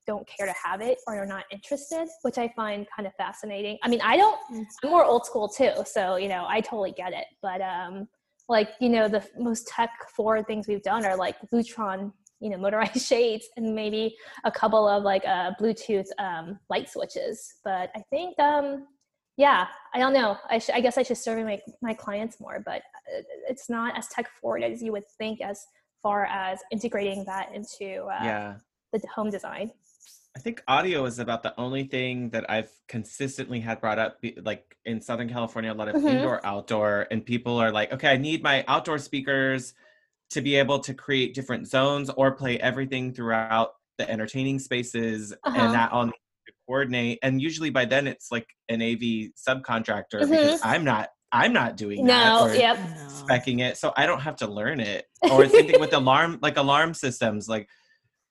don't 0.07 0.27
care 0.27 0.47
to 0.47 0.55
have 0.65 0.81
it 0.81 0.99
or 1.07 1.23
are 1.23 1.27
not 1.27 1.45
interested, 1.53 2.09
which 2.23 2.39
I 2.39 2.53
find 2.55 2.87
kind 2.95 3.07
of 3.07 3.15
fascinating. 3.17 3.79
I 3.83 3.89
mean, 3.89 4.01
I 4.03 4.17
don't, 4.17 4.39
I'm 4.53 4.91
more 4.91 5.05
old 5.05 5.27
school 5.27 5.49
too. 5.49 5.73
So, 5.85 6.17
you 6.17 6.29
know, 6.29 6.47
I 6.49 6.61
totally 6.61 6.93
get 6.93 7.13
it. 7.13 7.27
But 7.43 7.61
um, 7.61 8.09
like, 8.51 8.71
you 8.81 8.89
know, 8.89 9.09
the 9.09 9.25
most 9.39 9.69
tech 9.69 9.91
forward 10.15 10.47
things 10.47 10.67
we've 10.67 10.83
done 10.83 11.07
are 11.07 11.17
like 11.17 11.37
Lutron, 11.53 12.13
you 12.41 12.51
know, 12.51 12.59
motorized 12.59 13.07
shades 13.07 13.49
and 13.57 13.75
maybe 13.75 14.17
a 14.45 14.51
couple 14.51 14.87
of 14.89 15.05
like 15.05 15.25
uh, 15.25 15.53
Bluetooth 15.61 16.09
um, 16.19 16.59
light 16.69 16.91
switches. 16.91 17.55
But 17.65 17.91
I 17.95 18.03
think, 18.11 18.39
um, 18.39 18.89
yeah, 19.37 19.69
I 19.95 19.99
don't 19.99 20.13
know. 20.13 20.37
I, 20.51 20.59
sh- 20.59 20.71
I 20.75 20.81
guess 20.81 20.99
I 20.99 21.03
should 21.03 21.17
survey 21.17 21.45
my, 21.45 21.61
my 21.81 21.95
clients 21.95 22.41
more, 22.41 22.61
but 22.65 22.83
uh, 23.17 23.23
it's 23.49 23.71
not 23.71 23.97
as 23.97 24.09
tech 24.09 24.29
forward 24.41 24.65
as 24.65 24.83
you 24.83 24.93
would 24.93 25.07
think 25.17 25.41
as 25.41 25.65
far 26.03 26.27
as 26.27 26.59
integrating 26.73 27.25
that 27.27 27.55
into 27.55 28.05
uh, 28.05 28.25
yeah 28.25 28.55
the 28.93 29.01
home 29.15 29.31
design. 29.31 29.71
I 30.37 30.39
think 30.39 30.63
audio 30.69 31.05
is 31.05 31.19
about 31.19 31.43
the 31.43 31.59
only 31.59 31.85
thing 31.85 32.31
that 32.31 32.49
i've 32.51 32.71
consistently 32.89 33.61
had 33.61 33.81
brought 33.81 33.99
up 33.99 34.19
like 34.43 34.77
in 34.85 35.01
southern 35.01 35.29
california 35.29 35.73
a 35.73 35.75
lot 35.75 35.89
of 35.89 35.97
Mhm. 35.97 36.09
indoor 36.11 36.45
outdoor 36.47 37.07
and 37.11 37.25
people 37.25 37.57
are 37.59 37.73
like 37.73 37.93
okay 37.93 38.09
i 38.09 38.17
need 38.17 38.43
my 38.43 38.65
outdoor 38.69 38.99
speakers 38.99 39.75
to 40.31 40.41
be 40.41 40.55
able 40.57 40.79
to 40.79 40.95
create 40.95 41.35
different 41.35 41.67
zones 41.67 42.09
or 42.11 42.33
play 42.33 42.59
everything 42.61 43.13
throughout 43.13 43.73
the 43.99 44.09
entertaining 44.09 44.59
spaces 44.59 45.33
Uh-huh. 45.45 45.61
and 45.61 45.75
that 45.75 45.91
all 45.93 46.05
needs 46.05 46.17
to 46.47 46.53
coordinate 46.67 47.19
and 47.23 47.43
usually 47.43 47.71
by 47.71 47.85
then 47.85 48.07
it's 48.07 48.31
like 48.31 48.47
an 48.69 48.81
av 48.83 49.01
subcontractor 49.47 50.21
Mhm. 50.23 50.31
because 50.31 50.61
i'm 50.63 50.85
not 50.85 51.11
i'm 51.33 51.53
not 51.53 51.77
doing 51.77 52.07
that 52.07 52.41
or 52.41 52.55
yep. 52.55 52.79
Specking 53.29 53.61
it 53.61 53.77
so 53.77 53.93
i 53.97 54.07
don't 54.07 54.21
have 54.21 54.37
to 54.37 54.47
learn 54.47 54.81
it 54.81 55.07
or 55.31 55.47
same 55.49 55.67
thing 55.67 55.81
with 55.81 55.93
alarm 55.93 56.39
like 56.43 56.57
alarm 56.57 56.95
systems 56.95 57.49
like 57.49 57.69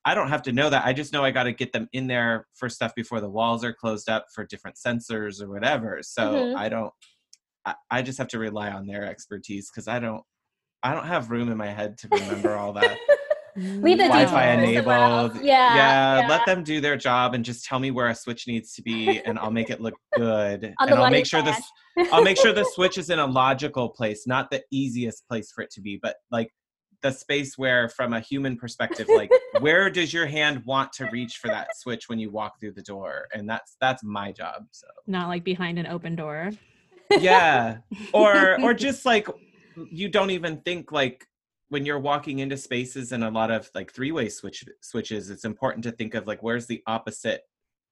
i 0.10 0.14
don't 0.16 0.30
have 0.30 0.42
to 0.42 0.52
know 0.52 0.70
that 0.70 0.86
i 0.86 0.92
just 0.94 1.12
know 1.14 1.24
i 1.24 1.32
got 1.32 1.44
to 1.44 1.54
get 1.54 1.72
them 1.74 1.88
in 1.94 2.08
there 2.08 2.48
for 2.60 2.68
stuff 2.70 2.94
before 2.96 3.20
the 3.22 3.30
walls 3.30 3.64
are 3.64 3.74
closed 3.74 4.10
up 4.10 4.26
for 4.34 4.46
different 4.46 4.76
sensors 4.86 5.42
or 5.42 5.48
whatever 5.50 6.00
so 6.02 6.24
Mhm. 6.34 6.56
i 6.56 6.68
don't 6.70 6.92
I, 7.66 7.74
I 7.92 8.02
just 8.02 8.18
have 8.18 8.30
to 8.30 8.40
rely 8.40 8.70
on 8.72 8.88
their 8.88 9.04
expertise 9.06 9.70
because 9.70 9.88
i 9.88 10.00
don't 10.00 10.24
i 10.84 10.94
don't 10.94 11.06
have 11.08 11.30
room 11.36 11.52
in 11.52 11.58
my 11.58 11.72
head 11.80 11.98
to 12.00 12.08
remember 12.12 12.56
all 12.56 12.74
that 12.74 12.98
Leave 13.56 13.98
the 13.98 14.04
Wi-Fi 14.06 14.56
details 14.58 14.76
somewhere 14.78 14.98
else. 14.98 15.32
enabled. 15.32 15.46
Yeah, 15.46 15.76
yeah, 15.76 16.20
yeah. 16.22 16.28
let 16.30 16.46
them 16.46 16.64
do 16.64 16.80
their 16.80 16.96
job 16.96 17.34
and 17.34 17.44
just 17.44 17.66
tell 17.66 17.80
me 17.80 17.92
where 17.92 18.08
a 18.08 18.16
switch 18.16 18.48
needs 18.48 18.74
to 18.76 18.82
be, 18.82 19.20
and 19.26 19.38
I'll 19.40 19.52
make 19.52 19.70
it 19.70 19.82
look 19.82 19.96
good. 20.16 20.64
And 20.80 20.94
I'll 20.94 21.10
make 21.10 21.26
sure 21.26 21.42
this 21.50 21.60
I'll 22.14 22.24
make 22.24 22.38
sure 22.38 22.54
the 22.54 22.64
switch 22.76 22.98
is 22.98 23.10
in 23.10 23.20
a 23.20 23.26
logical 23.26 23.90
place, 23.90 24.26
not 24.28 24.50
the 24.50 24.62
easiest 24.72 25.28
place 25.28 25.52
for 25.52 25.62
it 25.64 25.72
to 25.72 25.82
be, 25.82 26.00
but 26.02 26.16
like 26.32 26.52
the 27.02 27.12
space 27.12 27.58
where, 27.58 27.90
from 27.90 28.14
a 28.14 28.20
human 28.20 28.58
perspective, 28.58 29.08
like 29.16 29.32
where 29.60 29.90
does 29.90 30.14
your 30.14 30.26
hand 30.26 30.64
want 30.66 30.92
to 30.94 31.10
reach 31.12 31.38
for 31.38 31.48
that 31.48 31.76
switch 31.78 32.10
when 32.10 32.20
you 32.20 32.30
walk 32.32 32.60
through 32.60 32.74
the 32.74 32.82
door? 32.82 33.28
And 33.34 33.50
that's 33.50 33.76
that's 33.80 34.04
my 34.04 34.32
job. 34.32 34.66
So 34.72 34.88
Not 35.08 35.28
like 35.28 35.44
behind 35.44 35.80
an 35.80 35.88
open 35.88 36.16
door. 36.16 36.52
yeah, 37.20 37.78
or 38.14 38.62
or 38.62 38.74
just 38.74 39.06
like 39.06 39.28
you 39.90 40.10
don't 40.10 40.32
even 40.32 40.58
think 40.62 40.92
like 40.92 41.26
when 41.70 41.86
you're 41.86 42.00
walking 42.00 42.40
into 42.40 42.58
spaces 42.58 43.12
and 43.12 43.24
a 43.24 43.30
lot 43.30 43.52
of 43.52 43.70
like 43.74 43.94
three-way 43.94 44.28
switch 44.28 44.66
switches 44.82 45.30
it's 45.30 45.46
important 45.46 45.84
to 45.84 45.92
think 45.92 46.16
of 46.16 46.28
like 46.28 46.44
where's 46.44 46.66
the 46.66 46.82
opposite 46.88 47.44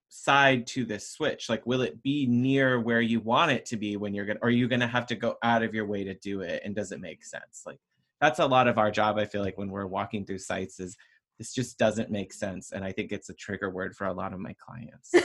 side 0.08 0.66
to 0.66 0.84
this 0.84 1.08
switch 1.08 1.48
like 1.48 1.64
will 1.66 1.82
it 1.82 2.02
be 2.02 2.26
near 2.26 2.80
where 2.80 3.00
you 3.00 3.20
want 3.20 3.50
it 3.50 3.64
to 3.66 3.76
be 3.76 3.96
when 3.96 4.14
you're 4.14 4.24
gonna 4.24 4.38
or 4.42 4.48
are 4.48 4.52
you 4.52 4.66
gonna 4.68 4.86
have 4.86 5.06
to 5.06 5.14
go 5.14 5.36
out 5.42 5.62
of 5.62 5.74
your 5.74 5.86
way 5.86 6.02
to 6.02 6.14
do 6.14 6.40
it 6.40 6.62
and 6.64 6.74
does 6.74 6.92
it 6.92 7.00
make 7.00 7.24
sense 7.24 7.62
like 7.66 7.78
that's 8.20 8.38
a 8.38 8.46
lot 8.46 8.66
of 8.68 8.78
our 8.78 8.90
job 8.90 9.18
i 9.18 9.24
feel 9.24 9.42
like 9.42 9.56
when 9.58 9.70
we're 9.70 9.86
walking 9.86 10.24
through 10.24 10.38
sites 10.38 10.80
is 10.80 10.96
this 11.38 11.52
just 11.52 11.78
doesn't 11.78 12.10
make 12.10 12.32
sense 12.32 12.72
and 12.72 12.84
i 12.84 12.92
think 12.92 13.12
it's 13.12 13.28
a 13.30 13.34
trigger 13.34 13.70
word 13.70 13.94
for 13.94 14.06
a 14.06 14.12
lot 14.12 14.32
of 14.32 14.40
my 14.40 14.54
clients 14.54 15.12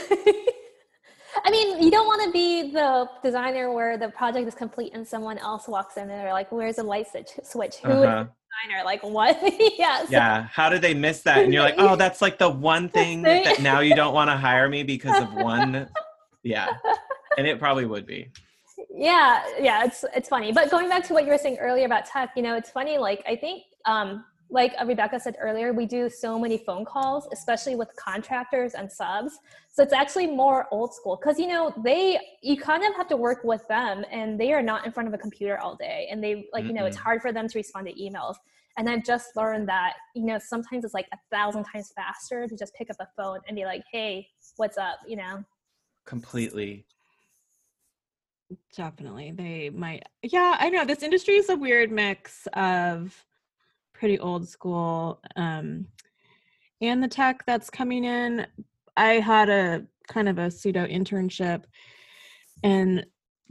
I 1.46 1.50
mean, 1.50 1.82
you 1.82 1.90
don't 1.90 2.06
want 2.06 2.22
to 2.24 2.30
be 2.30 2.70
the 2.70 3.08
designer 3.22 3.72
where 3.72 3.98
the 3.98 4.08
project 4.10 4.46
is 4.46 4.54
complete 4.54 4.92
and 4.94 5.06
someone 5.06 5.36
else 5.38 5.66
walks 5.66 5.96
in 5.96 6.02
and 6.04 6.10
they're 6.12 6.32
like, 6.32 6.52
"Where's 6.52 6.76
the 6.76 6.84
light 6.84 7.08
switch? 7.10 7.30
Who 7.32 7.42
is 7.42 7.54
Uh-huh. 7.54 7.80
the 7.82 8.28
designer? 8.68 8.84
Like 8.84 9.02
what?" 9.02 9.36
yeah. 9.76 10.02
so- 10.04 10.06
yeah 10.10 10.42
how 10.52 10.68
did 10.70 10.80
they 10.80 10.94
miss 10.94 11.22
that 11.22 11.42
and 11.42 11.52
you're 11.52 11.62
like 11.64 11.74
oh 11.76 11.96
that's 11.96 12.22
like 12.22 12.38
the 12.38 12.48
one 12.48 12.88
thing. 12.98 13.22
that 13.22 13.60
now 13.60 13.80
you 13.80 13.96
don't 13.96 14.14
want 14.14 14.30
to 14.30 14.36
hire 14.36 14.68
me 14.68 14.84
because 14.84 15.20
of 15.20 15.34
one 15.34 15.88
yeah 16.44 16.68
and 17.36 17.48
it 17.48 17.58
probably 17.58 17.84
would 17.84 18.06
be 18.06 18.30
yeah 18.96 19.42
yeah 19.60 19.84
it's 19.84 20.04
it's 20.14 20.28
funny. 20.28 20.52
But 20.52 20.70
going 20.70 20.88
back 20.88 21.04
to 21.08 21.12
what 21.12 21.24
you 21.24 21.30
were 21.30 21.38
saying 21.38 21.58
earlier 21.58 21.86
about 21.86 22.06
tech 22.06 22.30
you 22.36 22.42
know 22.42 22.56
it's 22.56 22.70
funny 22.70 22.98
like 22.98 23.22
i 23.26 23.34
think 23.34 23.64
um 23.86 24.24
like 24.50 24.72
rebecca 24.86 25.18
said 25.18 25.36
earlier 25.40 25.72
we 25.72 25.86
do 25.86 26.08
so 26.08 26.38
many 26.38 26.58
phone 26.58 26.84
calls 26.84 27.26
especially 27.32 27.74
with 27.76 27.88
contractors 27.96 28.74
and 28.74 28.90
subs. 28.90 29.38
So 29.72 29.82
it's 29.82 29.92
actually 29.92 30.28
more 30.28 30.66
old 30.70 30.94
school 30.94 31.18
because 31.20 31.38
you 31.38 31.48
know 31.48 31.72
they 31.82 32.18
you 32.42 32.56
kind 32.56 32.84
of 32.84 32.94
have 32.94 33.08
to 33.08 33.16
work 33.16 33.42
with 33.42 33.66
them 33.68 34.04
and 34.10 34.38
they 34.38 34.52
are 34.52 34.62
not 34.62 34.86
in 34.86 34.92
front 34.92 35.08
of 35.08 35.14
a 35.14 35.18
computer 35.18 35.58
all 35.58 35.74
day 35.74 36.06
and 36.10 36.22
they 36.22 36.46
like 36.52 36.64
you 36.64 36.72
know 36.72 36.86
it's 36.86 36.96
hard 36.96 37.20
for 37.20 37.32
them 37.32 37.48
to 37.48 37.58
respond 37.58 37.86
to 37.88 37.94
emails. 37.94 38.36
And 38.76 38.88
i've 38.90 39.04
just 39.04 39.36
learned 39.36 39.68
that 39.68 39.94
you 40.14 40.24
know 40.24 40.38
sometimes 40.38 40.84
it's 40.84 40.94
like 40.94 41.08
a 41.12 41.18
thousand 41.32 41.64
times 41.64 41.92
faster 41.96 42.46
to 42.46 42.56
just 42.56 42.74
pick 42.74 42.90
up 42.90 42.96
the 42.98 43.08
phone 43.16 43.40
and 43.48 43.56
be 43.56 43.64
like 43.64 43.82
hey 43.90 44.28
what's 44.56 44.78
up? 44.78 44.98
you 45.06 45.16
know? 45.16 45.44
Completely 46.04 46.84
Definitely. 48.76 49.32
They 49.32 49.70
might. 49.70 50.04
Yeah, 50.22 50.56
I 50.58 50.68
know. 50.68 50.84
This 50.84 51.02
industry 51.02 51.36
is 51.36 51.48
a 51.48 51.56
weird 51.56 51.90
mix 51.90 52.46
of 52.54 53.24
pretty 53.92 54.18
old 54.18 54.48
school 54.48 55.20
um, 55.36 55.86
and 56.80 57.02
the 57.02 57.08
tech 57.08 57.44
that's 57.46 57.70
coming 57.70 58.04
in. 58.04 58.46
I 58.96 59.14
had 59.14 59.48
a 59.48 59.86
kind 60.08 60.28
of 60.28 60.38
a 60.38 60.50
pseudo 60.50 60.86
internship 60.86 61.64
and 62.62 63.06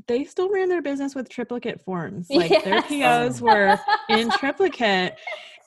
they 0.08 0.24
still 0.24 0.52
ran 0.52 0.70
their 0.70 0.82
business 0.82 1.16
with 1.16 1.30
triplicate 1.30 1.82
forms. 1.82 2.28
Like 2.34 2.52
yes. 2.52 2.64
their 2.64 2.82
POs 2.84 3.42
were 3.42 3.80
in 4.10 4.30
triplicate 4.40 5.16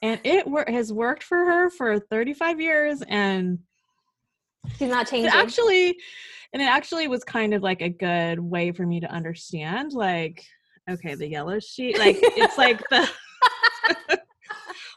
and 0.02 0.20
it 0.24 0.46
wor- 0.46 0.66
has 0.68 0.92
worked 0.92 1.22
for 1.22 1.38
her 1.38 1.70
for 1.70 1.98
35 1.98 2.60
years 2.60 3.02
and 3.08 3.58
she's 4.78 4.90
not 4.90 5.08
changing. 5.08 5.32
Actually, 5.32 5.96
and 6.52 6.62
it 6.62 6.66
actually 6.66 7.08
was 7.08 7.24
kind 7.24 7.54
of 7.54 7.62
like 7.62 7.82
a 7.82 7.88
good 7.88 8.38
way 8.38 8.72
for 8.72 8.86
me 8.86 9.00
to 9.00 9.10
understand 9.10 9.92
like 9.92 10.44
okay, 10.88 11.14
the 11.14 11.26
yellow 11.26 11.58
sheet 11.58 11.98
like 11.98 12.16
it's 12.20 12.58
like 12.58 12.82
the 12.90 13.08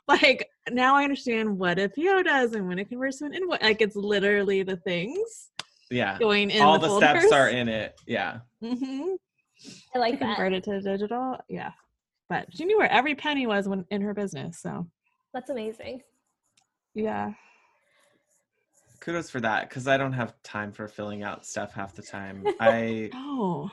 like 0.07 0.49
now 0.71 0.95
I 0.95 1.03
understand 1.03 1.57
what 1.57 1.79
a 1.79 1.89
PO 1.89 2.23
does 2.23 2.53
and 2.53 2.67
when 2.67 2.79
a 2.79 2.85
converts 2.85 3.19
to 3.19 3.25
an 3.25 3.33
invoice. 3.33 3.61
Like 3.61 3.81
it's 3.81 3.95
literally 3.95 4.63
the 4.63 4.77
things. 4.77 5.49
Yeah. 5.89 6.17
Going 6.19 6.51
in. 6.51 6.61
All 6.61 6.79
the, 6.79 6.87
the 6.87 6.97
steps 6.97 7.31
are 7.31 7.49
in 7.49 7.67
it. 7.67 7.99
Yeah. 8.05 8.39
Mm-hmm. 8.63 9.15
I 9.95 9.99
like 9.99 10.19
that. 10.19 10.35
Converted 10.35 10.63
to 10.65 10.81
digital. 10.81 11.37
Yeah. 11.47 11.71
But 12.29 12.47
she 12.53 12.65
knew 12.65 12.77
where 12.77 12.91
every 12.91 13.15
penny 13.15 13.47
was 13.47 13.67
when 13.67 13.85
in 13.89 14.01
her 14.01 14.13
business. 14.13 14.59
So 14.61 14.87
that's 15.33 15.49
amazing. 15.49 16.01
Yeah. 16.93 17.33
Kudos 18.99 19.29
for 19.29 19.39
that 19.41 19.69
because 19.69 19.87
I 19.87 19.97
don't 19.97 20.13
have 20.13 20.33
time 20.43 20.71
for 20.71 20.87
filling 20.87 21.23
out 21.23 21.45
stuff 21.45 21.73
half 21.73 21.95
the 21.95 22.01
time. 22.01 22.45
I 22.59 23.09
oh. 23.13 23.69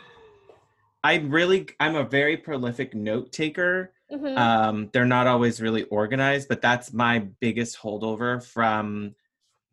I 1.03 1.17
really 1.17 1.69
I'm 1.81 1.97
a 1.97 2.05
very 2.05 2.37
prolific 2.37 2.95
note 2.95 3.33
taker 3.33 3.93
Mm-hmm. 4.13 4.39
Um, 4.39 4.91
they're 4.93 5.05
not 5.05 5.27
always 5.27 5.61
really 5.61 5.83
organized, 5.85 6.49
but 6.49 6.63
that's 6.63 6.93
my 6.93 7.21
biggest 7.41 7.79
holdover 7.79 8.43
from 8.43 9.15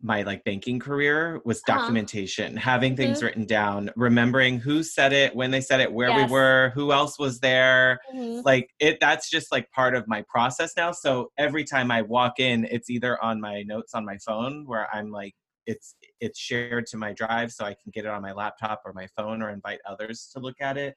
my 0.06 0.24
like 0.24 0.44
banking 0.44 0.80
career 0.80 1.40
was 1.46 1.62
uh-huh. 1.68 1.80
documentation, 1.80 2.58
uh-huh. 2.58 2.72
having 2.72 2.96
things 2.96 3.18
mm-hmm. 3.18 3.26
written 3.28 3.46
down, 3.46 3.90
remembering 3.96 4.60
who 4.60 4.84
said 4.84 5.14
it, 5.14 5.36
when 5.36 5.52
they 5.52 5.62
said 5.62 5.80
it, 5.80 5.92
where 5.92 6.10
yes. 6.10 6.28
we 6.28 6.34
were, 6.34 6.72
who 6.74 6.92
else 6.92 7.18
was 7.20 7.40
there. 7.40 8.00
Mm-hmm. 8.14 8.42
Like 8.44 8.70
it 8.80 9.00
that's 9.00 9.30
just 9.30 9.52
like 9.52 9.72
part 9.72 9.96
of 9.96 10.08
my 10.08 10.24
process 10.28 10.74
now. 10.76 10.92
So 10.92 11.32
every 11.38 11.64
time 11.64 11.92
I 11.92 12.02
walk 12.02 12.40
in, 12.40 12.66
it's 12.66 12.90
either 12.90 13.24
on 13.24 13.40
my 13.40 13.64
notes 13.64 13.94
on 13.94 14.04
my 14.04 14.18
phone 14.18 14.66
where 14.66 14.88
I'm 14.94 15.12
like 15.12 15.36
it's 15.66 15.96
it's 16.20 16.40
shared 16.40 16.86
to 16.88 16.98
my 16.98 17.14
drive 17.14 17.52
so 17.52 17.66
I 17.66 17.76
can 17.82 17.92
get 17.94 18.06
it 18.06 18.10
on 18.10 18.22
my 18.22 18.34
laptop 18.34 18.82
or 18.86 18.94
my 18.94 19.08
phone 19.16 19.42
or 19.42 19.50
invite 19.50 19.80
others 19.88 20.30
to 20.34 20.40
look 20.40 20.56
at 20.62 20.78
it 20.78 20.96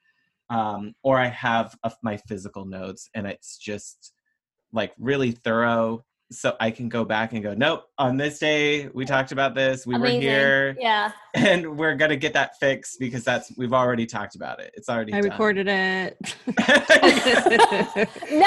um, 0.50 0.94
or 1.02 1.18
I 1.18 1.26
have 1.26 1.74
a, 1.82 1.92
my 2.02 2.16
physical 2.16 2.64
notes 2.64 3.08
and 3.14 3.26
it's 3.26 3.56
just 3.56 4.12
like 4.72 4.92
really 4.98 5.32
thorough. 5.32 6.04
So 6.32 6.56
I 6.58 6.72
can 6.72 6.88
go 6.88 7.04
back 7.04 7.34
and 7.34 7.42
go, 7.42 7.54
nope, 7.54 7.84
on 7.98 8.16
this 8.16 8.40
day 8.40 8.88
we 8.88 9.04
talked 9.04 9.30
about 9.30 9.54
this, 9.54 9.86
we 9.86 9.94
Amazing. 9.94 10.16
were 10.16 10.20
here. 10.20 10.76
Yeah. 10.78 11.12
And 11.36 11.76
we're 11.76 11.96
gonna 11.96 12.16
get 12.16 12.32
that 12.32 12.58
fixed 12.58 12.98
because 12.98 13.22
that's 13.22 13.52
we've 13.58 13.74
already 13.74 14.06
talked 14.06 14.36
about 14.36 14.58
it. 14.58 14.70
It's 14.72 14.88
already 14.88 15.12
I 15.12 15.20
done. 15.20 15.30
recorded 15.30 15.68
it. 15.68 16.16
no, 16.46 16.54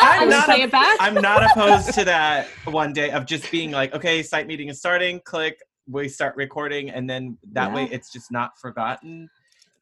I'm, 0.02 0.24
I'm 0.24 0.30
not, 0.30 0.50
a, 0.50 0.98
I'm 1.00 1.14
not 1.14 1.44
opposed 1.52 1.94
to 1.94 2.04
that 2.06 2.48
one 2.66 2.91
day 2.91 3.12
of 3.12 3.28
just 3.28 3.52
being 3.52 3.70
like, 3.70 3.94
okay, 3.94 4.24
site 4.24 4.48
meeting 4.48 4.70
is 4.70 4.80
starting, 4.80 5.22
click, 5.24 5.60
we 5.90 6.07
start 6.07 6.36
recording, 6.36 6.90
and 6.90 7.10
then 7.10 7.38
that 7.53 7.70
yeah. 7.70 7.76
way 7.76 7.90
it's 7.91 8.11
just 8.11 8.32
not 8.32 8.57
forgotten. 8.60 9.30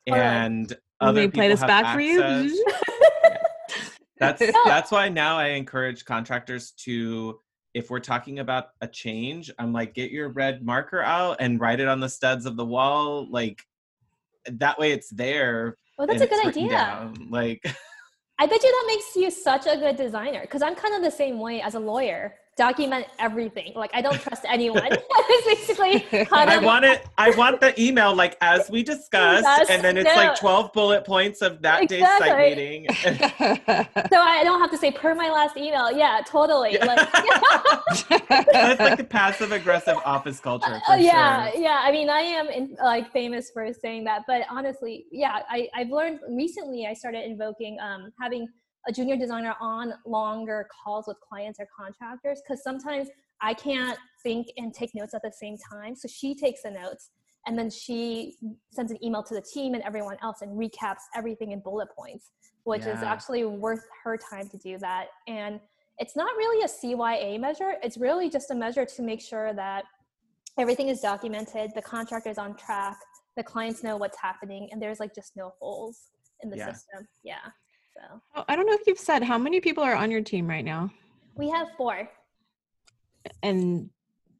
And 0.07 0.73
other 1.01 1.21
they 1.21 1.27
play 1.27 1.47
this 1.49 1.59
back 1.59 1.85
access. 1.85 1.93
for 1.93 2.01
you. 2.01 2.65
That's 4.19 4.41
that's 4.65 4.91
why 4.91 5.09
now 5.09 5.37
I 5.37 5.49
encourage 5.49 6.05
contractors 6.05 6.71
to 6.83 7.39
if 7.73 7.89
we're 7.91 7.99
talking 7.99 8.39
about 8.39 8.69
a 8.81 8.87
change, 8.87 9.51
I'm 9.59 9.71
like, 9.71 9.93
get 9.93 10.09
your 10.09 10.29
red 10.29 10.65
marker 10.65 11.01
out 11.01 11.37
and 11.39 11.59
write 11.59 11.79
it 11.79 11.87
on 11.87 11.99
the 11.99 12.09
studs 12.09 12.45
of 12.45 12.57
the 12.57 12.65
wall. 12.65 13.27
Like 13.29 13.61
that 14.49 14.79
way 14.79 14.91
it's 14.91 15.09
there. 15.09 15.77
Well, 15.97 16.07
that's 16.07 16.21
a 16.21 16.27
good 16.27 16.47
idea. 16.47 16.69
Down. 16.69 17.27
Like 17.29 17.61
I 18.39 18.45
bet 18.45 18.63
you 18.63 18.71
that 18.71 18.83
makes 18.87 19.15
you 19.15 19.31
such 19.31 19.65
a 19.67 19.77
good 19.77 19.95
designer 19.95 20.41
because 20.41 20.61
I'm 20.61 20.75
kind 20.75 20.95
of 20.95 21.01
the 21.01 21.15
same 21.15 21.39
way 21.39 21.61
as 21.61 21.75
a 21.75 21.79
lawyer 21.79 22.35
document 22.57 23.05
everything. 23.19 23.71
Like 23.75 23.91
I 23.93 24.01
don't 24.01 24.19
trust 24.19 24.43
anyone. 24.49 24.87
it's 24.91 25.67
basically 25.67 26.27
I 26.31 26.57
want 26.57 26.83
it 26.83 27.05
I 27.17 27.29
want 27.31 27.61
the 27.61 27.79
email 27.81 28.13
like 28.13 28.35
as 28.41 28.69
we 28.69 28.83
discussed 28.83 29.43
yes, 29.43 29.69
and 29.69 29.83
then 29.83 29.95
it's 29.95 30.05
no. 30.05 30.15
like 30.15 30.39
12 30.39 30.73
bullet 30.73 31.05
points 31.05 31.41
of 31.41 31.61
that 31.61 31.83
exactly. 31.83 31.97
day's 31.97 32.27
site 32.27 32.57
meeting. 32.57 32.87
so 34.09 34.17
I 34.17 34.41
don't 34.43 34.59
have 34.59 34.71
to 34.71 34.77
say 34.77 34.91
per 34.91 35.13
my 35.15 35.29
last 35.29 35.55
email. 35.55 35.91
Yeah, 35.91 36.21
totally. 36.25 36.73
Yeah. 36.73 36.85
Like 36.85 37.11
That's 38.51 38.79
like 38.79 38.97
the 38.97 39.07
passive 39.07 39.51
aggressive 39.51 39.97
office 40.03 40.39
culture. 40.39 40.81
Uh, 40.89 40.95
yeah, 40.95 41.51
sure. 41.51 41.61
yeah. 41.61 41.81
I 41.83 41.91
mean 41.91 42.09
I 42.09 42.21
am 42.21 42.47
in, 42.47 42.75
like 42.83 43.11
famous 43.11 43.51
for 43.51 43.71
saying 43.71 44.03
that, 44.05 44.23
but 44.27 44.41
honestly, 44.49 45.05
yeah, 45.11 45.41
I, 45.49 45.69
I've 45.75 45.89
learned 45.89 46.19
recently 46.29 46.87
I 46.87 46.93
started 46.93 47.23
invoking 47.23 47.77
um 47.79 48.11
having 48.19 48.47
a 48.87 48.91
junior 48.91 49.17
designer 49.17 49.55
on 49.59 49.93
longer 50.05 50.67
calls 50.83 51.05
with 51.07 51.17
clients 51.19 51.59
or 51.59 51.67
contractors 51.77 52.41
because 52.41 52.63
sometimes 52.63 53.09
I 53.41 53.53
can't 53.53 53.97
think 54.23 54.47
and 54.57 54.73
take 54.73 54.95
notes 54.95 55.13
at 55.13 55.21
the 55.21 55.31
same 55.31 55.57
time. 55.71 55.95
So 55.95 56.07
she 56.07 56.33
takes 56.33 56.63
the 56.63 56.71
notes 56.71 57.11
and 57.45 57.57
then 57.57 57.69
she 57.69 58.35
sends 58.71 58.91
an 58.91 59.03
email 59.03 59.23
to 59.23 59.33
the 59.33 59.41
team 59.41 59.73
and 59.73 59.83
everyone 59.83 60.17
else 60.21 60.41
and 60.41 60.51
recaps 60.57 61.01
everything 61.15 61.51
in 61.51 61.59
bullet 61.59 61.89
points, 61.97 62.31
which 62.63 62.83
yeah. 62.83 62.97
is 62.97 63.03
actually 63.03 63.45
worth 63.45 63.83
her 64.03 64.17
time 64.17 64.47
to 64.49 64.57
do 64.57 64.77
that. 64.79 65.07
And 65.27 65.59
it's 65.99 66.15
not 66.15 66.29
really 66.37 66.63
a 66.63 66.67
CYA 66.67 67.39
measure, 67.39 67.75
it's 67.81 67.97
really 67.97 68.29
just 68.29 68.51
a 68.51 68.55
measure 68.55 68.85
to 68.85 69.01
make 69.01 69.21
sure 69.21 69.53
that 69.53 69.85
everything 70.59 70.89
is 70.89 70.99
documented, 70.99 71.71
the 71.73 71.81
contractor 71.81 72.29
is 72.29 72.37
on 72.37 72.55
track, 72.55 72.97
the 73.35 73.43
clients 73.43 73.83
know 73.83 73.97
what's 73.97 74.17
happening, 74.17 74.69
and 74.71 74.81
there's 74.81 74.99
like 74.99 75.13
just 75.15 75.35
no 75.35 75.53
holes 75.59 76.09
in 76.41 76.49
the 76.49 76.57
yeah. 76.57 76.71
system. 76.71 77.07
Yeah. 77.23 77.35
So 77.97 78.21
oh, 78.35 78.43
I 78.47 78.55
don't 78.55 78.67
know 78.67 78.73
if 78.73 78.85
you've 78.85 78.99
said 78.99 79.23
how 79.23 79.37
many 79.37 79.59
people 79.59 79.83
are 79.83 79.95
on 79.95 80.11
your 80.11 80.21
team 80.21 80.47
right 80.47 80.65
now. 80.65 80.91
We 81.35 81.49
have 81.49 81.67
four. 81.77 82.09
And 83.41 83.89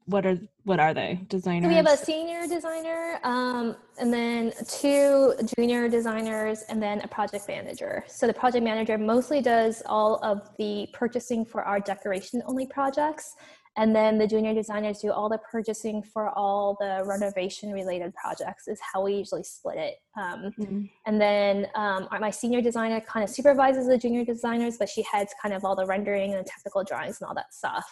what 0.06 0.24
are 0.24 0.38
what 0.64 0.80
are 0.80 0.94
they? 0.94 1.20
Designers. 1.28 1.64
So 1.64 1.68
we 1.68 1.74
have 1.74 1.86
a 1.86 1.96
senior 1.96 2.46
designer, 2.46 3.20
um, 3.24 3.76
and 3.98 4.12
then 4.12 4.52
two 4.68 5.34
junior 5.56 5.88
designers, 5.88 6.62
and 6.68 6.82
then 6.82 7.00
a 7.02 7.08
project 7.08 7.48
manager. 7.48 8.04
So 8.06 8.26
the 8.26 8.32
project 8.32 8.64
manager 8.64 8.96
mostly 8.96 9.42
does 9.42 9.82
all 9.86 10.22
of 10.24 10.48
the 10.56 10.88
purchasing 10.92 11.44
for 11.44 11.62
our 11.64 11.80
decoration 11.80 12.42
only 12.46 12.66
projects, 12.66 13.34
and 13.78 13.94
then 13.94 14.18
the 14.18 14.26
junior 14.26 14.52
designers 14.52 14.98
do 14.98 15.12
all 15.12 15.28
the 15.28 15.38
purchasing 15.38 16.02
for 16.02 16.30
all 16.30 16.76
the 16.80 17.04
renovation 17.06 17.70
related 17.72 18.12
projects 18.12 18.66
is 18.66 18.80
how 18.80 19.04
we 19.04 19.14
usually 19.14 19.44
split 19.44 19.76
it. 19.78 19.94
Um, 20.16 20.52
mm-hmm. 20.58 20.82
and 21.06 21.20
then 21.20 21.68
um, 21.76 22.08
my 22.20 22.30
senior 22.30 22.60
designer 22.60 23.00
kind 23.00 23.22
of 23.22 23.30
supervises 23.30 23.86
the 23.86 23.96
junior 23.96 24.24
designers 24.24 24.78
but 24.78 24.88
she 24.88 25.04
heads 25.10 25.32
kind 25.40 25.54
of 25.54 25.64
all 25.64 25.76
the 25.76 25.86
rendering 25.86 26.34
and 26.34 26.44
technical 26.44 26.82
drawings 26.82 27.20
and 27.20 27.28
all 27.28 27.34
that 27.36 27.54
stuff. 27.54 27.86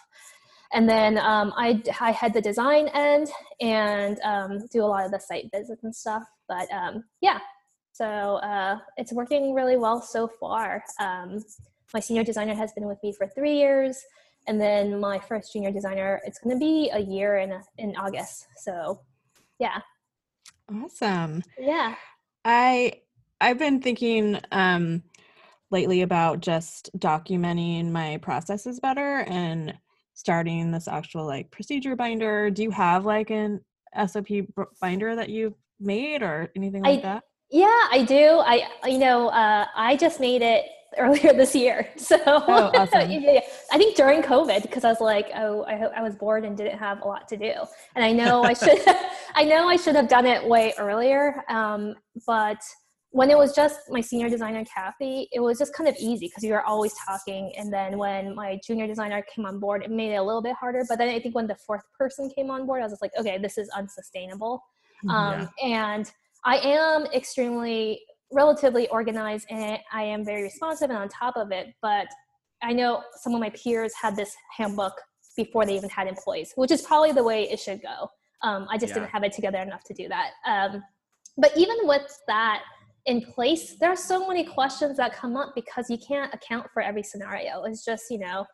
And 0.73 0.89
then 0.89 1.17
um, 1.19 1.53
I, 1.55 1.81
I 2.01 2.11
head 2.11 2.33
the 2.33 2.41
design 2.41 2.89
end 2.89 3.29
and 3.61 4.19
um, 4.25 4.67
do 4.67 4.83
a 4.83 4.87
lot 4.87 5.05
of 5.05 5.11
the 5.11 5.19
site 5.19 5.45
visits 5.53 5.85
and 5.85 5.95
stuff 5.95 6.23
but 6.49 6.69
um, 6.71 7.05
yeah. 7.21 7.39
So 7.93 8.05
uh, 8.05 8.79
it's 8.97 9.13
working 9.13 9.53
really 9.53 9.77
well 9.77 10.01
so 10.01 10.27
far. 10.27 10.83
Um, 10.99 11.43
my 11.93 12.01
senior 12.01 12.25
designer 12.25 12.53
has 12.53 12.73
been 12.73 12.87
with 12.87 13.01
me 13.01 13.13
for 13.13 13.25
three 13.27 13.55
years 13.55 13.97
and 14.47 14.59
then 14.59 14.99
my 14.99 15.19
first 15.19 15.53
junior 15.53 15.71
designer 15.71 16.21
it's 16.25 16.39
going 16.39 16.55
to 16.55 16.59
be 16.59 16.89
a 16.93 16.99
year 16.99 17.37
in 17.37 17.53
in 17.77 17.95
august. 17.97 18.47
So 18.57 19.01
yeah. 19.59 19.81
Awesome. 20.83 21.43
Yeah. 21.57 21.95
I 22.45 22.93
i've 23.39 23.59
been 23.59 23.81
thinking 23.81 24.39
um 24.51 25.03
lately 25.69 26.01
about 26.01 26.39
just 26.39 26.89
documenting 26.97 27.91
my 27.91 28.17
processes 28.17 28.79
better 28.79 29.19
and 29.27 29.77
starting 30.13 30.71
this 30.71 30.87
actual 30.87 31.25
like 31.25 31.51
procedure 31.51 31.95
binder. 31.95 32.49
Do 32.49 32.63
you 32.63 32.71
have 32.71 33.05
like 33.05 33.29
an 33.29 33.61
sop 34.07 34.27
binder 34.81 35.15
that 35.15 35.29
you've 35.29 35.55
made 35.79 36.23
or 36.23 36.51
anything 36.55 36.83
like 36.83 36.99
I, 36.99 37.01
that? 37.01 37.23
Yeah 37.51 37.81
i 37.91 38.03
do. 38.07 38.41
I 38.45 38.67
you 38.85 38.97
know 38.97 39.27
uh, 39.29 39.65
i 39.75 39.95
just 39.95 40.19
made 40.19 40.41
it 40.41 40.65
earlier 40.99 41.33
this 41.33 41.55
year. 41.55 41.87
So 41.97 42.17
oh, 42.25 42.71
awesome. 42.73 43.09
yeah, 43.11 43.41
I 43.71 43.77
think 43.77 43.97
during 43.97 44.21
COVID, 44.21 44.61
because 44.61 44.85
I 44.85 44.89
was 44.89 45.01
like, 45.01 45.29
oh, 45.35 45.63
I, 45.63 45.73
I 45.73 46.01
was 46.01 46.15
bored 46.15 46.45
and 46.45 46.55
didn't 46.55 46.77
have 46.77 47.01
a 47.01 47.07
lot 47.07 47.27
to 47.29 47.37
do. 47.37 47.51
And 47.95 48.05
I 48.05 48.13
know 48.13 48.43
I 48.43 48.53
should, 48.53 48.79
I 49.35 49.43
know 49.43 49.67
I 49.67 49.75
should 49.75 49.95
have 49.95 50.07
done 50.07 50.25
it 50.25 50.47
way 50.47 50.73
earlier. 50.77 51.43
Um, 51.49 51.95
but 52.25 52.59
when 53.11 53.29
it 53.29 53.37
was 53.37 53.53
just 53.53 53.79
my 53.89 53.99
senior 53.99 54.29
designer, 54.29 54.63
Kathy, 54.63 55.27
it 55.33 55.39
was 55.39 55.57
just 55.57 55.73
kind 55.73 55.89
of 55.89 55.95
easy 55.99 56.27
because 56.27 56.43
we 56.43 56.51
were 56.51 56.63
always 56.63 56.93
talking. 57.05 57.51
And 57.57 57.73
then 57.73 57.97
when 57.97 58.35
my 58.35 58.59
junior 58.65 58.87
designer 58.87 59.23
came 59.33 59.45
on 59.45 59.59
board, 59.59 59.83
it 59.83 59.91
made 59.91 60.13
it 60.13 60.17
a 60.17 60.23
little 60.23 60.41
bit 60.41 60.55
harder. 60.55 60.83
But 60.87 60.97
then 60.97 61.09
I 61.09 61.19
think 61.19 61.35
when 61.35 61.47
the 61.47 61.55
fourth 61.55 61.83
person 61.97 62.29
came 62.29 62.49
on 62.49 62.65
board, 62.65 62.81
I 62.81 62.85
was 62.85 62.93
just 62.93 63.01
like, 63.01 63.11
okay, 63.19 63.37
this 63.37 63.57
is 63.57 63.69
unsustainable. 63.75 64.63
Mm-hmm. 65.03 65.09
Um, 65.09 65.49
yeah. 65.61 65.95
And 65.95 66.11
I 66.45 66.57
am 66.57 67.05
extremely 67.07 68.01
relatively 68.31 68.87
organized 68.89 69.47
and 69.49 69.79
I 69.91 70.03
am 70.03 70.25
very 70.25 70.43
responsive 70.43 70.89
and 70.89 70.99
on 70.99 71.09
top 71.09 71.37
of 71.37 71.51
it. 71.51 71.73
But 71.81 72.07
I 72.61 72.73
know 72.73 73.03
some 73.21 73.33
of 73.33 73.39
my 73.39 73.49
peers 73.51 73.93
had 73.99 74.15
this 74.15 74.35
handbook 74.55 74.93
before 75.35 75.65
they 75.65 75.75
even 75.75 75.89
had 75.89 76.07
employees, 76.07 76.51
which 76.55 76.71
is 76.71 76.81
probably 76.81 77.11
the 77.11 77.23
way 77.23 77.49
it 77.49 77.59
should 77.59 77.81
go. 77.81 78.09
Um, 78.41 78.67
I 78.69 78.77
just 78.77 78.91
Yeah. 78.91 79.01
didn't 79.01 79.11
have 79.11 79.23
it 79.23 79.31
together 79.31 79.59
enough 79.59 79.83
to 79.85 79.93
do 79.93 80.07
that. 80.09 80.31
Um, 80.45 80.83
but 81.37 81.55
even 81.55 81.77
with 81.83 82.19
that 82.27 82.63
in 83.05 83.21
place, 83.21 83.75
there 83.79 83.91
are 83.91 83.95
so 83.95 84.27
many 84.27 84.43
questions 84.43 84.97
that 84.97 85.13
come 85.13 85.37
up 85.37 85.53
because 85.55 85.89
you 85.89 85.97
can't 85.97 86.33
account 86.33 86.67
for 86.73 86.81
every 86.81 87.03
scenario. 87.03 87.63
It's 87.63 87.85
just, 87.85 88.09
you 88.09 88.17
know, 88.17 88.45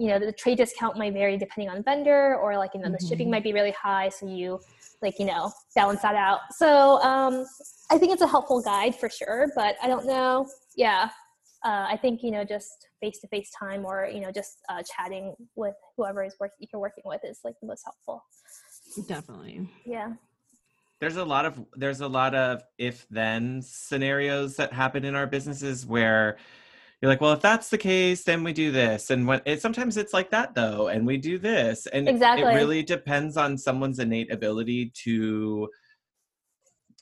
you 0.00 0.08
know, 0.08 0.18
the 0.18 0.32
trade 0.32 0.56
discount 0.56 0.96
might 0.96 1.12
vary 1.12 1.36
depending 1.36 1.68
on 1.68 1.82
vendor 1.82 2.36
or 2.36 2.56
like, 2.56 2.70
you 2.74 2.80
know, 2.80 2.90
the 2.90 2.98
shipping 3.06 3.26
Mhm. 3.28 3.32
might 3.32 3.44
be 3.44 3.52
really 3.52 3.72
high. 3.72 4.08
So 4.08 4.26
you 4.26 4.58
like, 5.02 5.18
you 5.18 5.26
know, 5.26 5.52
balance 5.74 6.00
that 6.00 6.14
out. 6.14 6.40
So 6.52 7.00
um, 7.02 7.44
I 7.90 7.98
think 7.98 8.10
it's 8.14 8.22
a 8.22 8.26
helpful 8.26 8.62
guide 8.62 8.94
for 8.96 9.10
sure, 9.10 9.52
but 9.54 9.76
I 9.82 9.86
don't 9.88 10.06
know. 10.06 10.48
Yeah. 10.74 11.10
Uh, 11.62 11.84
I 11.94 11.98
think, 12.00 12.22
you 12.22 12.30
know, 12.30 12.44
just 12.44 12.88
face-to-face 13.02 13.50
time 13.58 13.84
or, 13.84 14.08
you 14.10 14.20
know, 14.20 14.32
just 14.32 14.60
uh, 14.70 14.82
chatting 14.96 15.34
with 15.54 15.74
whoever 15.98 16.22
is 16.24 16.34
work- 16.40 16.52
you're 16.58 16.80
working 16.80 17.04
with 17.04 17.20
is 17.22 17.40
like 17.44 17.56
the 17.60 17.66
most 17.66 17.82
helpful. 17.84 18.24
Definitely. 19.06 19.68
Yeah. 19.84 20.12
there's 21.00 21.16
a 21.16 21.24
lot 21.24 21.44
of 21.46 21.64
there's 21.76 22.00
a 22.02 22.08
lot 22.08 22.34
of 22.34 22.62
if 22.76 23.06
then 23.10 23.62
scenarios 23.62 24.56
that 24.56 24.70
happen 24.70 25.02
in 25.04 25.14
our 25.14 25.26
businesses 25.26 25.86
where 25.86 26.36
you're 27.00 27.10
like 27.10 27.20
well 27.20 27.32
if 27.32 27.40
that's 27.40 27.68
the 27.70 27.78
case 27.78 28.24
then 28.24 28.44
we 28.44 28.52
do 28.52 28.70
this 28.70 29.10
and 29.10 29.26
when 29.26 29.40
it 29.46 29.60
sometimes 29.62 29.96
it's 29.96 30.12
like 30.12 30.30
that 30.30 30.54
though 30.54 30.88
and 30.88 31.06
we 31.06 31.16
do 31.16 31.38
this 31.38 31.86
and 31.86 32.08
Exactly. 32.08 32.44
it 32.50 32.54
really 32.54 32.82
depends 32.82 33.36
on 33.36 33.56
someone's 33.56 33.98
innate 33.98 34.32
ability 34.32 34.92
to 34.94 35.68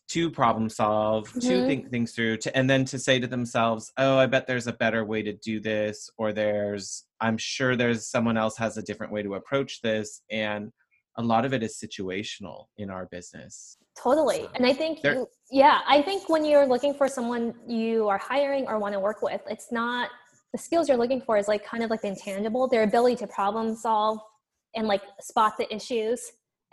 to 0.08 0.30
problem 0.30 0.70
solve 0.70 1.30
to 1.34 1.38
Mhm. 1.62 1.66
think 1.66 1.90
things 1.90 2.12
through 2.12 2.38
to 2.38 2.56
and 2.56 2.68
then 2.70 2.84
to 2.86 2.98
say 2.98 3.18
to 3.18 3.26
themselves 3.26 3.92
oh 3.98 4.16
i 4.18 4.26
bet 4.26 4.46
there's 4.46 4.66
a 4.66 4.72
better 4.72 5.04
way 5.04 5.22
to 5.22 5.32
do 5.34 5.60
this 5.60 6.08
or 6.16 6.32
there's 6.32 7.04
i'm 7.20 7.36
sure 7.36 7.76
there's 7.76 8.06
someone 8.06 8.38
else 8.38 8.56
has 8.56 8.78
a 8.78 8.82
different 8.82 9.12
way 9.12 9.22
to 9.22 9.34
approach 9.34 9.80
this 9.82 10.22
and 10.30 10.72
a 11.16 11.22
lot 11.22 11.44
of 11.44 11.52
it 11.52 11.62
is 11.64 11.76
situational 11.76 12.66
in 12.78 12.88
our 12.90 13.06
business 13.06 13.76
Totally. 14.00 14.46
And 14.54 14.64
I 14.64 14.72
think, 14.72 15.00
yeah, 15.50 15.80
I 15.86 16.02
think 16.02 16.28
when 16.28 16.44
you're 16.44 16.66
looking 16.66 16.94
for 16.94 17.08
someone 17.08 17.54
you 17.66 18.08
are 18.08 18.18
hiring 18.18 18.66
or 18.66 18.78
want 18.78 18.94
to 18.94 19.00
work 19.00 19.22
with, 19.22 19.40
it's 19.48 19.72
not 19.72 20.10
the 20.52 20.58
skills 20.58 20.88
you're 20.88 20.96
looking 20.96 21.20
for 21.20 21.36
is 21.36 21.48
like 21.48 21.64
kind 21.64 21.82
of 21.82 21.90
like 21.90 22.02
the 22.02 22.08
intangible, 22.08 22.68
their 22.68 22.84
ability 22.84 23.16
to 23.16 23.26
problem 23.26 23.74
solve 23.74 24.18
and 24.74 24.86
like 24.86 25.02
spot 25.20 25.54
the 25.58 25.72
issues. 25.74 26.20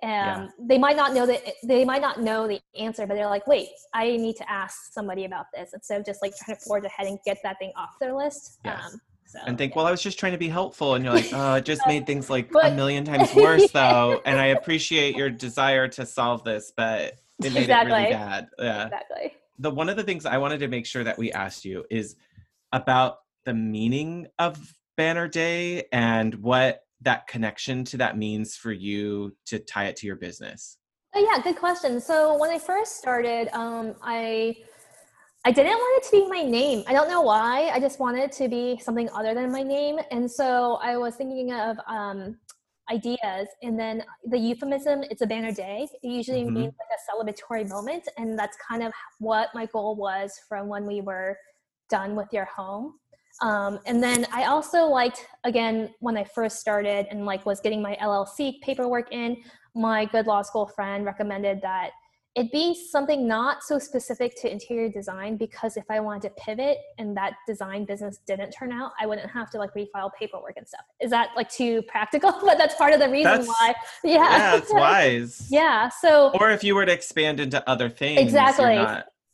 Um, 0.04 0.10
Yeah. 0.10 0.48
They 0.60 0.78
might 0.78 0.98
not 0.98 1.14
know 1.14 1.26
that 1.26 1.42
they 1.64 1.84
might 1.84 2.02
not 2.02 2.22
know 2.22 2.48
the 2.48 2.60
answer, 2.78 3.08
but 3.08 3.16
they're 3.16 3.28
like, 3.28 3.48
wait, 3.48 3.70
I 3.94 4.18
need 4.18 4.36
to 4.36 4.52
ask 4.52 4.94
somebody 4.94 5.26
about 5.26 5.46
this 5.54 5.72
instead 5.74 6.00
of 6.00 6.06
just 6.06 6.22
like 6.22 6.34
trying 6.38 6.58
to 6.58 6.64
forge 6.64 6.86
ahead 6.86 7.08
and 7.08 7.18
get 7.26 7.38
that 7.44 7.58
thing 7.60 7.72
off 7.76 7.96
their 8.00 8.14
list. 8.14 8.60
Yes. 8.66 8.94
Um, 8.94 9.00
so, 9.26 9.40
and 9.46 9.58
think, 9.58 9.72
yeah. 9.72 9.78
well, 9.78 9.88
I 9.88 9.92
was 9.92 10.02
just 10.02 10.20
trying 10.20 10.34
to 10.34 10.38
be 10.38 10.48
helpful. 10.48 10.96
And 10.96 11.04
you're 11.04 11.14
like, 11.14 11.30
oh, 11.34 11.56
it 11.56 11.66
just 11.66 11.82
made 11.88 12.06
things 12.06 12.30
like 12.30 12.52
a 12.64 12.72
million 12.72 13.04
times 13.04 13.34
worse, 13.34 13.72
though. 13.74 14.22
And 14.26 14.40
I 14.40 14.48
appreciate 14.48 15.16
your 15.16 15.30
desire 15.30 15.88
to 15.90 16.06
solve 16.06 16.44
this, 16.44 16.72
but 16.76 17.20
it 17.44 17.54
made 17.54 17.70
it 17.70 17.74
really 17.74 18.12
bad. 18.12 18.48
Yeah. 18.60 18.86
exactly. 18.86 19.34
The 19.58 19.72
one 19.72 19.90
of 19.90 19.98
the 19.98 20.04
things 20.04 20.26
I 20.26 20.38
wanted 20.38 20.60
to 20.60 20.68
make 20.68 20.86
sure 20.86 21.04
that 21.04 21.18
we 21.18 21.32
asked 21.32 21.66
you 21.66 21.86
is 21.90 22.16
about 22.72 23.20
the 23.46 23.54
meaning 23.54 24.28
of 24.38 24.74
Banner 24.98 25.28
Day 25.28 25.86
and 25.92 26.36
what 26.36 26.84
that 27.02 27.28
connection 27.28 27.84
to 27.86 27.98
that 27.98 28.18
means 28.18 28.56
for 28.56 28.72
you 28.72 29.36
to 29.46 29.60
tie 29.60 29.86
it 29.86 29.96
to 29.98 30.08
your 30.08 30.16
business. 30.16 30.78
Oh 31.14 31.20
yeah, 31.32 31.42
good 31.42 31.58
question. 31.58 32.02
So 32.02 32.38
when 32.38 32.52
I 32.52 32.60
first 32.60 32.98
started, 32.98 33.48
um, 33.54 33.96
I 34.04 34.58
I 35.48 35.52
didn't 35.52 35.74
want 35.78 36.04
it 36.04 36.10
to 36.10 36.24
be 36.24 36.28
my 36.28 36.42
name. 36.42 36.84
I 36.88 36.94
don't 36.94 37.08
know 37.08 37.22
why. 37.22 37.70
I 37.72 37.80
just 37.80 38.00
wanted 38.00 38.24
it 38.24 38.32
to 38.34 38.50
be 38.50 38.80
something 38.80 39.08
other 39.12 39.36
than 39.36 39.52
my 39.52 39.62
name, 39.62 40.00
and 40.10 40.30
so 40.30 40.80
I 40.82 40.98
was 40.98 41.16
thinking 41.16 41.54
of 41.54 41.78
um, 41.88 42.38
ideas. 42.92 43.48
And 43.62 43.80
then 43.80 44.04
the 44.26 44.40
euphemism, 44.40 45.04
it's 45.04 45.22
a 45.22 45.28
banner 45.28 45.52
day. 45.52 45.88
It 46.02 46.08
usually 46.08 46.46
Mhm. 46.46 46.54
means 46.54 46.74
like 46.80 46.90
a 46.98 47.02
celebratory 47.08 47.70
moment, 47.70 48.08
and 48.18 48.38
that's 48.40 48.58
kind 48.58 48.82
of 48.82 48.92
what 49.20 49.54
my 49.54 49.68
goal 49.68 49.96
was 49.96 50.36
from 50.50 50.68
when 50.68 50.88
we 50.88 51.02
were 51.02 51.38
done 51.92 52.16
with 52.16 52.34
your 52.34 52.46
home. 52.46 53.00
Um, 53.44 53.80
and 53.86 54.02
then 54.02 54.26
I 54.34 54.46
also 54.46 54.86
liked 54.88 55.28
again 55.44 55.94
when 56.00 56.18
I 56.18 56.24
first 56.24 56.60
started 56.60 57.06
and 57.12 57.24
like 57.28 57.46
was 57.46 57.60
getting 57.60 57.84
my 57.84 57.96
LLC 58.02 58.60
paperwork 58.64 59.12
in 59.12 59.44
my 59.76 60.06
good 60.06 60.26
law 60.26 60.42
school 60.42 60.66
friend 60.66 61.06
recommended 61.06 61.62
that 61.62 61.92
it 62.36 62.52
be 62.52 62.76
something 62.76 63.26
not 63.28 63.64
so 63.64 63.80
specific 63.80 64.36
to 64.42 64.52
interior 64.52 64.90
design 64.90 65.38
because 65.38 65.78
if 65.78 65.86
I 65.90 66.02
wanted 66.02 66.24
to 66.24 66.30
pivot 66.32 66.80
and 66.98 67.16
that 67.16 67.36
design 67.48 67.86
business 67.86 68.20
didn't 68.28 68.52
turn 68.52 68.74
out, 68.74 68.92
I 69.00 69.06
wouldn't 69.06 69.30
have 69.32 69.50
to 69.52 69.58
like 69.58 69.74
refile 69.74 70.12
paperwork 70.20 70.58
and 70.58 70.68
stuff. 70.68 70.82
Is 71.00 71.10
that 71.12 71.30
like 71.38 71.50
too 71.50 71.82
practical? 71.84 72.34
but 72.46 72.58
that's 72.58 72.76
part 72.76 72.94
of 72.94 73.00
the 73.00 73.08
reason 73.10 73.32
That's- 73.32 73.48
why. 73.48 73.74
Yeah. 74.04 74.16
Yeah, 74.16 74.56
it's 74.58 74.74
wise. 74.74 75.48
yeah. 75.50 75.88
So 75.88 76.32
Or 76.40 76.52
if 76.52 76.62
you 76.62 76.76
were 76.76 76.86
to 76.86 76.92
expand 76.92 77.40
into 77.40 77.68
other 77.70 77.90
things, 77.90 78.20
Exactly. 78.20 78.86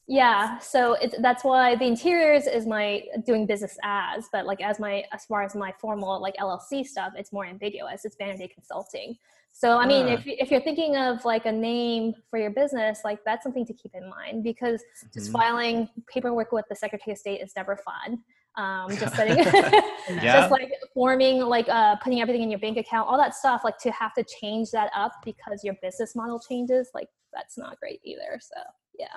yeah, 0.07 0.60
so 0.60 0.94
it's 0.94 1.15
that's 1.22 1.44
why 1.44 1.76
the 1.76 1.86
interiors 1.86 2.45
is 2.45 2.68
my 2.68 3.03
doing 3.26 3.48
business 3.48 3.78
as, 3.84 4.30
but 4.32 4.45
like 4.45 4.61
as 4.61 4.80
my 4.80 5.03
as 5.11 5.26
far 5.26 5.41
as 5.41 5.56
my 5.56 5.73
formal 5.80 6.22
like 6.22 6.36
LLC 6.38 6.86
stuff, 6.86 7.14
it's 7.15 7.32
more 7.34 7.45
ambiguous. 7.45 8.06
It's 8.06 8.15
Day 8.15 8.52
Consulting. 8.53 9.18
So 9.52 9.78
I 9.78 9.86
mean, 9.86 10.07
Ah. 10.07 10.14
if 10.14 10.23
if 10.26 10.52
you're 10.52 10.61
thinking 10.61 10.95
of 10.95 11.23
like 11.26 11.45
a 11.45 11.52
name 11.52 12.14
for 12.30 12.40
your 12.40 12.52
business, 12.52 13.02
like 13.03 13.19
that's 13.26 13.44
something 13.44 13.65
to 13.65 13.73
keep 13.73 13.94
in 13.94 14.10
mind 14.10 14.44
because 14.44 14.84
just 15.14 15.30
Mhm. 15.30 15.34
filing 15.34 15.90
paperwork 16.11 16.52
with 16.52 16.65
the 16.69 16.76
Secretary 16.76 17.11
of 17.14 17.18
State 17.19 17.41
is 17.41 17.53
never 17.56 17.76
fun. 17.78 18.23
Um, 18.56 18.88
just 18.98 19.15
setting, 19.15 19.38
Yeah. 20.23 20.41
just 20.41 20.52
like 20.52 20.72
forming, 20.94 21.41
like 21.41 21.69
uh, 21.69 21.95
putting 21.98 22.22
everything 22.22 22.44
in 22.44 22.49
your 22.49 22.60
bank 22.60 22.78
account, 22.78 23.07
all 23.10 23.18
that 23.18 23.36
stuff. 23.36 23.61
Like 23.64 23.78
to 23.80 23.91
have 23.91 24.14
to 24.15 24.23
change 24.23 24.72
that 24.72 24.90
up 24.95 25.14
because 25.23 25.64
your 25.64 25.76
business 25.82 26.15
model 26.15 26.40
changes, 26.40 26.90
like 26.94 27.07
that's 27.34 27.57
not 27.57 27.80
great 27.80 27.99
either. 28.03 28.40
So 28.41 28.56
yeah. 28.98 29.15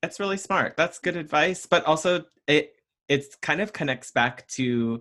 That's 0.00 0.18
really 0.20 0.36
smart. 0.38 0.76
That's 0.76 0.98
good 0.98 1.16
advice. 1.16 1.66
But 1.66 1.84
also 1.84 2.24
it 2.46 2.74
it's 3.08 3.34
kind 3.36 3.60
of 3.60 3.72
connects 3.72 4.10
back 4.10 4.46
to 4.48 5.00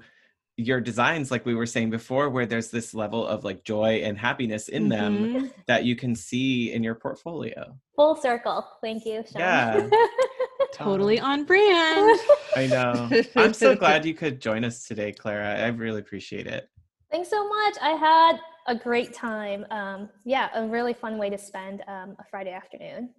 your 0.65 0.79
designs 0.81 1.31
like 1.31 1.45
we 1.45 1.55
were 1.55 1.65
saying 1.65 1.89
before 1.89 2.29
where 2.29 2.45
there's 2.45 2.69
this 2.71 2.93
level 2.93 3.25
of 3.25 3.43
like 3.43 3.63
joy 3.63 4.01
and 4.03 4.17
happiness 4.17 4.69
in 4.69 4.89
them 4.89 5.17
Mhm. 5.17 5.53
that 5.67 5.85
you 5.85 5.95
can 5.95 6.15
see 6.15 6.71
in 6.71 6.83
your 6.83 6.95
portfolio. 6.95 7.75
Full 7.95 8.15
circle. 8.15 8.65
Thank 8.81 9.05
you, 9.05 9.23
Sean. 9.31 9.41
Yeah. 9.41 9.89
Totally 10.73 11.19
on 11.19 11.43
brand. 11.45 12.19
I 12.55 12.67
know. 12.67 13.09
I'm 13.35 13.53
so 13.53 13.75
glad 13.75 14.05
you 14.05 14.13
could 14.13 14.39
join 14.39 14.63
us 14.63 14.87
today, 14.87 15.11
Clara. 15.11 15.59
I 15.59 15.67
really 15.67 15.99
appreciate 15.99 16.47
it. 16.47 16.69
Thanks 17.11 17.29
so 17.29 17.47
much. 17.47 17.75
I 17.81 17.89
had 17.89 18.39
a 18.67 18.75
great 18.75 19.13
time. 19.13 19.65
Um, 19.69 20.09
yeah, 20.23 20.49
a 20.55 20.65
really 20.67 20.93
fun 20.93 21.17
way 21.17 21.29
to 21.29 21.37
spend 21.37 21.83
um, 21.87 22.15
a 22.19 22.23
Friday 22.29 22.51
afternoon. 22.53 23.09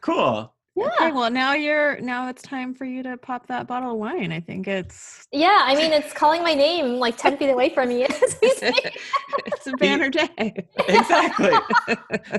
Cool. 0.00 0.52
Yeah. 0.76 0.88
Okay, 1.00 1.12
well 1.12 1.30
now 1.30 1.54
you're 1.54 1.98
now 2.00 2.28
it's 2.28 2.42
time 2.42 2.74
for 2.74 2.84
you 2.84 3.02
to 3.02 3.16
pop 3.16 3.46
that 3.46 3.66
bottle 3.66 3.92
of 3.92 3.96
wine. 3.98 4.30
I 4.30 4.40
think 4.40 4.68
it's 4.68 5.26
Yeah, 5.32 5.60
I 5.62 5.74
mean, 5.74 5.90
it's 5.90 6.12
calling 6.12 6.42
my 6.42 6.52
name 6.54 6.96
like 6.98 7.16
10 7.16 7.38
feet 7.38 7.48
away 7.48 7.70
from 7.70 7.88
me. 7.88 8.04
as 8.04 8.36
we 8.42 8.50
speak. 8.50 8.98
it's 9.46 9.66
a 9.66 9.72
banner 9.78 10.10
day. 10.10 10.54
Exactly. 10.86 11.50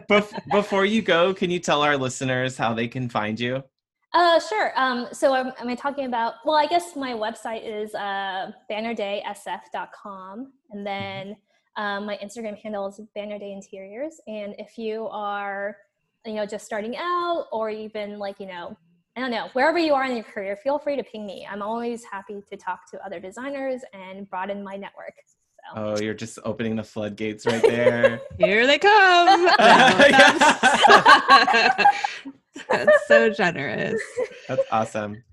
Bef- 0.09 0.39
before 0.51 0.85
you 0.85 1.01
go, 1.01 1.34
can 1.34 1.49
you 1.49 1.59
tell 1.59 1.81
our 1.81 1.97
listeners 1.97 2.55
how 2.57 2.73
they 2.76 2.88
can 2.88 3.09
find 3.09 3.39
you? 3.39 3.64
Uh, 4.14 4.39
sure. 4.39 4.72
Um, 4.76 5.07
so 5.11 5.35
am, 5.35 5.51
am 5.59 5.68
I 5.68 5.76
talking 5.76 6.05
about, 6.05 6.35
well, 6.45 6.55
I 6.55 6.68
guess 6.68 6.95
my 6.95 7.14
website 7.14 7.61
is 7.65 7.93
uh, 7.93 8.51
bannerdaysf.com. 8.72 10.53
And 10.72 10.85
then 10.88 11.35
um, 11.76 12.05
my 12.05 12.18
Instagram 12.18 12.57
handle 12.57 12.88
is 12.88 12.99
Banner 13.15 13.38
Day 13.39 13.51
Interiors. 13.51 14.19
And 14.27 14.55
if 14.57 14.77
you 14.77 15.07
are, 15.07 15.76
you 16.28 16.36
know, 16.36 16.45
just 16.45 16.66
starting 16.66 16.95
out 16.98 17.48
or 17.52 17.70
even 17.70 18.20
like, 18.20 18.40
you 18.40 18.48
know, 18.48 18.78
I 19.16 19.20
don't 19.20 19.32
know, 19.32 19.49
wherever 19.54 19.80
you 19.80 19.94
are 19.95 20.06
in 20.06 20.16
your 20.16 20.24
career, 20.24 20.56
feel 20.56 20.78
free 20.78 20.95
to 20.95 21.04
ping 21.04 21.26
me. 21.26 21.48
I'm 21.49 21.64
always 21.64 22.04
happy 22.04 22.44
to 22.49 22.58
talk 22.58 22.90
to 22.91 23.04
other 23.04 23.20
designers 23.20 23.82
and 23.91 24.30
broaden 24.30 24.64
my 24.64 24.76
network. 24.76 25.14
So. 25.26 25.74
Oh, 25.76 25.99
you're 25.99 26.14
just 26.14 26.38
opening 26.45 26.76
the 26.76 26.84
floodgates 26.84 27.45
right 27.48 27.62
there. 27.62 28.22
Here 28.38 28.68
they 28.68 28.78
come. 28.78 29.45
That's, 32.70 32.86
that's 32.86 33.08
so 33.08 33.30
generous. 33.30 34.02
That's 34.48 34.64
awesome. 34.72 35.24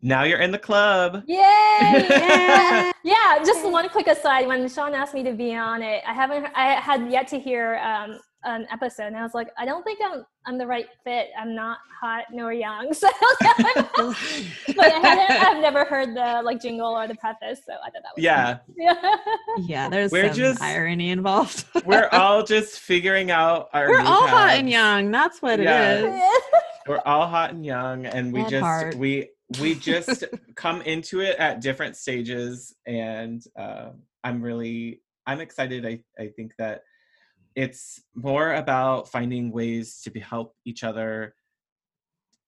Now 0.00 0.22
you're 0.24 0.40
in 0.40 0.52
the 0.52 0.58
club. 0.58 1.24
Yay! 1.26 1.36
yeah. 1.40 2.92
yeah, 3.02 3.38
just 3.44 3.68
one 3.68 3.88
quick 3.88 4.06
aside. 4.06 4.46
When 4.46 4.68
Sean 4.68 4.94
asked 4.94 5.14
me 5.14 5.22
to 5.24 5.32
be 5.32 5.54
on 5.56 5.82
it, 5.82 6.02
I 6.06 6.12
haven't, 6.12 6.46
I 6.54 6.74
had 6.74 7.10
yet 7.10 7.26
to 7.28 7.38
hear 7.38 7.76
um, 7.78 8.20
an 8.44 8.66
episode, 8.72 9.06
and 9.08 9.16
I 9.16 9.22
was 9.22 9.34
like, 9.34 9.48
I 9.58 9.64
don't 9.64 9.82
think 9.82 9.98
I'm, 10.04 10.24
I'm 10.46 10.58
the 10.58 10.66
right 10.66 10.86
fit. 11.04 11.28
I'm 11.38 11.54
not 11.54 11.78
hot 12.00 12.24
nor 12.32 12.52
young, 12.52 12.92
so. 12.94 13.08
but 13.40 14.92
I 14.92 15.50
I've 15.50 15.60
never 15.60 15.84
heard 15.84 16.14
the 16.14 16.40
like 16.44 16.60
jingle 16.60 16.88
or 16.96 17.06
the 17.08 17.14
preface, 17.16 17.60
so 17.66 17.72
I 17.74 17.90
thought 17.90 18.02
that 18.02 18.14
was 18.16 18.22
Yeah, 18.24 18.58
yeah. 18.76 19.16
Yeah, 19.58 19.88
there's 19.88 20.12
We're 20.12 20.28
some 20.28 20.36
just- 20.36 20.62
irony 20.62 21.10
involved. 21.10 21.64
we're 21.84 22.08
all 22.12 22.42
just 22.44 22.80
figuring 22.80 23.30
out 23.30 23.68
our. 23.72 23.88
We're 23.88 24.02
new 24.02 24.08
all 24.08 24.26
hot 24.26 24.50
and 24.50 24.70
young. 24.70 25.10
That's 25.10 25.42
what 25.42 25.60
Yeah. 25.60 25.98
it 25.98 26.04
is. 26.04 26.42
We're 26.86 27.02
all 27.04 27.26
hot 27.26 27.50
and 27.52 27.64
young, 27.66 28.06
and 28.06 28.32
we 28.32 28.40
At 28.42 28.48
just 28.50 28.62
heart. 28.62 28.94
we 28.94 29.28
we 29.60 29.74
just 29.74 30.24
come 30.54 30.80
into 30.82 31.20
it 31.20 31.36
at 31.38 31.60
different 31.60 31.96
stages, 31.96 32.74
and 32.86 33.42
uh, 33.58 33.90
I'm 34.24 34.40
really 34.42 35.02
I'm 35.26 35.40
excited. 35.40 35.84
I 35.84 36.00
I 36.18 36.28
think 36.28 36.52
that 36.58 36.82
it's 37.58 38.00
more 38.14 38.54
about 38.54 39.08
finding 39.08 39.50
ways 39.50 40.00
to 40.02 40.10
be, 40.12 40.20
help 40.20 40.54
each 40.64 40.84
other 40.84 41.34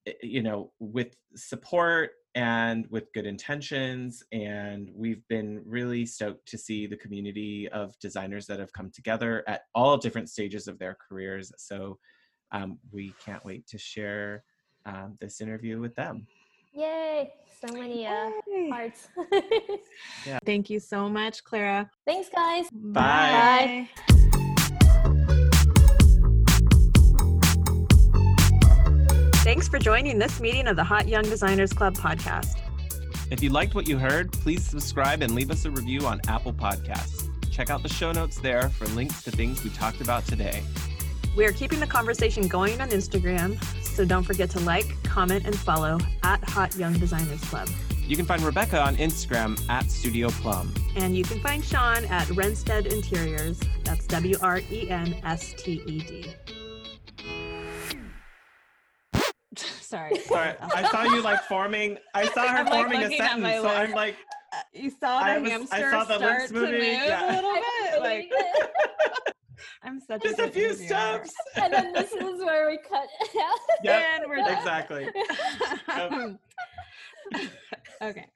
eh, 0.07 0.13
you 0.23 0.41
know 0.41 0.73
with 0.79 1.17
support 1.35 2.13
and 2.37 2.87
with 2.91 3.13
good 3.13 3.27
intentions 3.27 4.23
and 4.31 4.89
we've 4.95 5.27
been 5.27 5.61
really 5.67 6.07
stoked 6.07 6.47
to 6.47 6.57
see 6.57 6.87
the 6.87 6.97
community 6.97 7.69
of 7.71 7.99
designers 7.99 8.47
that 8.47 8.61
have 8.61 8.73
come 8.73 8.89
together 8.95 9.43
at 9.49 9.63
all 9.75 9.97
different 9.97 10.31
stages 10.31 10.69
of 10.69 10.79
their 10.79 10.97
careers 11.09 11.53
so 11.59 11.99
um, 12.53 12.79
we 12.93 13.13
can't 13.25 13.45
wait 13.45 13.67
to 13.67 13.79
share 13.79 14.45
um, 14.87 15.19
this 15.21 15.41
interview 15.41 15.81
with 15.81 15.95
them 15.97 16.25
Yay! 16.73 17.33
So 17.61 17.75
many 17.75 18.07
uh, 18.07 18.31
Yay. 18.47 18.71
hearts. 18.71 19.09
Thank 20.47 20.71
you 20.71 20.79
so 20.79 21.09
much, 21.09 21.43
Clara. 21.43 21.91
Thanks, 22.07 22.29
guys. 22.33 22.69
Bye. 22.73 23.89
Thanks 29.51 29.67
for 29.67 29.81
joining 29.81 30.17
this 30.17 30.41
meeting 30.41 30.69
of 30.69 30.77
the 30.77 30.85
Hot 30.85 31.09
Young 31.09 31.25
Designers 31.25 31.73
Club 31.73 31.95
podcast. 31.95 32.57
if 33.33 33.43
you 33.43 33.51
liked 33.51 33.75
what 33.75 33.89
you 33.89 33.99
heard 33.99 34.31
please 34.31 34.63
subscribe 34.63 35.23
and 35.23 35.35
leave 35.35 35.51
us 35.51 35.65
a 35.65 35.71
review 35.73 36.07
on 36.07 36.21
apple 36.29 36.53
podcasts 36.53 37.29
check 37.51 37.69
out 37.69 37.83
the 37.83 37.89
show 37.89 38.13
notes 38.13 38.39
there 38.39 38.69
for 38.69 38.87
links 38.95 39.25
to 39.25 39.33
things 39.33 39.65
we 39.65 39.71
talked 39.71 40.01
about 40.01 40.25
today 40.25 40.63
We 41.37 41.45
are 41.47 41.53
keeping 41.53 41.81
the 41.81 41.87
conversation 41.89 42.47
going 42.47 42.81
on 42.81 42.91
Instagram, 42.91 43.61
so 43.83 44.05
don't 44.05 44.23
forget 44.23 44.51
to 44.51 44.61
like, 44.61 44.87
comment, 45.03 45.45
and 45.45 45.59
follow 45.59 45.99
at 46.23 46.49
Hot 46.51 46.77
Young 46.77 46.97
Designers 47.01 47.41
Club. 47.41 47.69
you 48.07 48.15
can 48.15 48.27
find 48.27 48.43
rebecca 48.43 48.81
on 48.81 48.95
instagram 48.99 49.61
at 49.69 49.91
studio 49.91 50.29
plum 50.29 50.73
And 50.95 51.17
you 51.17 51.25
can 51.25 51.41
find 51.41 51.65
Sean 51.65 52.05
at 52.05 52.31
Wrensted 52.31 52.87
Interiors. 52.87 53.59
That's 53.83 54.07
W 54.07 54.37
R 54.43 54.61
E 54.71 54.89
N 54.89 55.17
S 55.25 55.55
T 55.55 55.83
E 55.87 55.99
D. 55.99 56.35
Sorry. 59.91 60.17
Sorry, 60.21 60.55
I 60.61 60.89
saw 60.89 61.03
you 61.03 61.21
like 61.21 61.43
forming. 61.45 61.99
I 62.15 62.27
saw 62.29 62.47
her 62.47 62.59
I'm, 62.59 62.67
like, 62.67 62.75
forming 62.75 63.03
a 63.03 63.17
sentence, 63.17 63.55
so 63.57 63.63
lips. 63.63 63.75
I'm 63.77 63.91
like, 63.91 64.17
uh, 64.53 64.57
You 64.73 64.91
saw 64.91 65.19
the 65.19 65.25
I 65.25 65.39
was- 65.39 65.51
I 65.51 65.53
hamster 65.53 65.91
saw 65.91 66.05
the 66.05 66.17
start 66.19 66.39
lips 66.43 66.53
to 66.53 66.55
move 66.55 66.71
yeah. 66.81 67.27
a 67.27 67.35
little 67.35 67.55
bit. 67.55 68.01
Like. 68.01 68.31
I'm 69.83 70.01
such 70.01 70.23
just 70.23 70.39
a, 70.39 70.45
a 70.45 70.49
few 70.51 70.65
interviewer. 70.69 70.87
steps. 70.87 71.35
and 71.57 71.73
then 71.73 71.93
this 71.93 72.13
is 72.13 72.39
where 72.45 72.69
we 72.71 72.79
cut 72.89 73.09
it 73.21 73.37
out. 73.43 73.59
Yep, 73.83 74.03
And 74.15 74.25
we're 74.29 74.37
done. 74.37 74.59
exactly. 74.59 75.09
okay. 78.03 78.27